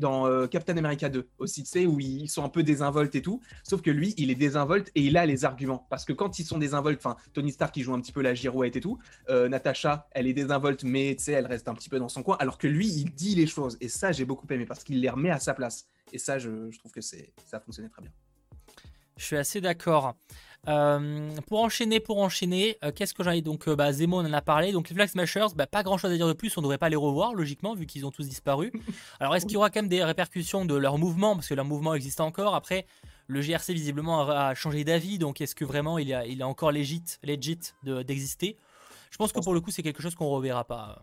dans 0.00 0.26
euh, 0.26 0.46
Captain 0.46 0.76
America 0.76 1.08
2 1.08 1.28
aussi, 1.38 1.62
tu 1.62 1.70
sais, 1.70 1.86
où 1.86 2.00
ils 2.00 2.28
sont 2.28 2.44
un 2.44 2.48
peu 2.48 2.62
désinvoltes 2.62 3.14
et 3.14 3.22
tout. 3.22 3.40
Sauf 3.62 3.82
que 3.82 3.90
lui, 3.90 4.14
il 4.16 4.30
est 4.30 4.34
désinvolte 4.34 4.90
et 4.94 5.02
il 5.02 5.16
a 5.16 5.26
les 5.26 5.44
arguments. 5.44 5.86
Parce 5.90 6.04
que 6.04 6.12
quand 6.12 6.38
ils 6.38 6.44
sont 6.44 6.58
désinvoltes, 6.58 6.98
enfin, 7.04 7.16
Tony 7.32 7.52
Stark, 7.52 7.74
qui 7.74 7.82
joue 7.82 7.94
un 7.94 8.00
petit 8.00 8.12
peu 8.12 8.22
la 8.22 8.34
girouette 8.34 8.76
et 8.76 8.80
tout, 8.80 8.98
euh, 9.28 9.48
Natasha, 9.48 10.08
elle 10.12 10.26
est 10.26 10.34
désinvolte, 10.34 10.84
mais 10.84 11.14
tu 11.16 11.24
sais, 11.24 11.32
elle 11.32 11.46
reste 11.46 11.68
un 11.68 11.74
petit 11.74 11.88
peu 11.88 11.98
dans 11.98 12.08
son 12.08 12.22
coin, 12.22 12.36
alors 12.40 12.58
que 12.58 12.66
lui, 12.66 12.88
il 12.88 13.12
dit 13.12 13.34
les 13.34 13.46
choses. 13.46 13.76
Et 13.80 13.88
ça, 13.88 14.12
j'ai 14.12 14.24
beaucoup 14.24 14.46
aimé 14.50 14.66
parce 14.66 14.82
qu'il 14.84 15.00
les 15.00 15.10
remet 15.10 15.30
à 15.30 15.38
sa 15.38 15.54
place. 15.54 15.86
Et 16.12 16.18
ça, 16.18 16.38
je, 16.38 16.76
trouve 16.78 16.92
que 16.92 17.00
ça 17.00 17.16
a 17.52 17.60
fonctionné 17.60 17.88
très 17.90 18.02
bien. 18.02 18.12
Je 19.16 19.24
suis 19.24 19.36
assez 19.36 19.60
d'accord. 19.60 20.14
Euh, 20.68 21.30
pour 21.46 21.60
enchaîner, 21.62 22.00
pour 22.00 22.18
enchaîner, 22.18 22.76
euh, 22.82 22.90
qu'est-ce 22.94 23.14
que 23.14 23.22
j'en 23.22 23.30
ai 23.30 23.40
donc 23.40 23.68
euh, 23.68 23.76
bah, 23.76 23.92
Zemo 23.92 24.16
on 24.20 24.24
en 24.26 24.32
a 24.32 24.42
parlé. 24.42 24.72
Donc 24.72 24.88
les 24.88 24.94
Flag 24.94 25.08
Smashers, 25.08 25.46
bah, 25.54 25.66
pas 25.66 25.82
grand 25.82 25.96
chose 25.96 26.10
à 26.10 26.16
dire 26.16 26.26
de 26.26 26.32
plus. 26.32 26.56
On 26.58 26.62
devrait 26.62 26.78
pas 26.78 26.88
les 26.88 26.96
revoir 26.96 27.34
logiquement 27.34 27.74
vu 27.74 27.86
qu'ils 27.86 28.04
ont 28.04 28.10
tous 28.10 28.28
disparu. 28.28 28.72
Alors 29.20 29.36
est-ce 29.36 29.46
qu'il 29.46 29.54
y 29.54 29.56
aura 29.56 29.70
quand 29.70 29.80
même 29.80 29.88
des 29.88 30.02
répercussions 30.02 30.64
de 30.64 30.74
leur 30.74 30.98
mouvement? 30.98 31.34
Parce 31.36 31.48
que 31.48 31.54
leur 31.54 31.64
mouvement 31.64 31.94
existe 31.94 32.20
encore. 32.20 32.54
Après, 32.54 32.86
le 33.28 33.40
GRC 33.40 33.72
visiblement 33.74 34.28
a, 34.28 34.48
a 34.48 34.54
changé 34.54 34.82
d'avis. 34.84 35.18
Donc 35.18 35.40
est-ce 35.40 35.54
que 35.54 35.64
vraiment 35.64 35.98
il, 35.98 36.12
a, 36.12 36.26
il 36.26 36.40
est 36.40 36.44
encore 36.44 36.72
legit, 36.72 37.02
legit 37.22 37.58
de- 37.84 38.02
d'exister? 38.02 38.56
Je 39.10 39.16
pense 39.18 39.32
que 39.32 39.40
pour 39.40 39.54
le 39.54 39.60
coup 39.60 39.70
c'est 39.70 39.82
quelque 39.82 40.02
chose 40.02 40.14
qu'on 40.16 40.28
reverra 40.30 40.64
pas. 40.64 41.02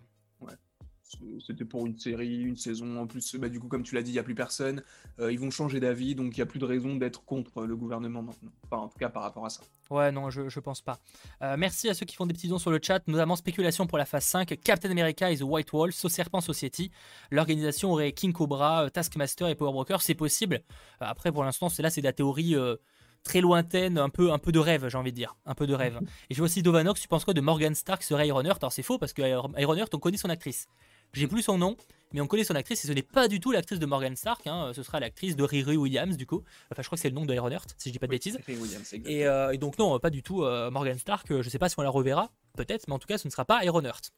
C'était 1.45 1.65
pour 1.65 1.85
une 1.85 1.98
série, 1.98 2.41
une 2.41 2.57
saison. 2.57 2.99
En 2.99 3.07
plus, 3.07 3.35
bah, 3.35 3.49
du 3.49 3.60
coup, 3.60 3.68
comme 3.68 3.84
tu 3.84 3.95
l'as 3.95 4.02
dit, 4.02 4.11
il 4.11 4.14
n'y 4.14 4.19
a 4.19 4.23
plus 4.23 4.35
personne. 4.35 4.84
Euh, 5.19 5.31
ils 5.31 5.40
vont 5.40 5.52
changer 5.52 5.80
d'avis, 5.80 6.15
donc 6.15 6.35
il 6.35 6.40
n'y 6.40 6.44
a 6.44 6.45
plus 6.45 6.60
de 6.60 6.65
raison 6.65 6.95
d'être 6.95 7.23
contre 7.26 7.65
le 7.65 7.76
gouvernement 7.76 8.22
maintenant. 8.22 8.52
Enfin, 8.65 8.77
en 8.84 8.88
tout 8.88 8.98
cas, 8.98 9.10
par 9.10 9.23
rapport 9.23 9.45
à 9.45 9.49
ça. 9.49 9.61
Ouais, 9.90 10.11
non, 10.11 10.30
je, 10.30 10.49
je 10.49 10.60
pense 10.60 10.81
pas. 10.81 10.99
Euh, 11.41 11.56
merci 11.57 11.90
à 11.90 11.94
ceux 11.94 12.06
qui 12.06 12.15
font 12.15 12.26
des 12.26 12.34
petits 12.34 12.48
dons 12.48 12.57
sur 12.57 12.72
le 12.72 12.80
chat, 12.81 13.02
notamment 13.07 13.35
spéculation 13.35 13.85
pour 13.88 13.98
la 13.98 14.06
phase 14.06 14.23
5, 14.26 14.57
Captain 14.64 14.90
America 14.91 15.31
et 15.31 15.38
The 15.38 15.44
White 15.44 15.72
Wall, 15.73 15.91
So 15.91 16.10
Serpent 16.10 16.41
Society. 16.41 16.91
L'organisation 17.31 17.91
aurait 17.91 18.11
King 18.14 18.34
Cobra, 18.34 18.90
Taskmaster 18.90 19.48
et 19.49 19.56
Power 19.56 19.72
Broker, 19.72 20.02
c'est 20.02 20.15
possible. 20.15 20.56
Euh, 21.02 21.06
après, 21.06 21.31
pour 21.31 21.44
l'instant, 21.44 21.69
c'est 21.69 21.84
là, 21.84 21.90
c'est 21.90 22.02
de 22.02 22.06
la 22.07 22.14
théorie 22.14 22.56
euh, 22.56 22.76
très 23.23 23.40
lointaine, 23.41 23.98
un 23.98 24.10
peu, 24.10 24.31
un 24.31 24.40
peu 24.40 24.52
de 24.52 24.60
rêve, 24.60 24.88
j'ai 24.90 24.98
envie 24.98 25.11
de 25.11 25.15
dire. 25.15 25.35
Un 25.45 25.53
peu 25.56 25.68
de 25.68 25.73
rêve. 25.73 25.99
Et 26.30 26.34
je 26.34 26.40
vois 26.40 26.45
aussi 26.45 26.61
Dovanox, 26.64 26.99
tu 26.99 27.07
penses 27.07 27.23
quoi 27.26 27.34
de 27.34 27.41
Morgan 27.41 27.73
Stark 27.76 28.03
serait 28.03 28.27
Ironheart 28.27 28.61
Alors 28.64 28.72
c'est 28.73 28.84
faux 28.84 28.98
parce 28.98 29.14
que 29.14 29.22
Iron- 29.22 29.52
on 29.94 29.99
connaît 29.99 30.18
son 30.18 30.30
actrice. 30.30 30.68
J'ai 31.14 31.27
plus 31.27 31.44
son 31.44 31.57
nom, 31.57 31.77
mais 32.11 32.22
on 32.22 32.27
connaît 32.27 32.44
son 32.44 32.56
actrice 32.56 32.84
et 32.84 32.88
ce 32.88 32.91
n'est 32.94 33.02
pas 33.03 33.27
du 33.27 33.40
tout 33.40 33.52
l'actrice 33.52 33.80
de 33.80 33.85
Morgan 33.85 34.15
Stark. 34.15 34.45
hein. 34.48 34.72
Ce 34.76 34.81
sera 34.84 34.99
l'actrice 34.99 35.35
de 35.35 35.44
Riri 35.44 35.77
Williams, 35.77 36.18
du 36.18 36.26
coup. 36.26 36.44
Enfin, 36.72 36.81
je 36.81 36.88
crois 36.88 36.95
que 36.95 37.02
c'est 37.02 37.10
le 37.10 37.15
nom 37.15 37.26
de 37.26 37.34
Ironheart, 37.34 37.73
si 37.77 37.90
je 37.90 37.94
dis 37.94 37.99
pas 37.99 38.07
de 38.07 38.11
bêtises. 38.11 38.40
Williams. 38.48 38.94
Et, 39.06 39.26
euh, 39.27 39.52
et 39.52 39.57
donc 39.57 39.77
non, 39.77 39.98
pas 39.99 40.10
du 40.10 40.23
tout 40.23 40.44
euh, 40.44 40.72
Morgan 40.72 40.98
Stark. 40.98 41.30
euh, 41.31 41.41
Je 41.44 41.49
sais 41.49 41.60
pas 41.60 41.69
si 41.69 41.76
on 41.77 41.84
la 41.84 41.90
reverra, 41.90 42.30
peut-être, 42.57 42.88
mais 42.88 42.94
en 42.94 42.99
tout 42.99 43.07
cas, 43.07 43.18
ce 43.18 43.27
ne 43.27 43.31
sera 43.31 43.45
pas 43.45 43.64
Ironheart. 43.64 44.11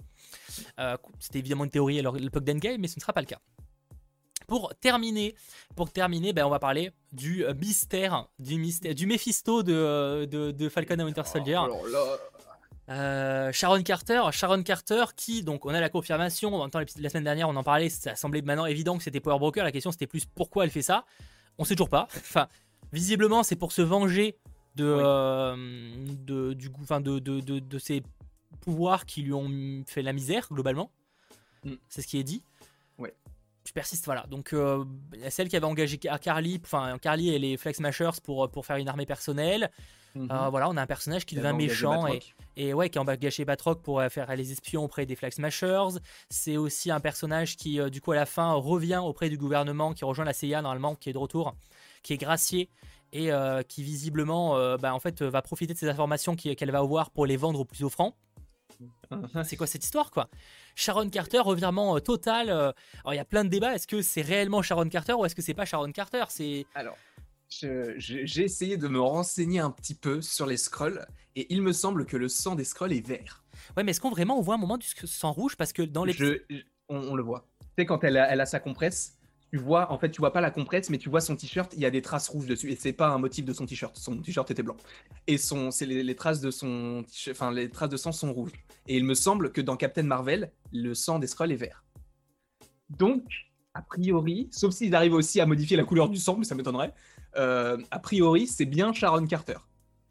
Euh, 0.79 0.97
C'était 1.19 1.39
évidemment 1.39 1.63
une 1.65 1.69
théorie 1.69 1.99
à 1.99 2.11
l'époque 2.11 2.43
d'Endgame, 2.45 2.79
mais 2.79 2.87
ce 2.87 2.95
ne 2.97 3.01
sera 3.01 3.13
pas 3.13 3.21
le 3.21 3.27
cas. 3.27 3.39
Pour 4.47 4.73
terminer, 4.79 5.33
pour 5.75 5.89
terminer, 5.91 6.31
ben, 6.31 6.45
on 6.45 6.49
va 6.51 6.59
parler 6.59 6.91
du 7.11 7.43
mystère, 7.59 8.27
du 8.37 8.57
mystère, 8.59 8.93
du 8.93 9.07
Mephisto 9.07 9.63
de, 9.63 10.25
de, 10.25 10.51
de 10.51 10.69
Falcon 10.69 10.99
et 10.99 11.03
Winter 11.03 11.23
Soldier. 11.25 11.55
Alors 11.55 11.87
là, 11.87 12.17
Euh, 12.89 13.51
Sharon 13.51 13.81
Carter, 13.81 14.21
Sharon 14.31 14.61
Carter 14.61 15.05
qui, 15.15 15.41
donc 15.41 15.65
on 15.65 15.69
a 15.73 15.79
la 15.79 15.89
confirmation, 15.89 16.53
en 16.53 16.61
même 16.61 16.69
temps 16.69 16.81
la 16.99 17.09
semaine 17.09 17.23
dernière 17.23 17.49
on 17.49 17.55
en 17.55 17.63
parlait, 17.63 17.89
ça 17.89 18.15
semblait 18.15 18.43
maintenant 18.43 18.67
évident 18.67 18.95
que 18.97 19.03
c'était 19.03 19.19
Power 19.19 19.39
Broker, 19.39 19.63
la 19.63 19.71
question 19.71 19.91
c'était 19.91 20.05
plus 20.05 20.25
pourquoi 20.25 20.65
elle 20.65 20.69
fait 20.69 20.83
ça, 20.83 21.03
on 21.57 21.63
sait 21.65 21.73
toujours 21.73 21.89
pas, 21.89 22.07
enfin 22.17 22.47
visiblement 22.93 23.41
c'est 23.41 23.55
pour 23.55 23.71
se 23.71 23.81
venger 23.81 24.37
de, 24.75 24.83
Oui. 24.85 25.01
euh, 25.03 26.05
de, 26.25 26.53
du, 26.53 26.69
coup- 26.69 26.83
enfin, 26.83 27.01
de, 27.01 27.17
de, 27.17 27.39
de, 27.39 27.57
de 27.57 27.79
ses 27.79 28.03
pouvoirs 28.61 29.05
qui 29.07 29.23
lui 29.23 29.33
ont 29.33 29.83
fait 29.87 30.03
la 30.03 30.13
misère 30.13 30.47
globalement, 30.51 30.91
Mm. 31.63 31.73
c'est 31.89 32.03
ce 32.03 32.07
qui 32.07 32.19
est 32.19 32.23
dit. 32.23 32.43
Ouais. 32.99 33.11
Je 33.65 33.71
persiste, 33.71 34.05
voilà. 34.05 34.27
Donc, 34.29 34.53
euh, 34.53 34.85
celle 35.29 35.49
qui 35.49 35.55
avait 35.57 35.65
engagé 35.65 35.97
Carly, 35.97 36.61
enfin 36.63 36.99
Carly 37.01 37.29
et 37.29 37.39
les 37.39 37.57
Flex 37.57 37.77
Smashers 37.79 38.11
pour, 38.23 38.47
pour 38.51 38.67
faire 38.67 38.75
une 38.75 38.87
armée 38.87 39.07
personnelle. 39.07 39.71
Mhm. 40.15 40.27
Euh, 40.31 40.49
voilà, 40.49 40.69
on 40.69 40.77
a 40.77 40.81
un 40.81 40.87
personnage 40.87 41.25
qui 41.25 41.35
devient 41.35 41.53
méchant 41.55 42.07
et, 42.07 42.21
et 42.55 42.73
ouais, 42.73 42.89
qui 42.89 42.97
a 42.97 43.01
engagé 43.01 43.45
Batroc 43.45 43.81
pour 43.81 43.99
euh, 43.99 44.09
faire 44.09 44.33
les 44.35 44.51
espions 44.51 44.83
auprès 44.83 45.05
des 45.05 45.15
Flag 45.15 45.31
Smashers. 45.31 45.99
C'est 46.29 46.57
aussi 46.57 46.91
un 46.91 46.99
personnage 46.99 47.55
qui, 47.57 47.79
euh, 47.79 47.89
du 47.89 48.01
coup, 48.01 48.11
à 48.11 48.15
la 48.15 48.25
fin, 48.25 48.53
revient 48.53 49.01
auprès 49.03 49.29
du 49.29 49.37
gouvernement, 49.37 49.93
qui 49.93 50.05
rejoint 50.05 50.25
la 50.25 50.33
CIA 50.33 50.61
normalement, 50.61 50.95
qui 50.95 51.09
est 51.09 51.13
de 51.13 51.17
retour, 51.17 51.55
qui 52.03 52.13
est 52.13 52.17
gracié 52.17 52.69
et 53.11 53.31
euh, 53.31 53.61
qui 53.63 53.83
visiblement, 53.83 54.57
euh, 54.57 54.77
bah, 54.77 54.93
en 54.93 54.99
fait, 54.99 55.21
va 55.21 55.41
profiter 55.41 55.73
de 55.73 55.79
ces 55.79 55.87
informations 55.87 56.35
qu'elle 56.35 56.71
va 56.71 56.79
avoir 56.79 57.11
pour 57.11 57.25
les 57.25 57.37
vendre 57.37 57.59
au 57.59 57.65
plus 57.65 57.83
offrant. 57.83 58.15
Mhm. 59.11 59.43
C'est 59.43 59.55
quoi 59.55 59.67
cette 59.67 59.83
histoire, 59.83 60.11
quoi? 60.11 60.29
Sharon 60.75 61.09
Carter, 61.09 61.39
revirement 61.39 61.95
euh, 61.95 61.99
total. 61.99 62.49
euh, 62.49 62.71
alors, 63.03 63.13
il 63.13 63.17
y 63.17 63.19
a 63.19 63.25
plein 63.25 63.43
de 63.43 63.49
débats. 63.49 63.73
Est-ce 63.73 63.87
que 63.87 64.01
c'est 64.01 64.21
réellement 64.21 64.61
Sharon 64.61 64.89
Carter 64.89 65.13
ou 65.13 65.25
est-ce 65.25 65.35
que 65.35 65.41
c'est 65.41 65.53
pas 65.53 65.65
Sharon 65.65 65.91
Carter? 65.91 66.25
C'est 66.29 66.65
Alors, 66.75 66.97
j'ai 67.49 68.43
essayé 68.43 68.77
de 68.77 68.87
me 68.87 68.99
renseigner 68.99 69.59
un 69.59 69.71
petit 69.71 69.95
peu 69.95 70.21
sur 70.21 70.45
les 70.45 70.57
scrolls 70.57 71.05
et 71.35 71.53
il 71.53 71.61
me 71.61 71.73
semble 71.73 72.05
que 72.05 72.17
le 72.17 72.27
sang 72.27 72.55
des 72.55 72.63
scrolls 72.63 72.93
est 72.93 73.05
vert. 73.05 73.43
ouais, 73.77 73.83
mais 73.83 73.91
est-ce 73.91 74.01
qu'on 74.01 74.09
vraiment 74.09 74.37
on 74.37 74.41
voit 74.41 74.55
un 74.55 74.59
moment 74.59 74.77
du 74.77 74.87
sang 75.05 75.31
rouge? 75.31 75.55
Parce 75.55 75.73
que 75.73 75.81
dans 75.81 76.05
les 76.05 76.13
Je- 76.13 76.41
on, 76.89 76.97
on 76.97 77.15
le 77.15 77.23
voit. 77.23 77.47
Tu 77.61 77.67
sais, 77.81 77.85
quand 77.85 78.03
elle 78.03 78.17
a, 78.17 78.31
elle 78.31 78.41
a 78.41 78.45
sa 78.45 78.59
compresse, 78.59 79.17
tu 79.51 79.57
vois, 79.57 79.91
en 79.91 79.97
fait, 79.97 80.11
tu 80.11 80.19
vois 80.19 80.33
pas 80.33 80.41
la 80.41 80.51
compresse, 80.51 80.89
mais 80.89 80.97
tu 80.97 81.09
vois 81.09 81.21
son 81.21 81.35
t-shirt, 81.35 81.71
il 81.73 81.79
y 81.79 81.85
a 81.85 81.91
des 81.91 82.01
traces 82.01 82.27
rouges 82.29 82.47
dessus. 82.47 82.71
Et 82.71 82.75
c'est 82.75 82.93
pas 82.93 83.09
un 83.09 83.17
motif 83.19 83.45
de 83.45 83.53
son 83.53 83.65
t-shirt. 83.65 83.95
Son 83.97 84.17
t-shirt 84.17 84.49
était 84.51 84.63
blanc. 84.63 84.75
Et 85.27 85.37
son, 85.37 85.71
c'est 85.71 85.85
les, 85.85 86.03
les 86.03 86.15
traces 86.15 86.41
de 86.41 86.51
son, 86.51 87.03
t-shirt- 87.07 87.35
enfin, 87.35 87.51
les 87.51 87.69
traces 87.69 87.89
de 87.89 87.97
sang 87.97 88.11
sont 88.11 88.33
rouges. 88.33 88.51
Et 88.87 88.97
il 88.97 89.03
me 89.05 89.13
semble 89.13 89.51
que 89.51 89.61
dans 89.61 89.77
Captain 89.77 90.03
Marvel, 90.03 90.51
le 90.73 90.93
sang 90.93 91.19
des 91.19 91.27
scrolls 91.27 91.51
est 91.51 91.57
vert. 91.57 91.83
Donc, 92.89 93.23
a 93.73 93.81
priori, 93.81 94.47
sauf 94.51 94.73
s'ils 94.73 94.95
arrivent 94.95 95.13
aussi 95.13 95.41
à 95.41 95.45
modifier 95.45 95.75
la 95.77 95.83
couleur 95.83 96.09
du 96.09 96.17
sang, 96.17 96.37
mais 96.37 96.45
ça 96.45 96.55
m'étonnerait. 96.55 96.93
Euh, 97.37 97.77
a 97.91 97.99
priori, 97.99 98.47
c'est 98.47 98.65
bien 98.65 98.93
Sharon 98.93 99.25
Carter. 99.27 99.57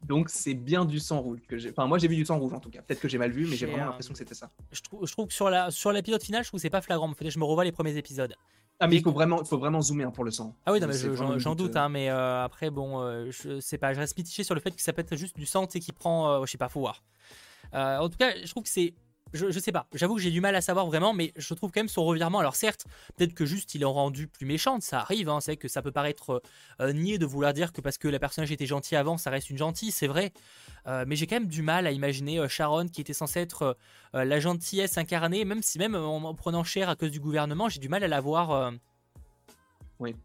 Donc, 0.05 0.29
c'est 0.29 0.53
bien 0.53 0.85
du 0.85 0.99
sang 0.99 1.19
rouge 1.19 1.39
que 1.47 1.57
j'ai. 1.57 1.71
Enfin, 1.71 1.87
moi, 1.87 1.97
j'ai 1.97 2.07
vu 2.07 2.15
du 2.15 2.25
sang 2.25 2.37
rouge 2.37 2.53
en 2.53 2.59
tout 2.59 2.69
cas. 2.69 2.81
Peut-être 2.83 2.99
que 2.99 3.07
j'ai 3.07 3.17
mal 3.17 3.31
vu, 3.31 3.47
mais 3.49 3.55
j'ai 3.55 3.65
vraiment 3.65 3.85
l'impression 3.85 4.11
que 4.13 4.19
c'était 4.19 4.35
ça. 4.35 4.51
je 4.71 4.81
trouve, 4.81 5.05
je 5.07 5.11
trouve 5.11 5.27
que 5.27 5.33
sur 5.33 5.49
la 5.49 5.71
sur 5.71 5.91
l'épisode 5.91 6.21
final, 6.21 6.43
je 6.43 6.49
trouve 6.49 6.59
que 6.59 6.61
c'est 6.61 6.69
pas 6.69 6.81
flagrant. 6.81 7.11
Je 7.19 7.39
me 7.39 7.43
revois 7.45 7.63
les 7.63 7.71
premiers 7.71 7.97
épisodes. 7.97 8.35
Ah, 8.79 8.87
mais 8.87 8.97
il 8.97 9.01
faut 9.01 9.11
vraiment, 9.13 9.43
faut 9.45 9.57
vraiment 9.57 9.81
zoomer 9.81 10.03
hein, 10.03 10.11
pour 10.11 10.25
le 10.25 10.31
sang. 10.31 10.53
Ah 10.65 10.73
oui, 10.73 10.79
non, 10.81 10.87
mais 10.87 10.93
C'est 10.93 11.05
je- 11.05 11.09
vraiment 11.11 11.39
j'en 11.39 11.55
doute, 11.55 11.75
euh, 11.75 11.79
hein, 11.79 11.89
mais 11.89 12.09
euh, 12.09 12.43
après, 12.43 12.69
bon, 12.69 12.99
euh, 13.01 13.31
je 13.31 13.61
sais 13.61 13.77
pas, 13.77 13.93
je 13.93 13.99
reste 13.99 14.17
mitigé 14.17 14.43
sur 14.43 14.53
le 14.53 14.59
fait 14.59 14.71
que 14.71 14.81
ça 14.81 14.91
peut 14.91 14.99
être 15.01 15.15
juste 15.15 15.37
du 15.37 15.45
sang, 15.45 15.65
tu 15.65 15.71
sais, 15.71 15.79
qui 15.79 15.93
prend, 15.93 16.29
euh, 16.29 16.45
je 16.45 16.51
sais 16.51 16.57
pas, 16.57 16.67
faut 16.69 16.81
voir. 16.81 17.01
En 17.73 18.09
tout 18.09 18.17
cas, 18.17 18.33
je 18.43 18.49
trouve 18.51 18.63
que 18.63 18.69
c'est, 18.69 18.93
je, 19.35 19.51
je 19.51 19.59
sais 19.59 19.71
pas, 19.71 19.85
j'avoue 19.93 20.15
que 20.15 20.21
j'ai 20.21 20.31
du 20.31 20.41
mal 20.41 20.55
à 20.55 20.61
savoir 20.61 20.85
vraiment, 20.87 21.13
mais 21.13 21.31
je 21.35 21.53
trouve 21.53 21.71
quand 21.71 21.79
même 21.81 21.87
son 21.89 22.03
revirement. 22.05 22.39
Alors 22.39 22.55
certes, 22.55 22.85
peut-être 23.15 23.33
que 23.33 23.45
juste 23.45 23.75
il 23.75 23.81
est 23.83 23.85
rendu 23.85 24.27
plus 24.27 24.45
méchante, 24.45 24.81
ça 24.81 24.99
arrive, 25.01 25.29
hein, 25.29 25.39
c'est 25.41 25.51
vrai 25.51 25.57
que 25.57 25.67
ça 25.67 25.81
peut 25.81 25.91
paraître 25.91 26.41
euh, 26.81 26.93
niais 26.93 27.17
de 27.17 27.25
vouloir 27.25 27.53
dire 27.53 27.71
que 27.73 27.81
parce 27.81 27.97
que 27.97 28.07
la 28.07 28.19
personnage 28.19 28.51
était 28.51 28.65
gentille 28.65 28.97
avant, 28.97 29.17
ça 29.17 29.29
reste 29.29 29.49
une 29.49 29.57
gentille, 29.57 29.91
c'est 29.91 30.07
vrai. 30.07 30.31
Euh, 30.87 31.03
mais 31.07 31.15
j'ai 31.15 31.27
quand 31.27 31.35
même 31.35 31.47
du 31.47 31.61
mal 31.61 31.87
à 31.87 31.91
imaginer 31.91 32.39
euh, 32.39 32.47
Sharon 32.47 32.87
qui 32.87 33.01
était 33.01 33.13
censée 33.13 33.39
être 33.41 33.61
euh, 33.63 33.73
euh, 34.15 34.23
la 34.25 34.39
gentillesse 34.39 34.97
incarnée, 34.97 35.45
même 35.45 35.61
si 35.61 35.77
même 35.79 35.95
en, 35.95 36.17
en 36.17 36.33
prenant 36.35 36.63
cher 36.63 36.89
à 36.89 36.95
cause 36.95 37.11
du 37.11 37.19
gouvernement, 37.19 37.69
j'ai 37.69 37.79
du 37.79 37.89
mal 37.89 38.03
à 38.03 38.07
la 38.07 38.21
voir. 38.21 38.51
euh, 38.51 38.71
Oui. 39.99 40.15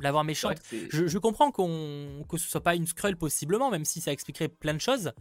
l'avoir 0.00 0.24
méchante. 0.24 0.58
Ouais, 0.72 0.86
Je, 0.90 1.06
je 1.06 1.18
comprends 1.18 1.50
qu'on 1.50 2.24
que 2.28 2.36
ce 2.38 2.48
soit 2.48 2.60
pas 2.62 2.74
une 2.74 2.86
Skrull 2.86 3.16
possiblement, 3.16 3.70
même 3.70 3.84
si 3.84 4.00
ça 4.00 4.12
expliquerait 4.12 4.48
plein 4.48 4.74
de 4.74 4.80
choses. 4.80 5.12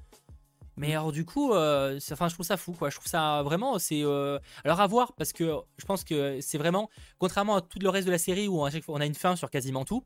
Mais 0.78 0.94
alors 0.94 1.12
du 1.12 1.26
coup, 1.26 1.54
euh, 1.54 2.00
enfin, 2.12 2.28
je 2.28 2.36
trouve 2.36 2.46
ça 2.46 2.56
fou, 2.56 2.72
quoi. 2.72 2.90
Je 2.90 2.96
trouve 2.96 3.08
ça 3.08 3.42
vraiment, 3.44 3.80
c'est 3.80 4.04
euh, 4.04 4.38
alors 4.64 4.80
à 4.80 4.86
voir 4.86 5.14
parce 5.14 5.34
que 5.34 5.56
je 5.78 5.86
pense 5.86 6.04
que 6.04 6.40
c'est 6.40 6.60
vraiment, 6.60 6.90
contrairement 7.18 7.56
à 7.56 7.62
tout 7.62 7.80
le 7.80 7.90
reste 7.90 8.06
de 8.06 8.12
la 8.12 8.20
série 8.20 8.48
où 8.48 8.64
à 8.64 8.70
chaque 8.70 8.84
fois 8.84 8.96
on 8.96 9.02
a 9.02 9.06
une 9.06 9.16
fin 9.16 9.36
sur 9.36 9.50
quasiment 9.50 9.86
tout. 9.86 10.04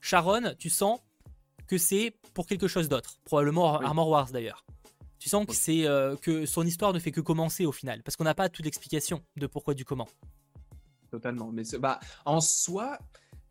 Sharon, 0.00 0.54
tu 0.58 0.70
sens 0.70 1.00
que 1.66 1.76
c'est 1.76 2.14
pour 2.32 2.46
quelque 2.46 2.66
chose 2.66 2.88
d'autre, 2.88 3.18
probablement 3.24 3.78
Oui. 3.78 3.84
Armor 3.84 4.08
Wars 4.08 4.30
d'ailleurs. 4.32 4.64
Tu 5.18 5.28
sens 5.28 5.46
que 5.46 5.54
c'est 5.54 5.86
euh, 5.86 6.16
que 6.16 6.46
son 6.46 6.66
histoire 6.66 6.92
ne 6.92 6.98
fait 6.98 7.12
que 7.12 7.20
commencer 7.20 7.66
au 7.66 7.72
final, 7.72 8.02
parce 8.02 8.16
qu'on 8.16 8.24
n'a 8.24 8.34
pas 8.34 8.48
toute 8.48 8.64
l'explication 8.64 9.22
de 9.36 9.46
pourquoi 9.46 9.74
du 9.74 9.84
comment. 9.84 10.08
Totalement. 11.10 11.50
Mais 11.52 11.62
bah, 11.78 12.00
en 12.24 12.40
soi, 12.40 12.98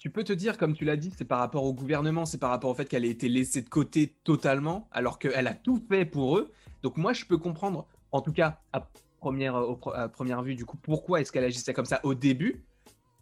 tu 0.04 0.10
peux 0.10 0.26
te 0.26 0.34
dire, 0.34 0.58
comme 0.58 0.74
tu 0.74 0.84
l'as 0.84 0.98
dit, 0.98 1.14
c'est 1.18 1.24
par 1.24 1.40
rapport 1.40 1.64
au 1.64 1.74
gouvernement, 1.74 2.26
c'est 2.26 2.38
par 2.38 2.50
rapport 2.50 2.70
au 2.70 2.74
fait 2.74 2.84
qu'elle 2.84 3.06
ait 3.06 3.10
été 3.10 3.30
laissée 3.30 3.62
de 3.62 3.70
côté 3.70 4.14
totalement, 4.26 4.90
alors 4.92 5.18
qu'elle 5.18 5.48
a 5.48 5.54
tout 5.54 5.82
fait 5.88 6.04
pour 6.04 6.38
eux. 6.38 6.52
Donc 6.82 6.98
moi, 6.98 7.14
je 7.14 7.24
peux 7.24 7.38
comprendre, 7.38 7.88
en 8.12 8.20
tout 8.20 8.34
cas 8.34 8.60
à 8.74 8.86
première, 9.22 9.64
première 10.12 10.42
vue, 10.42 10.56
du 10.56 10.66
coup, 10.66 10.76
pourquoi 10.76 11.22
est-ce 11.22 11.32
qu'elle 11.32 11.46
agissait 11.46 11.74
comme 11.74 11.86
ça 11.86 12.02
au 12.04 12.16
début, 12.16 12.66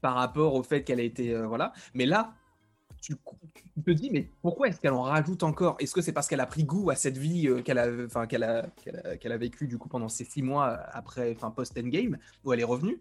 par 0.02 0.16
rapport 0.16 0.56
au 0.56 0.64
fait 0.64 0.84
qu'elle 0.84 0.99
a 0.99 1.03
été, 1.03 1.36
euh, 1.36 1.45
voilà. 1.45 1.72
Mais 1.94 2.08
là, 2.08 2.34
tu, 2.99 3.16
te 3.16 3.91
dis, 3.91 4.10
mais 4.10 4.28
pourquoi 4.41 4.68
est-ce 4.68 4.80
qu'elle 4.80 4.94
en 4.94 5.03
rajoute 5.03 5.44
encore? 5.44 5.76
Est-ce 5.78 5.94
que 5.94 6.02
c'est 6.02 6.14
parce 6.14 6.28
qu'elle 6.28 6.40
a 6.40 6.48
pris 6.48 6.64
goût 6.64 6.90
à 6.90 6.95
cette 6.95 7.20
vie 7.20 7.48
euh, 7.48 7.62
qu'elle 7.62 7.78
a, 7.78 7.90
enfin, 8.08 8.26
qu'elle 8.26 8.41
a, 8.44 8.66
qu'elle 9.20 9.32
a, 9.32 9.38
vécue 9.38 9.68
du 9.68 9.78
coup 9.78 9.88
pendant 9.88 10.10
ces 10.10 10.24
six 10.24 10.41
mois 10.41 10.80
après, 10.94 11.32
enfin 11.36 11.52
post-endgame, 11.52 12.18
où 12.44 12.53
elle 12.53 12.60
est 12.60 12.64
revenue? 12.64 12.99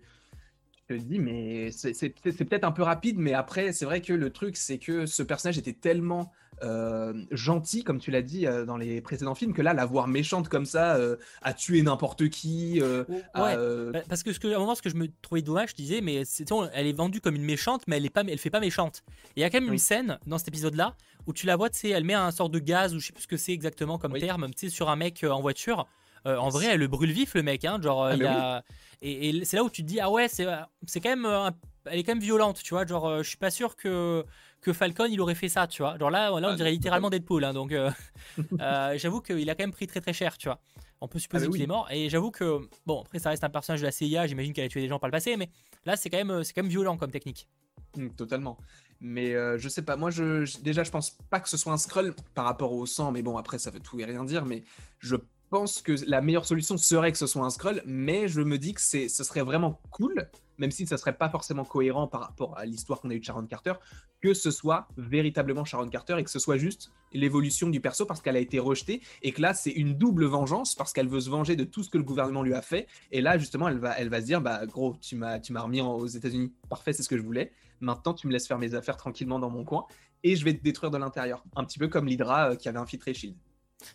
Te 0.95 1.03
dis, 1.03 1.19
mais 1.19 1.71
c'est 1.73 2.11
peut-être 2.11 2.65
un 2.65 2.73
peu 2.73 2.83
rapide, 2.83 3.19
mais 3.19 3.33
après, 3.35 3.73
c'est 3.73 3.85
vrai 3.85 4.01
que 4.01 4.12
le 4.12 4.31
truc, 4.31 4.57
c'est 4.57 4.79
que 4.79 5.07
ce 5.07 5.23
personnage 5.23 5.59
était 5.59 5.73
tellement 5.73 6.33
euh, 6.62 7.15
gentil, 7.31 7.85
comme 7.85 7.99
tu 7.99 8.11
l'as 8.11 8.21
dit 8.23 8.47
euh, 8.47 8.67
dans 8.67 8.77
les 8.77 9.01
précédents 9.01 9.35
films, 9.35 9.55
que 9.55 9.62
là, 9.62 9.73
la 9.73 9.87
voir 9.87 10.09
méchante 10.09 10.49
comme 10.49 10.67
ça, 10.67 10.97
euh, 10.97 11.17
à 11.41 11.55
tuer 11.55 11.81
n'importe 11.83 12.29
qui, 12.29 12.81
euh, 12.83 13.05
à, 13.33 13.57
Bah, 13.57 14.01
Parce 14.09 14.23
que, 14.23 14.33
ce 14.33 14.39
que 14.41 14.49
à 14.49 14.57
un 14.57 14.59
moment, 14.59 14.75
ce 14.75 14.83
que 14.83 14.91
je 14.91 14.97
me 14.97 15.09
trouvais 15.23 15.41
dommage, 15.43 15.71
je 15.71 15.75
disais, 15.77 16.01
mais 16.03 16.25
sais, 16.25 16.45
elle 16.75 16.87
est 16.87 16.93
vendue 16.93 17.21
comme 17.21 17.37
une 17.37 17.45
méchante, 17.45 17.83
mais 17.87 17.97
elle 17.97 18.05
est 18.05 18.11
pas, 18.11 18.25
elle 18.29 18.39
fait 18.39 18.51
pas 18.51 18.61
méchante. 18.61 19.03
Et 19.37 19.41
il 19.41 19.41
y 19.41 19.45
a 19.45 19.51
quand 19.51 19.61
même 19.61 19.73
une 19.73 19.79
scène 19.79 20.19
dans 20.27 20.37
cet 20.39 20.49
épisode-là 20.49 20.95
où 21.27 21.33
tu 21.33 21.47
la 21.47 21.57
vois, 21.57 21.71
tu 21.71 21.79
sais, 21.79 21.89
elle 21.91 22.05
met 22.05 22.15
un 22.15 22.31
sort 22.31 22.51
de 22.51 22.59
gaz 22.59 22.95
ou 22.95 23.01
je 23.01 23.07
sais 23.07 23.12
plus 23.12 23.23
ce 23.23 23.29
que 23.29 23.37
c'est 23.37 23.53
exactement 23.53 23.99
comme 23.99 24.12
Oui. 24.12 24.21
terme, 24.21 24.47
tu 24.51 24.67
sais, 24.67 24.69
sur 24.69 24.91
un 24.91 24.97
mec 24.97 25.25
en 25.25 25.41
voiture. 25.41 25.87
Euh, 26.26 26.36
en 26.36 26.48
vrai, 26.51 26.66
elle 26.66 26.80
le 26.80 26.88
brûle 26.88 27.12
vif, 27.12 27.34
le 27.34 27.42
mec, 27.42 27.64
hein, 27.64 27.78
genre, 27.82 28.05
euh, 28.05 28.12
Ah, 28.12 28.16
il 28.16 28.22
mais 28.22 28.26
a... 28.26 28.62
et, 29.02 29.30
et 29.30 29.44
c'est 29.44 29.56
là 29.56 29.64
où 29.64 29.70
tu 29.70 29.82
te 29.82 29.86
dis, 29.86 30.01
ah 30.01 30.10
ouais, 30.10 30.28
c'est, 30.28 30.44
quand 30.44 31.09
même, 31.09 31.24
euh, 31.24 31.47
un- 31.48 31.52
elle 31.86 31.98
est 31.98 32.05
quand 32.05 32.12
même 32.12 32.20
violente, 32.22 32.60
tu 32.62 32.74
vois, 32.74 32.86
genre, 32.86 33.06
euh, 33.09 33.22
je 33.22 33.28
suis 33.28 33.38
pas 33.38 33.51
sûr 33.51 33.76
que 33.76 34.24
que 34.60 34.74
Falcon 34.74 35.06
il 35.10 35.18
aurait 35.22 35.34
fait 35.34 35.48
ça, 35.48 35.66
tu 35.66 35.80
vois. 35.82 35.97
Genre 35.98 36.10
là, 36.10 36.28
là 36.38 36.48
on 36.48 36.52
Ah, 36.52 36.55
dirait 36.55 36.70
littéralement 36.70 37.09
Deadpool, 37.09 37.44
hein, 37.44 37.55
donc 37.55 37.72
euh, 37.72 37.90
euh, 38.60 38.98
j'avoue 38.98 39.22
qu'il 39.22 39.48
a 39.48 39.55
quand 39.55 39.62
même 39.62 39.72
pris 39.72 39.86
très 39.86 40.01
très 40.02 40.12
cher, 40.12 40.36
tu 40.36 40.48
vois. 40.48 40.60
On 41.01 41.09
peut 41.09 41.18
supposer 41.18 41.47
Ah, 41.47 41.48
mais 41.48 41.52
qu'il 41.55 41.60
oui. 41.60 41.64
est 41.64 41.66
mort, 41.66 41.88
et 41.90 42.10
j'avoue 42.10 42.30
que 42.30 42.68
bon, 42.84 43.01
après 43.01 43.18
ça 43.18 43.30
reste 43.30 43.42
un 43.44 43.48
personnage 43.51 43.80
de 43.80 43.86
la 43.86 43.92
CIA, 43.92 44.26
j'imagine 44.26 44.52
qu'elle 44.52 44.66
a 44.66 44.68
tué 44.68 44.82
des 44.82 44.88
gens 44.88 44.98
par 44.98 45.09
le 45.09 45.12
passé, 45.12 45.36
mais 45.38 45.51
là 45.86 45.97
c'est 45.97 46.10
quand 46.10 46.18
même 46.22 46.44
c'est 46.44 46.52
quand 46.52 46.62
même 46.62 46.70
violent 46.70 46.98
comme 46.98 47.10
technique. 47.10 47.48
Mm, 47.97 48.10
Totalement. 48.10 48.59
Mais 49.01 49.34
euh, 49.34 49.56
je 49.59 49.68
sais 49.68 49.82
pas, 49.82 49.97
moi 49.97 50.10
je, 50.10 50.44
je- 50.44 50.59
déjà 50.59 50.84
je 50.84 50.90
pense 50.90 51.12
pas 51.30 51.40
que 51.40 51.48
ce 51.48 51.56
soit 51.56 51.72
un 51.72 51.78
scroll 51.78 52.14
par 52.34 52.44
rapport 52.44 52.72
au 52.72 52.84
sang, 52.86 53.12
mais 53.12 53.22
bon 53.22 53.38
après 53.38 53.59
ça 53.59 53.70
veut 53.70 53.80
tout 53.80 53.98
et 53.98 54.05
rien 54.05 54.24
dire, 54.24 54.44
mais 54.44 54.62
je 54.98 55.16
pense 55.51 55.82
que 55.82 55.94
la 56.06 56.20
meilleure 56.20 56.47
solution 56.47 56.77
serait 56.77 57.12
que 57.12 57.18
ce 57.18 57.27
soit 57.27 57.44
un 57.44 57.51
scroll, 57.51 57.82
mais 57.85 58.28
je 58.28 58.40
me 58.40 58.56
dis 58.56 58.72
que 58.72 58.81
ce 58.81 59.09
serait 59.09 59.43
vraiment 59.43 59.81
cool, 59.90 60.28
même 60.59 60.70
si 60.70 60.86
ça 60.86 60.97
serait 60.97 61.16
pas 61.16 61.28
forcément 61.28 61.64
cohérent 61.64 62.06
par 62.06 62.20
rapport 62.20 62.56
à 62.56 62.64
l'histoire 62.64 63.01
qu'on 63.01 63.10
a 63.10 63.14
eue 63.14 63.20
de 63.20 63.24
Sharon 63.24 63.47
Carter, 63.47 63.74
que 64.20 64.32
ce 64.32 64.51
soit 64.51 64.89
véritablement 64.97 65.64
Sharon 65.64 65.89
Carter 65.89 66.16
et 66.18 66.24
que 66.24 66.31
ce 66.31 66.39
soit 66.39 66.56
juste 66.56 66.93
l'évolution 67.12 67.68
du 67.68 67.81
perso 67.81 68.06
parce 68.06 68.20
qu'elle 68.22 68.36
a 68.36 68.40
été 68.40 68.59
rejetée 68.59 69.01
et 69.22 69.32
que 69.32 69.43
là 69.43 69.52
c'est 69.52 69.70
une 69.70 69.94
double 69.94 70.27
vengeance 70.27 70.74
parce 70.74 70.93
qu'elle 70.93 71.09
veut 71.09 71.20
se 71.20 71.31
venger 71.31 71.56
de 71.56 71.64
tout 71.64 71.82
ce 71.82 71.90
que 71.90 71.98
le 71.98 72.05
gouvernement 72.05 72.43
lui 72.43 72.55
a 72.55 72.62
fait. 72.62 72.86
Et 73.10 73.20
là 73.20 73.36
justement 73.36 73.68
elle 73.68 73.78
va, 73.78 73.98
elle 73.98 74.09
va 74.09 74.20
se 74.20 74.27
dire 74.27 74.40
bah 74.40 74.64
gros 74.66 74.97
tu 75.01 75.16
m'as, 75.16 75.40
tu 75.40 75.52
m'as 75.52 75.62
remis 75.62 75.81
aux 75.81 76.06
États-Unis, 76.06 76.52
parfait 76.68 76.93
c'est 76.93 77.02
ce 77.02 77.09
que 77.09 77.16
je 77.16 77.22
voulais, 77.22 77.52
maintenant 77.81 78.14
tu 78.14 78.27
me 78.27 78.32
laisses 78.32 78.47
faire 78.47 78.59
mes 78.59 78.74
affaires 78.74 78.97
tranquillement 78.97 79.39
dans 79.39 79.51
mon 79.51 79.64
coin 79.64 79.86
et 80.22 80.36
je 80.36 80.44
vais 80.44 80.55
te 80.55 80.62
détruire 80.62 80.90
de 80.90 80.98
l'intérieur, 80.98 81.43
un 81.56 81.64
petit 81.64 81.78
peu 81.78 81.89
comme 81.89 82.06
l'Hydra 82.06 82.51
euh, 82.51 82.56
qui 82.56 82.68
avait 82.68 82.78
infiltré 82.78 83.14
Shield. 83.14 83.36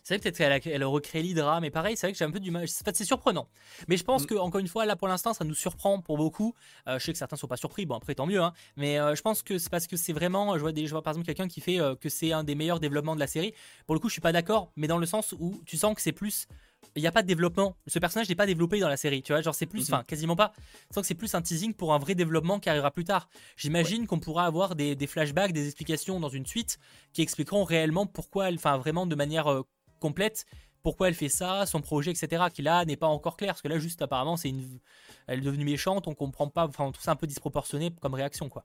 C'est 0.02 0.14
vrai 0.14 0.18
peut-être 0.30 0.36
qu'elle 0.60 0.72
elle 0.74 0.82
a 0.82 0.86
recréé 0.86 1.22
l'Hydra, 1.22 1.60
mais 1.60 1.70
pareil, 1.70 1.96
c'est 1.96 2.06
vrai 2.06 2.12
que 2.12 2.18
j'ai 2.18 2.24
un 2.24 2.30
peu 2.30 2.40
du 2.40 2.50
mal. 2.50 2.66
C'est 2.68 3.04
surprenant. 3.04 3.48
Mais 3.88 3.96
je 3.96 4.04
pense 4.04 4.22
Mm. 4.24 4.26
que, 4.26 4.34
encore 4.36 4.60
une 4.60 4.68
fois, 4.68 4.86
là 4.86 4.96
pour 4.96 5.08
l'instant, 5.08 5.32
ça 5.34 5.44
nous 5.44 5.54
surprend 5.54 6.00
pour 6.00 6.16
beaucoup. 6.16 6.54
Euh, 6.88 6.98
je 6.98 7.04
sais 7.04 7.12
que 7.12 7.18
certains 7.18 7.36
sont 7.36 7.46
pas 7.48 7.56
surpris, 7.56 7.86
bon 7.86 7.94
après 7.96 8.14
tant 8.14 8.26
mieux, 8.26 8.40
hein. 8.42 8.52
mais 8.76 8.98
euh, 8.98 9.14
je 9.14 9.22
pense 9.22 9.42
que 9.42 9.58
c'est 9.58 9.70
parce 9.70 9.86
que 9.86 9.96
c'est 9.96 10.12
vraiment. 10.12 10.54
Je 10.56 10.60
vois, 10.60 10.72
des, 10.72 10.86
je 10.86 10.92
vois 10.92 11.02
par 11.02 11.12
exemple 11.12 11.26
quelqu'un 11.26 11.48
qui 11.48 11.60
fait 11.60 11.80
euh, 11.80 11.94
que 11.94 12.08
c'est 12.08 12.32
un 12.32 12.44
des 12.44 12.54
meilleurs 12.54 12.80
développements 12.80 13.14
de 13.14 13.20
la 13.20 13.26
série. 13.26 13.54
Pour 13.86 13.94
le 13.94 14.00
coup, 14.00 14.08
je 14.08 14.12
suis 14.12 14.20
pas 14.20 14.32
d'accord, 14.32 14.70
mais 14.76 14.86
dans 14.86 14.98
le 14.98 15.06
sens 15.06 15.34
où 15.38 15.60
tu 15.66 15.76
sens 15.76 15.94
que 15.94 16.00
c'est 16.02 16.12
plus. 16.12 16.46
Il 16.94 17.02
n'y 17.02 17.08
a 17.08 17.12
pas 17.12 17.22
de 17.22 17.26
développement. 17.26 17.76
Ce 17.86 17.98
personnage 17.98 18.28
n'est 18.28 18.34
pas 18.36 18.46
développé 18.46 18.78
dans 18.80 18.88
la 18.88 18.96
série, 18.96 19.22
tu 19.22 19.32
vois. 19.32 19.42
Genre, 19.42 19.54
c'est 19.54 19.66
plus, 19.66 19.88
Mhm. 19.88 19.94
enfin, 19.94 20.04
quasiment 20.04 20.36
pas. 20.36 20.52
Je 20.90 20.94
sens 20.94 21.02
que 21.02 21.06
c'est 21.08 21.14
plus 21.14 21.34
un 21.34 21.42
teasing 21.42 21.74
pour 21.74 21.92
un 21.92 21.98
vrai 21.98 22.14
développement 22.14 22.58
qui 22.60 22.68
arrivera 22.70 22.90
plus 22.90 23.04
tard. 23.04 23.28
J'imagine 23.56 24.06
qu'on 24.06 24.18
pourra 24.20 24.46
avoir 24.46 24.76
des, 24.76 24.94
des 24.96 25.06
flashbacks, 25.06 25.52
des 25.52 25.66
explications 25.66 26.20
dans 26.20 26.28
une 26.30 26.46
suite 26.46 26.78
qui 27.12 27.22
expliqueront 27.22 27.64
réellement 27.64 28.06
pourquoi 28.06 28.48
elle, 28.48 28.54
enfin, 28.54 28.78
vraiment 28.78 29.06
de 29.06 29.14
manière 29.14 29.46
euh, 29.50 29.62
complète, 29.98 30.46
pourquoi 30.82 31.08
elle 31.08 31.14
fait 31.14 31.28
ça, 31.28 31.66
son 31.66 31.80
projet, 31.80 32.12
etc. 32.12 32.44
Qui 32.52 32.62
là 32.62 32.84
n'est 32.84 32.96
pas 32.96 33.08
encore 33.08 33.36
clair, 33.36 33.52
parce 33.52 33.62
que 33.62 33.68
là, 33.68 33.78
juste 33.78 34.02
apparemment, 34.02 34.36
c'est 34.36 34.50
une. 34.50 34.78
Elle 35.26 35.40
est 35.40 35.42
devenue 35.42 35.64
méchante, 35.64 36.06
on 36.06 36.14
comprend 36.14 36.48
pas, 36.48 36.66
enfin, 36.66 36.84
on 36.84 36.92
trouve 36.92 37.04
ça 37.04 37.12
un 37.12 37.16
peu 37.16 37.26
disproportionné 37.26 37.92
comme 38.00 38.14
réaction, 38.14 38.48
quoi. 38.48 38.64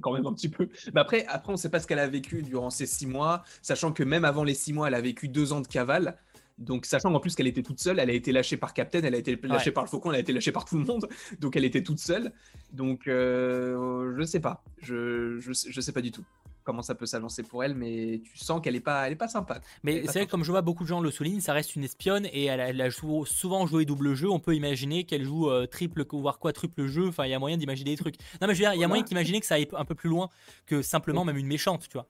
quand 0.00 0.12
même 0.12 0.26
un 0.26 0.32
petit 0.32 0.48
peu. 0.48 0.68
Mais 0.94 1.00
après, 1.00 1.26
après 1.26 1.52
on 1.52 1.56
sait 1.56 1.68
pas 1.70 1.80
ce 1.80 1.86
qu'elle 1.86 1.98
a 1.98 2.08
vécu 2.08 2.42
durant 2.42 2.70
ces 2.70 2.86
six 2.86 3.06
mois, 3.06 3.42
sachant 3.62 3.92
que 3.92 4.02
même 4.02 4.24
avant 4.24 4.44
les 4.44 4.54
six 4.54 4.72
mois, 4.72 4.88
elle 4.88 4.94
a 4.94 5.00
vécu 5.00 5.28
deux 5.28 5.52
ans 5.52 5.60
de 5.60 5.66
cavale. 5.68 6.16
Donc, 6.56 6.86
sachant 6.86 7.14
en 7.14 7.20
plus 7.20 7.36
qu'elle 7.36 7.46
était 7.46 7.62
toute 7.62 7.78
seule, 7.78 8.00
elle 8.00 8.10
a 8.10 8.12
été 8.12 8.32
lâchée 8.32 8.56
par 8.56 8.74
Captain, 8.74 9.00
elle 9.04 9.14
a 9.14 9.18
été 9.18 9.38
lâchée 9.44 9.70
Ouais. 9.70 9.72
par 9.72 9.84
le 9.84 9.88
Faucon, 9.88 10.10
elle 10.10 10.16
a 10.16 10.20
été 10.20 10.32
lâchée 10.32 10.50
par 10.50 10.64
tout 10.64 10.76
le 10.76 10.84
monde. 10.84 11.06
Donc, 11.38 11.54
elle 11.54 11.64
était 11.64 11.84
toute 11.84 12.00
seule. 12.00 12.32
Donc, 12.72 13.06
euh, 13.06 14.12
je 14.18 14.24
sais 14.24 14.40
pas. 14.40 14.64
Je, 14.82 15.38
je, 15.38 15.52
je 15.52 15.80
sais 15.80 15.92
pas 15.92 16.00
du 16.00 16.10
tout 16.10 16.24
comment 16.68 16.82
ça 16.82 16.94
peut 16.94 17.06
s'avancer 17.06 17.42
pour 17.42 17.64
elle, 17.64 17.74
mais 17.74 18.20
tu 18.22 18.36
sens 18.36 18.60
qu'elle 18.60 18.76
est 18.76 18.80
pas, 18.80 19.06
elle 19.06 19.14
est 19.14 19.16
pas 19.16 19.26
sympa. 19.26 19.58
Mais 19.82 20.02
c'est 20.04 20.12
vrai 20.18 20.26
que 20.26 20.30
comme 20.30 20.44
je 20.44 20.50
vois 20.50 20.60
beaucoup 20.60 20.82
de 20.82 20.88
gens 20.88 21.00
le 21.00 21.10
soulignent, 21.10 21.40
ça 21.40 21.54
reste 21.54 21.74
une 21.76 21.82
espionne 21.84 22.26
et 22.26 22.44
elle, 22.44 22.60
a- 22.60 22.68
elle 22.68 22.80
a 22.82 22.90
jou- 22.90 23.24
souvent 23.24 23.66
joué 23.66 23.86
double 23.86 24.12
jeu. 24.14 24.28
On 24.30 24.38
peut 24.38 24.54
imaginer 24.54 25.04
qu'elle 25.04 25.24
joue 25.24 25.48
euh, 25.48 25.64
triple, 25.66 26.04
voire 26.12 26.38
quadruple 26.38 26.86
jeu. 26.88 27.08
Enfin, 27.08 27.24
il 27.24 27.30
y 27.30 27.34
a 27.34 27.38
moyen 27.38 27.56
d'imaginer 27.56 27.92
des 27.92 27.96
trucs. 27.96 28.16
Non, 28.42 28.48
mais 28.48 28.54
je 28.54 28.58
veux 28.58 28.64
dire, 28.66 28.74
il 28.74 28.80
y 28.80 28.84
a 28.84 28.88
moyen 28.88 29.02
d'imaginer 29.02 29.40
que 29.40 29.46
ça 29.46 29.54
aille 29.54 29.66
un 29.72 29.86
peu 29.86 29.94
plus 29.94 30.10
loin 30.10 30.28
que 30.66 30.82
simplement 30.82 31.24
même 31.24 31.38
une 31.38 31.46
méchante, 31.46 31.86
tu 31.88 31.94
vois. 31.94 32.06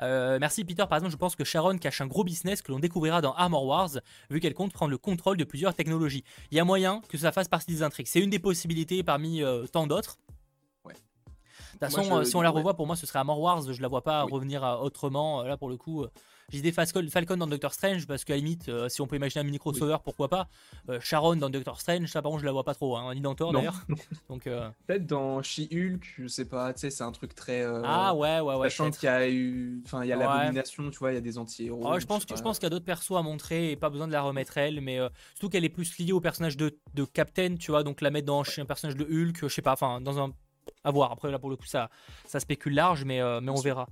Euh, 0.00 0.38
merci 0.40 0.64
Peter. 0.64 0.84
Par 0.88 0.98
exemple, 0.98 1.12
je 1.12 1.16
pense 1.18 1.36
que 1.36 1.44
Sharon 1.44 1.78
cache 1.78 2.00
un 2.00 2.08
gros 2.08 2.24
business 2.24 2.62
que 2.62 2.72
l'on 2.72 2.80
découvrira 2.80 3.20
dans 3.20 3.34
Armor 3.34 3.64
Wars, 3.64 3.90
vu 4.28 4.40
qu'elle 4.40 4.54
compte 4.54 4.72
prendre 4.72 4.90
le 4.90 4.98
contrôle 4.98 5.36
de 5.36 5.44
plusieurs 5.44 5.74
technologies. 5.74 6.24
Il 6.50 6.56
y 6.56 6.60
a 6.60 6.64
moyen 6.64 7.00
que 7.08 7.16
ça 7.16 7.30
fasse 7.30 7.46
partie 7.46 7.70
des 7.70 7.82
intrigues. 7.84 8.08
C'est 8.08 8.20
une 8.20 8.30
des 8.30 8.40
possibilités 8.40 9.02
parmi 9.04 9.42
euh, 9.42 9.66
tant 9.66 9.86
d'autres. 9.86 10.18
De 11.80 11.86
toute 11.86 11.94
Moi, 11.96 12.02
façon, 12.04 12.14
je- 12.16 12.20
euh, 12.20 12.24
si 12.24 12.36
on 12.36 12.42
la 12.42 12.50
ouais. 12.50 12.56
revoit, 12.58 12.74
pour 12.74 12.86
moi, 12.86 12.94
ce 12.96 13.06
serait 13.06 13.18
Armor 13.20 13.40
Wars. 13.40 13.62
Je 13.72 13.80
la 13.80 13.88
vois 13.88 14.02
pas 14.02 14.24
Oui. 14.26 14.32
revenir 14.32 14.62
à 14.64 14.82
autrement. 14.82 15.42
Euh, 15.42 15.48
Là, 15.48 15.56
pour 15.56 15.68
le 15.70 15.76
coup, 15.78 16.02
euh, 16.02 16.10
j'ai 16.50 16.60
des 16.60 16.72
Falcon, 16.72 17.36
dans 17.38 17.46
Doctor 17.46 17.72
Strange 17.72 18.06
parce 18.06 18.24
qu'à 18.24 18.34
la 18.34 18.38
limite, 18.38 18.68
euh, 18.68 18.88
si 18.90 19.00
on 19.00 19.06
peut 19.06 19.16
imaginer 19.16 19.40
un 19.40 19.44
mini 19.44 19.58
crossover, 19.58 19.96
pourquoi 20.04 20.28
pas. 20.28 20.48
Euh, 20.90 21.00
Sharon 21.00 21.36
dans 21.36 21.48
Doctor 21.48 21.80
Strange, 21.80 22.06
ça 22.08 22.20
par 22.20 22.30
contre, 22.32 22.42
je 22.42 22.46
la 22.46 22.52
vois 22.52 22.64
pas 22.64 22.74
trop. 22.74 22.96
Hein, 22.96 23.14
ni 23.14 23.20
dans 23.22 23.34
Thor 23.34 23.52
d'ailleurs. 23.52 23.80
Donc, 24.28 24.46
euh, 24.46 24.68
Peut-être 24.86 25.06
dans 25.06 25.40
She-Hulk, 25.42 26.04
je 26.18 26.26
sais 26.26 26.44
pas, 26.44 26.72
tu 26.74 26.80
sais, 26.80 26.90
c'est 26.90 27.02
un 27.04 27.12
truc 27.12 27.34
très. 27.34 27.62
euh, 27.62 27.80
ah 27.84 28.14
ouais, 28.14 28.40
ouais, 28.40 28.54
ouais. 28.56 28.68
Sachant 28.68 28.90
qu'il 28.90 29.06
y 29.06 29.08
a 29.08 29.28
eu. 29.30 29.82
Enfin, 29.86 30.04
il 30.04 30.08
y 30.08 30.12
a 30.12 30.18
Ouais. 30.18 30.24
l'abomination, 30.24 30.90
tu 30.90 30.98
vois, 30.98 31.12
il 31.12 31.14
y 31.14 31.18
a 31.18 31.22
des 31.22 31.38
anti-héros. 31.38 31.80
Ah 31.86 31.92
ouais, 31.92 32.00
je 32.00 32.06
pense, 32.06 32.26
que, 32.26 32.36
je 32.36 32.42
pense 32.42 32.58
qu'il 32.58 32.64
y 32.64 32.66
a 32.66 32.70
d'autres 32.70 32.84
persos 32.84 33.16
à 33.16 33.22
montrer 33.22 33.70
et 33.70 33.76
pas 33.76 33.88
besoin 33.88 34.06
de 34.06 34.12
la 34.12 34.20
remettre 34.20 34.58
elle, 34.58 34.82
mais 34.82 34.98
euh, 34.98 35.08
surtout 35.34 35.48
qu'elle 35.48 35.64
est 35.64 35.68
plus 35.70 35.96
liée 35.98 36.12
au 36.12 36.20
personnage 36.20 36.56
de, 36.58 36.78
de 36.94 37.04
Captain, 37.06 37.56
tu 37.56 37.70
vois, 37.70 37.82
donc 37.84 38.02
la 38.02 38.10
mettre 38.10 38.26
dans 38.26 38.42
un 38.58 38.64
personnage 38.66 38.96
de 38.96 39.04
Hulk, 39.04 39.38
je 39.42 39.48
sais 39.48 39.62
pas, 39.62 39.72
enfin, 39.72 40.00
dans 40.02 40.18
un. 40.18 40.32
À 40.84 40.90
voir, 40.90 41.12
après 41.12 41.30
là 41.30 41.38
pour 41.38 41.50
le 41.50 41.56
coup 41.56 41.66
ça, 41.66 41.90
ça 42.26 42.40
spécule 42.40 42.74
large, 42.74 43.04
mais, 43.04 43.20
euh, 43.20 43.40
mais 43.40 43.50
on 43.50 43.60
verra. 43.60 43.86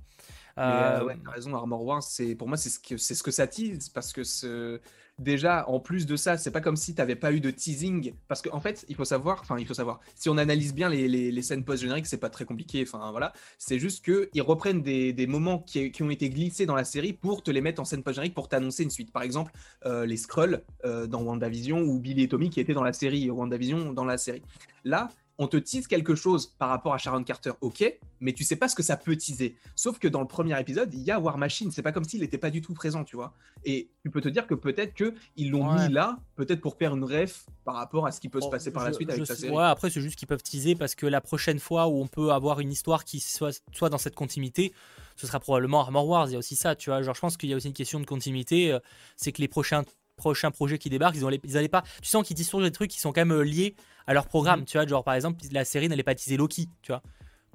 Mais 0.57 0.63
euh, 0.63 0.99
Euh, 0.99 1.05
ouais, 1.05 1.17
t'as 1.23 1.31
raison, 1.31 1.55
Armor 1.55 1.83
Wars, 1.83 2.03
c'est 2.03 2.35
pour 2.35 2.47
moi 2.47 2.57
c'est 2.57 2.69
ce 2.69 2.79
que 2.79 2.97
c'est 2.97 3.15
ce 3.15 3.23
que 3.23 3.31
ça 3.31 3.47
tease 3.47 3.87
parce 3.89 4.11
que 4.11 4.25
ce... 4.25 4.81
déjà 5.17 5.63
en 5.69 5.79
plus 5.79 6.05
de 6.05 6.17
ça, 6.17 6.37
c'est 6.37 6.51
pas 6.51 6.59
comme 6.59 6.75
si 6.75 6.93
t'avais 6.95 7.15
pas 7.15 7.31
eu 7.31 7.39
de 7.39 7.49
teasing 7.49 8.13
parce 8.27 8.41
qu'en 8.41 8.57
en 8.57 8.59
fait 8.59 8.85
il 8.89 8.95
faut 8.95 9.05
savoir, 9.05 9.39
enfin 9.41 9.57
il 9.57 9.65
faut 9.65 9.73
savoir, 9.73 10.01
si 10.15 10.27
on 10.27 10.37
analyse 10.37 10.73
bien 10.73 10.89
les, 10.89 11.07
les, 11.07 11.31
les 11.31 11.41
scènes 11.41 11.63
post 11.63 11.81
génériques, 11.81 12.07
c'est 12.07 12.17
pas 12.17 12.29
très 12.29 12.43
compliqué, 12.43 12.83
enfin 12.85 13.11
voilà, 13.11 13.31
c'est 13.57 13.79
juste 13.79 14.03
que 14.03 14.29
ils 14.33 14.41
reprennent 14.41 14.81
des, 14.81 15.13
des 15.13 15.27
moments 15.27 15.59
qui, 15.59 15.91
qui 15.93 16.03
ont 16.03 16.09
été 16.09 16.29
glissés 16.29 16.65
dans 16.65 16.75
la 16.75 16.83
série 16.83 17.13
pour 17.13 17.41
te 17.41 17.51
les 17.51 17.61
mettre 17.61 17.79
en 17.81 17.85
scène 17.85 18.03
post 18.03 18.15
générique 18.15 18.35
pour 18.35 18.49
t'annoncer 18.49 18.83
une 18.83 18.91
suite. 18.91 19.13
Par 19.13 19.23
exemple, 19.23 19.53
euh, 19.85 20.05
les 20.05 20.17
Skrulls 20.17 20.61
euh, 20.83 21.07
dans 21.07 21.21
WandaVision 21.21 21.79
ou 21.79 21.99
Billy 21.99 22.23
et 22.23 22.27
Tommy 22.27 22.49
qui 22.49 22.59
étaient 22.59 22.73
dans 22.73 22.83
la 22.83 22.93
série 22.93 23.29
WandaVision 23.29 23.93
dans 23.93 24.05
la 24.05 24.17
série. 24.17 24.41
Là 24.83 25.07
on 25.41 25.47
te 25.47 25.57
tease 25.57 25.87
quelque 25.87 26.13
chose 26.15 26.53
par 26.59 26.69
rapport 26.69 26.93
à 26.93 26.97
Sharon 26.97 27.23
Carter, 27.23 27.51
ok, 27.61 27.97
mais 28.19 28.33
tu 28.33 28.43
sais 28.43 28.57
pas 28.57 28.67
ce 28.67 28.75
que 28.75 28.83
ça 28.83 28.97
peut 28.97 29.15
teaser. 29.15 29.55
Sauf 29.75 29.97
que 29.97 30.07
dans 30.07 30.19
le 30.19 30.27
premier 30.27 30.59
épisode, 30.59 30.93
il 30.93 30.99
y 31.01 31.09
a 31.11 31.19
War 31.19 31.37
Machine, 31.37 31.71
c'est 31.71 31.81
pas 31.81 31.91
comme 31.93 32.03
s'il 32.03 32.19
n'était 32.19 32.37
pas 32.37 32.51
du 32.51 32.61
tout 32.61 32.73
présent, 32.73 33.03
tu 33.05 33.15
vois. 33.15 33.33
Et 33.63 33.89
tu 34.03 34.11
peux 34.11 34.19
te 34.21 34.27
dire 34.29 34.45
que 34.45 34.53
peut-être 34.53 34.93
que 34.93 35.13
ils 35.37 35.49
l'ont 35.49 35.67
Ouais. 35.73 35.87
mis 35.87 35.93
là, 35.93 36.19
peut-être 36.35 36.59
pour 36.61 36.75
faire 36.77 36.93
une 36.95 37.05
ref 37.05 37.45
par 37.63 37.75
rapport 37.75 38.05
à 38.05 38.11
ce 38.11 38.19
qui 38.19 38.27
peut 38.29 38.41
se 38.41 38.49
passer 38.49 38.71
par 38.71 38.83
la 38.83 38.91
suite 38.93 39.09
avec 39.09 39.25
sa 39.25 39.33
sais- 39.33 39.41
série. 39.43 39.55
Ouais, 39.55 39.63
après, 39.63 39.89
c'est 39.89 40.01
juste 40.01 40.17
qu'ils 40.17 40.27
peuvent 40.27 40.43
teaser 40.43 40.75
parce 40.75 40.93
que 40.93 41.05
la 41.05 41.21
prochaine 41.21 41.59
fois 41.59 41.87
où 41.87 42.01
on 42.01 42.07
peut 42.07 42.31
avoir 42.31 42.59
une 42.59 42.71
histoire 42.71 43.05
qui 43.05 43.19
soit, 43.21 43.61
soit 43.71 43.89
dans 43.89 43.97
cette 43.97 44.15
continuité, 44.15 44.73
ce 45.15 45.25
sera 45.27 45.39
probablement 45.39 45.79
Armor 45.81 46.07
Wars. 46.07 46.27
Il 46.29 46.33
y 46.33 46.35
a 46.35 46.39
aussi 46.39 46.55
ça, 46.57 46.75
tu 46.75 46.89
vois. 46.89 47.01
Genre, 47.01 47.15
je 47.15 47.19
pense 47.21 47.37
qu'il 47.37 47.49
y 47.49 47.53
a 47.53 47.55
aussi 47.55 47.67
une 47.67 47.73
question 47.73 47.99
de 47.99 48.05
continuité. 48.05 48.71
euh, 48.71 48.79
C'est 49.15 49.31
que 49.31 49.41
les 49.41 49.47
prochains, 49.49 49.83
prochains 50.19 50.51
projets 50.51 50.77
qui 50.77 50.89
débarquent, 50.91 51.15
ils, 51.15 51.25
ont 51.25 51.29
les- 51.29 51.41
ils 51.43 51.57
allaient 51.57 51.67
pas. 51.67 51.83
Tu 52.01 52.09
sens 52.09 52.25
qu'ils 52.27 52.35
disent 52.35 52.45
toujours 52.47 52.61
des 52.61 52.71
trucs 52.71 52.91
qui 52.91 52.99
sont 52.99 53.11
quand 53.11 53.21
même 53.21 53.31
euh, 53.31 53.41
liés 53.43 53.75
à 54.05 54.13
leur 54.13 54.25
Mhm. 54.25 54.29
programme, 54.29 54.65
tu 54.65 54.77
vois. 54.77 54.85
Genre, 54.85 55.03
par 55.03 55.15
exemple, 55.15 55.39
la 55.51 55.65
série 55.65 55.89
n'allait 55.89 56.03
pas 56.03 56.13
teaser 56.13 56.37
Loki, 56.37 56.69
tu 56.83 56.91
vois. 56.91 57.01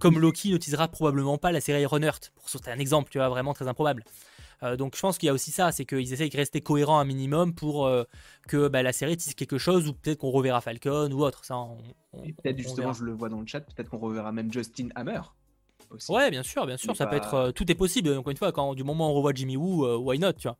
Comme 0.00 0.18
Loki 0.18 0.50
ne 0.50 0.56
teasera 0.56 0.88
probablement 0.88 1.38
pas 1.38 1.52
la 1.52 1.60
série 1.60 1.82
Iron 1.82 2.02
Heart, 2.02 2.32
pour 2.34 2.48
sauter 2.48 2.70
un 2.72 2.78
exemple, 2.80 3.10
tu 3.12 3.18
vois, 3.18 3.28
vraiment 3.28 3.54
très 3.54 3.68
improbable. 3.68 4.02
Euh, 4.62 4.76
donc 4.76 4.96
je 4.96 5.00
pense 5.00 5.18
qu'il 5.18 5.26
y 5.26 5.30
a 5.30 5.32
aussi 5.32 5.50
ça, 5.50 5.70
c'est 5.72 5.84
qu'ils 5.84 6.12
essayent 6.12 6.30
de 6.30 6.36
rester 6.36 6.60
cohérents 6.60 6.98
un 6.98 7.04
minimum 7.04 7.54
pour 7.54 7.86
euh, 7.86 8.04
que 8.48 8.68
bah, 8.68 8.82
la 8.82 8.92
série 8.92 9.16
tease 9.16 9.34
quelque 9.34 9.58
chose 9.58 9.88
ou 9.88 9.92
peut-être 9.92 10.18
qu'on 10.18 10.30
reverra 10.30 10.60
Falcon 10.60 11.10
ou 11.12 11.22
autre. 11.22 11.44
Ça, 11.44 11.56
on, 11.58 11.78
on- 12.12 12.24
Et 12.24 12.32
peut-être 12.32 12.58
justement, 12.58 12.88
verra. 12.88 12.92
je 12.98 13.04
le 13.04 13.12
vois 13.12 13.28
dans 13.28 13.40
le 13.40 13.46
chat, 13.46 13.60
peut-être 13.60 13.88
qu'on 13.90 13.98
reverra 13.98 14.32
même 14.32 14.52
Justin 14.52 14.88
Hammer. 14.94 15.20
Aussi. 15.90 16.10
Ouais, 16.10 16.30
bien 16.30 16.42
sûr, 16.42 16.66
bien 16.66 16.76
sûr, 16.76 16.96
ça 16.96 17.06
peut 17.06 17.16
être 17.16 17.34
euh, 17.34 17.52
tout 17.52 17.70
est 17.70 17.74
possible. 17.74 18.16
Encore 18.16 18.30
une 18.30 18.36
fois, 18.36 18.50
quand 18.52 18.74
du 18.74 18.82
moment 18.84 19.08
où 19.08 19.10
on 19.12 19.14
revoit 19.14 19.32
Jimmy 19.34 19.56
Woo, 19.56 19.86
why 19.98 20.18
not, 20.18 20.32
tu 20.34 20.48
vois. 20.48 20.56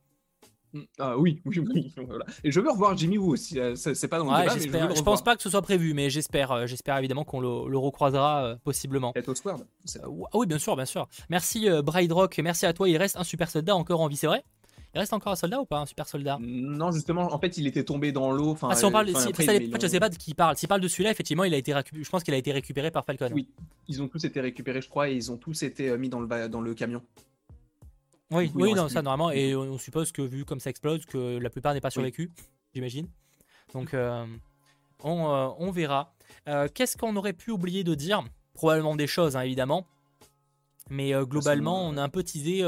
Mm. 0.75 0.81
Ah 0.99 1.17
oui, 1.17 1.41
oui, 1.45 1.59
oui. 1.59 1.93
voilà. 2.05 2.25
Et 2.43 2.51
je 2.51 2.59
veux 2.59 2.69
revoir 2.69 2.97
Jimmy 2.97 3.17
Woo 3.17 3.31
aussi. 3.31 3.57
euh, 3.59 3.75
c'est 3.75 4.07
pas 4.09 4.19
dans 4.19 4.25
le 4.25 4.31
Ouais, 4.31 4.41
débat, 4.41 4.55
mais 4.55 4.61
je 4.61 4.87
veux 4.89 4.95
Je, 4.95 5.01
pense 5.01 5.23
pas 5.23 5.37
que 5.37 5.41
ce 5.41 5.49
soit 5.49 5.61
prévu, 5.61 5.93
mais 5.93 6.09
j'espère, 6.09 6.51
euh, 6.51 6.65
j'espère 6.67 6.97
évidemment 6.97 7.23
qu'on 7.23 7.39
le, 7.39 7.69
le 7.69 7.77
recroisera 7.77 8.43
euh, 8.43 8.55
possiblement. 8.61 9.13
Peut-être 9.13 9.29
au 9.29 9.49
ah 9.49 10.37
oui, 10.37 10.47
bien 10.47 10.59
sûr, 10.59 10.75
bien 10.75 10.85
sûr. 10.85 11.07
Merci 11.29 11.69
euh, 11.69 11.81
Bride 11.81 12.11
Rock, 12.11 12.39
merci 12.43 12.65
à 12.65 12.73
toi. 12.73 12.89
Il 12.89 12.97
reste 12.97 13.15
un 13.15 13.23
super 13.23 13.49
soldat 13.49 13.73
encore 13.75 14.01
en 14.01 14.07
vie, 14.07 14.17
c'est 14.17 14.27
vrai? 14.27 14.43
Il 14.93 14.99
reste 14.99 15.13
encore 15.13 15.31
un 15.33 15.37
soldat 15.37 15.59
ou 15.61 15.65
pas, 15.65 15.79
un 15.79 15.85
super 15.85 16.07
soldat? 16.07 16.37
Non, 16.41 16.91
justement, 16.91 17.33
en 17.33 17.39
fait, 17.39 17.57
il 17.57 17.67
était 17.67 17.83
tombé 17.83 18.11
dans 18.11 18.31
l'eau. 18.31 18.51
enfin, 18.51 18.69
Ah, 18.71 18.75
si 18.75 18.83
on 18.85 18.91
parle, 18.91 19.09
enfin, 19.09 19.19
si, 19.19 19.27
après, 19.29 19.45
ça, 19.45 19.53
je 19.81 19.87
sais 19.87 19.99
pas 19.99 20.09
de 20.09 20.15
qui 20.15 20.33
parle. 20.33 20.57
S'il 20.57 20.69
parle 20.69 20.81
de 20.81 20.87
celui-là, 20.87 21.11
effectivement, 21.11 21.43
il 21.43 21.53
a 21.53 21.57
été 21.57 21.73
je 21.93 22.09
pense 22.09 22.23
qu'il 22.23 22.33
a 22.33 22.37
été 22.37 22.51
récupéré 22.51 22.91
par 22.91 23.05
Falcon. 23.05 23.29
Oui, 23.33 23.47
ils 23.87 24.01
ont 24.01 24.07
tous 24.07 24.23
été 24.25 24.39
récupérés, 24.41 24.81
je 24.81 24.89
crois, 24.89 25.09
et 25.09 25.15
ils 25.15 25.31
ont 25.31 25.37
tous 25.37 25.63
été 25.63 25.97
mis 25.97 26.09
dans 26.09 26.19
le, 26.21 26.47
dans 26.49 26.61
le 26.61 26.73
camion. 26.73 27.01
Oui, 28.31 28.51
coup, 28.51 28.61
oui, 28.61 28.73
en 28.73 28.75
non, 28.75 28.89
ça 28.89 28.99
plus. 28.99 29.05
normalement, 29.05 29.31
et 29.31 29.55
on, 29.55 29.77
suppose 29.77 30.11
que 30.11 30.21
vu 30.21 30.45
comme 30.45 30.59
ça 30.59 30.69
explose, 30.69 31.05
que 31.05 31.37
la 31.37 31.49
plupart 31.49 31.73
n'est 31.73 31.81
pas 31.81 31.91
survécu, 31.91 32.31
j'imagine. 32.73 33.07
Donc, 33.73 33.93
euh, 33.93 34.25
on, 35.03 35.29
euh, 35.29 35.49
on 35.59 35.71
verra. 35.71 36.13
Euh, 36.47 36.67
Qu'est-ce 36.73 36.97
qu'on 36.97 37.15
aurait 37.15 37.33
pu 37.33 37.51
oublier 37.51 37.83
de 37.83 37.93
dire? 37.93 38.23
Probablement 38.53 38.95
des 38.95 39.07
choses, 39.07 39.35
hein, 39.35 39.41
évidemment. 39.41 39.85
Mais 40.89 41.13
globalement, 41.23 41.87
on 41.87 41.97
a 41.97 42.03
un 42.03 42.09
peu 42.09 42.23
teasé. 42.23 42.63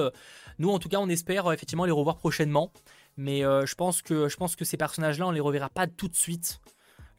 nous, 0.58 0.70
en 0.70 0.80
tout 0.80 0.90
cas, 0.90 0.98
on 0.98 1.08
espère 1.08 1.52
effectivement 1.52 1.86
les 1.86 1.92
revoir 1.92 2.18
prochainement. 2.18 2.72
Mais 3.16 3.42
je 3.42 3.76
pense 3.76 4.02
que 4.02 4.28
je 4.28 4.36
pense 4.38 4.56
que 4.56 4.66
ces 4.66 4.76
personnages-là, 4.76 5.28
on 5.28 5.32
les 5.32 5.40
reverra 5.40 5.70
pas 5.70 5.86
tout 5.86 6.08
de 6.08 6.16
suite. 6.16 6.60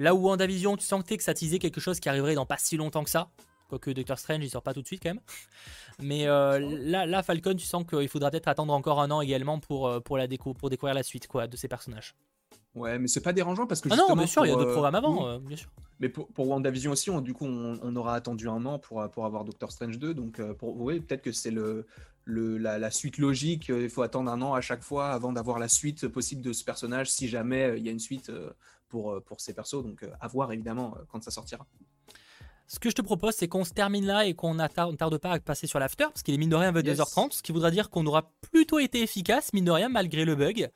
Là 0.01 0.15
où 0.15 0.27
WandaVision, 0.27 0.77
tu 0.77 0.85
sentais 0.85 1.17
que 1.17 1.23
ça 1.23 1.35
teasait 1.35 1.61
quelque 1.61 1.81
chose 1.81 2.01
qui 2.01 2.09
arriverait 2.09 2.35
dans 2.35 2.47
pas 2.47 2.59
si 2.59 2.77
longtemps 2.77 3.05
que 3.05 3.11
ça. 3.11 3.31
Quoique 3.69 3.91
Doctor 3.91 4.19
Strange, 4.19 4.43
il 4.43 4.51
sort 4.51 4.63
pas 4.63 4.73
tout 4.75 4.81
de 4.83 4.87
suite 4.87 5.03
quand 5.03 5.11
même. 5.11 5.21
Mais 6.01 6.27
euh, 6.27 6.59
là, 6.81 7.07
là, 7.07 7.23
Falcon, 7.23 7.55
tu 7.55 7.67
sens 7.67 7.85
qu'il 7.87 8.09
faudra 8.09 8.31
peut-être 8.31 8.49
attendre 8.49 8.73
encore 8.73 9.01
un 9.01 9.11
an 9.11 9.21
également 9.21 9.59
pour, 9.61 9.87
euh, 9.89 10.01
pour, 10.01 10.17
la 10.17 10.27
décou- 10.27 10.55
pour 10.55 10.71
découvrir 10.71 10.95
la 10.95 11.03
suite 11.03 11.27
quoi, 11.27 11.47
de 11.47 11.57
ces 11.57 11.69
personnages. 11.69 12.15
Ouais, 12.75 12.99
mais 12.99 13.09
c'est 13.09 13.21
pas 13.23 13.33
dérangeant 13.33 13.67
parce 13.67 13.81
que 13.81 13.89
Ah 13.93 13.97
non, 13.97 14.15
bien 14.15 14.27
sûr, 14.27 14.47
il 14.47 14.51
y 14.51 14.53
a 14.53 14.55
d'autres 14.57 14.71
euh, 14.71 14.73
programmes 14.73 14.95
avant, 14.95 15.25
oui, 15.25 15.31
euh, 15.35 15.39
bien 15.39 15.57
sûr. 15.57 15.69
Mais 16.01 16.09
pour, 16.09 16.29
pour 16.29 16.49
WandaVision 16.49 16.93
aussi, 16.93 17.11
on, 17.11 17.21
du 17.21 17.35
coup, 17.35 17.45
on, 17.47 17.79
on 17.83 17.97
aura 17.97 18.15
attendu 18.15 18.49
un 18.49 18.65
an 18.67 18.79
pour, 18.79 19.07
pour 19.11 19.25
avoir 19.27 19.45
Doctor 19.45 19.73
Strange 19.73 19.99
2. 19.99 20.15
Donc, 20.15 20.41
pour, 20.55 20.77
oui, 20.81 21.01
peut-être 21.01 21.23
que 21.23 21.33
c'est 21.33 21.51
le, 21.51 21.87
le, 22.25 22.57
la, 22.57 22.79
la 22.79 22.91
suite 22.93 23.19
logique. 23.19 23.69
Il 23.69 23.91
faut 23.91 24.03
attendre 24.03 24.31
un 24.31 24.41
an 24.41 24.55
à 24.55 24.61
chaque 24.61 24.83
fois 24.83 25.11
avant 25.11 25.33
d'avoir 25.33 25.59
la 25.59 25.69
suite 25.69 26.07
possible 26.07 26.41
de 26.41 26.53
ce 26.53 26.63
personnage, 26.65 27.11
si 27.11 27.27
jamais 27.29 27.75
il 27.79 27.85
y 27.85 27.89
a 27.89 27.93
une 27.93 27.99
suite 27.99 28.31
pour, 28.89 29.21
pour 29.25 29.41
ces 29.41 29.55
persos. 29.55 29.83
Donc, 29.83 30.07
à 30.21 30.29
voir 30.29 30.53
évidemment 30.53 30.95
quand 31.09 31.23
ça 31.25 31.33
sortira. 31.33 31.67
Ce 32.71 32.79
que 32.79 32.91
je 32.91 32.95
te 32.95 33.01
propose, 33.01 33.35
c'est 33.35 33.49
qu'on 33.49 33.65
se 33.65 33.73
termine 33.73 34.05
là 34.05 34.27
et 34.27 34.35
qu'on 34.35 34.53
ne 34.53 34.67
tarde 34.95 35.17
pas 35.17 35.33
à 35.33 35.41
passer 35.41 35.67
sur 35.67 35.79
l'after, 35.79 36.05
parce 36.05 36.23
qu'il 36.23 36.35
est 36.35 36.39
mine 36.39 36.51
de 36.51 36.55
rien 36.55 36.71
22h30, 36.71 37.33
ce 37.33 37.43
qui 37.43 37.51
voudra 37.51 37.71
dire 37.71 37.89
qu'on 37.89 38.05
aura 38.05 38.31
plutôt 38.53 38.79
été 38.79 39.03
efficace, 39.03 39.55
mine 39.55 39.65
de 39.65 39.71
rien, 39.71 39.89
malgré 39.89 40.27
le 40.27 40.35
bug. 40.35 40.71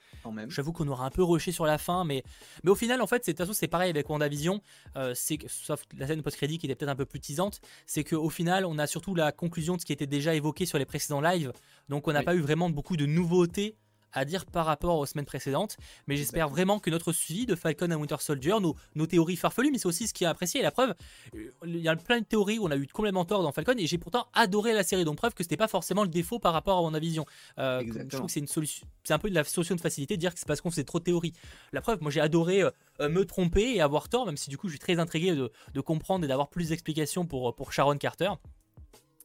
J'avoue 0.48 0.72
qu'on 0.72 0.88
aura 0.88 1.04
un 1.04 1.10
peu 1.10 1.22
rushé 1.22 1.52
sur 1.52 1.66
la 1.66 1.76
fin, 1.76 2.04
mais, 2.04 2.22
mais 2.64 2.70
au 2.70 2.74
final, 2.74 3.02
en 3.02 3.06
fait, 3.06 3.22
c'est 3.26 3.42
c'est 3.52 3.68
pareil 3.68 3.90
avec 3.90 4.08
WandaVision, 4.08 4.62
euh, 4.96 5.14
sauf 5.48 5.82
la 5.98 6.06
scène 6.06 6.22
post-crédit 6.22 6.56
qui 6.58 6.64
était 6.66 6.74
peut-être 6.74 6.88
un 6.88 6.96
peu 6.96 7.04
plus 7.04 7.20
teasante, 7.20 7.60
c'est 7.84 8.04
qu'au 8.04 8.30
final, 8.30 8.64
on 8.64 8.78
a 8.78 8.86
surtout 8.86 9.14
la 9.14 9.30
conclusion 9.30 9.76
de 9.76 9.80
ce 9.82 9.84
qui 9.86 9.92
était 9.92 10.06
déjà 10.06 10.34
évoqué 10.34 10.64
sur 10.64 10.78
les 10.78 10.86
précédents 10.86 11.20
lives, 11.20 11.52
donc 11.90 12.08
on 12.08 12.12
n'a 12.12 12.20
Oui. 12.20 12.24
pas 12.24 12.34
eu 12.34 12.40
vraiment 12.40 12.70
beaucoup 12.70 12.96
de 12.96 13.04
nouveautés 13.04 13.76
à 14.12 14.24
dire 14.24 14.46
par 14.46 14.66
rapport 14.66 14.98
aux 14.98 15.06
semaines 15.06 15.24
précédentes, 15.26 15.76
mais 16.06 16.16
j'espère 16.16 16.48
vraiment 16.48 16.78
que 16.78 16.90
notre 16.90 17.12
suivi 17.12 17.46
de 17.46 17.54
Falcon 17.54 17.90
and 17.90 17.96
Winter 17.96 18.16
Soldier, 18.20 18.60
nos, 18.60 18.76
nos 18.94 19.06
théories 19.06 19.36
farfelues, 19.36 19.70
mais 19.70 19.78
c'est 19.78 19.86
aussi 19.86 20.06
ce 20.06 20.14
qui 20.14 20.24
est 20.24 20.26
apprécié, 20.26 20.60
et 20.60 20.62
la 20.62 20.70
preuve, 20.70 20.94
euh, 21.34 21.50
il 21.64 21.78
y 21.78 21.88
a 21.88 21.96
plein 21.96 22.20
de 22.20 22.24
théories 22.24 22.58
où 22.58 22.66
on 22.66 22.70
a 22.70 22.76
eu 22.76 22.86
complètement 22.86 23.24
tort 23.24 23.42
dans 23.42 23.52
Falcon, 23.52 23.74
et 23.78 23.86
j'ai 23.86 23.98
pourtant 23.98 24.26
adoré 24.34 24.72
la 24.72 24.82
série, 24.82 25.04
donc 25.04 25.16
preuve 25.16 25.34
que 25.34 25.42
c'était 25.42 25.56
pas 25.56 25.68
forcément 25.68 26.02
le 26.02 26.08
défaut 26.08 26.38
par 26.38 26.52
rapport 26.52 26.78
à 26.78 26.82
WandaVision. 26.82 27.24
Euh, 27.58 27.82
je 27.86 28.16
trouve 28.16 28.26
que 28.26 28.32
c'est 28.32 28.40
une 28.40 28.46
solution, 28.46 28.86
c'est 29.04 29.14
un 29.14 29.18
peu 29.18 29.30
de 29.30 29.34
la 29.34 29.44
solution 29.44 29.74
de 29.74 29.80
facilité 29.80 30.16
de 30.16 30.20
dire 30.20 30.32
que 30.32 30.38
c'est 30.38 30.48
parce 30.48 30.60
qu'on 30.60 30.70
faisait 30.70 30.84
trop 30.84 30.98
de 30.98 31.04
théories. 31.04 31.32
La 31.72 31.80
preuve, 31.80 32.02
moi 32.02 32.10
j'ai 32.10 32.20
adoré 32.20 32.62
euh, 32.62 32.70
euh, 33.00 33.08
me 33.08 33.24
tromper 33.24 33.74
et 33.74 33.80
avoir 33.80 34.08
tort, 34.08 34.26
même 34.26 34.36
si 34.36 34.50
du 34.50 34.58
coup 34.58 34.68
je 34.68 34.72
suis 34.72 34.78
très 34.78 34.98
intrigué 34.98 35.34
de, 35.34 35.50
de 35.72 35.80
comprendre 35.80 36.24
et 36.24 36.28
d'avoir 36.28 36.48
plus 36.48 36.68
d'explications 36.68 37.26
pour, 37.26 37.54
pour 37.54 37.72
Sharon 37.72 37.96
Carter. 37.96 38.30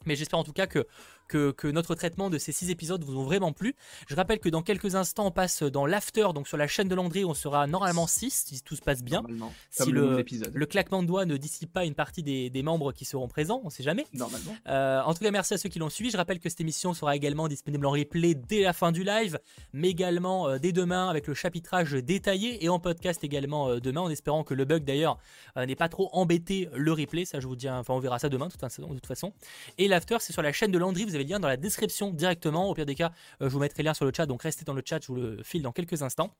Mais 0.05 0.15
j'espère 0.15 0.39
en 0.39 0.43
tout 0.43 0.53
cas 0.53 0.68
que, 0.68 0.88
que, 1.28 1.52
que 1.52 1.68
notre 1.68 1.95
traitement 1.95 2.30
de 2.30 2.38
ces 2.38 2.52
six 2.52 2.70
épisodes 2.70 3.04
vous 3.04 3.18
ont 3.18 3.24
vraiment 3.24 3.54
plu. 3.54 3.76
Je 4.08 4.16
rappelle 4.16 4.40
que 4.40 4.49
dans 4.49 4.62
quelques 4.62 4.95
instants, 4.95 5.28
on 5.28 5.32
passe 5.32 5.64
dans 5.64 5.86
l'after, 5.86 6.28
donc 6.34 6.48
sur 6.48 6.58
la 6.58 6.68
chaîne 6.68 6.88
de 6.88 6.95
Landry, 6.95 7.26
on 7.26 7.34
sera 7.34 7.68
normalement 7.68 8.08
6, 8.08 8.45
si 8.48 8.62
tout 8.62 8.76
se 8.76 8.82
passe 8.82 9.04
bien. 9.04 9.24
Si 9.70 9.91
le, 9.91 10.24
claquement 10.66 11.02
de 11.02 11.08
doigts 11.08 11.26
ne 11.26 11.38
dissipe 11.38 11.72
pas 11.72 11.86
une 11.86 11.95
partie 11.95 12.24
des, 12.24 12.49
des 12.49 12.64
membres 12.64 12.91
qui 12.91 13.06
seront 13.06 13.28
présents, 13.28 13.62
on 13.64 13.70
sait 13.70 13.84
jamais. 13.84 14.06
Normalement. 14.14 14.56
Euh, 14.68 15.02
en 15.02 15.14
tout 15.14 15.24
cas, 15.24 15.32
merci 15.32 15.54
à 15.54 15.58
ceux 15.58 15.70
qui 15.70 15.80
l'ont 15.80 15.90
suivi. 15.90 16.10
Je 16.12 16.18
rappelle 16.18 16.40
que 16.40 16.49
cette 16.49 16.62
émission 16.62 16.94
sera 16.94 17.16
également 17.16 17.48
disponible 17.48 17.86
en 17.86 17.91
replay 17.91 18.36
dès 18.36 18.62
la 18.62 18.74
fin 18.74 18.91
du 18.91 19.04
live, 19.04 19.40
mais 19.74 19.90
également 19.90 20.48
euh, 20.48 20.58
dès 20.58 20.72
demain 20.72 21.10
avec 21.10 21.28
le 21.28 21.34
chapitrage 21.34 21.94
détaillé 21.94 22.64
et 22.64 22.70
en 22.70 22.80
podcast 22.80 23.24
également 23.24 23.70
euh, 23.70 23.80
demain, 23.80 24.02
en 24.02 24.10
espérant 24.10 24.44
que 24.44 24.54
le 24.54 24.66
bug 24.66 24.84
d'ailleurs 24.84 25.18
n'ait 25.56 25.76
pas 25.76 25.90
trop 25.90 26.10
embêté 26.14 26.70
le 26.74 26.91
replay. 26.91 27.26
Ça, 27.26 27.40
je 27.40 27.48
vous 27.48 27.56
dis, 27.56 27.70
enfin, 27.70 27.94
on 27.94 27.99
verra 27.99 28.20
ça 28.20 28.30
demain 28.30 28.48
de 28.48 28.52
toute 28.52 28.62
façon. 28.62 28.88
de 28.88 28.94
toute 28.94 29.08
façon. 29.08 29.34
Et 29.78 29.88
l'after, 29.88 30.18
c'est 30.20 30.34
sur 30.34 30.41
la 30.41 30.52
chaîne 30.52 30.72
de 30.72 30.78
Landry. 30.78 31.06
Vous 31.06 31.16
le 31.18 31.23
lien 31.23 31.39
dans 31.39 31.48
la 31.48 31.57
description 31.57 32.11
directement. 32.11 32.69
Au 32.69 32.73
pire 32.73 32.85
des 32.85 32.95
cas, 32.95 33.11
euh, 33.41 33.49
je 33.49 33.53
vous 33.53 33.60
mettrai 33.60 33.84
le 33.84 33.88
lien 33.88 33.94
sur 33.94 34.06
le 34.06 34.11
chat, 34.15 34.26
donc 34.26 34.44
restez 34.44 34.65
dans 34.65 34.73
le 34.73 34.81
chat. 34.85 34.99
Je 35.02 35.07
vous 35.07 35.15
le 35.15 35.44
file 35.44 35.61
dans 35.61 35.72
quelques 35.72 36.02
instants. 36.02 36.35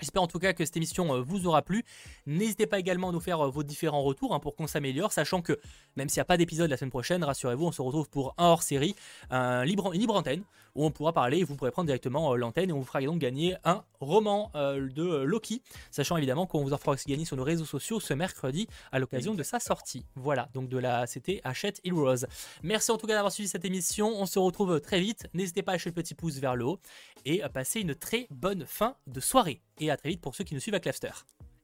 J'espère 0.00 0.22
en 0.22 0.28
tout 0.28 0.38
cas 0.38 0.52
que 0.52 0.64
cette 0.64 0.76
émission 0.76 1.12
euh, 1.14 1.20
vous 1.20 1.46
aura 1.46 1.62
plu. 1.62 1.84
N'hésitez 2.26 2.66
pas 2.66 2.78
également 2.78 3.08
à 3.08 3.12
nous 3.12 3.20
faire 3.20 3.40
euh, 3.40 3.50
vos 3.50 3.64
différents 3.64 4.02
retours 4.02 4.34
hein, 4.34 4.38
pour 4.38 4.54
qu'on 4.54 4.66
s'améliore, 4.66 5.12
sachant 5.12 5.42
que 5.42 5.58
même 5.96 6.08
s'il 6.08 6.18
n'y 6.18 6.22
a 6.22 6.26
pas 6.26 6.36
d'épisode 6.36 6.70
la 6.70 6.76
semaine 6.76 6.90
prochaine, 6.90 7.24
rassurez-vous, 7.24 7.66
on 7.66 7.72
se 7.72 7.82
retrouve 7.82 8.08
pour 8.08 8.34
un 8.38 8.46
hors-série, 8.46 8.94
une 9.30 9.64
libre 9.64 10.14
antenne, 10.14 10.44
où 10.78 10.84
on 10.84 10.92
pourra 10.92 11.12
parler 11.12 11.38
et 11.38 11.44
vous 11.44 11.56
pourrez 11.56 11.72
prendre 11.72 11.86
directement 11.86 12.32
euh, 12.32 12.36
l'antenne 12.36 12.70
et 12.70 12.72
on 12.72 12.78
vous 12.78 12.84
fera 12.84 13.00
donc 13.00 13.18
gagner 13.18 13.56
un 13.64 13.84
roman 13.98 14.52
euh, 14.54 14.88
de 14.88 15.02
euh, 15.02 15.24
Loki, 15.24 15.60
sachant 15.90 16.16
évidemment 16.16 16.46
qu'on 16.46 16.62
vous 16.62 16.72
en 16.72 16.78
fera 16.78 16.92
aussi 16.92 17.08
gagner 17.08 17.24
sur 17.24 17.36
nos 17.36 17.42
réseaux 17.42 17.64
sociaux 17.64 17.98
ce 17.98 18.14
mercredi 18.14 18.68
à 18.92 19.00
l'occasion 19.00 19.34
de 19.34 19.42
sa 19.42 19.58
sortie. 19.58 20.06
Voilà, 20.14 20.48
donc 20.54 20.68
de 20.68 20.78
la, 20.78 21.08
c'était 21.08 21.40
Hachette 21.42 21.80
Heroes. 21.84 22.26
Merci 22.62 22.92
en 22.92 22.96
tout 22.96 23.08
cas 23.08 23.14
d'avoir 23.14 23.32
suivi 23.32 23.48
cette 23.48 23.64
émission, 23.64 24.08
on 24.08 24.26
se 24.26 24.38
retrouve 24.38 24.80
très 24.80 25.00
vite, 25.00 25.26
n'hésitez 25.34 25.62
pas 25.62 25.72
à 25.72 25.74
lâcher 25.74 25.90
le 25.90 25.94
petit 25.94 26.14
pouce 26.14 26.36
vers 26.36 26.54
le 26.54 26.64
haut 26.64 26.78
et 27.24 27.42
à 27.42 27.48
passer 27.48 27.80
une 27.80 27.96
très 27.96 28.28
bonne 28.30 28.64
fin 28.64 28.94
de 29.08 29.18
soirée. 29.18 29.60
Et 29.80 29.90
à 29.90 29.96
très 29.96 30.10
vite 30.10 30.20
pour 30.20 30.36
ceux 30.36 30.44
qui 30.44 30.54
nous 30.54 30.60
suivent 30.60 30.76
à 30.76 30.80
Clafter. 30.80 31.10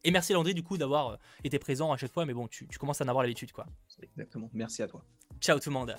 Et 0.02 0.10
merci 0.10 0.32
Landry 0.32 0.54
du 0.54 0.64
coup 0.64 0.76
d'avoir 0.76 1.18
été 1.44 1.60
présent 1.60 1.92
à 1.92 1.96
chaque 1.96 2.12
fois, 2.12 2.26
mais 2.26 2.34
bon, 2.34 2.48
tu, 2.48 2.66
tu 2.66 2.78
commences 2.78 3.00
à 3.00 3.04
en 3.04 3.08
avoir 3.08 3.22
l'habitude 3.22 3.52
quoi. 3.52 3.66
Exactement. 4.02 4.50
Merci 4.52 4.82
à 4.82 4.88
toi. 4.88 5.04
Ciao 5.40 5.60
tout 5.60 5.70
le 5.70 5.74
monde 5.74 5.94